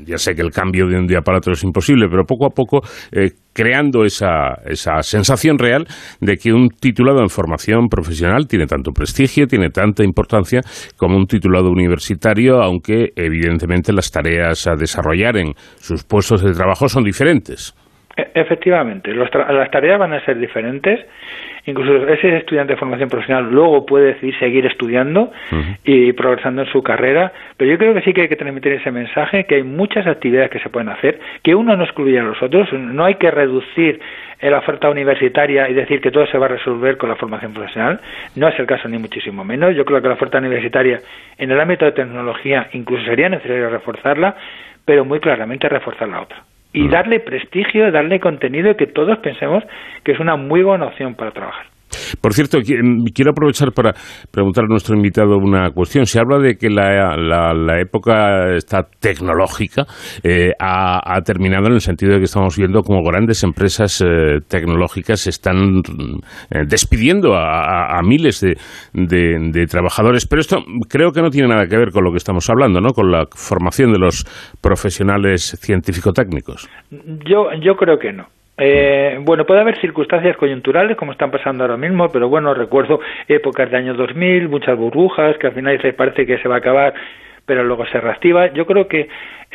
ya 0.04 0.18
sé 0.18 0.34
que 0.34 0.42
el 0.42 0.50
cambio 0.50 0.86
de 0.86 0.96
un 0.98 1.06
día 1.06 1.20
para 1.20 1.38
otro 1.38 1.52
es 1.52 1.62
imposible, 1.62 2.06
pero 2.10 2.24
poco 2.24 2.46
a 2.46 2.50
poco 2.50 2.80
eh, 3.12 3.30
creando 3.52 4.04
esa, 4.04 4.60
esa 4.66 5.00
sensación 5.02 5.58
real 5.58 5.86
de 6.20 6.36
que 6.36 6.52
un 6.52 6.68
titulado 6.68 7.20
en 7.20 7.28
formación 7.28 7.88
profesional 7.88 8.46
tiene 8.48 8.66
tanto 8.66 8.90
prestigio, 8.92 9.46
tiene 9.46 9.70
tanta 9.70 10.04
importancia 10.04 10.60
como 10.96 11.16
un 11.16 11.26
titulado 11.26 11.70
universitario, 11.70 12.60
aunque 12.60 13.10
evidentemente 13.14 13.92
las 13.92 14.10
tareas 14.10 14.66
a 14.66 14.74
desarrollar 14.74 15.36
en 15.36 15.52
sus 15.76 16.04
puestos 16.04 16.42
de 16.42 16.52
trabajo 16.52 16.88
son 16.88 17.04
diferentes. 17.04 17.74
E, 18.16 18.30
efectivamente, 18.34 19.12
las 19.12 19.30
tareas 19.70 19.98
van 19.98 20.12
a 20.12 20.24
ser 20.24 20.38
diferentes. 20.38 21.00
Incluso 21.66 22.06
ese 22.08 22.36
estudiante 22.36 22.74
de 22.74 22.78
formación 22.78 23.08
profesional 23.08 23.50
luego 23.50 23.86
puede 23.86 24.14
decidir 24.14 24.38
seguir 24.38 24.66
estudiando 24.66 25.32
y 25.82 26.12
progresando 26.12 26.62
en 26.62 26.68
su 26.68 26.82
carrera. 26.82 27.32
Pero 27.56 27.70
yo 27.70 27.78
creo 27.78 27.94
que 27.94 28.02
sí 28.02 28.12
que 28.12 28.22
hay 28.22 28.28
que 28.28 28.36
transmitir 28.36 28.72
ese 28.72 28.90
mensaje, 28.90 29.44
que 29.44 29.56
hay 29.56 29.62
muchas 29.62 30.06
actividades 30.06 30.50
que 30.50 30.58
se 30.58 30.68
pueden 30.68 30.90
hacer, 30.90 31.18
que 31.42 31.54
uno 31.54 31.76
no 31.76 31.84
excluye 31.84 32.18
a 32.18 32.22
los 32.22 32.42
otros. 32.42 32.70
No 32.72 33.04
hay 33.04 33.14
que 33.14 33.30
reducir 33.30 34.00
la 34.40 34.58
oferta 34.58 34.90
universitaria 34.90 35.68
y 35.70 35.74
decir 35.74 36.00
que 36.02 36.10
todo 36.10 36.26
se 36.26 36.36
va 36.36 36.46
a 36.46 36.50
resolver 36.50 36.98
con 36.98 37.08
la 37.08 37.16
formación 37.16 37.54
profesional. 37.54 38.00
No 38.36 38.48
es 38.48 38.58
el 38.58 38.66
caso 38.66 38.88
ni 38.88 38.98
muchísimo 38.98 39.42
menos. 39.42 39.74
Yo 39.74 39.84
creo 39.86 40.02
que 40.02 40.08
la 40.08 40.14
oferta 40.14 40.38
universitaria 40.38 41.00
en 41.38 41.50
el 41.50 41.58
ámbito 41.58 41.86
de 41.86 41.92
tecnología 41.92 42.68
incluso 42.72 43.04
sería 43.04 43.30
necesario 43.30 43.70
reforzarla, 43.70 44.36
pero 44.84 45.04
muy 45.04 45.20
claramente 45.20 45.68
reforzar 45.68 46.08
la 46.08 46.20
otra 46.20 46.44
y 46.74 46.88
darle 46.88 47.20
prestigio, 47.20 47.90
darle 47.90 48.20
contenido 48.20 48.72
y 48.72 48.74
que 48.74 48.88
todos 48.88 49.18
pensemos 49.18 49.64
que 50.02 50.12
es 50.12 50.20
una 50.20 50.36
muy 50.36 50.62
buena 50.62 50.86
opción 50.86 51.14
para 51.14 51.30
trabajar. 51.30 51.73
Por 52.20 52.32
cierto, 52.32 52.58
mm, 52.58 53.04
quiero 53.14 53.32
aprovechar 53.32 53.72
para 53.72 53.92
preguntar 54.30 54.64
a 54.64 54.68
nuestro 54.68 54.96
invitado 54.96 55.36
una 55.36 55.70
cuestión. 55.70 56.06
Se 56.06 56.18
habla 56.20 56.38
de 56.38 56.56
que 56.56 56.70
la, 56.70 57.16
la, 57.16 57.80
época 57.80 58.54
está 58.56 58.82
tecnológica 59.00 59.86
eh, 60.22 60.52
ha, 60.58 61.20
terminado 61.22 61.66
en 61.66 61.74
el 61.74 61.80
sentido 61.80 62.12
de 62.12 62.18
que 62.18 62.24
estamos 62.24 62.56
viendo 62.56 62.82
como 62.82 63.02
grandes 63.02 63.42
empresas 63.42 64.00
eh, 64.00 64.40
tecnológicas 64.48 65.26
están 65.26 65.80
eh, 66.50 66.64
despidiendo 66.66 67.34
a, 67.34 68.00
miles 68.02 68.40
de, 68.40 68.56
de, 68.92 69.66
trabajadores. 69.66 70.26
Pero 70.26 70.40
esto 70.40 70.58
creo 70.88 71.10
que 71.12 71.22
no 71.22 71.30
tiene 71.30 71.48
nada 71.48 71.66
que 71.66 71.76
ver 71.76 71.90
con 71.90 72.04
lo 72.04 72.10
que 72.10 72.18
estamos 72.18 72.48
hablando, 72.50 72.80
¿no? 72.80 72.90
Con 72.90 73.10
la 73.10 73.26
formación 73.30 73.92
de 73.92 73.98
los 73.98 74.24
profesionales 74.60 75.58
científico-técnicos. 75.60 76.68
Yo, 76.90 77.48
yo 77.62 77.74
creo 77.76 77.98
que 77.98 78.12
no. 78.12 78.26
Eh, 78.56 79.18
bueno, 79.20 79.44
puede 79.44 79.60
haber 79.60 79.80
circunstancias 79.80 80.36
coyunturales 80.36 80.96
como 80.96 81.12
están 81.12 81.30
pasando 81.30 81.64
ahora 81.64 81.76
mismo, 81.76 82.08
pero 82.08 82.28
bueno, 82.28 82.54
recuerdo 82.54 83.00
épocas 83.26 83.70
de 83.70 83.76
año 83.76 83.94
2000, 83.94 84.48
muchas 84.48 84.76
burbujas 84.76 85.36
que 85.38 85.48
al 85.48 85.54
final 85.54 85.80
se 85.82 85.92
parece 85.92 86.24
que 86.24 86.38
se 86.38 86.48
va 86.48 86.56
a 86.56 86.58
acabar, 86.58 86.94
pero 87.46 87.64
luego 87.64 87.84
se 87.86 88.00
reactiva. 88.00 88.52
Yo 88.52 88.64
creo 88.64 88.86
que 88.86 89.08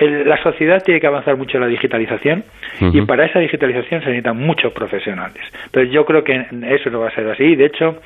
la 0.06 0.42
sociedad 0.44 0.82
tiene 0.84 1.00
que 1.00 1.08
avanzar 1.08 1.38
mucho 1.38 1.58
en 1.58 1.64
la 1.64 1.68
digitalización 1.68 2.44
y 2.80 3.02
para 3.02 3.26
esa 3.26 3.40
digitalización 3.40 4.02
se 4.02 4.08
necesitan 4.08 4.38
muchos 4.38 4.72
profesionales. 4.74 5.42
Entonces 5.66 5.92
yo 5.92 6.06
creo 6.06 6.24
que 6.24 6.46
eso 6.70 6.90
no 6.90 7.00
va 7.00 7.08
a 7.08 7.16
ser 7.16 7.28
así. 7.30 7.56
De 7.56 7.66
hecho, 7.66 7.98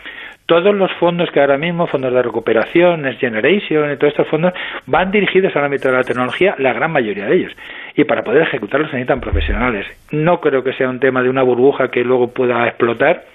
Todos 0.45 0.75
los 0.75 0.91
fondos 0.99 1.29
que 1.31 1.39
ahora 1.39 1.57
mismo, 1.57 1.87
fondos 1.87 2.13
de 2.13 2.21
recuperación, 2.21 3.03
Next 3.03 3.21
Generation 3.21 3.91
y 3.91 3.97
todos 3.97 4.11
estos 4.11 4.27
fondos, 4.27 4.53
van 4.85 5.11
dirigidos 5.11 5.55
al 5.55 5.65
ámbito 5.65 5.89
de 5.89 5.95
la 5.95 6.03
tecnología, 6.03 6.55
la 6.59 6.73
gran 6.73 6.91
mayoría 6.91 7.25
de 7.25 7.35
ellos. 7.35 7.53
Y 7.95 8.03
para 8.03 8.23
poder 8.23 8.43
ejecutarlos 8.43 8.91
necesitan 8.91 9.21
profesionales. 9.21 9.85
No 10.11 10.41
creo 10.41 10.63
que 10.63 10.73
sea 10.73 10.89
un 10.89 10.99
tema 10.99 11.21
de 11.21 11.29
una 11.29 11.43
burbuja 11.43 11.89
que 11.89 12.03
luego 12.03 12.27
pueda 12.33 12.67
explotar, 12.67 13.25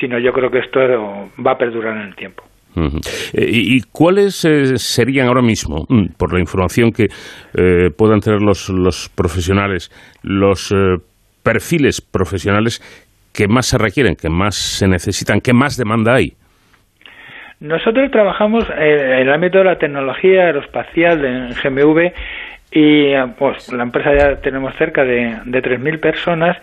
sino 0.00 0.18
yo 0.18 0.32
creo 0.32 0.50
que 0.50 0.58
esto 0.58 0.80
va 1.44 1.52
a 1.52 1.58
perdurar 1.58 1.96
en 1.96 2.02
el 2.08 2.16
tiempo. 2.16 2.42
Eh, 3.32 3.48
¿Y 3.48 3.80
cuáles 3.90 4.44
eh, 4.44 4.76
serían 4.76 5.28
ahora 5.28 5.40
mismo, 5.40 5.86
mm, 5.88 6.08
por 6.18 6.34
la 6.34 6.40
información 6.40 6.92
que 6.92 7.08
eh, 7.54 7.90
puedan 7.96 8.20
tener 8.20 8.42
los, 8.42 8.68
los 8.68 9.08
profesionales, 9.08 9.90
los 10.22 10.74
perfiles 11.42 12.00
profesionales 12.02 12.82
que 13.32 13.48
más 13.48 13.66
se 13.66 13.78
requieren, 13.78 14.14
que 14.14 14.28
más 14.28 14.56
se 14.56 14.88
necesitan, 14.88 15.40
que 15.40 15.54
más 15.54 15.76
demanda 15.76 16.14
hay? 16.14 16.34
Nosotros 17.60 18.10
trabajamos 18.10 18.68
en 18.70 19.00
el 19.00 19.32
ámbito 19.32 19.58
de 19.58 19.64
la 19.64 19.78
tecnología 19.78 20.44
aeroespacial 20.44 21.24
en 21.24 21.50
GMV 21.50 22.12
y 22.70 23.14
pues 23.38 23.72
la 23.72 23.84
empresa 23.84 24.14
ya 24.14 24.36
tenemos 24.36 24.74
cerca 24.76 25.04
de, 25.04 25.38
de 25.44 25.62
3.000 25.62 26.00
personas 26.00 26.56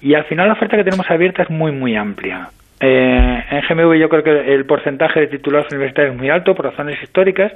y 0.00 0.14
al 0.14 0.24
final 0.24 0.48
la 0.48 0.54
oferta 0.54 0.76
que 0.76 0.84
tenemos 0.84 1.08
abierta 1.10 1.42
es 1.42 1.50
muy 1.50 1.70
muy 1.70 1.94
amplia. 1.94 2.48
Eh, 2.80 3.44
en 3.50 3.60
GMV 3.60 3.94
yo 3.98 4.08
creo 4.08 4.22
que 4.24 4.54
el 4.54 4.64
porcentaje 4.64 5.20
de 5.20 5.26
titulados 5.26 5.70
universitarios 5.70 6.14
es 6.14 6.18
muy 6.18 6.30
alto 6.30 6.54
por 6.54 6.64
razones 6.64 7.00
históricas, 7.02 7.52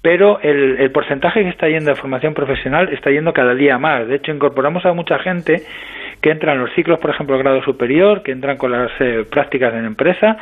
pero 0.00 0.40
el, 0.40 0.90
porcentaje 0.90 1.42
que 1.42 1.50
está 1.50 1.68
yendo 1.68 1.90
de 1.90 1.96
formación 1.96 2.34
profesional 2.34 2.92
está 2.92 3.10
yendo 3.10 3.32
cada 3.32 3.54
día 3.54 3.78
más. 3.78 4.06
De 4.06 4.16
hecho, 4.16 4.32
incorporamos 4.32 4.84
a 4.84 4.92
mucha 4.92 5.18
gente 5.18 5.62
que 6.20 6.30
entra 6.30 6.52
en 6.52 6.60
los 6.60 6.72
ciclos, 6.74 6.98
por 6.98 7.10
ejemplo, 7.10 7.38
grado 7.38 7.62
superior, 7.62 8.22
que 8.22 8.32
entran 8.32 8.56
con 8.56 8.72
las 8.72 8.90
eh, 9.00 9.24
prácticas 9.30 9.72
en 9.74 9.84
empresa, 9.84 10.36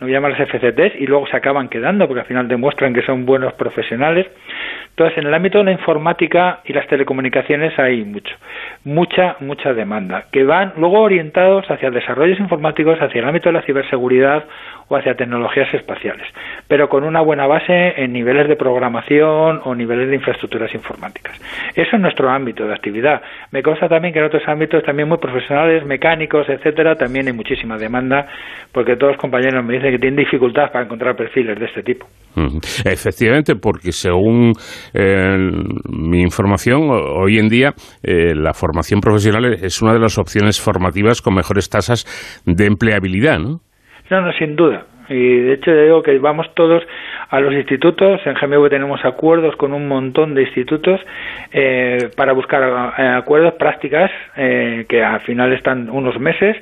lo 0.00 0.08
llaman 0.08 0.32
las 0.32 0.48
FCTs, 0.48 1.00
y 1.00 1.06
luego 1.06 1.26
se 1.26 1.36
acaban 1.36 1.68
quedando 1.68 2.06
porque 2.06 2.20
al 2.20 2.26
final 2.26 2.48
demuestran 2.48 2.92
que 2.92 3.02
son 3.02 3.24
buenos 3.24 3.54
profesionales. 3.54 4.26
Entonces, 4.90 5.18
en 5.18 5.26
el 5.26 5.34
ámbito 5.34 5.58
de 5.58 5.64
la 5.64 5.72
informática 5.72 6.60
y 6.64 6.72
las 6.72 6.86
telecomunicaciones 6.86 7.78
hay 7.78 8.04
mucho, 8.04 8.34
mucha, 8.84 9.36
mucha 9.40 9.74
demanda, 9.74 10.24
que 10.32 10.44
van 10.44 10.72
luego 10.76 11.00
orientados 11.00 11.70
hacia 11.70 11.90
desarrollos 11.90 12.38
informáticos, 12.40 13.00
hacia 13.00 13.20
el 13.20 13.28
ámbito 13.28 13.48
de 13.48 13.54
la 13.54 13.62
ciberseguridad 13.62 14.44
o 14.88 14.96
hacia 14.96 15.14
tecnologías 15.14 15.72
espaciales, 15.74 16.26
pero 16.68 16.88
con 16.88 17.04
una 17.04 17.20
buena 17.20 17.46
base 17.46 17.94
en 17.96 18.12
niveles 18.12 18.48
de 18.48 18.56
programación 18.56 19.60
o 19.64 19.74
niveles 19.74 20.08
de 20.08 20.16
infraestructuras 20.16 20.72
informáticas. 20.74 21.40
Eso 21.74 21.96
es 21.96 22.00
nuestro 22.00 22.30
ámbito 22.30 22.66
de 22.66 22.72
actividad. 22.72 23.20
Me 23.50 23.62
consta 23.62 23.88
también 23.88 24.12
que 24.12 24.20
en 24.20 24.26
otros 24.26 24.42
ámbitos 24.46 24.82
también 24.84 25.08
muy 25.08 25.18
profesionales, 25.18 25.84
mecánicos, 25.84 26.48
etcétera, 26.48 26.94
también 26.94 27.26
hay 27.26 27.32
muchísima 27.32 27.76
demanda, 27.76 28.26
porque 28.72 28.96
todos 28.96 29.12
los 29.12 29.20
compañeros 29.20 29.64
me 29.64 29.74
dicen 29.74 29.92
que 29.92 29.98
tienen 29.98 30.18
dificultad 30.24 30.70
para 30.72 30.84
encontrar 30.84 31.16
perfiles 31.16 31.58
de 31.58 31.66
este 31.66 31.82
tipo. 31.82 32.06
Efectivamente, 32.84 33.54
porque 33.56 33.92
según 33.92 34.52
eh, 34.92 35.36
mi 35.88 36.20
información, 36.20 36.90
hoy 36.90 37.38
en 37.38 37.48
día 37.48 37.72
eh, 38.02 38.34
la 38.34 38.52
formación 38.52 39.00
profesional 39.00 39.54
es 39.54 39.80
una 39.80 39.94
de 39.94 40.00
las 40.00 40.18
opciones 40.18 40.60
formativas 40.60 41.22
con 41.22 41.34
mejores 41.34 41.70
tasas 41.70 42.04
de 42.44 42.66
empleabilidad, 42.66 43.38
¿no? 43.38 43.60
No, 44.10 44.20
no, 44.20 44.32
sin 44.32 44.56
duda. 44.56 44.84
Y 45.08 45.38
de 45.38 45.52
hecho 45.54 45.72
digo 45.72 46.02
que 46.02 46.18
vamos 46.18 46.52
todos 46.54 46.82
a 47.28 47.40
los 47.40 47.54
institutos. 47.54 48.20
En 48.24 48.34
GMV 48.34 48.68
tenemos 48.68 49.04
acuerdos 49.04 49.54
con 49.56 49.72
un 49.72 49.86
montón 49.86 50.34
de 50.34 50.42
institutos 50.42 51.00
eh, 51.52 52.10
para 52.16 52.32
buscar 52.32 52.62
acuerdos, 53.16 53.54
prácticas, 53.54 54.10
que 54.34 55.04
al 55.04 55.20
final 55.20 55.52
están 55.52 55.90
unos 55.90 56.18
meses 56.18 56.56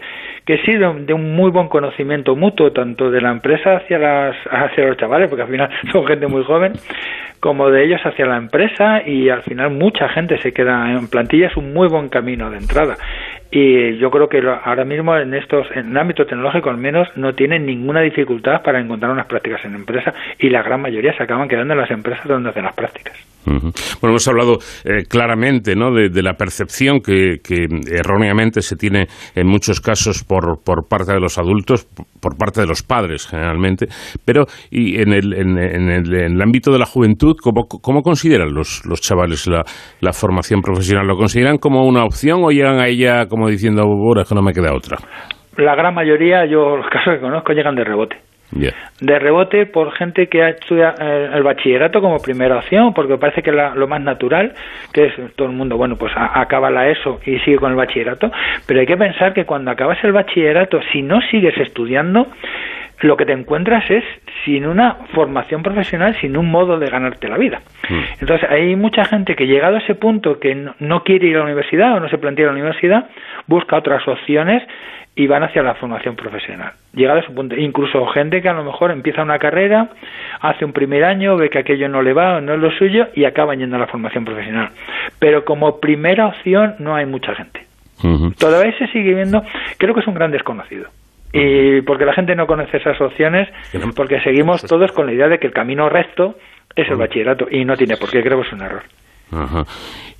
que 0.44 0.58
sí 0.58 0.72
de 0.72 1.14
un 1.14 1.34
muy 1.34 1.50
buen 1.50 1.68
conocimiento 1.68 2.36
mutuo 2.36 2.72
tanto 2.72 3.10
de 3.10 3.20
la 3.20 3.30
empresa 3.30 3.76
hacia 3.76 3.98
las 3.98 4.36
hacia 4.50 4.84
los 4.84 4.96
chavales 4.98 5.28
porque 5.28 5.42
al 5.42 5.48
final 5.48 5.70
son 5.92 6.06
gente 6.06 6.26
muy 6.26 6.44
joven 6.44 6.72
como 7.40 7.70
de 7.70 7.84
ellos 7.84 8.00
hacia 8.04 8.26
la 8.26 8.36
empresa 8.36 9.02
y 9.06 9.30
al 9.30 9.42
final 9.42 9.70
mucha 9.70 10.08
gente 10.08 10.38
se 10.38 10.52
queda 10.52 10.92
en 10.92 11.08
plantilla 11.08 11.46
es 11.46 11.56
un 11.56 11.72
muy 11.72 11.88
buen 11.88 12.08
camino 12.08 12.50
de 12.50 12.58
entrada 12.58 12.96
y 13.50 13.96
yo 13.98 14.10
creo 14.10 14.28
que 14.28 14.42
ahora 14.64 14.84
mismo 14.84 15.16
en 15.16 15.34
estos 15.34 15.66
en 15.74 15.96
ámbito 15.96 16.26
tecnológico 16.26 16.70
al 16.70 16.78
menos 16.78 17.08
no 17.16 17.34
tienen 17.34 17.66
ninguna 17.66 18.00
dificultad 18.00 18.62
para 18.62 18.80
encontrar 18.80 19.12
unas 19.12 19.26
prácticas 19.26 19.64
en 19.64 19.74
empresa 19.74 20.12
y 20.38 20.50
la 20.50 20.62
gran 20.62 20.80
mayoría 20.80 21.16
se 21.16 21.22
acaban 21.22 21.48
quedando 21.48 21.74
en 21.74 21.80
las 21.80 21.90
empresas 21.90 22.26
donde 22.26 22.50
hacen 22.50 22.64
las 22.64 22.74
prácticas. 22.74 23.33
Bueno, 23.46 24.12
hemos 24.14 24.28
hablado 24.28 24.58
eh, 24.84 25.04
claramente 25.08 25.74
¿no? 25.74 25.92
de, 25.92 26.22
la 26.22 26.34
percepción 26.34 27.00
que, 27.00 27.38
erróneamente 27.90 28.60
se 28.62 28.76
tiene 28.76 29.06
en 29.34 29.46
muchos 29.46 29.80
casos 29.80 30.24
por, 30.24 30.62
por, 30.64 30.88
parte 30.88 31.12
de 31.12 31.20
los 31.20 31.38
adultos, 31.38 31.86
por 32.20 32.36
parte 32.36 32.60
de 32.60 32.66
los 32.66 32.82
padres 32.82 33.26
generalmente, 33.26 33.86
pero 34.24 34.44
y 34.70 35.00
en, 35.00 35.12
el, 35.12 35.34
en, 35.34 35.58
el, 35.58 36.42
ámbito 36.42 36.72
de 36.72 36.78
la 36.78 36.86
juventud, 36.86 37.36
¿cómo, 37.42 37.66
cómo 37.66 38.02
consideran 38.02 38.52
los, 38.52 38.84
los 38.86 39.00
chavales 39.00 39.46
la, 39.46 39.62
la, 40.00 40.12
formación 40.12 40.60
profesional? 40.60 41.06
¿Lo 41.06 41.16
consideran 41.16 41.58
como 41.58 41.86
una 41.86 42.04
opción 42.04 42.40
o 42.42 42.50
llegan 42.50 42.78
a 42.78 42.88
ella 42.88 43.26
como 43.26 43.48
diciendo, 43.48 43.82
ahora 43.82 44.24
que 44.28 44.34
no 44.34 44.42
me 44.42 44.52
queda 44.52 44.74
otra? 44.74 44.98
La 45.56 45.76
gran 45.76 45.94
mayoría, 45.94 46.46
yo 46.46 46.76
los 46.76 46.86
casos 46.88 47.14
que 47.14 47.20
conozco, 47.20 47.52
llegan 47.52 47.76
de 47.76 47.84
rebote. 47.84 48.16
De 49.00 49.18
rebote 49.18 49.66
por 49.66 49.92
gente 49.92 50.28
que 50.28 50.42
ha 50.42 50.50
estudiado 50.50 50.94
eh, 51.00 51.30
el, 51.34 51.42
bachillerato 51.42 52.00
como 52.00 52.20
primera 52.20 52.58
opción, 52.58 52.94
porque 52.94 53.18
parece 53.18 53.42
que 53.42 53.50
es 53.50 53.56
lo 53.74 53.88
más 53.88 54.00
natural, 54.00 54.54
que 54.92 55.06
es 55.06 55.14
todo 55.34 55.48
el 55.48 55.54
mundo, 55.54 55.76
bueno, 55.76 55.96
pues 55.96 56.12
acaba 56.16 56.70
la 56.70 56.88
ESO 56.88 57.20
y 57.26 57.38
sigue 57.40 57.58
con 57.58 57.70
el 57.70 57.76
bachillerato, 57.76 58.30
pero 58.66 58.80
hay 58.80 58.86
que 58.86 58.96
pensar 58.96 59.34
que 59.34 59.44
cuando 59.44 59.70
acabas 59.70 60.02
el 60.04 60.12
bachillerato, 60.12 60.80
si 60.92 61.02
no 61.02 61.20
sigues 61.30 61.56
estudiando, 61.58 62.28
lo 63.04 63.18
que 63.18 63.26
te 63.26 63.32
encuentras 63.32 63.90
es 63.90 64.02
sin 64.44 64.66
una 64.66 64.94
formación 65.14 65.62
profesional, 65.62 66.16
sin 66.22 66.38
un 66.38 66.50
modo 66.50 66.78
de 66.78 66.88
ganarte 66.88 67.28
la 67.28 67.36
vida. 67.36 67.60
Mm. 67.90 68.00
Entonces, 68.22 68.48
hay 68.50 68.74
mucha 68.76 69.04
gente 69.04 69.36
que 69.36 69.46
llegado 69.46 69.76
a 69.76 69.80
ese 69.80 69.94
punto 69.94 70.40
que 70.40 70.54
no, 70.54 71.02
quiere 71.02 71.26
ir 71.26 71.36
a 71.36 71.40
la 71.40 71.44
universidad 71.44 71.94
o 71.94 72.00
no 72.00 72.08
se 72.08 72.16
plantea 72.16 72.46
la 72.46 72.52
universidad, 72.52 73.10
busca 73.46 73.76
otras 73.76 74.08
opciones 74.08 74.62
y 75.14 75.26
van 75.26 75.42
hacia 75.42 75.62
la 75.62 75.74
formación 75.74 76.16
profesional. 76.16 76.72
Llegado 76.94 77.18
a 77.18 77.22
ese 77.22 77.30
punto, 77.32 77.54
incluso 77.56 78.06
gente 78.06 78.40
que 78.40 78.48
a 78.48 78.54
lo 78.54 78.64
mejor 78.64 78.90
empieza 78.90 79.22
una 79.22 79.38
carrera, 79.38 79.90
hace 80.40 80.64
un 80.64 80.72
primer 80.72 81.04
año, 81.04 81.36
ve 81.36 81.50
que 81.50 81.58
aquello 81.58 81.90
no 81.90 82.00
le 82.00 82.14
va 82.14 82.38
o 82.38 82.40
no 82.40 82.54
es 82.54 82.58
lo 82.58 82.70
suyo 82.70 83.08
y 83.14 83.26
acaban 83.26 83.58
yendo 83.58 83.76
a 83.76 83.80
la 83.80 83.86
formación 83.86 84.24
profesional. 84.24 84.70
Pero 85.18 85.44
como 85.44 85.78
primera 85.78 86.26
opción 86.28 86.76
no 86.78 86.96
hay 86.96 87.04
mucha 87.04 87.34
gente. 87.34 87.66
Todavía 88.38 88.76
se 88.78 88.86
sigue 88.88 89.14
viendo, 89.14 89.42
creo 89.78 89.94
que 89.94 90.00
es 90.00 90.06
un 90.06 90.14
gran 90.14 90.30
desconocido. 90.30 90.88
Y 91.36 91.82
porque 91.82 92.04
la 92.04 92.14
gente 92.14 92.36
no 92.36 92.46
conoce 92.46 92.76
esas 92.76 93.00
opciones, 93.00 93.48
porque 93.96 94.20
seguimos 94.20 94.62
todos 94.62 94.92
con 94.92 95.06
la 95.06 95.12
idea 95.12 95.26
de 95.26 95.38
que 95.38 95.48
el 95.48 95.52
camino 95.52 95.88
recto 95.88 96.36
es 96.76 96.88
el 96.88 96.96
bachillerato 96.96 97.46
y 97.50 97.64
no 97.64 97.76
tiene 97.76 97.96
por 97.96 98.08
qué, 98.08 98.22
creo 98.22 98.40
que 98.40 98.46
es 98.46 98.52
un 98.52 98.62
error. 98.62 98.82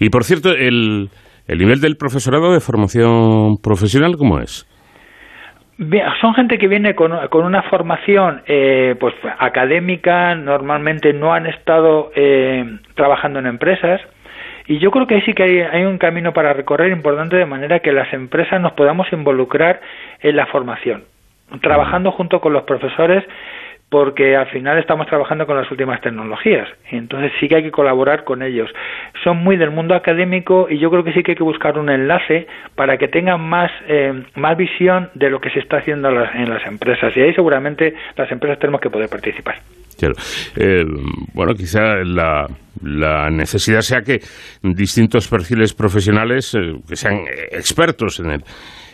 Y 0.01 0.11
por 0.11 0.24
cierto, 0.24 0.51
el, 0.51 1.09
el 1.47 1.59
nivel 1.59 1.81
del 1.81 1.97
profesorado 1.97 2.53
de 2.53 2.59
formación 2.59 3.59
profesional, 3.62 4.16
¿cómo 4.19 4.41
es? 4.41 4.69
son 6.20 6.35
gente 6.35 6.59
que 6.59 6.69
viene 6.69 6.95
con, 6.95 7.12
con 7.28 7.45
una 7.45 7.62
formación 7.62 8.43
eh, 8.47 8.95
pues 8.99 9.15
académica, 9.39 10.35
normalmente 10.35 11.12
no 11.12 11.35
han 11.35 11.47
estado 11.47 12.11
eh, 12.15 12.65
trabajando 12.95 13.41
en 13.41 13.47
empresas 13.47 14.01
y 14.66 14.78
yo 14.78 14.91
creo 14.91 15.07
que 15.07 15.16
ahí 15.16 15.23
sí 15.23 15.35
que 15.35 15.43
hay, 15.43 15.61
hay 15.61 15.85
un 15.85 15.99
camino 15.99 16.32
para 16.32 16.55
recorrer 16.55 16.91
importante 16.91 17.36
de 17.36 17.45
manera 17.45 17.81
que 17.81 17.93
las 17.93 18.12
empresas 18.15 18.61
nos 18.61 18.73
podamos 18.73 19.07
involucrar 19.12 19.81
en 20.24 20.36
la 20.36 20.46
formación, 20.46 21.05
trabajando 21.60 22.10
junto 22.10 22.40
con 22.40 22.52
los 22.52 22.64
profesores 22.64 23.22
porque 23.90 24.34
al 24.34 24.46
final 24.46 24.78
estamos 24.78 25.06
trabajando 25.06 25.46
con 25.46 25.56
las 25.56 25.70
últimas 25.70 26.01
tecnologías 26.01 26.66
entonces 26.90 27.30
sí 27.38 27.48
que 27.48 27.56
hay 27.56 27.62
que 27.62 27.70
colaborar 27.70 28.24
con 28.24 28.42
ellos. 28.42 28.70
Son 29.22 29.36
muy 29.36 29.56
del 29.56 29.70
mundo 29.70 29.94
académico 29.94 30.66
y 30.68 30.78
yo 30.78 30.90
creo 30.90 31.05
que 31.05 31.12
sí 31.12 31.22
que 31.22 31.32
hay 31.32 31.36
que 31.36 31.44
buscar 31.44 31.78
un 31.78 31.90
enlace 31.90 32.46
para 32.74 32.96
que 32.96 33.09
tengan 33.09 33.40
más, 33.40 33.70
eh, 33.86 34.24
más 34.34 34.56
visión 34.56 35.10
de 35.14 35.30
lo 35.30 35.40
que 35.40 35.51
se 35.51 35.60
está 35.60 35.76
haciendo 35.76 36.09
en 36.09 36.48
las 36.51 36.66
empresas 36.66 37.16
y 37.16 37.20
ahí 37.20 37.34
seguramente 37.34 37.94
las 38.16 38.30
empresas 38.32 38.59
tenemos 38.59 38.80
que 38.80 38.90
poder 38.90 39.09
participar. 39.09 39.56
Eh, 40.56 40.84
bueno, 41.34 41.55
quizá 41.55 42.02
la, 42.05 42.46
la, 42.82 43.30
necesidad 43.30 43.80
sea 43.80 44.02
que 44.02 44.20
distintos 44.62 45.28
perfiles 45.28 45.72
profesionales 45.72 46.55
eh, 46.55 46.74
que 46.88 46.96
sean 46.96 47.20
expertos 47.52 48.20
en 48.20 48.30
el 48.32 48.40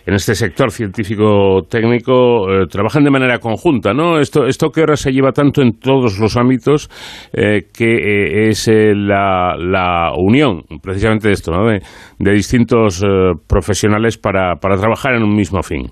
en 0.06 0.14
este 0.14 0.34
sector 0.34 0.70
científico-técnico 0.70 2.50
eh, 2.50 2.66
trabajan 2.70 3.04
de 3.04 3.10
manera 3.10 3.38
conjunta, 3.38 3.92
¿no? 3.92 4.18
Esto, 4.18 4.46
esto 4.46 4.70
que 4.70 4.80
ahora 4.80 4.96
se 4.96 5.12
lleva 5.12 5.32
tanto 5.32 5.62
en 5.62 5.78
todos 5.78 6.18
los 6.18 6.36
ámbitos, 6.36 6.88
eh, 7.32 7.62
que 7.76 7.94
eh, 7.94 8.48
es 8.48 8.68
la, 8.68 9.54
la, 9.58 10.12
unión, 10.16 10.62
precisamente 10.82 11.28
de 11.28 11.34
esto, 11.34 11.52
¿no? 11.52 11.66
De, 11.68 11.80
distintos 12.18 13.04
profesionales 13.48 14.16
para, 14.16 14.54
para 14.56 14.76
trabajar 14.76 15.14
en 15.14 15.24
un 15.24 15.34
mismo 15.34 15.62
fin. 15.62 15.90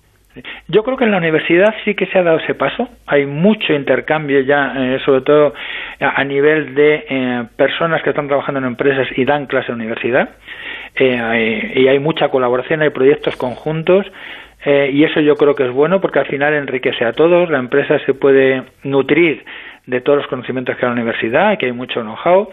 Yo 0.69 0.85
creo 0.85 0.97
que 0.97 1.05
en 1.05 1.11
la 1.11 1.19
universidad 1.19 1.75
sí 1.85 1.95
que 1.95 2.07
se 2.07 2.19
ha 2.19 2.23
dado 2.23 2.39
ese 2.39 2.55
paso. 2.55 2.89
Hay 3.07 3.27
mucho 3.27 3.73
intercambio 3.73 4.41
ya, 4.41 4.73
sobre 5.05 5.23
todo 5.23 5.53
a, 5.99 6.25
nivel 6.25 6.75
de 6.77 7.49
personas 7.57 8.03
que 8.03 8.11
están 8.11 8.29
trabajando 8.29 8.61
en 8.61 8.67
empresas 8.67 9.09
y 9.17 9.25
dan 9.25 9.47
clase 9.47 9.73
en 9.73 9.79
universidad. 9.79 10.29
Eh, 10.95 11.73
y 11.77 11.89
hay 11.89 11.99
mucha 11.99 12.29
colaboración, 12.29 12.83
hay 12.83 12.91
proyectos 12.91 13.37
conjuntos. 13.37 14.07
Eh, 14.65 14.91
y 14.93 15.05
eso 15.05 15.21
yo 15.21 15.37
creo 15.37 15.55
que 15.55 15.65
es 15.65 15.73
bueno 15.73 16.01
porque 16.01 16.19
al 16.19 16.27
final 16.27 16.53
enriquece 16.53 17.05
a 17.05 17.13
todos, 17.13 17.49
la 17.49 17.59
empresa 17.59 17.99
se 18.05 18.13
puede 18.13 18.65
nutrir 18.83 19.45
de 19.87 20.01
todos 20.01 20.19
los 20.19 20.27
conocimientos 20.27 20.77
que 20.77 20.85
hay 20.85 20.91
en 20.91 20.97
la 20.97 21.03
universidad, 21.03 21.59
que 21.59 21.67
hay 21.67 21.73
mucho 21.73 22.01
know-how, 22.03 22.49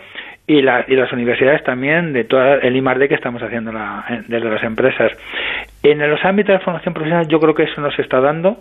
y, 0.47 0.61
la, 0.61 0.85
y 0.87 0.95
las 0.95 1.11
universidades 1.11 1.63
también 1.63 2.13
de 2.13 2.23
todo 2.23 2.41
el 2.41 2.75
I+D 2.75 3.07
que 3.09 3.15
estamos 3.15 3.41
haciendo 3.41 3.71
la, 3.71 4.05
desde 4.27 4.49
las 4.49 4.63
empresas. 4.63 5.11
En 5.81 5.97
los 6.07 6.23
ámbitos 6.23 6.53
de 6.53 6.63
formación 6.63 6.93
profesional 6.93 7.27
yo 7.27 7.39
creo 7.39 7.55
que 7.55 7.63
eso 7.63 7.81
nos 7.81 7.97
está 7.97 8.21
dando, 8.21 8.57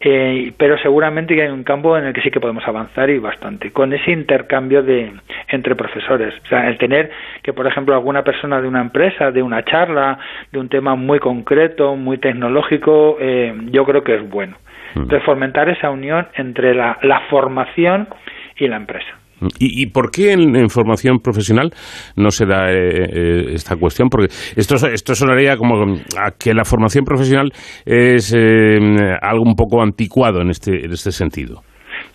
eh, 0.00 0.52
pero 0.56 0.76
seguramente 0.78 1.40
hay 1.40 1.48
un 1.48 1.64
campo 1.64 1.96
en 1.96 2.06
el 2.06 2.12
que 2.12 2.20
sí 2.20 2.30
que 2.30 2.40
podemos 2.40 2.66
avanzar 2.66 3.08
y 3.10 3.18
bastante, 3.18 3.70
con 3.70 3.92
ese 3.92 4.10
intercambio 4.10 4.82
de 4.82 5.12
entre 5.48 5.76
profesores. 5.76 6.34
O 6.44 6.48
sea, 6.48 6.68
el 6.68 6.78
tener 6.78 7.10
que, 7.42 7.52
por 7.52 7.66
ejemplo, 7.66 7.94
alguna 7.94 8.22
persona 8.22 8.60
de 8.60 8.68
una 8.68 8.80
empresa, 8.80 9.30
de 9.30 9.42
una 9.42 9.64
charla, 9.64 10.18
de 10.50 10.58
un 10.58 10.68
tema 10.68 10.94
muy 10.94 11.18
concreto, 11.18 11.96
muy 11.96 12.18
tecnológico, 12.18 13.16
eh, 13.20 13.54
yo 13.70 13.84
creo 13.84 14.02
que 14.02 14.16
es 14.16 14.28
bueno. 14.28 14.56
Mm. 14.94 15.02
Entonces, 15.02 15.24
fomentar 15.24 15.68
esa 15.68 15.90
unión 15.90 16.26
entre 16.34 16.74
la, 16.74 16.98
la 17.02 17.20
formación 17.30 18.08
y 18.56 18.68
la 18.68 18.76
empresa. 18.76 19.21
¿Y, 19.58 19.86
por 19.86 20.10
qué 20.10 20.32
en, 20.32 20.68
formación 20.68 21.18
profesional 21.18 21.70
no 22.16 22.30
se 22.30 22.46
da 22.46 22.70
eh, 22.70 22.76
eh, 22.76 23.54
esta 23.54 23.76
cuestión? 23.76 24.08
Porque 24.08 24.32
esto, 24.56 24.76
esto 24.86 25.14
sonaría 25.14 25.56
como 25.56 25.96
a 26.18 26.30
que 26.38 26.54
la 26.54 26.64
formación 26.64 27.04
profesional 27.04 27.50
es 27.84 28.32
eh, 28.34 28.78
algo 29.20 29.44
un 29.44 29.54
poco 29.54 29.82
anticuado 29.82 30.40
en 30.40 30.50
este, 30.50 30.84
en 30.84 30.92
este 30.92 31.12
sentido. 31.12 31.62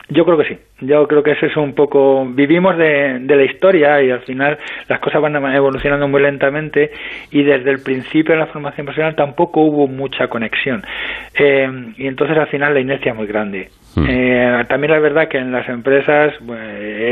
Yo 0.09 0.23
creo 0.23 0.37
que 0.37 0.45
sí. 0.45 0.57
Yo 0.81 1.05
creo 1.07 1.21
que 1.21 1.31
eso 1.31 1.47
es 1.47 1.57
un 1.57 1.73
poco. 1.73 2.25
Vivimos 2.25 2.77
de, 2.77 3.19
de, 3.19 3.35
la 3.35 3.43
historia 3.43 4.01
y 4.01 4.09
al 4.09 4.21
final 4.21 4.57
las 4.87 4.99
cosas 4.99 5.21
van 5.21 5.35
evolucionando 5.53 6.07
muy 6.07 6.21
lentamente 6.21 6.91
y 7.31 7.43
desde 7.43 7.71
el 7.71 7.79
principio 7.79 8.33
de 8.33 8.39
la 8.39 8.47
formación 8.47 8.85
profesional 8.85 9.15
tampoco 9.15 9.61
hubo 9.61 9.87
mucha 9.87 10.27
conexión. 10.27 10.83
Eh, 11.37 11.69
y 11.97 12.07
entonces 12.07 12.37
al 12.37 12.47
final 12.47 12.73
la 12.73 12.79
inercia 12.79 13.11
es 13.11 13.17
muy 13.17 13.27
grande. 13.27 13.69
Hmm. 13.95 14.05
Eh, 14.07 14.65
también 14.69 14.93
es 14.93 15.01
verdad 15.01 15.27
que 15.27 15.39
en 15.39 15.51
las 15.51 15.67
empresas 15.67 16.33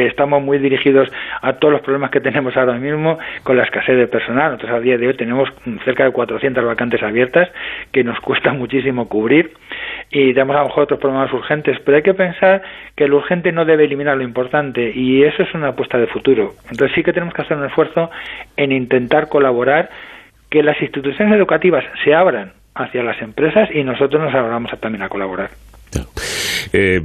estamos 0.07 0.41
muy 0.41 0.59
dirigidos 0.59 1.09
a 1.41 1.53
todos 1.53 1.73
los 1.73 1.81
problemas 1.81 2.11
que 2.11 2.21
tenemos 2.21 2.55
ahora 2.55 2.77
mismo 2.77 3.17
con 3.43 3.57
la 3.57 3.63
escasez 3.63 3.97
de 3.97 4.07
personal. 4.07 4.53
Nosotros 4.53 4.77
a 4.77 4.79
día 4.79 4.97
de 4.97 5.07
hoy 5.07 5.17
tenemos 5.17 5.49
cerca 5.83 6.05
de 6.05 6.11
400 6.11 6.63
vacantes 6.63 7.03
abiertas 7.03 7.49
que 7.91 8.03
nos 8.05 8.19
cuesta 8.19 8.53
muchísimo 8.53 9.09
cubrir 9.09 9.51
y 10.11 10.33
tenemos 10.33 10.55
a 10.55 10.59
lo 10.59 10.67
mejor 10.67 10.83
otros 10.83 10.99
problemas 10.99 11.31
urgentes, 11.33 11.77
pero 11.83 11.97
hay 11.97 12.03
que 12.03 12.13
pensar 12.13 12.61
que 12.95 13.07
lo 13.07 13.17
urgente 13.17 13.51
no 13.51 13.65
debe 13.65 13.85
eliminar 13.85 14.17
lo 14.17 14.23
importante 14.23 14.91
y 14.93 15.23
eso 15.23 15.43
es 15.43 15.53
una 15.53 15.69
apuesta 15.69 15.97
de 15.97 16.07
futuro. 16.07 16.53
Entonces 16.69 16.93
sí 16.95 17.03
que 17.03 17.13
tenemos 17.13 17.33
que 17.33 17.41
hacer 17.41 17.57
un 17.57 17.65
esfuerzo 17.65 18.09
en 18.55 18.71
intentar 18.71 19.29
colaborar 19.29 19.89
que 20.49 20.63
las 20.63 20.81
instituciones 20.81 21.35
educativas 21.35 21.83
se 22.03 22.13
abran 22.13 22.53
hacia 22.75 23.03
las 23.03 23.21
empresas 23.21 23.69
y 23.73 23.83
nosotros 23.83 24.21
nos 24.21 24.33
abramos 24.33 24.71
también 24.79 25.03
a 25.03 25.09
colaborar. 25.09 25.49
Eh, 26.73 26.99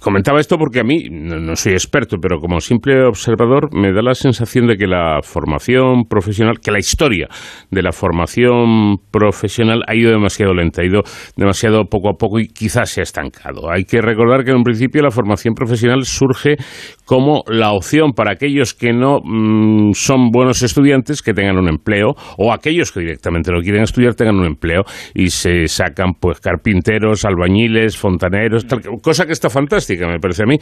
comentaba 0.00 0.40
esto 0.40 0.56
porque 0.58 0.80
a 0.80 0.84
mí, 0.84 1.08
no, 1.10 1.56
soy 1.56 1.72
experto, 1.72 2.16
pero 2.20 2.38
como 2.38 2.60
simple 2.60 3.04
observador 3.04 3.74
me 3.74 3.92
da 3.92 4.02
la 4.02 4.14
sensación 4.14 4.66
de 4.66 4.76
que 4.76 4.86
la 4.86 5.20
formación 5.22 6.04
profesional, 6.08 6.60
que 6.62 6.70
la 6.70 6.78
historia 6.78 7.28
de 7.70 7.82
la 7.82 7.92
formación 7.92 8.96
profesional 9.10 9.82
ha 9.86 9.94
ido 9.94 10.10
demasiado 10.10 10.54
lenta, 10.54 10.82
ha 10.82 10.86
ido 10.86 11.02
demasiado 11.36 11.84
poco 11.84 12.10
a 12.10 12.14
poco 12.14 12.38
y 12.38 12.48
quizás 12.48 12.90
se 12.90 13.00
ha 13.00 13.04
estancado. 13.04 13.70
Hay 13.70 13.84
que 13.84 14.00
recordar 14.00 14.44
que 14.44 14.50
en 14.50 14.58
un 14.58 14.64
principio 14.64 15.02
la 15.02 15.10
formación 15.10 15.54
profesional 15.54 16.04
surge 16.04 16.56
como 17.04 17.42
la 17.48 17.72
opción 17.72 18.12
para 18.12 18.32
aquellos 18.32 18.74
que 18.74 18.92
no 18.92 19.20
mm, 19.22 19.92
son 19.92 20.30
buenos 20.30 20.62
estudiantes 20.62 21.22
que 21.22 21.32
tengan 21.32 21.58
un 21.58 21.68
empleo 21.68 22.14
o 22.38 22.52
aquellos 22.52 22.92
que 22.92 23.00
directamente 23.00 23.52
lo 23.52 23.60
quieren 23.60 23.82
estudiar 23.82 24.14
tengan 24.14 24.36
un 24.36 24.46
empleo 24.46 24.82
y 25.14 25.28
se 25.28 25.68
sacan 25.68 26.14
pues 26.20 26.40
carpinteros, 26.40 27.24
albañiles, 27.24 27.96
fontaneros, 27.96 28.64
cosa 29.02 29.26
que 29.26 29.32
está 29.32 29.50
fantástica 29.50 30.08
me 30.08 30.18
parece 30.18 30.42
a 30.44 30.46
mí, 30.46 30.58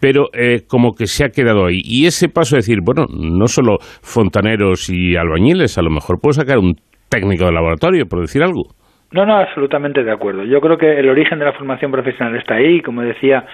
pero 0.00 0.28
eh, 0.32 0.62
como 0.66 0.92
que 0.92 1.06
se 1.06 1.24
ha 1.24 1.28
quedado 1.28 1.66
ahí. 1.66 1.80
Y 1.84 2.06
ese 2.06 2.28
paso 2.28 2.56
de 2.56 2.60
decir, 2.60 2.78
bueno, 2.82 3.06
no 3.08 3.46
solo 3.46 3.78
fontaneros 3.80 4.90
y 4.90 5.16
albañiles, 5.16 5.78
a 5.78 5.82
lo 5.82 5.90
mejor 5.90 6.20
puedo 6.20 6.32
sacar 6.32 6.58
un 6.58 6.76
técnico 7.08 7.46
de 7.46 7.52
laboratorio, 7.52 8.06
por 8.06 8.20
decir 8.20 8.42
algo. 8.42 8.64
No, 9.12 9.24
no, 9.24 9.36
absolutamente 9.36 10.02
de 10.02 10.12
acuerdo. 10.12 10.44
Yo 10.44 10.60
creo 10.60 10.76
que 10.76 10.98
el 10.98 11.08
origen 11.08 11.38
de 11.38 11.44
la 11.44 11.52
formación 11.52 11.92
profesional 11.92 12.36
está 12.36 12.56
ahí, 12.56 12.80
como 12.80 13.02
decía 13.02 13.44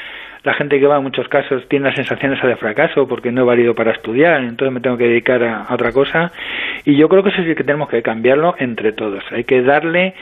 la 0.44 0.54
gente 0.54 0.80
que 0.80 0.86
va 0.86 0.96
en 0.96 1.04
muchos 1.04 1.28
casos 1.28 1.62
tiene 1.68 1.88
la 1.88 1.94
sensación 1.94 2.32
esa 2.32 2.48
de 2.48 2.56
fracaso 2.56 3.06
porque 3.06 3.30
no 3.30 3.42
he 3.42 3.44
valido 3.44 3.74
para 3.74 3.92
estudiar, 3.92 4.42
entonces 4.42 4.72
me 4.72 4.80
tengo 4.80 4.96
que 4.96 5.04
dedicar 5.04 5.42
a, 5.42 5.66
otra 5.72 5.92
cosa. 5.92 6.32
Y 6.84 6.96
yo 6.96 7.08
creo 7.08 7.22
que 7.22 7.28
eso 7.30 7.42
sí 7.42 7.54
que 7.54 7.62
tenemos 7.62 7.88
que 7.88 8.02
cambiarlo 8.02 8.54
entre 8.58 8.92
todos. 8.92 9.22
Hay 9.30 9.44
que 9.44 9.62
darle 9.62 10.14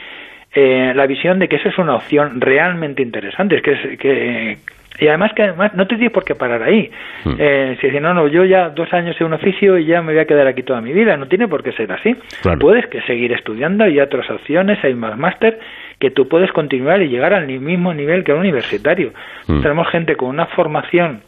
eh, 0.53 0.93
la 0.95 1.05
visión 1.07 1.39
de 1.39 1.47
que 1.47 1.55
eso 1.57 1.69
es 1.69 1.77
una 1.77 1.95
opción 1.95 2.41
realmente 2.41 3.01
interesante, 3.01 3.55
es 3.57 3.61
que, 3.61 3.97
que 3.97 4.57
y 4.99 5.07
además 5.07 5.31
que 5.33 5.43
además 5.43 5.73
no 5.73 5.87
te 5.87 5.95
tienes 5.95 6.11
por 6.11 6.23
qué 6.23 6.35
parar 6.35 6.61
ahí. 6.61 6.91
Hmm. 7.23 7.35
Eh, 7.39 7.77
si 7.79 7.87
dices, 7.87 8.01
no, 8.01 8.13
no, 8.13 8.27
yo 8.27 8.43
ya 8.45 8.69
dos 8.69 8.91
años 8.93 9.15
en 9.19 9.27
un 9.27 9.33
oficio 9.33 9.77
y 9.77 9.85
ya 9.85 10.01
me 10.01 10.13
voy 10.13 10.21
a 10.21 10.25
quedar 10.25 10.45
aquí 10.45 10.63
toda 10.63 10.81
mi 10.81 10.93
vida, 10.93 11.17
no 11.17 11.27
tiene 11.27 11.47
por 11.47 11.63
qué 11.63 11.71
ser 11.71 11.91
así. 11.91 12.15
Puedes 12.59 12.85
que 12.87 13.01
seguir 13.03 13.31
estudiando, 13.31 13.83
hay 13.85 13.99
otras 13.99 14.29
opciones, 14.29 14.83
hay 14.83 14.93
más 14.93 15.17
máster 15.17 15.59
que 15.97 16.11
tú 16.11 16.27
puedes 16.27 16.51
continuar 16.51 17.01
y 17.01 17.07
llegar 17.07 17.33
al 17.33 17.47
mismo 17.47 17.93
nivel 17.93 18.23
que 18.23 18.33
un 18.33 18.39
universitario. 18.39 19.11
Mm. 19.47 19.61
Tenemos 19.61 19.87
gente 19.89 20.15
con 20.15 20.29
una 20.29 20.47
formación 20.47 21.21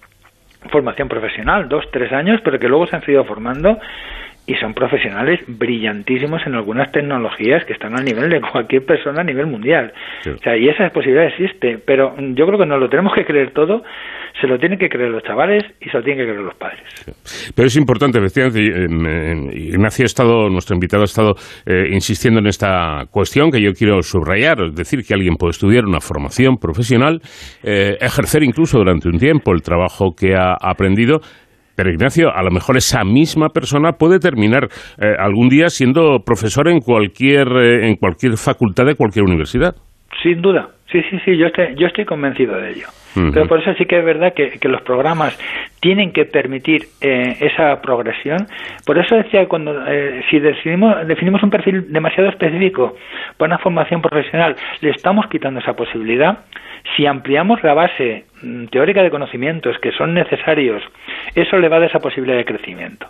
formación 0.69 1.09
profesional, 1.09 1.67
dos, 1.67 1.83
tres 1.91 2.11
años, 2.13 2.39
pero 2.43 2.57
que 2.57 2.69
luego 2.69 2.87
se 2.87 2.95
han 2.95 3.01
seguido 3.03 3.25
formando 3.25 3.79
y 4.45 4.55
son 4.55 4.73
profesionales 4.73 5.39
brillantísimos 5.47 6.41
en 6.45 6.55
algunas 6.55 6.91
tecnologías 6.91 7.63
que 7.65 7.73
están 7.73 7.97
al 7.97 8.03
nivel 8.03 8.29
de 8.29 8.41
cualquier 8.41 8.85
persona 8.85 9.21
a 9.21 9.23
nivel 9.23 9.47
mundial. 9.47 9.93
O 10.27 10.37
sea, 10.37 10.57
y 10.57 10.67
esa 10.67 10.89
posibilidad 10.89 11.27
existe, 11.27 11.79
pero 11.85 12.15
yo 12.17 12.45
creo 12.45 12.59
que 12.59 12.65
nos 12.65 12.79
lo 12.79 12.89
tenemos 12.89 13.13
que 13.13 13.23
creer 13.23 13.51
todo, 13.51 13.83
se 14.41 14.47
lo 14.47 14.57
tienen 14.59 14.77
que 14.77 14.89
creer 14.89 15.11
los 15.11 15.23
chavales 15.23 15.63
y 15.79 15.89
se 15.89 15.97
lo 15.97 16.03
tienen 16.03 16.25
que 16.25 16.31
creer 16.31 16.45
los 16.45 16.55
padres. 16.55 16.81
Pero 17.55 17.67
es 17.67 17.77
importante, 17.77 18.19
efectivamente, 18.19 19.57
Ignacio 19.57 20.03
ha 20.03 20.07
estado, 20.07 20.49
nuestro 20.49 20.75
invitado 20.75 21.03
ha 21.03 21.05
estado 21.05 21.35
eh, 21.65 21.87
insistiendo 21.91 22.39
en 22.39 22.47
esta 22.47 23.05
cuestión 23.11 23.49
que 23.49 23.61
yo 23.61 23.71
quiero 23.73 24.01
subrayar, 24.01 24.61
es 24.61 24.75
decir, 24.75 25.05
que 25.07 25.13
alguien 25.13 25.35
puede 25.35 25.51
estudiar 25.51 25.85
una 25.85 26.01
formación 26.01 26.57
profesional, 26.57 27.21
eh, 27.63 27.95
ejercer 28.01 28.43
incluso 28.43 28.77
durante 28.77 29.07
un 29.07 29.17
tiempo 29.17 29.53
el 29.53 29.61
trabajo 29.61 30.13
que 30.13 30.35
ha 30.35 30.57
aprendido, 30.59 31.21
pero 31.75 31.89
Ignacio, 31.89 32.29
a 32.33 32.43
lo 32.43 32.51
mejor 32.51 32.77
esa 32.77 33.03
misma 33.03 33.49
persona 33.49 33.93
puede 33.93 34.19
terminar 34.19 34.67
eh, 35.01 35.15
algún 35.17 35.49
día 35.49 35.69
siendo 35.69 36.19
profesor 36.25 36.67
en 36.67 36.79
cualquier, 36.79 37.47
eh, 37.47 37.87
en 37.87 37.95
cualquier 37.95 38.37
facultad 38.37 38.85
de 38.85 38.95
cualquier 38.95 39.25
universidad. 39.25 39.75
Sin 40.21 40.41
duda, 40.41 40.69
sí, 40.91 41.01
sí, 41.09 41.17
sí, 41.25 41.37
yo 41.37 41.47
estoy, 41.47 41.75
yo 41.75 41.87
estoy 41.87 42.05
convencido 42.05 42.55
de 42.55 42.71
ello. 42.71 42.87
Pero 43.31 43.45
por 43.45 43.61
eso 43.61 43.71
sí 43.75 43.85
que 43.85 43.99
es 43.99 44.03
verdad 44.03 44.33
que, 44.33 44.57
los 44.67 44.81
programas 44.81 45.37
tienen 45.79 46.11
que 46.11 46.25
permitir 46.25 46.81
eh, 46.99 47.37
esa 47.41 47.79
progresión. 47.79 48.47
Por 48.87 48.97
eso 48.97 49.15
decía, 49.15 49.45
cuando 49.47 49.71
si 50.31 50.39
decidimos, 50.39 51.07
definimos 51.07 51.43
un 51.43 51.51
perfil 51.51 51.93
demasiado 51.93 52.29
específico 52.29 52.95
para 53.37 53.53
una 53.53 53.59
formación 53.59 54.01
profesional, 54.01 54.55
le 54.81 54.89
estamos 54.89 55.27
quitando 55.27 55.59
esa 55.59 55.73
posibilidad. 55.73 56.39
Si 56.95 57.05
ampliamos 57.05 57.63
la 57.63 57.73
base 57.73 58.25
mm, 58.41 58.65
teórica 58.65 59.01
de 59.01 59.09
conocimientos 59.09 59.77
que 59.79 59.91
son 59.91 60.13
necesarios, 60.13 60.83
eso 61.35 61.57
le 61.57 61.69
va 61.69 61.77
a 61.77 61.79
dar 61.79 61.89
esa 61.89 61.99
posibilidad 61.99 62.37
de 62.37 62.45
crecimiento. 62.45 63.07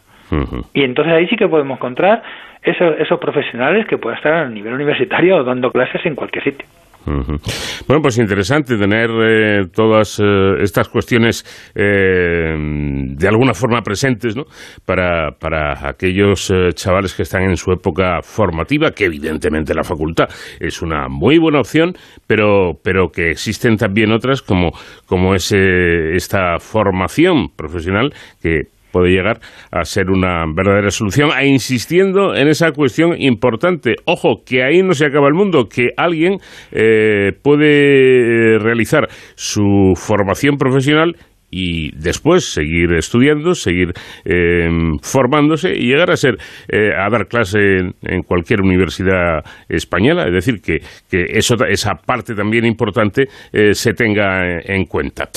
Y 0.74 0.84
entonces 0.84 1.14
ahí 1.14 1.28
sí 1.28 1.36
que 1.36 1.48
podemos 1.48 1.78
encontrar 1.78 2.24
esos, 2.64 3.00
esos 3.00 3.20
profesionales 3.20 3.86
que 3.86 4.00
puedan 4.00 4.18
estar 4.18 4.34
a 4.34 4.50
nivel 4.50 4.74
universitario 4.74 5.38
o 5.38 5.44
dando 5.44 5.72
clases 5.72 6.04
en 6.06 6.16
cualquier 6.16 6.44
sitio. 6.44 6.66
Bueno, 7.06 8.02
pues 8.02 8.18
interesante 8.18 8.78
tener 8.78 9.10
eh, 9.12 9.66
todas 9.74 10.20
eh, 10.20 10.56
estas 10.62 10.88
cuestiones 10.88 11.44
eh, 11.76 12.56
de 12.58 13.28
alguna 13.28 13.54
forma 13.54 13.82
presentes 13.82 14.36
¿no? 14.36 14.46
para, 14.86 15.32
para 15.32 15.90
aquellos 15.90 16.52
chavales 16.76 17.14
que 17.14 17.24
están 17.24 17.44
en 17.44 17.58
su 17.58 17.72
época 17.72 18.22
formativa, 18.22 18.92
que 18.92 19.06
evidentemente 19.06 19.74
la 19.74 19.84
facultad 19.84 20.30
es 20.60 20.82
una 20.82 21.10
muy 21.10 21.38
buena 21.40 21.60
opción, 21.60 21.94
pero, 22.26 22.80
pero 22.82 23.10
que 23.10 23.32
existen 23.32 23.76
también 23.76 24.12
otras 24.12 24.42
como, 24.42 24.72
como 25.06 25.36
es 25.36 25.52
esta 25.52 26.60
formación 26.60 27.50
profesional 27.56 28.14
que 28.42 28.73
puede 28.94 29.10
llegar 29.10 29.40
a 29.72 29.84
ser 29.84 30.10
una 30.10 30.46
verdadera 30.56 30.92
solución, 30.92 31.32
e 31.38 31.48
insistiendo 31.48 32.36
en 32.36 32.48
esa 32.48 32.72
cuestión 32.72 33.20
importante. 33.20 33.96
Ojo, 34.06 34.44
que 34.46 34.64
ahí 34.64 34.84
no 34.84 34.94
se 34.94 35.08
acaba 35.08 35.28
el 35.28 35.34
mundo, 35.34 35.66
que 35.68 35.90
alguien 35.98 36.38
eh, 36.72 37.32
puede 37.42 38.60
realizar 38.60 39.10
su 39.36 39.94
formación 39.96 40.58
profesional 40.58 41.16
y 41.54 41.92
después 41.96 42.46
seguir 42.46 42.94
estudiando, 42.94 43.54
seguir 43.54 43.94
em, 44.26 44.98
formándose 45.04 45.70
y 45.70 45.88
llegar 45.88 46.10
a 46.10 46.16
ser 46.16 46.38
eh, 46.68 46.90
a 46.98 47.10
dar 47.12 47.28
clase 47.28 47.60
en, 48.02 48.24
cualquier 48.24 48.62
universidad 48.62 49.44
española, 49.70 50.26
es 50.26 50.34
decir, 50.34 50.62
que, 50.62 50.80
que 51.10 51.38
eso, 51.38 51.56
esa 51.70 51.94
parte 51.94 52.34
también 52.34 52.66
importante 52.66 53.28
eh, 53.52 53.74
se 53.74 53.94
tenga 53.94 54.60
en 54.64 54.86
cuenta. 54.86 55.30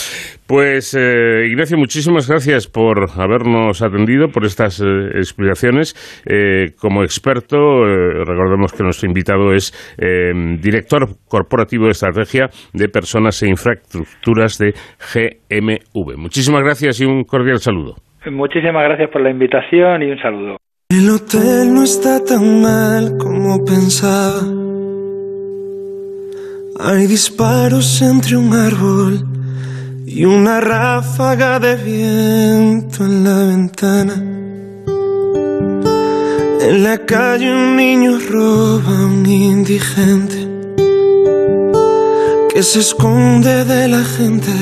Pues 0.47 0.95
eh, 0.95 1.49
Ignacio, 1.49 1.77
muchísimas 1.77 2.29
gracias 2.29 2.69
por 2.69 3.11
habernos 3.19 3.83
atendido, 3.83 4.29
por 4.29 4.45
estas 4.45 4.81
eh, 4.81 4.85
explicaciones. 5.17 5.95
Eh, 6.25 6.71
como 6.79 7.03
experto, 7.03 7.57
eh, 7.57 8.25
recordemos 8.25 8.73
que 8.73 8.85
nuestro 8.85 9.09
invitado 9.09 9.53
es 9.53 9.73
eh, 9.99 10.33
director 10.61 11.09
corporativo 11.29 11.87
de 11.87 11.91
estrategia 11.91 12.49
de 12.73 12.89
personas 12.89 13.43
e 13.43 13.49
infraestructuras 13.49 14.59
de 14.59 14.73
GMV. 15.13 16.17
Muchísimas 16.17 16.63
gracias 16.63 17.01
y 17.01 17.07
un 17.07 17.25
cordial 17.25 17.59
saludo. 17.59 17.97
Muchísimas 18.31 18.85
gracias 18.85 19.11
por 19.11 19.23
la 19.23 19.31
invitación 19.31 20.03
y 20.03 20.13
un 20.13 20.19
saludo. 20.19 20.57
El 20.89 21.11
hotel 21.11 21.75
no 21.75 21.83
está 21.83 22.23
tan 22.25 22.63
mal 22.63 23.17
como 23.19 23.65
pensaba. 23.65 24.43
Hay 26.79 27.07
disparos 27.09 28.01
entre 28.03 28.37
un 28.37 28.53
árbol 28.53 29.36
y 30.09 30.25
una 30.25 30.61
ráfaga 30.61 31.59
de 31.59 31.75
viento 31.75 33.05
en 33.05 33.25
la 33.25 33.39
ventana. 33.39 34.15
En 36.61 36.85
la 36.85 36.99
calle 36.99 37.53
un 37.53 37.77
niño 37.77 38.17
roba 38.31 38.99
a 39.01 39.07
un 39.07 39.27
indigente 39.27 40.49
que 42.55 42.63
se 42.63 42.79
esconde 42.79 43.65
de 43.65 43.89
la 43.89 44.05
gente. 44.05 44.53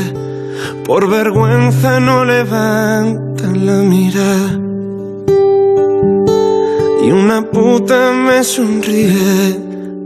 Por 0.87 1.11
vergüenza 1.11 2.01
no 2.01 2.25
levantan 2.25 3.67
la 3.67 3.83
mirada. 3.83 4.59
Y 7.05 7.11
una 7.11 7.43
puta 7.51 8.13
me 8.13 8.43
sonríe, 8.43 9.61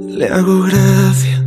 le 0.09 0.27
hago 0.27 0.62
gracia. 0.62 1.39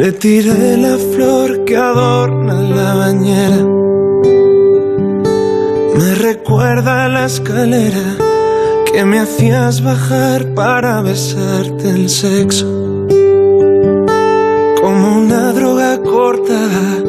Le 0.00 0.12
tiré 0.12 0.78
la 0.78 0.96
flor 0.96 1.66
que 1.66 1.76
adorna 1.76 2.54
la 2.62 2.94
bañera. 2.94 3.62
Me 5.98 6.14
recuerda 6.14 7.06
la 7.08 7.26
escalera 7.26 8.16
que 8.90 9.04
me 9.04 9.18
hacías 9.18 9.82
bajar 9.84 10.54
para 10.54 11.02
besarte 11.02 11.90
el 11.90 12.08
sexo. 12.08 12.66
Como 14.80 15.18
una 15.18 15.52
droga 15.52 16.00
cortada, 16.02 17.04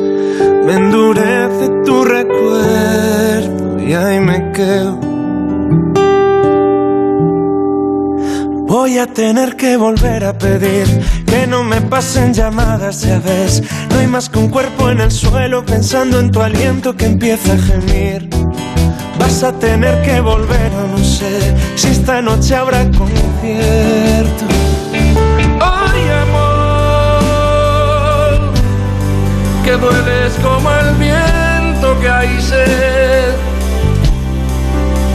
me 0.65 0.73
endurece 0.73 1.69
tu 1.85 2.03
recuerdo 2.03 3.80
y 3.88 3.93
ahí 3.93 4.19
me 4.19 4.51
quedo. 4.51 4.99
Voy 8.72 8.98
a 8.99 9.06
tener 9.06 9.57
que 9.57 9.76
volver 9.76 10.23
a 10.23 10.38
pedir 10.38 10.88
que 11.26 11.45
no 11.45 11.61
me 11.61 11.81
pasen 11.81 12.34
llamadas, 12.34 13.02
ya 13.02 13.19
ves. 13.19 13.61
No 13.89 13.99
hay 13.99 14.07
más 14.07 14.30
que 14.30 14.39
un 14.39 14.48
cuerpo 14.48 14.89
en 14.89 15.02
el 15.02 15.11
suelo 15.11 15.65
pensando 15.65 16.22
en 16.22 16.31
tu 16.31 16.41
aliento 16.41 16.95
que 16.95 17.07
empieza 17.07 17.52
a 17.52 17.57
gemir. 17.57 18.30
Vas 19.19 19.43
a 19.43 19.52
tener 19.60 20.02
que 20.03 20.22
volver 20.22 20.72
o 20.72 20.88
no 20.88 21.03
sé 21.03 21.53
si 21.76 21.89
esta 21.89 22.22
noche 22.22 22.56
habrá 22.56 22.85
concierto. 22.98 24.45
Ay, 25.60 26.10
amor, 26.23 27.60
que 29.65 29.72
dueles 29.72 30.31
como 30.41 30.72
el 30.72 30.95
viento 30.95 31.99
que 31.99 32.07
hay 32.07 32.41
sed. 32.41 33.34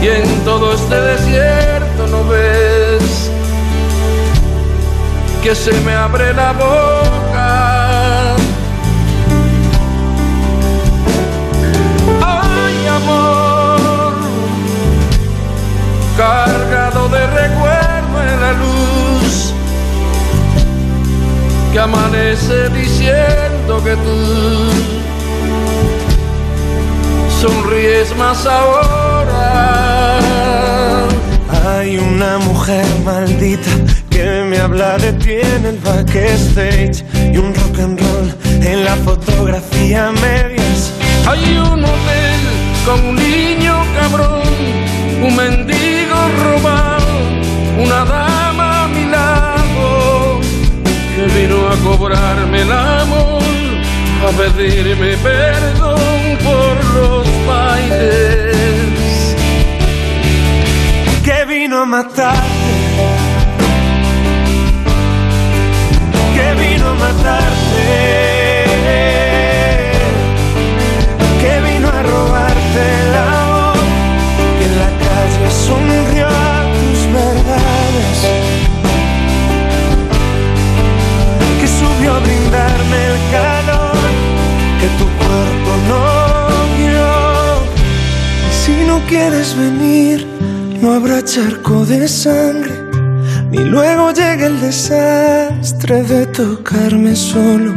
Y 0.02 0.08
en 0.08 0.44
todo 0.44 0.74
este 0.74 0.94
desierto 0.94 2.06
no 2.08 2.22
ves 2.28 2.75
que 5.46 5.54
se 5.54 5.72
me 5.82 5.94
abre 5.94 6.34
la 6.34 6.52
boca. 6.54 8.34
Ay, 12.20 12.86
amor, 12.98 14.14
cargado 16.16 17.08
de 17.10 17.26
recuerdo 17.28 18.22
en 18.28 18.40
la 18.40 18.52
luz, 18.54 19.54
que 21.72 21.78
amanece 21.78 22.68
diciendo 22.70 23.84
que 23.84 23.94
tú 24.04 24.18
sonríes 27.40 28.16
más 28.16 28.44
ahora. 28.46 29.78
Hay 31.68 31.98
una 31.98 32.38
mujer 32.38 32.84
maldita 33.04 33.70
que 34.16 34.44
me 34.50 34.58
habla 34.58 34.96
de 34.96 35.12
ti 35.12 35.36
en 35.56 35.66
el 35.66 35.78
backstage 35.78 37.04
y 37.32 37.36
un 37.36 37.54
rock 37.54 37.78
and 37.80 38.00
roll 38.00 38.28
en 38.62 38.84
la 38.84 38.96
fotografía 38.96 40.10
medias. 40.10 40.92
Hay 41.28 41.58
un 41.58 41.84
hotel 41.84 42.40
con 42.86 42.98
un 43.10 43.16
niño 43.16 43.74
cabrón, 43.98 44.54
un 45.26 45.36
mendigo 45.36 46.18
robado, 46.42 47.14
una 47.84 48.04
dama 48.04 48.84
a 48.84 48.88
mi 48.88 49.04
lado 49.16 50.40
que 51.14 51.24
vino 51.38 51.58
a 51.68 51.76
cobrarme 51.88 52.62
el 52.62 52.72
amor, 52.72 53.42
a 54.26 54.30
pedirme 54.38 55.16
perdón 55.18 56.00
por 56.46 56.74
los 56.96 57.26
bailes. 57.46 59.36
que 61.22 61.44
vino 61.44 61.82
a 61.82 61.84
matarte, 61.84 62.85
que 66.46 66.54
vino 66.54 66.88
a 66.88 66.94
matarte, 66.94 67.86
que 71.40 71.54
vino 71.68 71.88
a 71.88 72.02
robarte 72.02 72.84
la 73.14 73.30
voz, 73.52 73.84
que 74.56 74.64
en 74.70 74.74
la 74.82 74.90
calle 75.04 75.48
sonrió 75.66 76.26
a 76.28 76.56
tus 76.76 77.00
verdades, 77.20 78.18
que 81.60 81.66
subió 81.78 82.14
a 82.14 82.20
brindarme 82.20 82.98
el 83.10 83.18
calor 83.36 84.06
que 84.80 84.88
tu 84.98 85.06
cuerpo 85.20 85.70
no 85.90 86.02
vio. 86.76 87.14
Y 88.48 88.52
si 88.62 88.74
no 88.86 89.00
quieres 89.08 89.56
venir, 89.56 90.26
no 90.80 90.92
habrá 90.94 91.24
charco 91.24 91.84
de 91.84 92.06
sangre, 92.06 92.74
ni 93.50 93.64
luego 93.64 94.12
llega 94.12 94.46
el 94.46 94.60
desastre 94.60 95.75
de 95.86 96.26
tocarme 96.26 97.14
solo, 97.14 97.72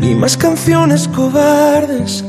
ni 0.00 0.14
más 0.14 0.36
canciones 0.36 1.08
cobardes, 1.08 2.24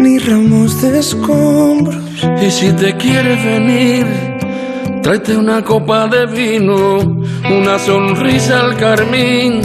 ni 0.00 0.18
ramos 0.18 0.82
de 0.82 0.98
escombros. 0.98 2.02
Y 2.44 2.50
si 2.50 2.72
te 2.72 2.96
quieres 2.96 3.44
venir, 3.44 4.04
tráete 5.00 5.36
una 5.36 5.62
copa 5.62 6.08
de 6.08 6.26
vino, 6.26 6.98
una 6.98 7.78
sonrisa 7.78 8.62
al 8.62 8.76
carmín, 8.76 9.60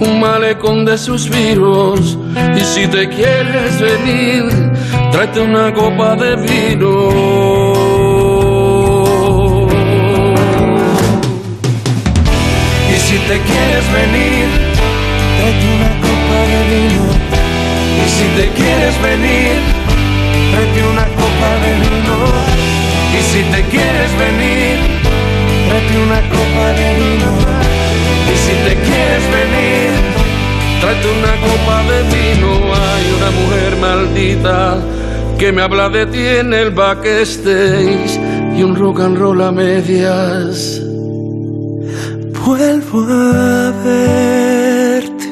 un 0.00 0.20
malecón 0.20 0.84
de 0.84 0.98
suspiros. 0.98 2.18
Y 2.56 2.60
si 2.60 2.88
te 2.88 3.08
quieres 3.08 3.80
venir, 3.80 4.72
tráete 5.12 5.40
una 5.42 5.72
copa 5.72 6.16
de 6.16 6.34
vino. 6.34 7.67
Te 13.28 13.38
quieres 13.40 13.84
venir, 13.92 14.46
tráete 15.36 15.66
una 15.76 15.92
copa 16.06 16.38
de 16.50 16.60
vino. 16.72 17.04
Y 18.00 18.08
si 18.16 18.26
te 18.38 18.48
quieres 18.56 18.94
venir, 19.02 19.56
tráete 20.50 20.80
una 20.92 21.06
copa 21.20 21.50
de 21.62 21.72
vino. 21.84 22.16
Y 23.12 23.20
si 23.30 23.40
te 23.52 23.60
quieres 23.68 24.10
venir, 24.24 24.76
tráete 25.68 25.96
una 26.06 26.20
copa 26.34 26.66
de 26.78 26.88
vino. 27.00 27.30
Y 28.32 28.34
si 28.44 28.54
te 28.66 28.74
quieres 28.86 29.24
venir, 29.38 29.90
tráete 30.80 31.08
una 31.20 31.34
copa 31.48 31.76
de 31.90 31.98
vino. 32.14 32.50
Hay 32.72 33.04
una 33.18 33.30
mujer 33.40 33.76
maldita 33.76 34.78
que 35.38 35.52
me 35.52 35.60
habla 35.60 35.90
de 35.90 36.06
ti 36.06 36.26
en 36.26 36.54
el 36.54 36.70
backstage 36.70 38.18
y 38.56 38.62
un 38.62 38.74
rock 38.74 39.00
and 39.00 39.18
roll 39.18 39.42
a 39.42 39.52
medias. 39.52 40.77
Vuelvo 42.48 43.00
a 43.00 43.72
verte, 43.84 45.28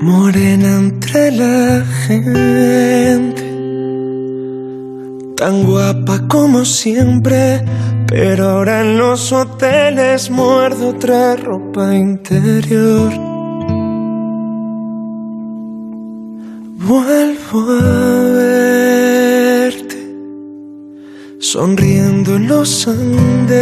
morena 0.00 0.70
entre 0.78 1.32
la 1.32 1.84
gente, 2.06 3.44
tan 5.36 5.64
guapa 5.64 6.26
como 6.28 6.64
siempre, 6.64 7.62
pero 8.06 8.48
ahora 8.48 8.80
en 8.80 8.96
los 8.96 9.30
hoteles 9.30 10.30
muerdo 10.30 10.88
otra 10.96 11.36
ropa 11.36 11.94
interior. 11.94 13.12
Vuelvo 16.88 17.60
a 17.70 18.22
verte, 18.32 18.47
sonriendo 21.52 22.36
en 22.36 22.46
los 22.46 22.86
andenes 22.86 23.58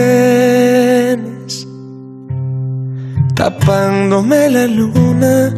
tapándome 3.36 4.50
la 4.50 4.66
luna 4.66 5.54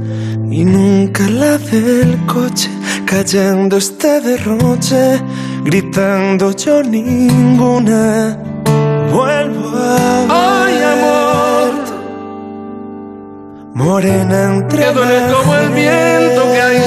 y 0.50 0.62
nunca 0.64 1.22
la 1.30 1.56
del 1.56 2.18
coche, 2.26 2.68
cayendo 3.06 3.78
este 3.78 4.20
derroche, 4.20 5.22
gritando 5.64 6.50
yo 6.52 6.82
ninguna. 6.82 8.36
Vuelvo 9.10 9.68
a. 9.76 10.66
Ay, 10.66 10.82
amor, 10.94 11.70
Morena 13.74 14.54
entre 14.54 14.84
que 14.84 14.92
duele 14.92 15.32
como 15.32 15.54
el 15.54 15.68
viento 15.70 16.42
que 16.52 16.60
hay 16.60 16.78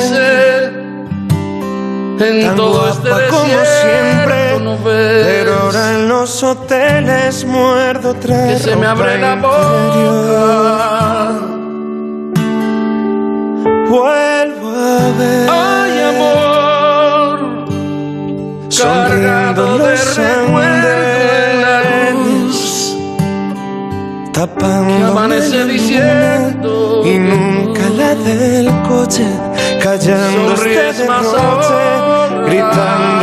en 2.24 2.56
todo 2.56 2.90
este 2.90 3.10
guapa 3.10 3.28
como 3.30 3.44
desierto, 3.44 3.82
siempre, 3.82 4.21
¿no 4.62 4.78
ves? 4.84 5.26
Pero 5.26 5.54
ahora 5.56 5.94
en 5.96 6.08
los 6.08 6.44
hoteles 6.44 7.46
muerdo 7.46 8.12
otra 8.12 8.48
que 8.48 8.58
se 8.58 8.76
me 8.76 8.88
abre 8.88 9.18
la 9.18 9.36
boca. 9.36 9.52
Vuelvo 13.90 14.70
a 14.70 15.12
ver. 15.18 15.50
Ay, 15.50 15.94
amor, 16.12 17.66
cargado 18.82 19.78
de 19.78 19.92
los 19.92 20.18
recuerdo 20.18 20.60
en 20.62 21.62
la 21.62 22.12
luz 22.12 22.96
tapando 24.32 24.98
que 24.98 25.04
amanece 25.04 25.66
diciendo 25.66 27.04
y 27.06 27.20
nunca 27.20 27.90
la 27.90 28.16
del 28.16 28.72
coche 28.88 29.26
callando 29.84 30.54
este 30.54 30.70
derroche 30.70 31.38
ahora. 31.38 32.46
gritando 32.46 33.21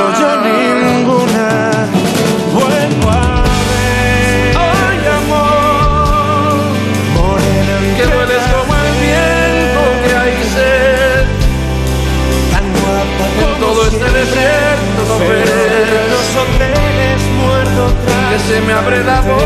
que 18.39 18.55
se 18.55 18.61
me 18.61 18.73
abre 18.73 19.05
la 19.05 19.21
boca. 19.21 19.37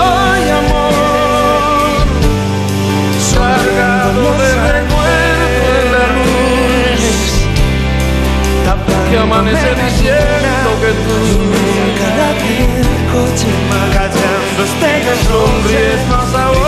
Ay, 0.00 0.50
amor, 0.50 2.06
cargado 3.34 4.22
de 4.38 4.50
recuerdo 4.72 5.66
en 5.80 5.86
la 5.92 6.06
luz 6.16 7.02
que 9.10 9.18
amanece 9.18 9.70
diciendo 9.74 10.70
que 10.80 10.90
tú 11.04 11.18
callando 13.92 14.60
este 14.64 14.90
sonríes 15.26 16.02
más 16.08 16.34
ahora. 16.34 16.67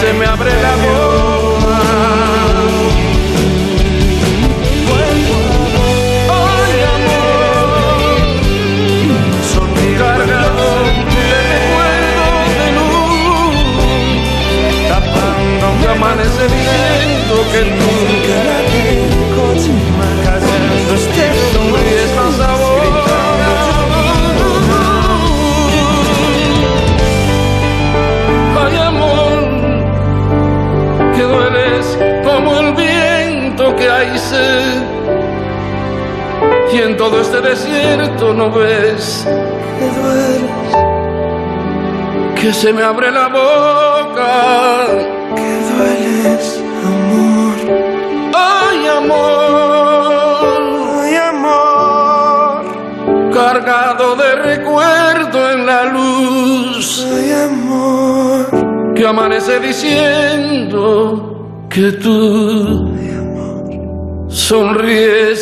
Se 0.00 0.12
me 0.14 0.24
abre 0.24 0.50
la 0.62 0.74
boca. 0.76 1.78
Ay, 6.32 6.74
amor, 6.96 8.16
cargado 9.98 10.64
de 10.84 10.92
recuerdos 11.52 12.46
de 12.58 12.68
luz, 12.78 13.58
que 15.80 15.88
amanece 15.88 16.44
diciendo 16.56 17.34
que 17.52 17.60
tú 17.78 17.90
Y 36.72 36.78
en 36.78 36.96
todo 36.96 37.20
este 37.20 37.40
desierto 37.40 38.32
no 38.32 38.50
ves 38.50 39.26
que 39.26 39.86
dueles 40.00 40.50
que 42.40 42.52
se 42.54 42.72
me 42.72 42.82
abre 42.82 43.10
la 43.10 43.26
boca. 43.28 44.86
que 45.34 45.58
dueles 45.72 46.62
amor. 46.84 47.56
Ay, 48.34 48.86
amor, 48.86 50.62
ay 51.04 51.16
amor. 51.16 52.62
Cargado 53.34 54.16
de 54.16 54.36
recuerdo 54.36 55.50
en 55.50 55.66
la 55.66 55.84
luz. 55.86 57.06
Ay 57.12 57.32
amor. 57.32 58.94
Que 58.94 59.06
amanece 59.06 59.58
diciendo 59.60 60.96
que 61.68 61.92
tú 61.92 62.90
sonríes 64.28 65.39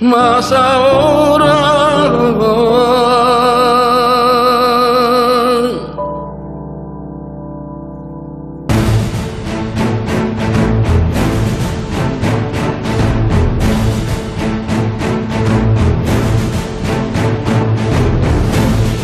más 0.00 0.52
ahora. 0.52 1.78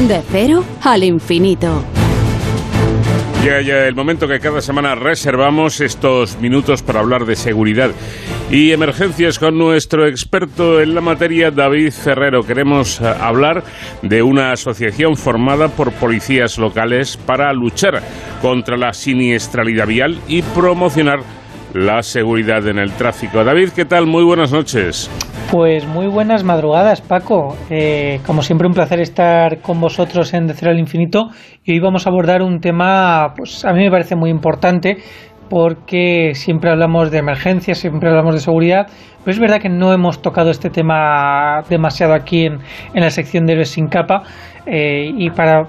De 0.09 0.21
cero 0.31 0.65
al 0.83 1.03
infinito. 1.03 1.83
Llega 3.43 3.63
ya 3.63 3.87
el 3.87 3.95
momento 3.95 4.29
que 4.29 4.39
cada 4.39 4.61
semana 4.61 4.95
reservamos 4.95 5.81
estos 5.81 6.39
minutos 6.41 6.83
para 6.83 7.01
hablar 7.01 7.25
de 7.27 7.37
seguridad 7.37 7.91
y 8.51 8.73
emergencias 8.73 9.39
con 9.39 9.57
nuestro 9.57 10.07
experto 10.07 10.81
en 10.81 10.95
la 10.95 11.01
materia, 11.01 11.51
David 11.51 11.91
Ferrero. 11.91 12.43
Queremos 12.43 13.01
eh, 13.01 13.05
hablar 13.21 13.63
de 14.03 14.23
una 14.23 14.53
asociación 14.53 15.17
formada 15.17 15.69
por 15.69 15.93
policías 15.93 16.59
locales 16.59 17.17
para 17.17 17.53
luchar 17.53 18.03
contra 18.43 18.77
la 18.77 18.93
siniestralidad 18.93 19.87
vial 19.87 20.19
y 20.29 20.43
promocionar 20.43 21.21
la 21.75 22.03
seguridad 22.03 22.67
en 22.69 22.79
el 22.79 22.93
tráfico. 22.93 23.43
David, 23.43 23.71
¿qué 23.75 23.85
tal? 23.85 24.07
Muy 24.07 24.23
buenas 24.23 24.53
noches. 24.53 25.11
Pues 25.51 25.87
muy 25.87 26.07
buenas 26.07 26.45
madrugadas, 26.45 27.01
Paco. 27.01 27.57
Eh, 27.69 28.21
como 28.27 28.43
siempre, 28.43 28.67
un 28.67 28.75
placer 28.75 29.01
estar 29.01 29.61
con 29.61 29.81
vosotros 29.81 30.33
en 30.35 30.47
De 30.47 30.55
al 30.69 30.79
Infinito. 30.79 31.31
Y 31.65 31.73
hoy 31.73 31.81
vamos 31.81 32.07
a 32.07 32.11
abordar 32.11 32.43
un 32.43 32.61
tema, 32.61 33.35
pues 33.37 33.65
a 33.65 33.73
mí 33.73 33.85
me 33.85 33.91
parece 33.91 34.17
muy 34.17 34.31
importante, 34.31 34.99
porque 35.49 36.33
siempre 36.35 36.71
hablamos 36.71 37.11
de 37.11 37.19
emergencias, 37.19 37.79
siempre 37.79 38.09
hablamos 38.09 38.35
de 38.35 38.41
seguridad, 38.41 38.87
pero 39.25 39.33
es 39.33 39.39
verdad 39.39 39.61
que 39.61 39.69
no 39.69 39.93
hemos 39.93 40.21
tocado 40.21 40.51
este 40.51 40.71
tema 40.71 41.63
demasiado 41.69 42.15
aquí 42.15 42.47
en, 42.47 42.61
la 42.95 43.11
sección 43.11 43.47
de 43.47 43.53
Héroes 43.55 43.71
sin 43.71 43.89
capa. 43.89 44.23
eh, 44.67 45.13
y 45.17 45.29
para 45.31 45.69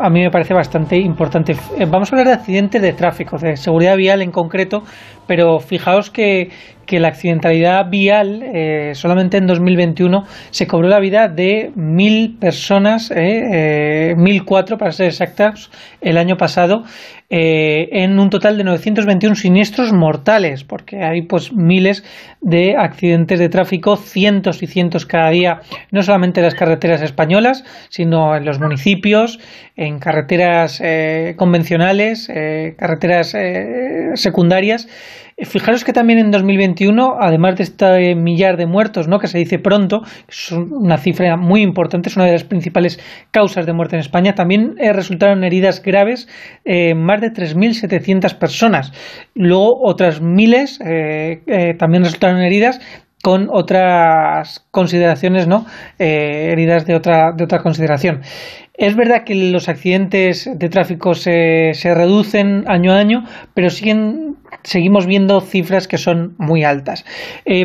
a 0.00 0.10
mí 0.10 0.22
me 0.22 0.30
parece 0.30 0.54
bastante 0.54 0.96
importante. 0.96 1.56
Eh, 1.78 1.86
vamos 1.88 2.12
a 2.12 2.16
hablar 2.16 2.28
de 2.28 2.40
accidentes 2.40 2.80
de 2.80 2.92
tráfico, 2.92 3.38
de 3.38 3.56
seguridad 3.56 3.96
vial 3.96 4.22
en 4.22 4.30
concreto, 4.30 4.84
pero 5.26 5.58
fijaos 5.58 6.10
que, 6.10 6.50
que 6.86 7.00
la 7.00 7.08
accidentalidad 7.08 7.90
vial 7.90 8.42
eh, 8.42 8.92
solamente 8.94 9.36
en 9.36 9.46
2021 9.46 10.24
se 10.50 10.66
cobró 10.66 10.88
la 10.88 11.00
vida 11.00 11.28
de 11.28 11.72
mil 11.74 12.38
personas, 12.38 13.10
eh, 13.10 14.12
eh, 14.12 14.14
1004 14.16 14.78
para 14.78 14.92
ser 14.92 15.06
exactos, 15.06 15.70
el 16.00 16.16
año 16.16 16.36
pasado, 16.36 16.84
eh, 17.28 17.88
en 17.90 18.20
un 18.20 18.30
total 18.30 18.56
de 18.56 18.62
921 18.62 19.34
siniestros 19.34 19.92
mortales, 19.92 20.62
porque 20.62 21.02
hay 21.02 21.22
pues 21.22 21.52
miles 21.52 22.04
de 22.40 22.76
accidentes 22.76 23.40
de 23.40 23.48
tráfico, 23.48 23.96
cientos 23.96 24.62
y 24.62 24.68
cientos 24.68 25.06
cada 25.06 25.30
día, 25.30 25.60
no 25.90 26.04
solamente 26.04 26.38
en 26.38 26.44
las 26.44 26.54
carreteras 26.54 27.02
españolas, 27.02 27.64
sino 27.88 28.36
en 28.36 28.44
los 28.44 28.60
municipios, 28.60 29.40
en 29.74 29.98
carreteras 29.98 30.80
eh, 30.80 31.34
convencionales, 31.36 32.30
eh, 32.32 32.76
carreteras 32.78 33.36
secundarias. 34.14 34.86
Fijaros 35.38 35.84
que 35.84 35.92
también 35.92 36.18
en 36.18 36.30
2021, 36.30 37.18
además 37.20 37.56
de 37.56 37.64
este 37.64 38.14
millar 38.14 38.56
de 38.56 38.64
muertos, 38.64 39.06
¿no? 39.06 39.18
que 39.18 39.26
se 39.26 39.36
dice 39.36 39.58
pronto, 39.58 40.02
es 40.26 40.50
una 40.50 40.96
cifra 40.96 41.36
muy 41.36 41.60
importante, 41.60 42.08
es 42.08 42.16
una 42.16 42.24
de 42.24 42.32
las 42.32 42.44
principales 42.44 42.98
causas 43.32 43.66
de 43.66 43.74
muerte 43.74 43.96
en 43.96 44.00
España, 44.00 44.34
también 44.34 44.76
resultaron 44.78 45.44
heridas 45.44 45.82
graves 45.82 46.26
de 47.20 47.32
3.700 47.32 48.34
personas. 48.34 48.92
Luego 49.34 49.80
otras 49.82 50.20
miles 50.20 50.80
eh, 50.84 51.42
eh, 51.46 51.74
también 51.74 52.04
resultaron 52.04 52.40
heridas 52.40 52.80
con 53.22 53.48
otras 53.50 54.64
consideraciones, 54.70 55.48
¿no? 55.48 55.66
Eh, 55.98 56.50
heridas 56.52 56.86
de 56.86 56.94
otra, 56.94 57.32
de 57.32 57.44
otra 57.44 57.60
consideración. 57.60 58.22
Es 58.74 58.94
verdad 58.94 59.24
que 59.24 59.34
los 59.34 59.68
accidentes 59.68 60.48
de 60.52 60.68
tráfico 60.68 61.14
se, 61.14 61.72
se 61.74 61.94
reducen 61.94 62.64
año 62.68 62.92
a 62.92 62.98
año, 62.98 63.24
pero 63.54 63.70
siguen, 63.70 64.36
seguimos 64.62 65.06
viendo 65.06 65.40
cifras 65.40 65.88
que 65.88 65.96
son 65.96 66.34
muy 66.38 66.62
altas. 66.62 67.06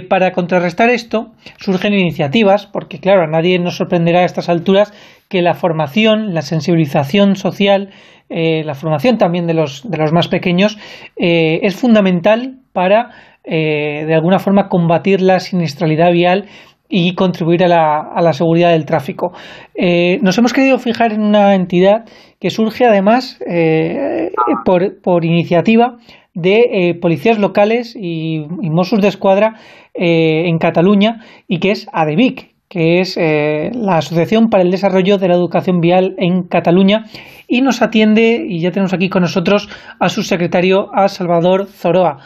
Para 0.09 0.31
contrarrestar 0.31 0.89
esto, 0.89 1.33
surgen 1.57 1.93
iniciativas, 1.93 2.65
porque 2.65 2.99
claro, 2.99 3.23
a 3.23 3.27
nadie 3.27 3.59
nos 3.59 3.75
sorprenderá 3.75 4.21
a 4.21 4.25
estas 4.25 4.47
alturas 4.47 4.93
que 5.31 5.41
la 5.41 5.55
formación, 5.55 6.35
la 6.35 6.43
sensibilización 6.43 7.35
social, 7.35 7.89
eh, 8.29 8.63
la 8.63 8.75
formación 8.75 9.17
también 9.17 9.47
de 9.47 9.55
los, 9.55 9.89
de 9.89 9.97
los 9.97 10.11
más 10.11 10.27
pequeños, 10.27 10.77
eh, 11.15 11.61
es 11.63 11.75
fundamental 11.75 12.59
para, 12.73 13.09
de 13.43 14.13
alguna 14.13 14.37
forma, 14.37 14.69
combatir 14.69 15.19
la 15.19 15.39
siniestralidad 15.39 16.11
vial 16.11 16.45
y 16.91 17.15
contribuir 17.15 17.63
a 17.63 17.67
la, 17.67 17.99
a 18.01 18.21
la 18.21 18.33
seguridad 18.33 18.71
del 18.71 18.85
tráfico. 18.85 19.31
Eh, 19.73 20.19
nos 20.21 20.37
hemos 20.37 20.53
querido 20.53 20.77
fijar 20.77 21.13
en 21.13 21.21
una 21.21 21.55
entidad 21.55 22.05
que 22.39 22.49
surge 22.49 22.85
además 22.85 23.39
eh, 23.47 24.31
por, 24.65 25.01
por, 25.01 25.23
iniciativa 25.23 25.97
de 26.33 26.89
eh, 26.89 26.93
policías 26.95 27.39
locales 27.39 27.95
y, 27.95 28.45
y 28.61 28.69
Mossos 28.69 29.01
de 29.01 29.07
Escuadra 29.07 29.55
en 29.93 30.57
Cataluña 30.57 31.25
y 31.49 31.59
que 31.59 31.71
es 31.71 31.87
ADEVIC, 31.91 32.51
que 32.71 33.01
es 33.01 33.17
la 33.17 33.97
Asociación 33.97 34.49
para 34.49 34.63
el 34.63 34.71
Desarrollo 34.71 35.17
de 35.17 35.27
la 35.27 35.35
Educación 35.35 35.81
Vial 35.81 36.15
en 36.17 36.47
Cataluña 36.47 37.03
y 37.47 37.61
nos 37.61 37.81
atiende, 37.81 38.45
y 38.47 38.61
ya 38.61 38.71
tenemos 38.71 38.93
aquí 38.93 39.09
con 39.09 39.23
nosotros 39.23 39.67
a 39.99 40.07
su 40.07 40.23
secretario, 40.23 40.87
a 40.95 41.09
Salvador 41.09 41.67
Zoroa. 41.67 42.19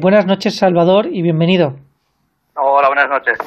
buenas 0.00 0.24
noches, 0.24 0.56
Salvador, 0.56 1.08
y 1.12 1.20
bienvenido. 1.20 1.76
Hola, 2.54 2.88
buenas 2.88 3.08
noches. 3.08 3.38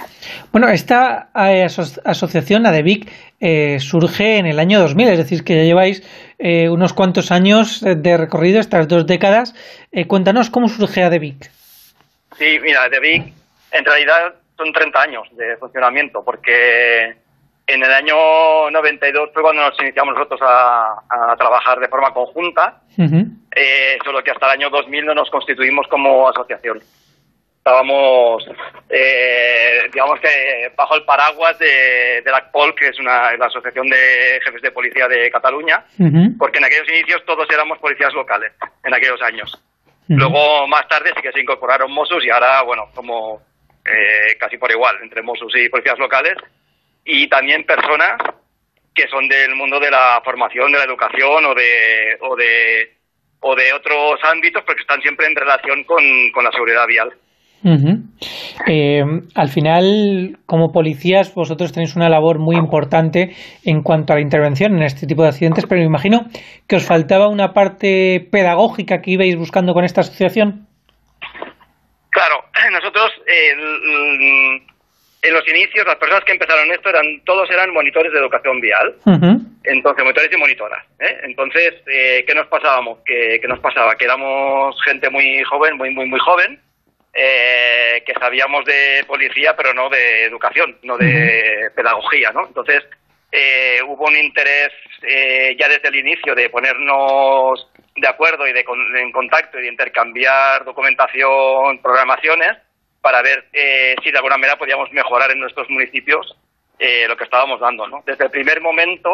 Bueno, 0.52 0.68
esta 0.68 1.30
eh, 1.36 1.64
asociación, 1.64 2.66
ADEVIC, 2.66 3.08
eh, 3.40 3.80
surge 3.80 4.40
en 4.40 4.48
el 4.48 4.60
año 4.60 4.80
2000, 4.80 5.10
es 5.10 5.18
decir, 5.20 5.44
que 5.44 5.58
ya 5.58 5.64
lleváis 5.64 6.02
eh, 6.40 6.70
unos 6.70 6.94
cuantos 6.94 7.32
años 7.32 7.82
de 7.82 8.18
recorrido, 8.18 8.60
estas 8.60 8.88
dos 8.88 9.06
décadas. 9.06 9.54
Eh, 9.92 10.08
cuéntanos 10.08 10.50
cómo 10.50 10.68
surge 10.68 11.04
ADEVIC. 11.04 11.52
Sí, 12.36 12.58
mira, 12.64 12.84
ADEVIC 12.86 13.32
en 13.74 13.86
realidad 13.86 14.36
son 14.58 14.72
30 14.72 15.02
años 15.02 15.28
de 15.32 15.58
funcionamiento, 15.58 16.24
porque 16.24 17.16
en 17.68 17.84
el 17.84 17.92
año 17.92 18.70
92 18.72 19.30
fue 19.34 19.42
cuando 19.42 19.64
nos 19.64 19.80
iniciamos 19.82 20.14
nosotros 20.14 20.40
a, 20.44 21.02
a 21.10 21.36
trabajar 21.36 21.80
de 21.80 21.88
forma 21.88 22.14
conjunta, 22.14 22.82
solo 24.04 24.24
que 24.24 24.32
hasta 24.32 24.46
el 24.48 24.60
año 24.60 24.70
2000 24.70 25.06
no 25.06 25.16
nos 25.16 25.30
constituimos 25.30 25.88
como 25.88 26.30
asociación. 26.30 26.80
Estábamos, 27.58 28.48
eh, 28.90 29.90
digamos 29.92 30.20
que 30.20 30.72
bajo 30.78 30.96
el 30.96 31.04
paraguas 31.04 31.58
de, 31.58 32.22
de 32.24 32.32
la 32.32 32.38
ACPOL, 32.38 32.76
que 32.76 32.90
es 32.90 33.00
una, 33.00 33.36
la 33.38 33.48
Asociación 33.48 33.90
de 33.90 34.40
Jefes 34.44 34.62
de 34.62 34.70
Policía 34.70 35.08
de 35.08 35.32
Cataluña, 35.32 35.84
porque 36.38 36.60
en 36.60 36.66
aquellos 36.66 36.88
inicios 36.90 37.26
todos 37.26 37.48
éramos 37.52 37.80
policías 37.80 38.14
locales, 38.14 38.52
en 38.84 38.94
aquellos 38.94 39.20
años. 39.24 39.60
Luego, 40.08 40.68
más 40.68 40.88
tarde, 40.88 41.12
sí 41.16 41.22
que 41.24 41.32
se 41.32 41.42
incorporaron 41.42 41.92
Mossos 41.92 42.24
y 42.24 42.30
ahora, 42.30 42.62
bueno, 42.62 42.84
como 42.94 43.42
eh, 43.86 44.36
casi 44.40 44.58
por 44.58 44.72
igual, 44.72 44.96
entre 45.02 45.22
Mossos 45.22 45.54
y 45.56 45.70
policías 45.70 46.00
locales, 46.00 46.36
y 47.06 47.28
también 47.30 47.64
personas 47.64 48.18
que 48.94 49.08
son 49.08 49.28
del 49.28 49.56
mundo 49.56 49.80
de 49.80 49.92
la 49.92 50.22
formación, 50.24 50.72
de 50.72 50.78
la 50.80 50.86
educación 50.86 51.46
o 51.46 51.54
de, 51.54 52.18
o 52.22 52.36
de, 52.36 52.96
o 53.42 53.56
de 53.56 53.74
otros 53.74 54.20
ámbitos, 54.24 54.64
porque 54.66 54.82
están 54.82 55.02
siempre 55.02 55.28
en 55.28 55.36
relación 55.36 55.84
con, 55.84 56.04
con 56.34 56.44
la 56.44 56.52
seguridad 56.52 56.88
vial. 56.88 57.10
Eh, 58.68 59.02
al 59.34 59.50
final, 59.50 60.38
como 60.46 60.72
policías, 60.72 61.34
vosotros 61.34 61.74
tenéis 61.74 61.96
una 61.96 62.10
labor 62.10 62.38
muy 62.38 62.56
importante 62.56 63.36
en 63.64 63.82
cuanto 63.82 64.14
a 64.14 64.18
la 64.18 64.22
intervención 64.22 64.76
en 64.76 64.84
este 64.84 65.08
tipo 65.08 65.24
de 65.24 65.30
accidentes, 65.30 65.66
pero 65.68 65.82
me 65.82 65.88
imagino 65.88 66.28
que 66.68 66.76
os 66.76 66.86
faltaba 66.86 67.28
una 67.28 67.54
parte 67.54 68.28
pedagógica 68.32 69.02
que 69.02 69.12
ibais 69.12 69.36
buscando 69.36 69.74
con 69.74 69.84
esta 69.84 70.02
asociación. 70.02 70.68
Claro, 72.16 72.46
nosotros 72.72 73.12
en 73.28 75.34
los 75.34 75.48
inicios, 75.50 75.86
las 75.86 75.98
personas 75.98 76.24
que 76.24 76.32
empezaron 76.32 76.72
esto 76.72 76.88
eran 76.88 77.22
todos 77.26 77.50
eran 77.52 77.74
monitores 77.74 78.14
de 78.14 78.20
educación 78.20 78.62
vial, 78.62 78.96
entonces 79.66 80.04
monitores 80.04 80.32
y 80.32 80.38
monitoras. 80.38 80.86
¿eh? 81.00 81.20
Entonces, 81.24 81.74
eh, 81.88 82.24
¿qué 82.26 82.34
nos 82.34 82.48
pasábamos? 82.48 83.00
¿Qué, 83.06 83.38
¿Qué 83.42 83.48
nos 83.50 83.60
pasaba? 83.60 83.98
Que 83.98 84.06
éramos 84.06 84.82
gente 84.84 85.10
muy 85.10 85.44
joven, 85.44 85.76
muy 85.76 85.90
muy 85.90 86.06
muy 86.06 86.20
joven 86.22 86.58
eh, 87.14 88.02
que 88.06 88.14
sabíamos 88.14 88.64
de 88.64 89.04
policía, 89.06 89.54
pero 89.58 89.74
no 89.74 89.90
de 89.90 90.26
educación, 90.26 90.78
no 90.84 90.98
de 90.98 91.70
pedagogía, 91.76 92.32
¿no? 92.32 92.48
Entonces, 92.48 92.82
eh, 93.30 93.80
hubo 93.86 94.06
un 94.06 94.16
interés 94.16 94.70
eh, 95.02 95.54
ya 95.60 95.68
desde 95.68 95.90
el 95.90 95.96
inicio 95.96 96.34
de 96.34 96.50
ponernos 96.50 97.68
de 97.96 98.08
acuerdo 98.08 98.48
y 98.48 98.54
de 98.54 98.66
en 98.98 99.12
contacto 99.12 99.58
y 99.58 99.64
de 99.64 99.70
intercambiar 99.70 100.66
documentación, 100.66 101.80
programaciones, 101.82 102.58
para 103.02 103.22
ver 103.22 103.46
eh, 103.54 103.96
si 104.04 104.12
de 104.12 104.18
alguna 104.18 104.38
manera 104.38 104.58
podíamos 104.58 104.92
mejorar 104.92 105.32
en 105.32 105.40
nuestros 105.40 105.70
municipios 105.70 106.36
eh, 106.78 107.08
lo 107.08 107.16
que 107.16 107.24
estábamos 107.24 107.60
dando, 107.60 107.88
¿no? 107.88 108.04
Desde 108.06 108.26
el 108.26 108.32
primer 108.32 108.60
momento, 108.62 109.10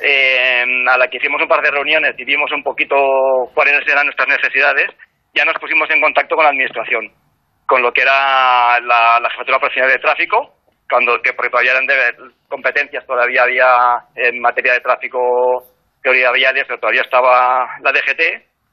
eh, 0.00 0.64
a 0.88 0.96
la 0.96 1.08
que 1.08 1.18
hicimos 1.18 1.42
un 1.42 1.48
par 1.48 1.60
de 1.62 1.70
reuniones 1.70 2.14
y 2.18 2.24
vimos 2.24 2.50
un 2.52 2.62
poquito 2.62 2.96
cuáles 3.54 3.86
eran 3.86 4.06
nuestras 4.06 4.28
necesidades, 4.28 4.88
ya 5.34 5.44
nos 5.44 5.58
pusimos 5.58 5.90
en 5.90 6.00
contacto 6.00 6.36
con 6.36 6.44
la 6.44 6.50
administración 6.50 7.12
con 7.66 7.82
lo 7.82 7.92
que 7.92 8.02
era 8.02 8.80
la, 8.80 9.18
la 9.20 9.30
jefatura 9.30 9.58
profesional 9.58 9.90
de 9.90 9.98
tráfico, 9.98 10.54
cuando 10.88 11.20
que 11.20 11.32
porque 11.32 11.50
todavía 11.50 11.72
eran 11.72 12.32
competencias, 12.48 13.04
todavía 13.04 13.42
había 13.42 13.68
en 14.14 14.40
materia 14.40 14.74
de 14.74 14.80
tráfico 14.80 15.64
teoría 16.12 16.52
pero 16.66 16.78
todavía 16.78 17.02
estaba 17.02 17.68
la 17.82 17.92
DGT, 17.92 18.20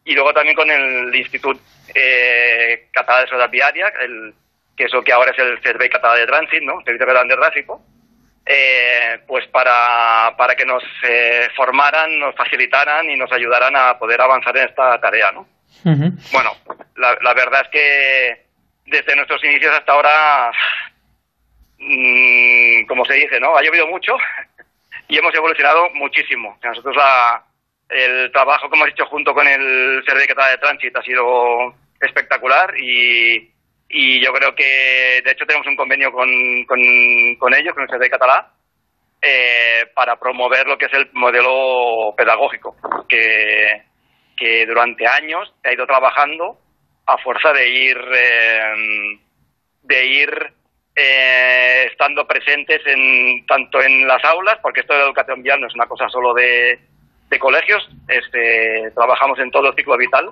y 0.05 0.13
luego 0.13 0.33
también 0.33 0.55
con 0.55 0.69
el 0.69 1.15
Instituto 1.15 1.59
eh, 1.95 2.89
Català 2.91 3.21
de 3.21 3.27
Seguridad 3.27 3.49
Viaria, 3.49 3.93
el, 4.01 4.33
que 4.77 4.85
es 4.85 4.93
lo 4.93 5.03
que 5.03 5.13
ahora 5.13 5.31
es 5.31 5.39
el 5.39 5.61
Servei 5.63 5.89
Català 5.89 6.15
de 6.15 6.27
Tránsito, 6.27 6.65
¿no? 6.65 6.81
Servicio 6.81 7.07
Catalán 7.07 7.27
de 7.27 7.35
Tráfico, 7.35 7.81
eh, 8.45 9.19
pues 9.25 9.47
para, 9.47 10.35
para 10.37 10.55
que 10.55 10.65
nos 10.65 10.83
eh, 11.07 11.47
formaran, 11.55 12.19
nos 12.19 12.35
facilitaran 12.35 13.09
y 13.09 13.15
nos 13.15 13.31
ayudaran 13.31 13.75
a 13.75 13.97
poder 13.97 14.21
avanzar 14.21 14.55
en 14.57 14.67
esta 14.67 14.99
tarea, 14.99 15.31
¿no? 15.31 15.47
Bueno, 16.31 16.51
la, 16.97 17.17
la 17.21 17.33
verdad 17.33 17.61
es 17.63 17.69
que 17.69 18.45
desde 18.85 19.15
nuestros 19.15 19.43
inicios 19.43 19.73
hasta 19.73 19.91
ahora, 19.91 20.51
mmm, 21.79 22.85
como 22.85 23.05
se 23.05 23.15
dice, 23.15 23.39
¿no? 23.39 23.57
Ha 23.57 23.63
llovido 23.63 23.87
mucho 23.87 24.15
y 25.07 25.17
hemos 25.17 25.33
evolucionado 25.35 25.89
muchísimo. 25.93 26.57
Nosotros 26.63 26.95
la, 26.95 27.43
el 27.89 28.31
trabajo 28.31 28.69
que 28.69 28.75
hemos 28.75 28.89
hecho 28.89 29.05
junto 29.05 29.33
con 29.33 29.47
el 29.47 30.03
Servicio 30.05 30.35
de 30.35 30.57
Tránsito 30.57 30.99
ha 30.99 31.03
sido 31.03 31.73
espectacular 31.99 32.73
y, 32.77 33.49
yo 34.21 34.33
creo 34.33 34.55
que 34.55 35.21
de 35.23 35.31
hecho 35.31 35.45
tenemos 35.45 35.67
un 35.67 35.75
convenio 35.75 36.11
con, 36.11 36.27
ellos, 36.27 36.67
con 37.73 37.83
el 37.83 37.89
Servicio 37.89 38.11
Català, 38.11 38.51
eh, 39.21 39.85
para 39.93 40.19
promover 40.19 40.65
lo 40.65 40.77
que 40.77 40.85
es 40.85 40.93
el 40.93 41.09
modelo 41.13 42.13
pedagógico, 42.17 42.75
que, 43.07 43.83
que 44.35 44.65
durante 44.65 45.05
años 45.05 45.53
se 45.61 45.69
ha 45.69 45.73
ido 45.73 45.85
trabajando 45.85 46.57
a 47.05 47.17
fuerza 47.19 47.53
de 47.53 47.69
ir 47.69 47.97
eh, 48.15 49.19
de 49.83 50.05
ir 50.05 50.53
eh, 50.95 51.87
estando 51.91 52.27
presentes 52.27 52.81
en 52.85 53.45
tanto 53.47 53.81
en 53.81 54.07
las 54.07 54.23
aulas 54.23 54.59
porque 54.61 54.81
esto 54.81 54.93
de 54.93 54.99
la 54.99 55.05
educación 55.05 55.41
vial 55.41 55.59
no 55.59 55.67
es 55.67 55.75
una 55.75 55.87
cosa 55.87 56.07
solo 56.09 56.33
de, 56.33 56.79
de 57.29 57.39
colegios 57.39 57.89
este 58.07 58.91
trabajamos 58.93 59.39
en 59.39 59.49
todo 59.49 59.69
el 59.69 59.75
ciclo 59.75 59.97
vital 59.97 60.31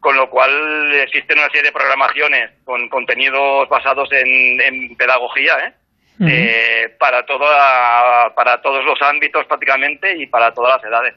con 0.00 0.16
lo 0.16 0.28
cual 0.28 0.92
existen 0.94 1.38
una 1.38 1.48
serie 1.48 1.62
de 1.62 1.72
programaciones 1.72 2.50
con 2.64 2.88
contenidos 2.88 3.68
basados 3.68 4.10
en, 4.12 4.60
en 4.60 4.96
pedagogía 4.96 5.52
¿eh? 5.66 5.72
Uh 6.20 6.24
-huh. 6.24 6.30
eh, 6.30 6.96
para 6.98 7.24
toda 7.24 8.34
para 8.34 8.60
todos 8.60 8.84
los 8.84 9.00
ámbitos 9.02 9.46
prácticamente 9.46 10.16
y 10.16 10.26
para 10.26 10.52
todas 10.52 10.76
las 10.76 10.84
edades 10.84 11.14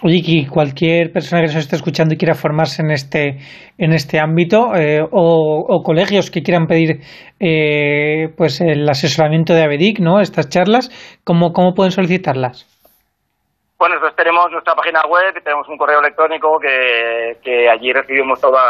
Oye, 0.00 0.20
y 0.24 0.46
cualquier 0.46 1.12
persona 1.12 1.42
que 1.42 1.48
nos 1.48 1.56
esté 1.56 1.74
escuchando 1.74 2.14
y 2.14 2.16
quiera 2.16 2.34
formarse 2.34 2.82
en 2.82 2.92
este, 2.92 3.38
en 3.78 3.92
este 3.92 4.20
ámbito, 4.20 4.72
eh, 4.76 5.02
o, 5.02 5.64
o, 5.68 5.82
colegios 5.82 6.30
que 6.30 6.42
quieran 6.42 6.66
pedir 6.66 7.00
eh, 7.40 8.28
pues 8.36 8.60
el 8.60 8.88
asesoramiento 8.88 9.54
de 9.54 9.62
ABEDIC, 9.64 9.98
¿no? 9.98 10.20
Estas 10.20 10.48
charlas, 10.48 10.88
¿cómo, 11.24 11.52
cómo 11.52 11.74
pueden 11.74 11.90
solicitarlas? 11.90 12.64
Bueno, 13.76 13.96
nosotros 13.96 14.16
tenemos 14.16 14.50
nuestra 14.52 14.74
página 14.74 15.02
web 15.08 15.34
tenemos 15.42 15.68
un 15.68 15.76
correo 15.76 16.00
electrónico 16.00 16.58
que, 16.60 17.38
que 17.42 17.68
allí 17.68 17.92
recibimos 17.92 18.40
todas 18.40 18.62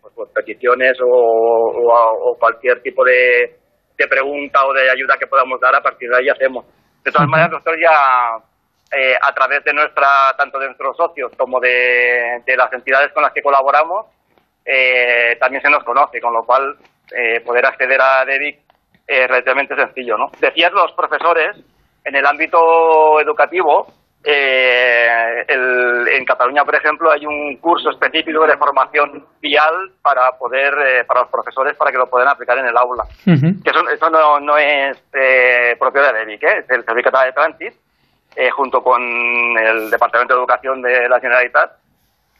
pues, 0.00 0.14
pues, 0.14 0.30
peticiones 0.34 0.98
o, 1.00 1.06
o, 1.06 2.30
o, 2.30 2.34
cualquier 2.38 2.82
tipo 2.82 3.04
de, 3.04 3.54
de 3.96 4.06
pregunta 4.08 4.64
o 4.66 4.72
de 4.72 4.90
ayuda 4.90 5.16
que 5.18 5.26
podamos 5.26 5.60
dar, 5.60 5.74
a 5.74 5.80
partir 5.80 6.08
de 6.10 6.16
ahí 6.16 6.28
hacemos. 6.28 6.64
De 7.04 7.10
todas 7.12 7.26
uh 7.26 7.28
-huh. 7.28 7.30
maneras, 7.30 7.52
nosotros 7.52 7.76
ya 7.80 8.38
eh, 8.90 9.14
a 9.20 9.34
través 9.34 9.62
de 9.64 9.72
nuestra, 9.72 10.34
tanto 10.36 10.58
de 10.58 10.66
nuestros 10.66 10.96
socios 10.96 11.32
como 11.36 11.60
de, 11.60 12.42
de 12.44 12.56
las 12.56 12.72
entidades 12.72 13.12
con 13.12 13.22
las 13.22 13.32
que 13.32 13.42
colaboramos, 13.42 14.06
eh, 14.64 15.36
también 15.40 15.62
se 15.62 15.70
nos 15.70 15.84
conoce, 15.84 16.20
con 16.20 16.32
lo 16.32 16.44
cual 16.44 16.76
eh, 17.10 17.40
poder 17.40 17.66
acceder 17.66 18.00
a 18.00 18.24
DEVIC 18.24 18.58
es 19.06 19.28
relativamente 19.28 19.74
sencillo, 19.74 20.16
¿no? 20.18 20.30
Decías 20.38 20.72
los 20.72 20.92
profesores, 20.92 21.56
en 22.04 22.14
el 22.14 22.26
ámbito 22.26 23.20
educativo, 23.20 23.86
eh, 24.24 25.44
en 25.48 26.24
Cataluña, 26.24 26.64
por 26.64 26.74
ejemplo, 26.74 27.10
hay 27.10 27.24
un 27.24 27.56
curso 27.56 27.90
específico 27.90 28.46
de 28.46 28.58
formación 28.58 29.26
vial 29.40 29.92
para 30.02 30.32
poder, 30.32 30.74
eh, 30.74 31.04
para 31.04 31.22
los 31.22 31.30
profesores, 31.30 31.76
para 31.76 31.90
que 31.90 31.98
lo 31.98 32.10
puedan 32.10 32.28
aplicar 32.28 32.58
en 32.58 32.66
el 32.66 32.76
aula. 32.76 33.04
Que 33.24 33.70
eso, 33.70 34.10
no, 34.10 34.40
no 34.40 34.58
es 34.58 35.02
eh, 35.14 35.76
propio 35.78 36.02
de 36.02 36.12
DEVIC, 36.12 36.42
es 36.42 36.70
el 36.70 36.84
Servicio 36.84 37.10
de 37.10 37.32
Transit, 38.34 38.52
junto 38.52 38.80
con 38.80 39.02
el 39.02 39.90
Departamento 39.90 40.34
de 40.34 40.40
Educación 40.40 40.82
de 40.82 41.08
la 41.08 41.20
Generalitat, 41.20 41.72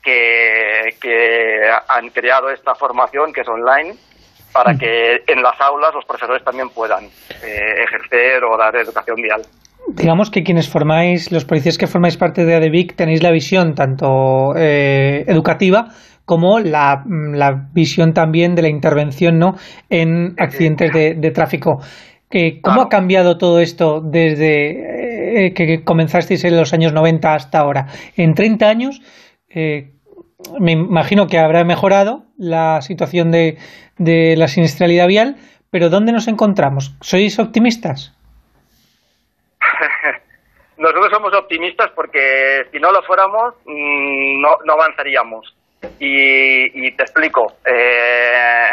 que, 0.03 0.95
que 1.01 1.63
han 1.89 2.09
creado 2.11 2.51
esta 2.51 2.75
formación 2.75 3.33
que 3.33 3.41
es 3.41 3.49
online 3.49 3.95
para 4.53 4.75
que 4.75 5.23
en 5.27 5.43
las 5.43 5.61
aulas 5.61 5.95
los 5.95 6.05
profesores 6.07 6.43
también 6.43 6.71
puedan 6.71 7.05
ejercer 7.05 8.43
o 8.45 8.57
dar 8.57 8.75
educación 8.77 9.17
vial 9.17 9.43
digamos 9.95 10.31
que 10.31 10.43
quienes 10.43 10.69
formáis, 10.69 11.33
los 11.33 11.45
policías 11.45 11.79
que 11.79 11.87
formáis 11.87 12.17
parte 12.17 12.45
de 12.45 12.55
ADEVIC, 12.55 12.95
tenéis 12.95 13.23
la 13.23 13.31
visión 13.31 13.75
tanto 13.75 14.55
eh, 14.57 15.25
educativa 15.27 15.89
como 16.25 16.61
la, 16.61 17.03
visión 17.73 18.13
también 18.13 18.55
de 18.55 18.63
la 18.63 18.69
intervención 18.69 19.39
¿no? 19.39 19.55
en 19.89 20.35
accidentes 20.39 20.93
de, 20.93 21.31
tráfico. 21.31 21.79
Eh, 22.31 22.61
¿Cómo 22.61 22.83
ha 22.83 22.89
cambiado 22.89 23.39
todo 23.39 23.61
esto 23.61 24.01
desde 24.03 25.47
eh, 25.47 25.55
que 25.55 25.83
comenzasteis 25.85 26.45
en 26.45 26.57
los 26.57 26.73
años 26.73 26.93
90 26.93 27.35
hasta 27.35 27.59
ahora? 27.59 27.87
En 28.17 28.35
30 28.35 28.69
años, 28.69 29.01
me 29.55 30.73
imagino 30.73 31.27
que 31.27 31.39
habrá 31.39 31.65
mejorado 31.65 32.25
la 32.37 32.83
situación 32.83 33.31
de, 33.31 33.59
de 33.97 34.37
la 34.37 34.49
siniestralidad 34.49 35.07
vial, 35.07 35.37
pero 35.71 35.89
¿dónde 35.89 36.13
nos 36.13 36.29
encontramos? 36.29 36.95
¿Sois 37.01 37.39
optimistas? 37.39 38.15
nosotros 40.79 41.11
somos 41.11 41.35
optimistas 41.35 41.91
porque 41.95 42.67
si 42.73 42.79
no 42.79 42.93
lo 42.93 43.03
fuéramos 43.03 43.55
mm, 43.67 44.41
no, 44.41 44.57
no 44.65 44.73
avanzaríamos. 44.75 45.55
Y, 46.01 46.91
te 46.93 47.03
explico. 47.05 47.55
Eh, 47.65 48.68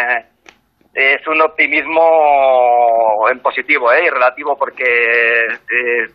es 1.25 1.27
un 1.27 1.41
optimismo 1.41 3.27
en 3.31 3.39
positivo 3.39 3.91
¿eh? 3.91 4.05
y 4.05 4.09
relativo 4.09 4.55
porque 4.57 4.83
eh, 4.83 6.07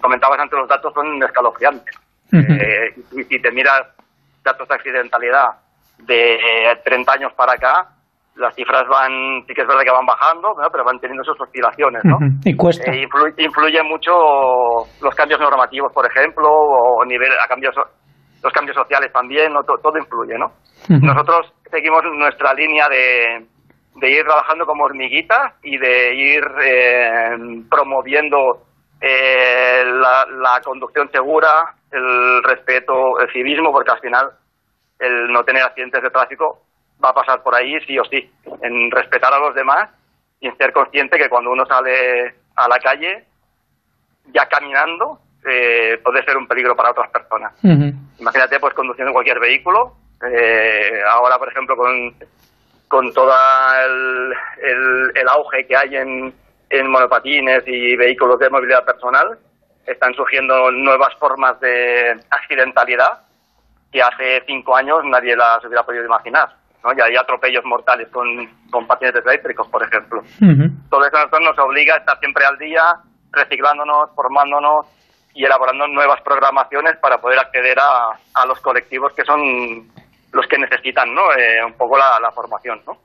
comentabas 0.00 0.40
antes 0.40 0.58
los 0.58 0.68
datos 0.68 0.92
son 0.94 1.22
escalofriantes. 1.22 1.94
Eh, 2.32 2.94
y 3.12 3.22
si 3.24 3.40
te 3.40 3.52
miras 3.52 3.82
datos 4.42 4.66
de 4.68 4.74
accidentalidad 4.74 5.46
de 5.98 6.38
30 6.84 7.12
años 7.12 7.32
para 7.34 7.52
acá, 7.52 7.88
las 8.34 8.52
cifras 8.56 8.88
van, 8.88 9.44
sí 9.46 9.54
que 9.54 9.60
es 9.60 9.68
verdad 9.68 9.84
que 9.84 9.92
van 9.92 10.06
bajando, 10.06 10.56
pero 10.72 10.82
van 10.82 10.98
teniendo 10.98 11.22
sus 11.22 11.40
oscilaciones, 11.40 12.02
¿no? 12.04 12.18
Y 12.44 12.56
cuesta. 12.56 12.90
Eh, 12.90 13.06
influye, 13.38 13.82
mucho 13.84 14.10
los 15.00 15.14
cambios 15.14 15.38
normativos, 15.38 15.92
por 15.92 16.04
ejemplo, 16.04 16.48
o 16.48 17.04
nivel, 17.04 17.30
a 17.38 17.46
cambios, 17.46 17.76
los 18.42 18.52
cambios 18.52 18.76
sociales 18.76 19.12
también, 19.12 19.52
¿no? 19.52 19.62
todo, 19.62 19.96
influye, 19.96 20.36
¿no? 20.36 20.50
Nosotros 20.88 21.52
seguimos 21.70 22.02
nuestra 22.18 22.52
línea 22.54 22.88
de, 22.88 23.46
de 23.94 24.10
ir 24.10 24.24
trabajando 24.24 24.66
como 24.66 24.84
hormiguitas 24.84 25.54
y 25.62 25.78
de 25.78 26.14
ir 26.14 26.44
eh, 26.62 27.30
promoviendo 27.70 28.64
eh, 29.00 29.82
la, 29.84 30.26
la 30.26 30.60
conducción 30.62 31.10
segura, 31.10 31.74
el 31.90 32.42
respeto, 32.42 33.20
el 33.20 33.30
civismo, 33.32 33.70
porque 33.72 33.92
al 33.92 34.00
final 34.00 34.30
el 34.98 35.32
no 35.32 35.44
tener 35.44 35.62
accidentes 35.62 36.02
de 36.02 36.10
tráfico 36.10 36.62
va 37.04 37.10
a 37.10 37.14
pasar 37.14 37.42
por 37.42 37.54
ahí 37.54 37.78
sí 37.86 37.98
o 37.98 38.04
sí, 38.04 38.30
en 38.62 38.90
respetar 38.90 39.32
a 39.32 39.38
los 39.38 39.54
demás 39.54 39.90
y 40.40 40.48
en 40.48 40.56
ser 40.56 40.72
consciente 40.72 41.18
que 41.18 41.28
cuando 41.28 41.50
uno 41.50 41.64
sale 41.66 42.34
a 42.56 42.68
la 42.68 42.78
calle, 42.78 43.24
ya 44.32 44.46
caminando, 44.46 45.18
eh, 45.46 45.98
puede 46.02 46.24
ser 46.24 46.36
un 46.36 46.46
peligro 46.46 46.74
para 46.74 46.90
otras 46.90 47.10
personas. 47.10 47.52
Imagínate, 48.18 48.58
pues, 48.60 48.74
conduciendo 48.74 49.12
cualquier 49.12 49.38
vehículo. 49.40 49.94
Eh, 50.32 51.00
ahora, 51.06 51.38
por 51.38 51.48
ejemplo, 51.48 51.76
con, 51.76 52.14
con 52.94 53.12
todo 53.12 53.32
el, 54.62 55.12
el, 55.16 55.28
auge 55.28 55.66
que 55.66 55.76
hay 55.76 55.96
en, 55.96 56.32
en 56.70 56.88
monopatines 56.88 57.64
y 57.66 57.96
vehículos 57.96 58.38
de 58.38 58.48
movilidad 58.48 58.84
personal, 58.84 59.36
están 59.84 60.14
surgiendo 60.14 60.70
nuevas 60.70 61.12
formas 61.16 61.58
de 61.58 62.12
accidentalidad 62.30 63.18
que 63.90 64.00
hace 64.00 64.44
cinco 64.46 64.76
años 64.76 65.00
nadie 65.06 65.34
las 65.34 65.64
hubiera 65.64 65.82
podido 65.82 66.04
imaginar. 66.04 66.54
¿no? 66.84 66.92
Y 66.92 67.00
hay 67.00 67.16
atropellos 67.16 67.64
mortales 67.64 68.06
con, 68.12 68.28
con 68.70 68.86
patinetes 68.86 69.26
eléctricos, 69.26 69.66
por 69.66 69.82
ejemplo. 69.82 70.22
Todo 70.88 71.04
eso 71.04 71.40
nos 71.40 71.58
obliga 71.58 71.96
a 71.96 71.98
estar 71.98 72.16
siempre 72.20 72.46
al 72.46 72.56
día, 72.58 72.94
reciclándonos, 73.32 74.10
formándonos 74.14 74.86
y 75.34 75.44
elaborando 75.44 75.88
nuevas 75.88 76.20
programaciones 76.22 76.96
para 76.98 77.18
poder 77.18 77.40
acceder 77.40 77.76
a, 77.76 78.12
a 78.34 78.46
los 78.46 78.60
colectivos 78.60 79.12
que 79.14 79.24
son 79.24 79.90
los 80.34 80.46
que 80.46 80.58
necesitan 80.58 81.14
¿no? 81.14 81.22
Eh, 81.32 81.64
un 81.64 81.72
poco 81.74 81.96
la, 81.96 82.18
la 82.20 82.30
formación. 82.32 82.80
¿no? 82.86 82.98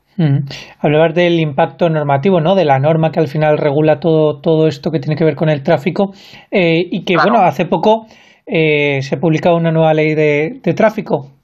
Hablar 0.82 1.14
del 1.14 1.40
impacto 1.40 1.90
normativo, 1.90 2.42
¿no? 2.42 2.56
De 2.56 2.66
la 2.66 2.78
norma 2.78 3.12
que 3.12 3.22
al 3.22 3.28
final 3.28 3.58
regula 3.58 4.00
todo, 4.02 4.42
todo 4.42 4.68
esto 4.68 4.92
que 4.92 5.00
tiene 5.00 5.16
que 5.16 5.24
ver 5.24 5.36
con 5.36 5.50
el 5.50 5.64
tráfico 5.64 6.12
eh, 6.52 6.84
y 6.92 7.06
que, 7.06 7.16
bueno, 7.16 7.40
hace 7.40 7.66
poco 7.66 8.08
eh, 8.46 9.02
se 9.02 9.16
publicado 9.16 9.56
una 9.56 9.72
nueva 9.72 9.94
ley 9.94 10.16
de, 10.16 10.60
de 10.62 10.74
tráfico 10.74 11.40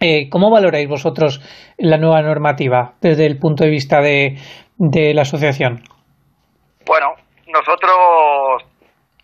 eh, 0.00 0.28
¿Cómo 0.30 0.48
valoráis 0.50 0.88
vosotros 0.88 1.40
la 1.76 1.98
nueva 1.98 2.22
normativa 2.22 2.94
desde 3.00 3.26
el 3.26 3.36
punto 3.36 3.64
de 3.64 3.70
vista 3.70 4.00
de, 4.00 4.38
la 5.12 5.22
asociación? 5.22 5.82
Bueno, 6.86 7.14
nosotros, 7.48 8.62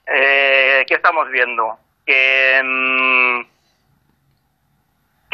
eh, 0.04 0.82
¿qué 0.84 0.94
estamos 0.94 1.28
viendo? 1.30 1.62
Que, 2.04 2.60
mm, 2.60 3.53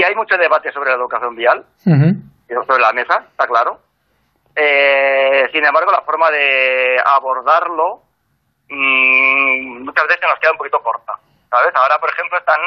que 0.01 0.07
hay 0.07 0.15
mucho 0.15 0.37
debate 0.39 0.73
sobre 0.73 0.91
la 0.91 0.97
educación 0.97 1.37
vial, 1.37 1.63
sobre 1.85 2.81
la 2.81 2.93
mesa, 2.93 3.27
está 3.31 3.47
claro. 3.47 3.81
Eh, 4.57 5.47
sin 5.53 5.65
embargo, 5.65 5.93
la 5.93 6.01
forma 6.01 6.31
de 6.31 6.97
abordarlo 7.05 8.03
mm, 8.69 9.85
muchas 9.85 10.07
veces 10.07 10.23
nos 10.23 10.39
queda 10.39 10.53
un 10.53 10.57
poquito 10.57 10.81
corta. 10.81 11.13
¿Sabes? 11.51 11.75
Ahora, 11.75 11.99
por 12.01 12.11
ejemplo, 12.11 12.39
están 12.39 12.61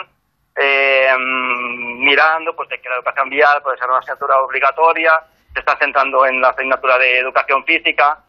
eh, 0.57 1.10
mirando 1.18 2.55
pues 2.55 2.69
de 2.69 2.80
que 2.80 2.89
la 2.89 2.97
educación 2.97 3.30
vial 3.30 3.64
puede 3.64 3.77
ser 3.77 3.89
una 3.89 3.97
asignatura 3.97 4.39
obligatoria, 4.41 5.14
se 5.53 5.60
está 5.60 5.76
centrando 5.77 6.27
en 6.27 6.39
la 6.39 6.49
asignatura 6.49 6.99
de 6.99 7.18
educación 7.18 7.65
física. 7.65 8.19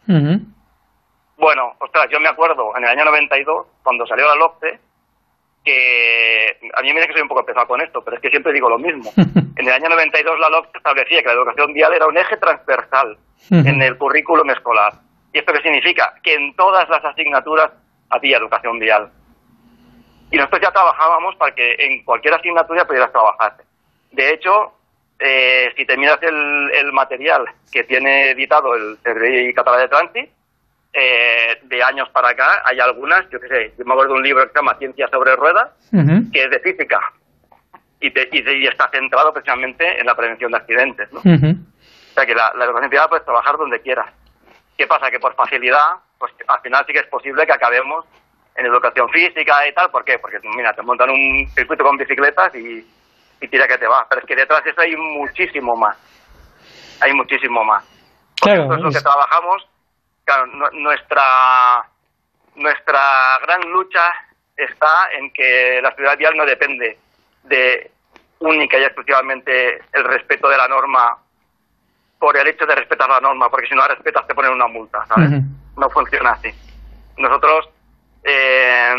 Bueno, 1.36 1.74
ostras, 1.78 2.06
yo 2.10 2.20
me 2.20 2.28
acuerdo 2.28 2.74
en 2.76 2.84
el 2.84 2.90
año 2.90 3.04
92, 3.04 3.66
cuando 3.82 4.06
salió 4.06 4.26
la 4.26 4.36
LOCTE, 4.36 4.80
que 5.64 6.58
a 6.74 6.82
mí 6.82 6.88
me 6.88 6.96
dice 6.96 7.08
que 7.08 7.12
soy 7.14 7.22
un 7.22 7.28
poco 7.28 7.44
pesado 7.44 7.66
con 7.66 7.80
esto, 7.80 8.02
pero 8.04 8.16
es 8.16 8.22
que 8.22 8.30
siempre 8.30 8.52
digo 8.52 8.68
lo 8.68 8.78
mismo. 8.78 9.10
en 9.16 9.66
el 9.66 9.72
año 9.72 9.88
92 9.88 10.38
la 10.38 10.50
LOCTE 10.50 10.78
establecía 10.78 11.22
que 11.22 11.28
la 11.28 11.34
educación 11.34 11.72
vial 11.72 11.94
era 11.94 12.06
un 12.06 12.16
eje 12.16 12.36
transversal 12.36 13.16
en 13.50 13.82
el 13.82 13.96
currículum 13.96 14.48
escolar. 14.50 14.92
¿Y 15.32 15.38
esto 15.38 15.52
qué 15.52 15.62
significa? 15.62 16.14
Que 16.22 16.34
en 16.34 16.54
todas 16.54 16.88
las 16.88 17.04
asignaturas 17.04 17.72
había 18.10 18.38
educación 18.38 18.78
vial. 18.78 19.10
Y 20.30 20.36
nosotros 20.36 20.62
ya 20.62 20.70
trabajábamos 20.70 21.36
para 21.36 21.54
que 21.54 21.74
en 21.78 22.04
cualquier 22.04 22.34
asignatura 22.34 22.86
pudieras 22.86 23.12
trabajar. 23.12 23.56
De 24.12 24.32
hecho, 24.32 24.72
eh, 25.18 25.72
si 25.76 25.84
te 25.84 25.96
miras 25.96 26.18
el, 26.22 26.92
material 26.92 27.44
que 27.72 27.84
tiene 27.84 28.30
editado 28.30 28.74
el 28.74 28.98
Servicio 29.02 29.54
Catalán 29.54 29.80
de 29.80 29.88
Tránsito, 29.88 30.32
eh, 30.94 31.58
de 31.64 31.82
años 31.82 32.08
para 32.10 32.28
acá, 32.30 32.62
hay 32.64 32.78
algunas, 32.78 33.28
yo 33.30 33.40
qué 33.40 33.48
sé, 33.48 33.74
yo 33.76 33.84
me 33.84 33.92
acuerdo 33.92 34.12
de 34.12 34.20
un 34.20 34.22
libro 34.22 34.44
que 34.44 34.50
se 34.50 34.54
llama 34.54 34.78
Ciencia 34.78 35.08
sobre 35.08 35.34
Ruedas, 35.34 35.72
que 36.32 36.44
es 36.44 36.50
de 36.50 36.60
física, 36.60 37.00
y, 38.00 38.06
y, 38.08 38.66
está 38.66 38.88
centrado 38.90 39.32
precisamente 39.32 39.98
en 39.98 40.06
la 40.06 40.14
prevención 40.14 40.52
de 40.52 40.58
accidentes. 40.58 41.12
¿no? 41.12 41.18
O 41.18 42.14
sea 42.14 42.26
que 42.26 42.34
la, 42.34 42.52
la 42.54 42.66
educación 42.66 43.06
puedes 43.08 43.24
trabajar 43.24 43.56
donde 43.56 43.80
quieras. 43.80 44.06
¿Qué 44.78 44.86
pasa? 44.86 45.10
Que 45.10 45.18
por 45.18 45.34
facilidad, 45.34 45.98
pues 46.18 46.32
al 46.46 46.60
final 46.60 46.84
sí 46.86 46.92
que 46.92 47.00
es 47.00 47.06
posible 47.08 47.44
que 47.44 47.52
acabemos 47.52 48.04
en 48.54 48.66
educación 48.66 49.08
física 49.08 49.66
y 49.66 49.74
tal. 49.74 49.90
¿Por 49.90 50.04
qué? 50.04 50.18
Porque, 50.20 50.38
mira, 50.56 50.72
te 50.74 50.82
montan 50.82 51.10
un 51.10 51.48
circuito 51.48 51.82
con 51.82 51.96
bicicletas 51.96 52.54
y, 52.54 52.86
tira 53.48 53.66
que 53.66 53.78
te 53.78 53.86
va. 53.86 54.06
Pero 54.08 54.20
es 54.20 54.26
que 54.26 54.36
detrás 54.36 54.62
de 54.62 54.70
eso 54.70 54.80
hay 54.80 54.96
muchísimo 54.96 55.74
más. 55.76 55.96
Hay 57.00 57.12
muchísimo 57.14 57.64
más. 57.64 57.84
claro. 58.40 58.64
Eso 58.64 58.74
es 58.74 58.80
lo 58.80 58.90
que 58.90 59.00
trabajamos. 59.00 59.73
Claro, 60.24 60.46
nuestra, 60.72 61.86
nuestra 62.56 63.38
gran 63.42 63.60
lucha 63.70 64.02
está 64.56 65.08
en 65.18 65.30
que 65.32 65.80
la 65.82 65.90
seguridad 65.90 66.18
vial 66.18 66.36
no 66.36 66.46
depende 66.46 66.98
de 67.42 67.90
única 68.38 68.78
y 68.78 68.84
exclusivamente 68.84 69.82
el 69.92 70.04
respeto 70.04 70.48
de 70.48 70.56
la 70.56 70.68
norma 70.68 71.18
por 72.18 72.36
el 72.36 72.46
hecho 72.46 72.64
de 72.64 72.74
respetar 72.74 73.08
la 73.08 73.20
norma, 73.20 73.50
porque 73.50 73.66
si 73.66 73.74
no 73.74 73.82
la 73.82 73.88
respetas 73.88 74.26
te 74.26 74.34
ponen 74.34 74.52
una 74.52 74.66
multa, 74.66 75.04
¿sabes? 75.06 75.30
No 75.76 75.90
funciona 75.90 76.30
así. 76.30 76.50
Nosotros 77.18 77.68
eh, 78.22 78.94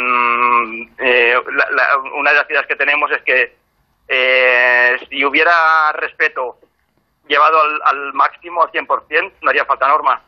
eh, 1.00 1.36
una 2.16 2.32
de 2.32 2.38
las 2.38 2.50
ideas 2.50 2.68
que 2.68 2.76
tenemos 2.76 3.10
es 3.12 3.24
que 3.24 3.56
eh, 4.08 4.98
si 5.10 5.26
hubiera 5.26 5.92
respeto 5.94 6.60
llevado 7.28 7.58
al, 7.84 8.14
máximo, 8.14 8.62
al 8.62 8.72
100%, 8.72 9.32
no 9.42 9.50
haría 9.50 9.66
falta 9.66 9.88
norma. 9.88 10.22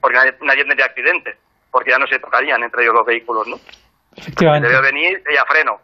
Porque 0.00 0.16
nadie, 0.42 0.64
tendría 0.64 0.86
accidentes, 0.86 1.36
porque 1.70 1.90
ya 1.90 1.98
no 1.98 2.06
se 2.06 2.18
tocarían 2.18 2.62
entre 2.62 2.82
ellos 2.82 2.94
los 2.94 3.06
vehículos, 3.06 3.46
¿no? 3.48 3.58
Efectivamente. 4.16 4.68
Debe 4.68 4.82
venir 4.82 5.22
y 5.32 5.36
a 5.36 5.44
freno. 5.44 5.80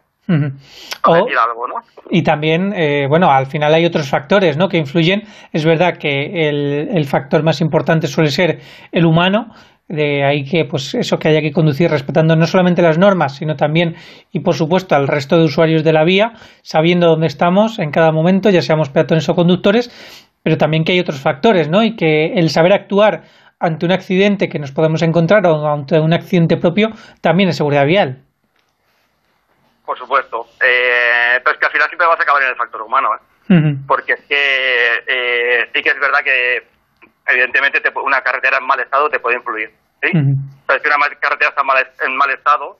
algo, 1.39 1.67
¿no? 1.67 1.75
Y 2.09 2.23
también, 2.23 2.73
eh, 2.75 3.05
bueno, 3.07 3.31
al 3.31 3.47
final 3.47 3.73
hay 3.73 3.85
otros 3.85 4.09
factores 4.09 4.57
¿no? 4.57 4.69
que 4.69 4.77
influyen. 4.77 5.23
Es 5.53 5.65
verdad 5.65 5.97
que 5.97 6.49
el, 6.49 6.89
el 6.91 7.05
factor 7.05 7.43
más 7.43 7.61
importante 7.61 8.07
suele 8.07 8.31
ser 8.31 8.59
el 8.91 9.05
humano, 9.05 9.53
de 9.87 10.23
ahí 10.23 10.43
que 10.43 10.65
pues 10.65 10.95
eso 10.95 11.19
que 11.19 11.27
haya 11.27 11.41
que 11.41 11.51
conducir 11.51 11.91
respetando 11.91 12.35
no 12.35 12.47
solamente 12.47 12.81
las 12.81 12.97
normas 12.97 13.35
sino 13.35 13.55
también 13.55 13.95
y 14.31 14.39
por 14.39 14.55
supuesto 14.55 14.95
al 14.95 15.07
resto 15.07 15.37
de 15.37 15.43
usuarios 15.43 15.83
de 15.83 15.93
la 15.93 16.03
vía 16.03 16.33
sabiendo 16.63 17.07
dónde 17.07 17.27
estamos 17.27 17.77
en 17.77 17.91
cada 17.91 18.11
momento 18.11 18.49
ya 18.49 18.63
seamos 18.63 18.89
peatones 18.89 19.29
o 19.29 19.35
conductores 19.35 19.91
pero 20.41 20.57
también 20.57 20.85
que 20.85 20.93
hay 20.93 20.99
otros 20.99 21.19
factores 21.19 21.69
no 21.69 21.83
y 21.83 21.95
que 21.95 22.33
el 22.33 22.49
saber 22.49 22.73
actuar 22.73 23.25
ante 23.59 23.85
un 23.85 23.91
accidente 23.91 24.49
que 24.49 24.59
nos 24.59 24.71
podemos 24.71 25.01
encontrar 25.01 25.45
o 25.47 25.65
ante 25.67 25.99
un 25.99 26.13
accidente 26.13 26.57
propio 26.57 26.89
también 27.21 27.49
es 27.49 27.57
seguridad 27.57 27.85
vial 27.85 28.21
por 29.85 29.97
supuesto 29.97 30.47
eh, 30.61 31.39
pero 31.43 31.53
es 31.53 31.59
que 31.59 31.65
al 31.65 31.71
final 31.71 31.87
siempre 31.87 32.07
vas 32.07 32.19
a 32.19 32.23
acabar 32.23 32.43
en 32.43 32.49
el 32.49 32.55
factor 32.55 32.81
humano 32.81 33.09
¿eh? 33.15 33.75
porque 33.87 34.13
es 34.13 34.21
que 34.25 35.03
eh, 35.07 35.69
sí 35.73 35.81
que 35.81 35.89
es 35.89 35.99
verdad 35.99 36.19
que 36.23 36.75
evidentemente 37.27 37.81
una 38.03 38.21
carretera 38.21 38.57
en 38.57 38.65
mal 38.65 38.79
estado 38.79 39.09
te 39.09 39.19
puede 39.19 39.37
influir. 39.37 39.69
¿sí? 40.01 40.09
Pero 40.67 40.79
si 40.79 40.87
una 40.87 40.97
carretera 41.19 41.49
está 41.49 42.05
en 42.05 42.15
mal 42.15 42.29
estado, 42.31 42.79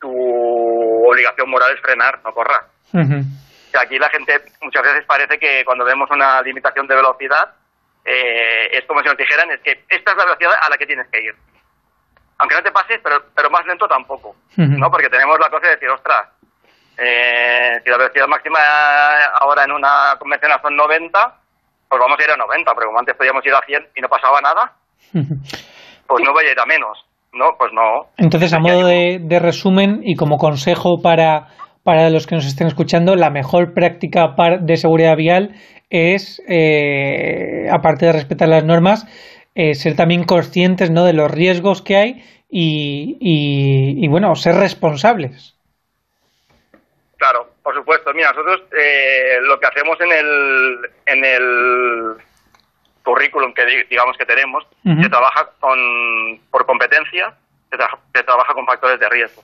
tu 0.00 0.10
obligación 1.08 1.50
moral 1.50 1.72
es 1.74 1.80
frenar, 1.80 2.20
no 2.24 2.32
correr. 2.32 2.60
aquí 3.80 3.98
la 3.98 4.08
gente 4.10 4.40
muchas 4.62 4.82
veces 4.82 5.04
parece 5.06 5.38
que 5.38 5.64
cuando 5.64 5.84
vemos 5.84 6.08
una 6.10 6.40
limitación 6.42 6.86
de 6.86 6.96
velocidad, 6.96 7.54
eh, 8.04 8.68
es 8.72 8.84
como 8.86 9.00
si 9.00 9.08
nos 9.08 9.16
dijeran, 9.16 9.50
es 9.50 9.60
que 9.60 9.84
esta 9.88 10.12
es 10.12 10.16
la 10.16 10.24
velocidad 10.24 10.52
a 10.60 10.70
la 10.70 10.76
que 10.76 10.86
tienes 10.86 11.06
que 11.10 11.20
ir. 11.20 11.34
Aunque 12.38 12.56
no 12.56 12.62
te 12.62 12.72
pases, 12.72 13.00
pero, 13.02 13.16
pero 13.34 13.50
más 13.50 13.66
lento 13.66 13.86
tampoco, 13.86 14.34
¿no? 14.56 14.90
Porque 14.90 15.10
tenemos 15.10 15.38
la 15.38 15.50
cosa 15.50 15.66
de 15.66 15.74
decir, 15.74 15.90
ostras, 15.90 16.28
eh, 16.96 17.80
si 17.84 17.90
la 17.90 17.98
velocidad 17.98 18.26
máxima 18.26 18.58
ahora 19.40 19.64
en 19.64 19.72
una 19.72 20.16
convencional 20.18 20.60
son 20.62 20.74
90, 20.74 21.40
pues 21.88 22.00
vamos 22.00 22.18
a 22.18 22.24
ir 22.24 22.30
a 22.30 22.36
90, 22.36 22.72
pero 22.74 22.86
como 22.86 22.98
antes 22.98 23.16
podíamos 23.16 23.44
ir 23.44 23.52
a 23.52 23.60
100 23.60 23.88
y 23.96 24.00
no 24.00 24.08
pasaba 24.08 24.40
nada, 24.40 24.72
pues 25.12 26.24
no 26.24 26.32
voy 26.32 26.46
a 26.46 26.52
ir 26.52 26.60
a 26.60 26.66
menos. 26.66 27.04
No, 27.32 27.50
pues 27.56 27.70
no. 27.72 28.10
Entonces, 28.16 28.52
a 28.52 28.58
modo 28.58 28.86
de, 28.86 29.38
resumen 29.40 30.00
y 30.02 30.16
como 30.16 30.36
consejo 30.36 31.00
para, 31.02 31.48
para 31.84 32.10
los 32.10 32.26
que 32.26 32.34
nos 32.34 32.46
estén 32.46 32.66
escuchando, 32.66 33.14
la 33.14 33.30
mejor 33.30 33.72
práctica 33.72 34.34
de 34.60 34.76
seguridad 34.76 35.16
vial 35.16 35.54
es, 35.90 36.42
eh, 36.48 37.68
aparte 37.70 38.06
de 38.06 38.12
respetar 38.12 38.48
las 38.48 38.64
normas, 38.64 39.06
eh, 39.54 39.74
ser 39.74 39.96
también 39.96 40.24
conscientes 40.24 40.90
¿no? 40.90 41.04
de 41.04 41.12
los 41.12 41.30
riesgos 41.30 41.82
que 41.82 41.96
hay 41.96 42.24
y, 42.48 43.18
y, 43.20 44.04
y 44.04 44.08
bueno, 44.08 44.34
ser 44.36 44.54
responsables. 44.54 45.56
Claro, 47.20 47.50
por 47.62 47.74
supuesto. 47.74 48.12
Mira, 48.14 48.32
nosotros 48.32 48.62
eh, 48.72 49.38
lo 49.42 49.60
que 49.60 49.66
hacemos 49.66 50.00
en 50.00 50.10
el, 50.10 50.78
en 51.04 51.24
el 51.24 52.16
currículum 53.04 53.52
que 53.52 53.66
digamos 53.90 54.16
que 54.16 54.24
tenemos, 54.24 54.66
se 54.82 55.08
trabaja 55.08 55.50
con, 55.60 56.40
por 56.50 56.64
competencia, 56.64 57.34
se, 57.70 58.22
trabaja 58.22 58.54
con 58.54 58.66
factores 58.66 58.98
de 58.98 59.08
riesgo. 59.08 59.42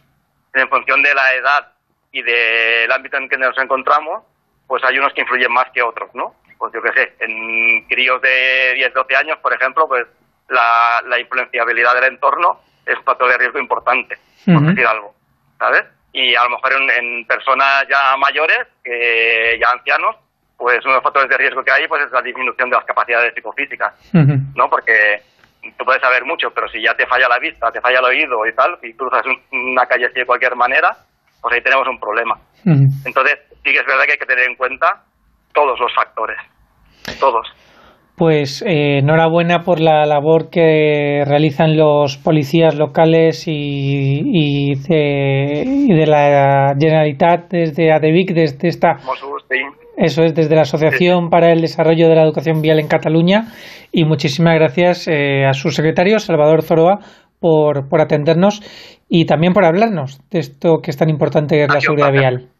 En 0.54 0.68
función 0.68 1.02
de 1.02 1.14
la 1.14 1.34
edad 1.34 1.72
y 2.12 2.22
del 2.22 2.90
ámbito 2.90 3.18
en 3.18 3.28
que 3.28 3.36
nos 3.36 3.58
encontramos, 3.58 4.24
pues 4.66 4.82
hay 4.84 4.98
unos 4.98 5.12
que 5.14 5.22
influyen 5.22 5.52
más 5.52 5.70
que 5.72 5.82
otros, 5.82 6.10
¿no? 6.14 6.34
Pues 6.58 6.72
yo 6.72 6.80
qué 6.82 6.92
sé, 6.92 7.14
en 7.20 7.86
críos 7.86 8.20
de 8.22 8.74
10, 8.74 8.94
12 8.94 9.16
años, 9.16 9.38
por 9.42 9.52
ejemplo, 9.52 9.84
pues 9.88 10.06
la, 10.48 11.00
la 11.06 11.20
influenciabilidad 11.20 11.94
del 11.94 12.12
entorno 12.12 12.60
es 12.86 12.96
un 12.96 13.04
factor 13.04 13.28
de 13.30 13.38
riesgo 13.38 13.58
importante, 13.58 14.16
por 14.46 14.62
decir 14.62 14.86
algo, 14.86 15.14
¿sabes? 15.58 15.84
y 16.16 16.34
a 16.34 16.44
lo 16.44 16.50
mejor 16.56 16.72
en, 16.72 17.26
personas 17.26 17.84
ya 17.90 18.16
mayores, 18.16 18.64
ya 19.60 19.70
ancianos, 19.70 20.16
pues 20.56 20.80
uno 20.84 20.94
de 20.94 20.96
los 20.96 21.04
factores 21.04 21.28
de 21.28 21.36
riesgo 21.36 21.62
que 21.62 21.70
hay 21.70 21.86
pues 21.86 22.02
es 22.06 22.10
la 22.10 22.22
disminución 22.22 22.70
de 22.70 22.76
las 22.76 22.86
capacidades 22.86 23.34
psicofísicas, 23.34 23.92
¿no? 24.56 24.64
Porque 24.70 25.20
tú 25.76 25.84
puedes 25.84 26.00
saber 26.00 26.24
mucho, 26.24 26.48
pero 26.54 26.68
si 26.68 26.80
ya 26.80 26.94
te 26.94 27.06
falla 27.06 27.28
la 27.28 27.38
vista, 27.38 27.70
te 27.70 27.82
falla 27.82 27.98
el 27.98 28.06
oído 28.06 28.46
y 28.46 28.54
tal, 28.54 28.78
y 28.82 28.94
cruzas 28.94 29.26
una 29.52 29.84
calle 29.84 30.06
así 30.06 30.20
de 30.20 30.24
cualquier 30.24 30.56
manera, 30.56 30.88
pues 31.42 31.54
ahí 31.54 31.60
tenemos 31.60 31.86
un 31.86 32.00
problema. 32.00 32.34
Entonces, 33.04 33.36
sí 33.66 33.72
que 33.72 33.80
es 33.80 33.86
verdad 33.86 34.04
que 34.06 34.12
hay 34.12 34.18
que 34.18 34.26
tener 34.26 34.48
en 34.48 34.54
cuenta 34.54 34.86
todos 35.52 35.78
los 35.80 35.92
factores, 35.92 36.38
todos. 37.18 37.48
Pues 38.16 38.62
eh, 38.62 38.98
enhorabuena 38.98 39.64
por 39.64 39.80
la 39.80 40.06
labor 40.06 40.48
que 40.50 41.22
realizan 41.26 41.76
los 41.76 42.16
policías 42.16 42.76
locales 42.76 43.44
y, 43.46 44.72
de, 44.88 46.06
la 46.06 46.74
Generalitat 46.78 47.50
desde 47.50 47.92
ADEVIC, 47.92 48.32
desde 48.32 48.68
esta... 48.68 48.96
Eso 49.98 50.22
es 50.24 50.34
desde 50.34 50.54
la 50.54 50.62
Asociación 50.62 51.30
para 51.30 51.50
el 51.52 51.62
Desarrollo 51.62 52.08
de 52.08 52.14
la 52.14 52.22
Educación 52.22 52.60
Vial 52.60 52.78
en 52.78 52.86
Cataluña 52.86 53.46
y 53.92 54.04
muchísimas 54.04 54.54
gracias 54.54 55.08
eh, 55.08 55.46
a 55.46 55.54
su 55.54 55.70
secretario, 55.70 56.18
Salvador 56.18 56.62
Zoroa, 56.62 56.98
por, 57.40 57.88
por 57.88 58.02
atendernos 58.02 58.60
y 59.08 59.24
también 59.24 59.54
por 59.54 59.64
hablarnos 59.64 60.20
de 60.30 60.40
esto 60.40 60.80
que 60.82 60.90
es 60.90 60.98
tan 60.98 61.08
importante, 61.08 61.56
que 61.56 61.64
es 61.64 61.72
la 61.72 61.80
seguridad 61.80 62.12
vial. 62.12 62.50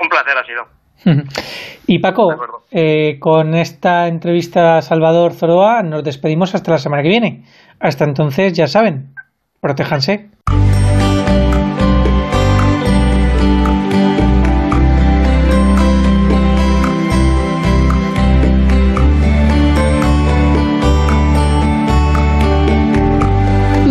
Un 0.00 0.08
placer 0.08 0.38
ha 0.38 0.44
sido. 0.44 0.78
y 1.86 1.98
Paco, 2.00 2.34
eh, 2.70 3.18
con 3.20 3.54
esta 3.54 4.08
entrevista 4.08 4.78
a 4.78 4.82
Salvador 4.82 5.32
Zoroa 5.32 5.82
nos 5.82 6.04
despedimos 6.04 6.54
hasta 6.54 6.72
la 6.72 6.78
semana 6.78 7.02
que 7.02 7.08
viene. 7.08 7.44
Hasta 7.80 8.04
entonces, 8.04 8.52
ya 8.52 8.66
saben, 8.66 9.14
protéjanse. 9.60 10.30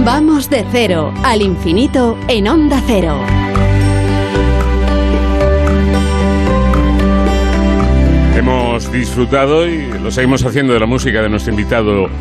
Vamos 0.03 0.49
de 0.49 0.65
cero 0.71 1.13
al 1.23 1.41
infinito 1.41 2.17
en 2.29 2.47
onda 2.47 2.81
cero. 2.87 3.36
Hemos 8.77 8.91
disfrutado 8.91 9.67
y 9.67 9.87
lo 9.87 10.11
seguimos 10.11 10.45
haciendo 10.45 10.71
de 10.73 10.79
la 10.79 10.85
música 10.85 11.23
de 11.23 11.29
nuestro 11.29 11.51
invitado 11.51 12.11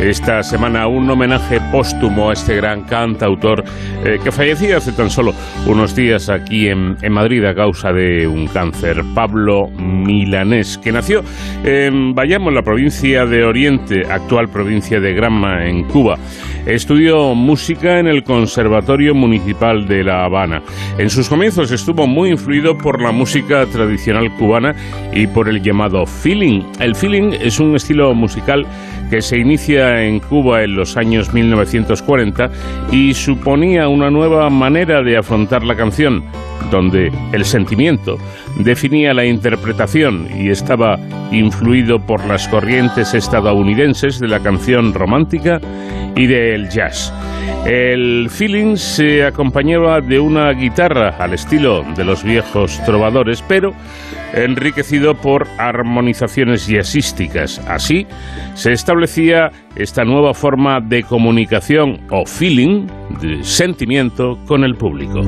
esta 0.00 0.42
semana, 0.42 0.86
un 0.86 1.08
homenaje 1.08 1.60
póstumo 1.72 2.28
a 2.28 2.34
este 2.34 2.56
gran 2.56 2.82
cantautor 2.82 3.64
eh, 4.04 4.18
que 4.22 4.30
fallecía 4.30 4.76
hace 4.76 4.92
tan 4.92 5.10
solo 5.10 5.32
unos 5.66 5.96
días 5.96 6.28
aquí 6.28 6.68
en, 6.68 6.96
Madrid 7.10 7.44
a 7.44 7.54
causa 7.54 7.92
de 7.92 8.26
un 8.26 8.46
cáncer, 8.46 9.02
Pablo 9.14 9.68
Milanés, 9.68 10.76
que 10.78 10.92
nació 10.92 11.22
en 11.64 12.14
Bayamo, 12.14 12.50
en 12.50 12.56
la 12.56 12.62
provincia 12.62 13.24
de 13.24 13.44
Oriente, 13.44 14.02
actual 14.08 14.48
provincia 14.48 15.00
de 15.00 15.14
Granma, 15.14 15.66
en 15.66 15.84
Cuba. 15.84 16.18
Estudió 16.66 17.34
música 17.34 18.00
en 18.00 18.08
el 18.08 18.24
Conservatorio 18.24 19.14
Municipal 19.14 19.86
de 19.86 20.02
La 20.02 20.24
Habana. 20.24 20.62
En 20.98 21.08
sus 21.10 21.28
comienzos 21.28 21.70
estuvo 21.70 22.08
muy 22.08 22.30
influido 22.30 22.76
por 22.76 23.00
la 23.00 23.12
música 23.12 23.64
tradicional 23.66 24.34
cubana 24.34 24.74
y 25.14 25.28
por 25.28 25.48
el 25.48 25.62
llamado 25.62 26.04
feeling. 26.06 26.62
El 26.80 26.96
feeling 26.96 27.34
es 27.40 27.60
un 27.60 27.76
estilo 27.76 28.12
musical 28.14 28.66
que 29.10 29.22
se 29.22 29.38
inicia 29.38 30.02
en 30.02 30.20
Cuba 30.20 30.62
en 30.62 30.74
los 30.74 30.96
años 30.96 31.32
1940 31.32 32.50
y 32.92 33.14
suponía 33.14 33.88
una 33.88 34.10
nueva 34.10 34.48
manera 34.50 35.02
de 35.02 35.16
afrontar 35.16 35.64
la 35.64 35.76
canción, 35.76 36.24
donde 36.70 37.10
el 37.32 37.44
sentimiento 37.44 38.16
definía 38.58 39.14
la 39.14 39.24
interpretación 39.24 40.28
y 40.36 40.50
estaba 40.50 40.98
influido 41.30 41.98
por 41.98 42.24
las 42.26 42.48
corrientes 42.48 43.14
estadounidenses 43.14 44.18
de 44.18 44.28
la 44.28 44.40
canción 44.40 44.92
romántica 44.92 45.60
y 46.16 46.26
del 46.26 46.68
jazz. 46.68 47.12
El 47.66 48.28
feeling 48.30 48.76
se 48.76 49.24
acompañaba 49.24 50.00
de 50.00 50.20
una 50.20 50.50
guitarra 50.52 51.16
al 51.18 51.34
estilo 51.34 51.84
de 51.96 52.04
los 52.04 52.22
viejos 52.22 52.80
trovadores, 52.84 53.42
pero 53.42 53.72
enriquecido 54.34 55.14
por 55.14 55.46
armonizaciones 55.58 56.66
jazzísticas. 56.66 57.58
Así 57.68 58.06
se 58.54 58.72
establecía 58.72 59.50
esta 59.76 60.04
nueva 60.04 60.34
forma 60.34 60.80
de 60.80 61.02
comunicación 61.02 62.00
o 62.10 62.24
feeling, 62.26 62.86
de 63.20 63.42
sentimiento 63.44 64.38
con 64.46 64.64
el 64.64 64.74
público. 64.74 65.24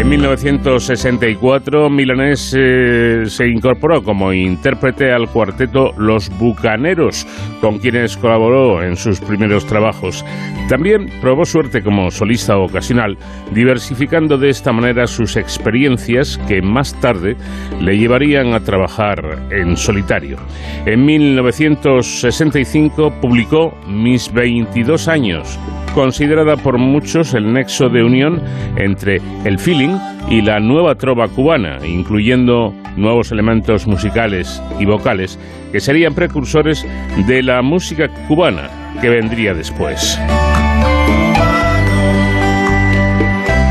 En 0.00 0.08
1964, 0.08 1.90
Milanés 1.90 2.56
eh, 2.58 3.24
se 3.26 3.46
incorporó 3.46 4.02
como 4.02 4.32
intérprete 4.32 5.12
al 5.12 5.28
cuarteto 5.28 5.92
Los 5.98 6.30
Bucaneros, 6.38 7.26
con 7.60 7.78
quienes 7.78 8.16
colaboró 8.16 8.82
en 8.82 8.96
sus 8.96 9.20
primeros 9.20 9.66
trabajos. 9.66 10.24
También 10.70 11.10
probó 11.20 11.44
suerte 11.44 11.82
como 11.82 12.10
solista 12.10 12.56
ocasional, 12.56 13.18
diversificando 13.52 14.38
de 14.38 14.48
esta 14.48 14.72
manera 14.72 15.06
sus 15.06 15.36
experiencias 15.36 16.38
que 16.48 16.62
más 16.62 16.98
tarde 17.02 17.36
le 17.78 17.98
llevarían 17.98 18.54
a 18.54 18.60
trabajar 18.60 19.20
en 19.50 19.76
solitario. 19.76 20.38
En 20.86 21.04
1965 21.04 23.20
publicó 23.20 23.74
Mis 23.86 24.32
22 24.32 25.08
años, 25.08 25.58
considerada 25.94 26.56
por 26.56 26.78
muchos 26.78 27.34
el 27.34 27.52
nexo 27.52 27.88
de 27.88 28.02
unión 28.02 28.42
entre 28.76 29.20
el 29.44 29.58
feeling 29.58 29.96
y 30.28 30.42
la 30.42 30.60
nueva 30.60 30.94
trova 30.94 31.28
cubana, 31.28 31.78
incluyendo 31.86 32.74
nuevos 32.96 33.32
elementos 33.32 33.86
musicales 33.86 34.62
y 34.78 34.84
vocales 34.84 35.38
que 35.72 35.80
serían 35.80 36.14
precursores 36.14 36.86
de 37.26 37.42
la 37.42 37.62
música 37.62 38.08
cubana 38.28 38.70
que 39.00 39.08
vendría 39.08 39.54
después. 39.54 40.18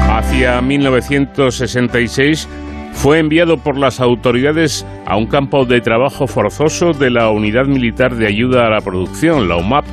Hacia 0.10 0.62
1966 0.62 2.48
fue 2.94 3.20
enviado 3.20 3.58
por 3.58 3.78
las 3.78 4.00
autoridades 4.00 4.86
a 5.06 5.16
un 5.16 5.28
campo 5.28 5.66
de 5.66 5.82
trabajo 5.82 6.28
forzoso 6.28 6.94
de 6.94 7.10
la 7.10 7.30
Unidad 7.30 7.66
Militar 7.66 8.16
de 8.16 8.28
Ayuda 8.28 8.68
a 8.68 8.70
la 8.70 8.82
Producción, 8.82 9.48
la 9.48 9.56
UMAP, 9.56 9.86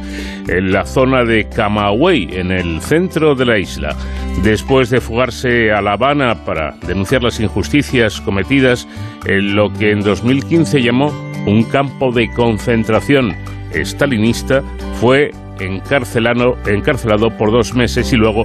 en 0.49 0.73
la 0.73 0.85
zona 0.85 1.25
de 1.25 1.49
Camagüey, 1.49 2.29
en 2.33 2.51
el 2.51 2.81
centro 2.81 3.35
de 3.35 3.45
la 3.45 3.59
isla. 3.59 3.97
Después 4.43 4.91
de 4.91 5.01
fugarse 5.01 5.73
a 5.73 5.81
La 5.81 5.93
Habana 5.93 6.45
para 6.45 6.73
denunciar 6.87 7.23
las 7.23 7.41
injusticias 7.41 8.21
cometidas 8.21 8.87
en 9.25 9.55
lo 9.55 9.73
que 9.73 9.93
en 9.93 10.01
2015 10.01 10.83
llamó 10.83 11.13
un 11.47 11.63
campo 11.65 12.13
de 12.13 12.29
concentración 12.31 13.35
estalinista, 13.73 14.63
fue 15.01 15.31
encarcelado, 15.59 16.57
encarcelado 16.67 17.31
por 17.31 17.51
dos 17.51 17.75
meses 17.75 18.13
y 18.13 18.17
luego 18.17 18.45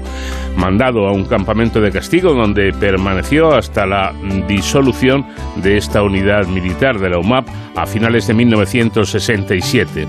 mandado 0.55 1.07
a 1.07 1.11
un 1.11 1.25
campamento 1.25 1.79
de 1.81 1.91
castigo 1.91 2.33
donde 2.33 2.71
permaneció 2.73 3.53
hasta 3.53 3.85
la 3.85 4.13
disolución 4.47 5.25
de 5.57 5.77
esta 5.77 6.03
unidad 6.03 6.47
militar 6.47 6.99
de 6.99 7.09
la 7.09 7.19
UMAP 7.19 7.47
a 7.75 7.85
finales 7.85 8.27
de 8.27 8.33
1967. 8.33 10.07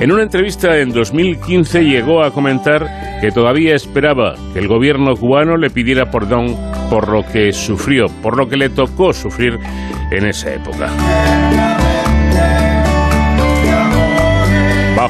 En 0.00 0.12
una 0.12 0.22
entrevista 0.22 0.78
en 0.78 0.92
2015 0.92 1.84
llegó 1.84 2.22
a 2.22 2.32
comentar 2.32 2.86
que 3.20 3.30
todavía 3.30 3.74
esperaba 3.74 4.34
que 4.52 4.58
el 4.58 4.68
gobierno 4.68 5.14
cubano 5.14 5.56
le 5.56 5.70
pidiera 5.70 6.10
perdón 6.10 6.56
por 6.90 7.08
lo 7.08 7.24
que 7.24 7.52
sufrió, 7.52 8.06
por 8.22 8.36
lo 8.36 8.48
que 8.48 8.56
le 8.56 8.68
tocó 8.68 9.12
sufrir 9.12 9.58
en 10.10 10.26
esa 10.26 10.54
época. 10.54 11.83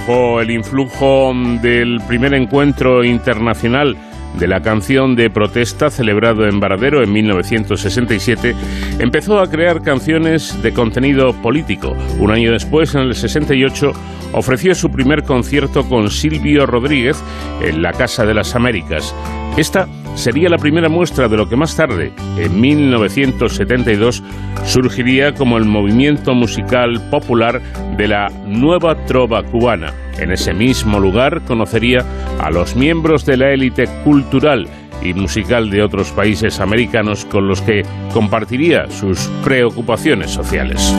El 0.06 0.50
influjo 0.50 1.32
del 1.62 1.98
primer 2.06 2.34
encuentro 2.34 3.02
internacional 3.04 3.96
de 4.38 4.46
la 4.46 4.60
canción 4.60 5.16
de 5.16 5.30
protesta 5.30 5.88
celebrado 5.88 6.46
en 6.46 6.60
Varadero 6.60 7.02
en 7.02 7.10
1967, 7.10 8.54
empezó 8.98 9.40
a 9.40 9.48
crear 9.48 9.80
canciones 9.80 10.62
de 10.62 10.74
contenido 10.74 11.32
político. 11.40 11.96
Un 12.18 12.32
año 12.32 12.52
después, 12.52 12.94
en 12.94 13.02
el 13.02 13.14
68, 13.14 13.92
ofreció 14.32 14.74
su 14.74 14.90
primer 14.90 15.22
concierto 15.22 15.88
con 15.88 16.10
Silvio 16.10 16.66
Rodríguez 16.66 17.22
en 17.62 17.80
la 17.80 17.92
Casa 17.92 18.26
de 18.26 18.34
las 18.34 18.54
Américas. 18.54 19.14
Esta 19.56 19.88
sería 20.14 20.48
la 20.48 20.58
primera 20.58 20.88
muestra 20.88 21.28
de 21.28 21.36
lo 21.36 21.48
que 21.48 21.56
más 21.56 21.76
tarde, 21.76 22.12
en 22.36 22.60
1972, 22.60 24.22
surgiría 24.64 25.34
como 25.34 25.58
el 25.58 25.64
movimiento 25.64 26.34
musical 26.34 27.00
popular 27.10 27.60
de 27.96 28.08
la 28.08 28.28
nueva 28.46 29.04
trova 29.06 29.42
cubana. 29.42 29.92
En 30.18 30.30
ese 30.30 30.54
mismo 30.54 31.00
lugar 31.00 31.42
conocería 31.44 32.04
a 32.40 32.50
los 32.50 32.76
miembros 32.76 33.26
de 33.26 33.36
la 33.36 33.50
élite 33.50 33.86
cultural 34.04 34.68
y 35.02 35.12
musical 35.12 35.70
de 35.70 35.82
otros 35.82 36.10
países 36.12 36.60
americanos 36.60 37.24
con 37.24 37.48
los 37.48 37.60
que 37.60 37.82
compartiría 38.12 38.88
sus 38.90 39.28
preocupaciones 39.42 40.30
sociales. 40.30 40.94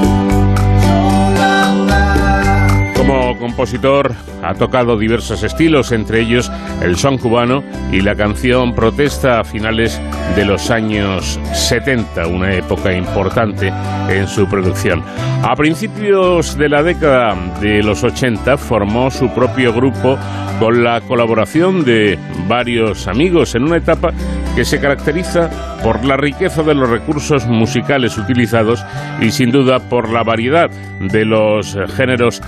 Como 3.06 3.38
compositor 3.38 4.15
ha 4.41 4.56
tocado 4.56 4.98
diversos 4.98 5.44
estilos, 5.44 5.91
entre 5.91 6.22
ellos 6.22 6.52
el 6.82 6.95
son 6.95 7.19
cubano 7.19 7.64
y 7.91 8.02
la 8.02 8.15
canción 8.15 8.73
protesta 8.73 9.40
a 9.40 9.44
finales 9.44 10.02
de 10.36 10.44
los 10.44 10.72
años 10.72 11.40
70, 11.53 12.27
una 12.27 12.56
época 12.56 12.94
importante 12.94 13.72
en 14.10 14.27
su 14.27 14.48
producción. 14.48 15.03
A 15.44 15.56
principios 15.56 16.57
de 16.57 16.68
la 16.68 16.82
década 16.82 17.36
de 17.61 17.84
los 17.84 18.03
80 18.03 18.57
formó 18.57 19.11
su 19.11 19.30
propio 19.30 19.72
grupo 19.72 20.18
con 20.60 20.84
la 20.84 21.02
colaboración 21.02 21.86
de 21.86 22.18
varios 22.48 23.07
amigos 23.07 23.53
en 23.53 23.64
una 23.64 23.77
etapa 23.77 24.14
que 24.56 24.65
se 24.65 24.80
caracteriza 24.80 25.49
por 25.84 26.06
la 26.06 26.18
riqueza 26.18 26.64
de 26.64 26.73
los 26.73 26.90
recursos 26.90 27.45
musicales 27.45 28.18
utilizados 28.18 28.84
y 29.22 29.32
sin 29.32 29.52
duda 29.52 29.80
por 29.80 30.10
la 30.10 30.23
variedad 30.23 30.69
de 30.99 31.26
los 31.26 31.77
géneros 31.95 32.41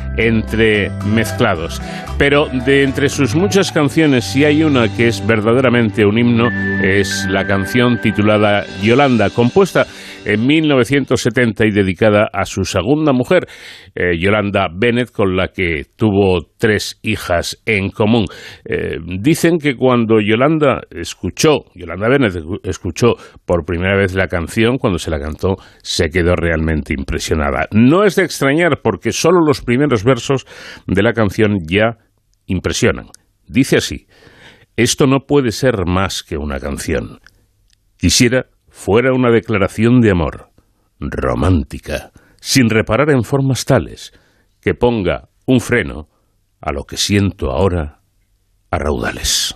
entremezclados. 0.48 1.82
Pero 2.18 2.48
de 2.66 2.84
entre 2.84 3.10
sus 3.10 3.36
muchas 3.36 3.72
canciones, 3.72 4.26
si 4.26 4.46
hay 4.46 4.64
una 4.64 4.94
que 4.96 5.08
es 5.08 5.26
verdaderamente 5.26 6.06
un 6.06 6.18
himno, 6.18 6.50
es 6.82 7.26
la 7.30 7.46
canción 7.46 8.00
titulada 8.02 8.66
Yolanda, 8.82 9.30
compuesta 9.30 9.86
en 10.28 10.46
1970 10.46 11.66
y 11.66 11.72
dedicada 11.72 12.30
a 12.34 12.44
su 12.44 12.66
segunda 12.66 13.14
mujer, 13.14 13.48
eh, 13.96 14.20
Yolanda 14.20 14.68
Bennett, 14.74 15.10
con 15.12 15.38
la 15.38 15.48
que 15.48 15.86
tuvo 15.96 16.42
tres 16.58 17.00
hijas 17.02 17.62
en 17.66 17.90
común. 17.90 18.26
Eh, 18.66 18.98
dicen 19.22 19.58
que 19.58 19.76
cuando 19.76 20.20
Yolanda 20.20 20.82
escuchó, 20.92 21.66
Yolanda 21.76 22.10
Bennett 22.10 22.36
escuchó 22.64 23.14
por 23.46 23.64
primera 23.64 23.96
vez 23.96 24.16
la 24.16 24.28
canción, 24.28 24.78
cuando 24.78 25.00
se 25.00 25.12
la 25.12 25.20
cantó, 25.20 25.56
se 25.82 26.10
quedó 26.10 26.36
realmente 26.36 26.94
impresionada. 26.94 27.68
No 27.72 28.04
es 28.04 28.18
de 28.18 28.26
extrañar 28.26 28.82
porque 28.84 29.14
solo 29.14 29.40
los 29.40 29.62
primeros 29.62 30.04
versos 30.04 30.46
de 30.88 31.04
la 31.04 31.14
canción 31.14 31.60
ya 31.66 32.00
impresionan. 32.48 33.08
Dice 33.48 33.78
así, 33.78 34.08
esto 34.76 35.08
no 35.08 35.22
puede 35.22 35.52
ser 35.52 35.86
más 35.86 36.22
que 36.22 36.38
una 36.38 36.60
canción. 36.60 37.20
Quisiera 37.98 38.48
fuera 38.78 39.12
una 39.12 39.32
declaración 39.32 40.02
de 40.02 40.12
amor, 40.12 40.52
romántica, 41.00 42.12
sin 42.40 42.70
reparar 42.70 43.10
en 43.10 43.24
formas 43.24 43.66
tales, 43.66 44.14
que 44.62 44.76
ponga 44.76 45.30
un 45.48 45.60
freno 45.60 46.08
a 46.62 46.72
lo 46.72 46.84
que 46.84 46.96
siento 46.96 47.52
ahora 47.52 48.02
a 48.70 48.78
raudales. 48.78 49.56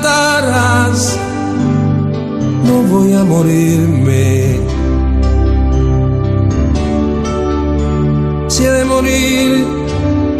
mataras, 0.00 1.18
no 2.64 2.82
voy 2.82 3.12
a 3.12 3.24
morirme. 3.24 4.60
Si 8.48 8.64
he 8.64 8.70
de 8.70 8.84
morir, 8.84 9.64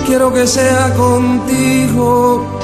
quiero 0.07 0.33
que 0.33 0.47
sea 0.47 0.93
contigo 0.95 2.61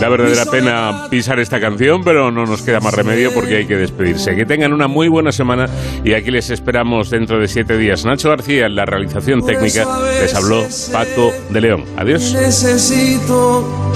Da 0.00 0.08
verdadera 0.08 0.46
pena 0.46 1.08
pisar 1.10 1.38
esta 1.40 1.60
canción, 1.60 2.02
pero 2.02 2.30
no 2.30 2.46
nos 2.46 2.62
queda 2.62 2.80
más 2.80 2.94
remedio 2.94 3.34
porque 3.34 3.58
hay 3.58 3.66
que 3.66 3.76
despedirse. 3.76 4.34
Que 4.34 4.46
tengan 4.46 4.72
una 4.72 4.88
muy 4.88 5.08
buena 5.08 5.30
semana 5.30 5.68
y 6.02 6.14
aquí 6.14 6.30
les 6.30 6.48
esperamos 6.48 7.10
dentro 7.10 7.38
de 7.38 7.46
siete 7.48 7.76
días. 7.76 8.06
Nacho 8.06 8.30
García 8.30 8.64
en 8.64 8.76
la 8.76 8.86
realización 8.86 9.44
técnica 9.44 9.86
les 10.22 10.34
habló 10.34 10.66
Paco 10.90 11.32
de 11.50 11.60
León. 11.60 11.84
Adiós. 11.98 12.32
Necesito 12.32 13.89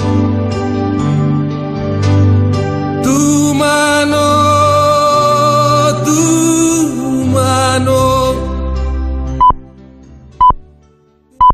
I 7.75 7.79
know. 7.79 8.44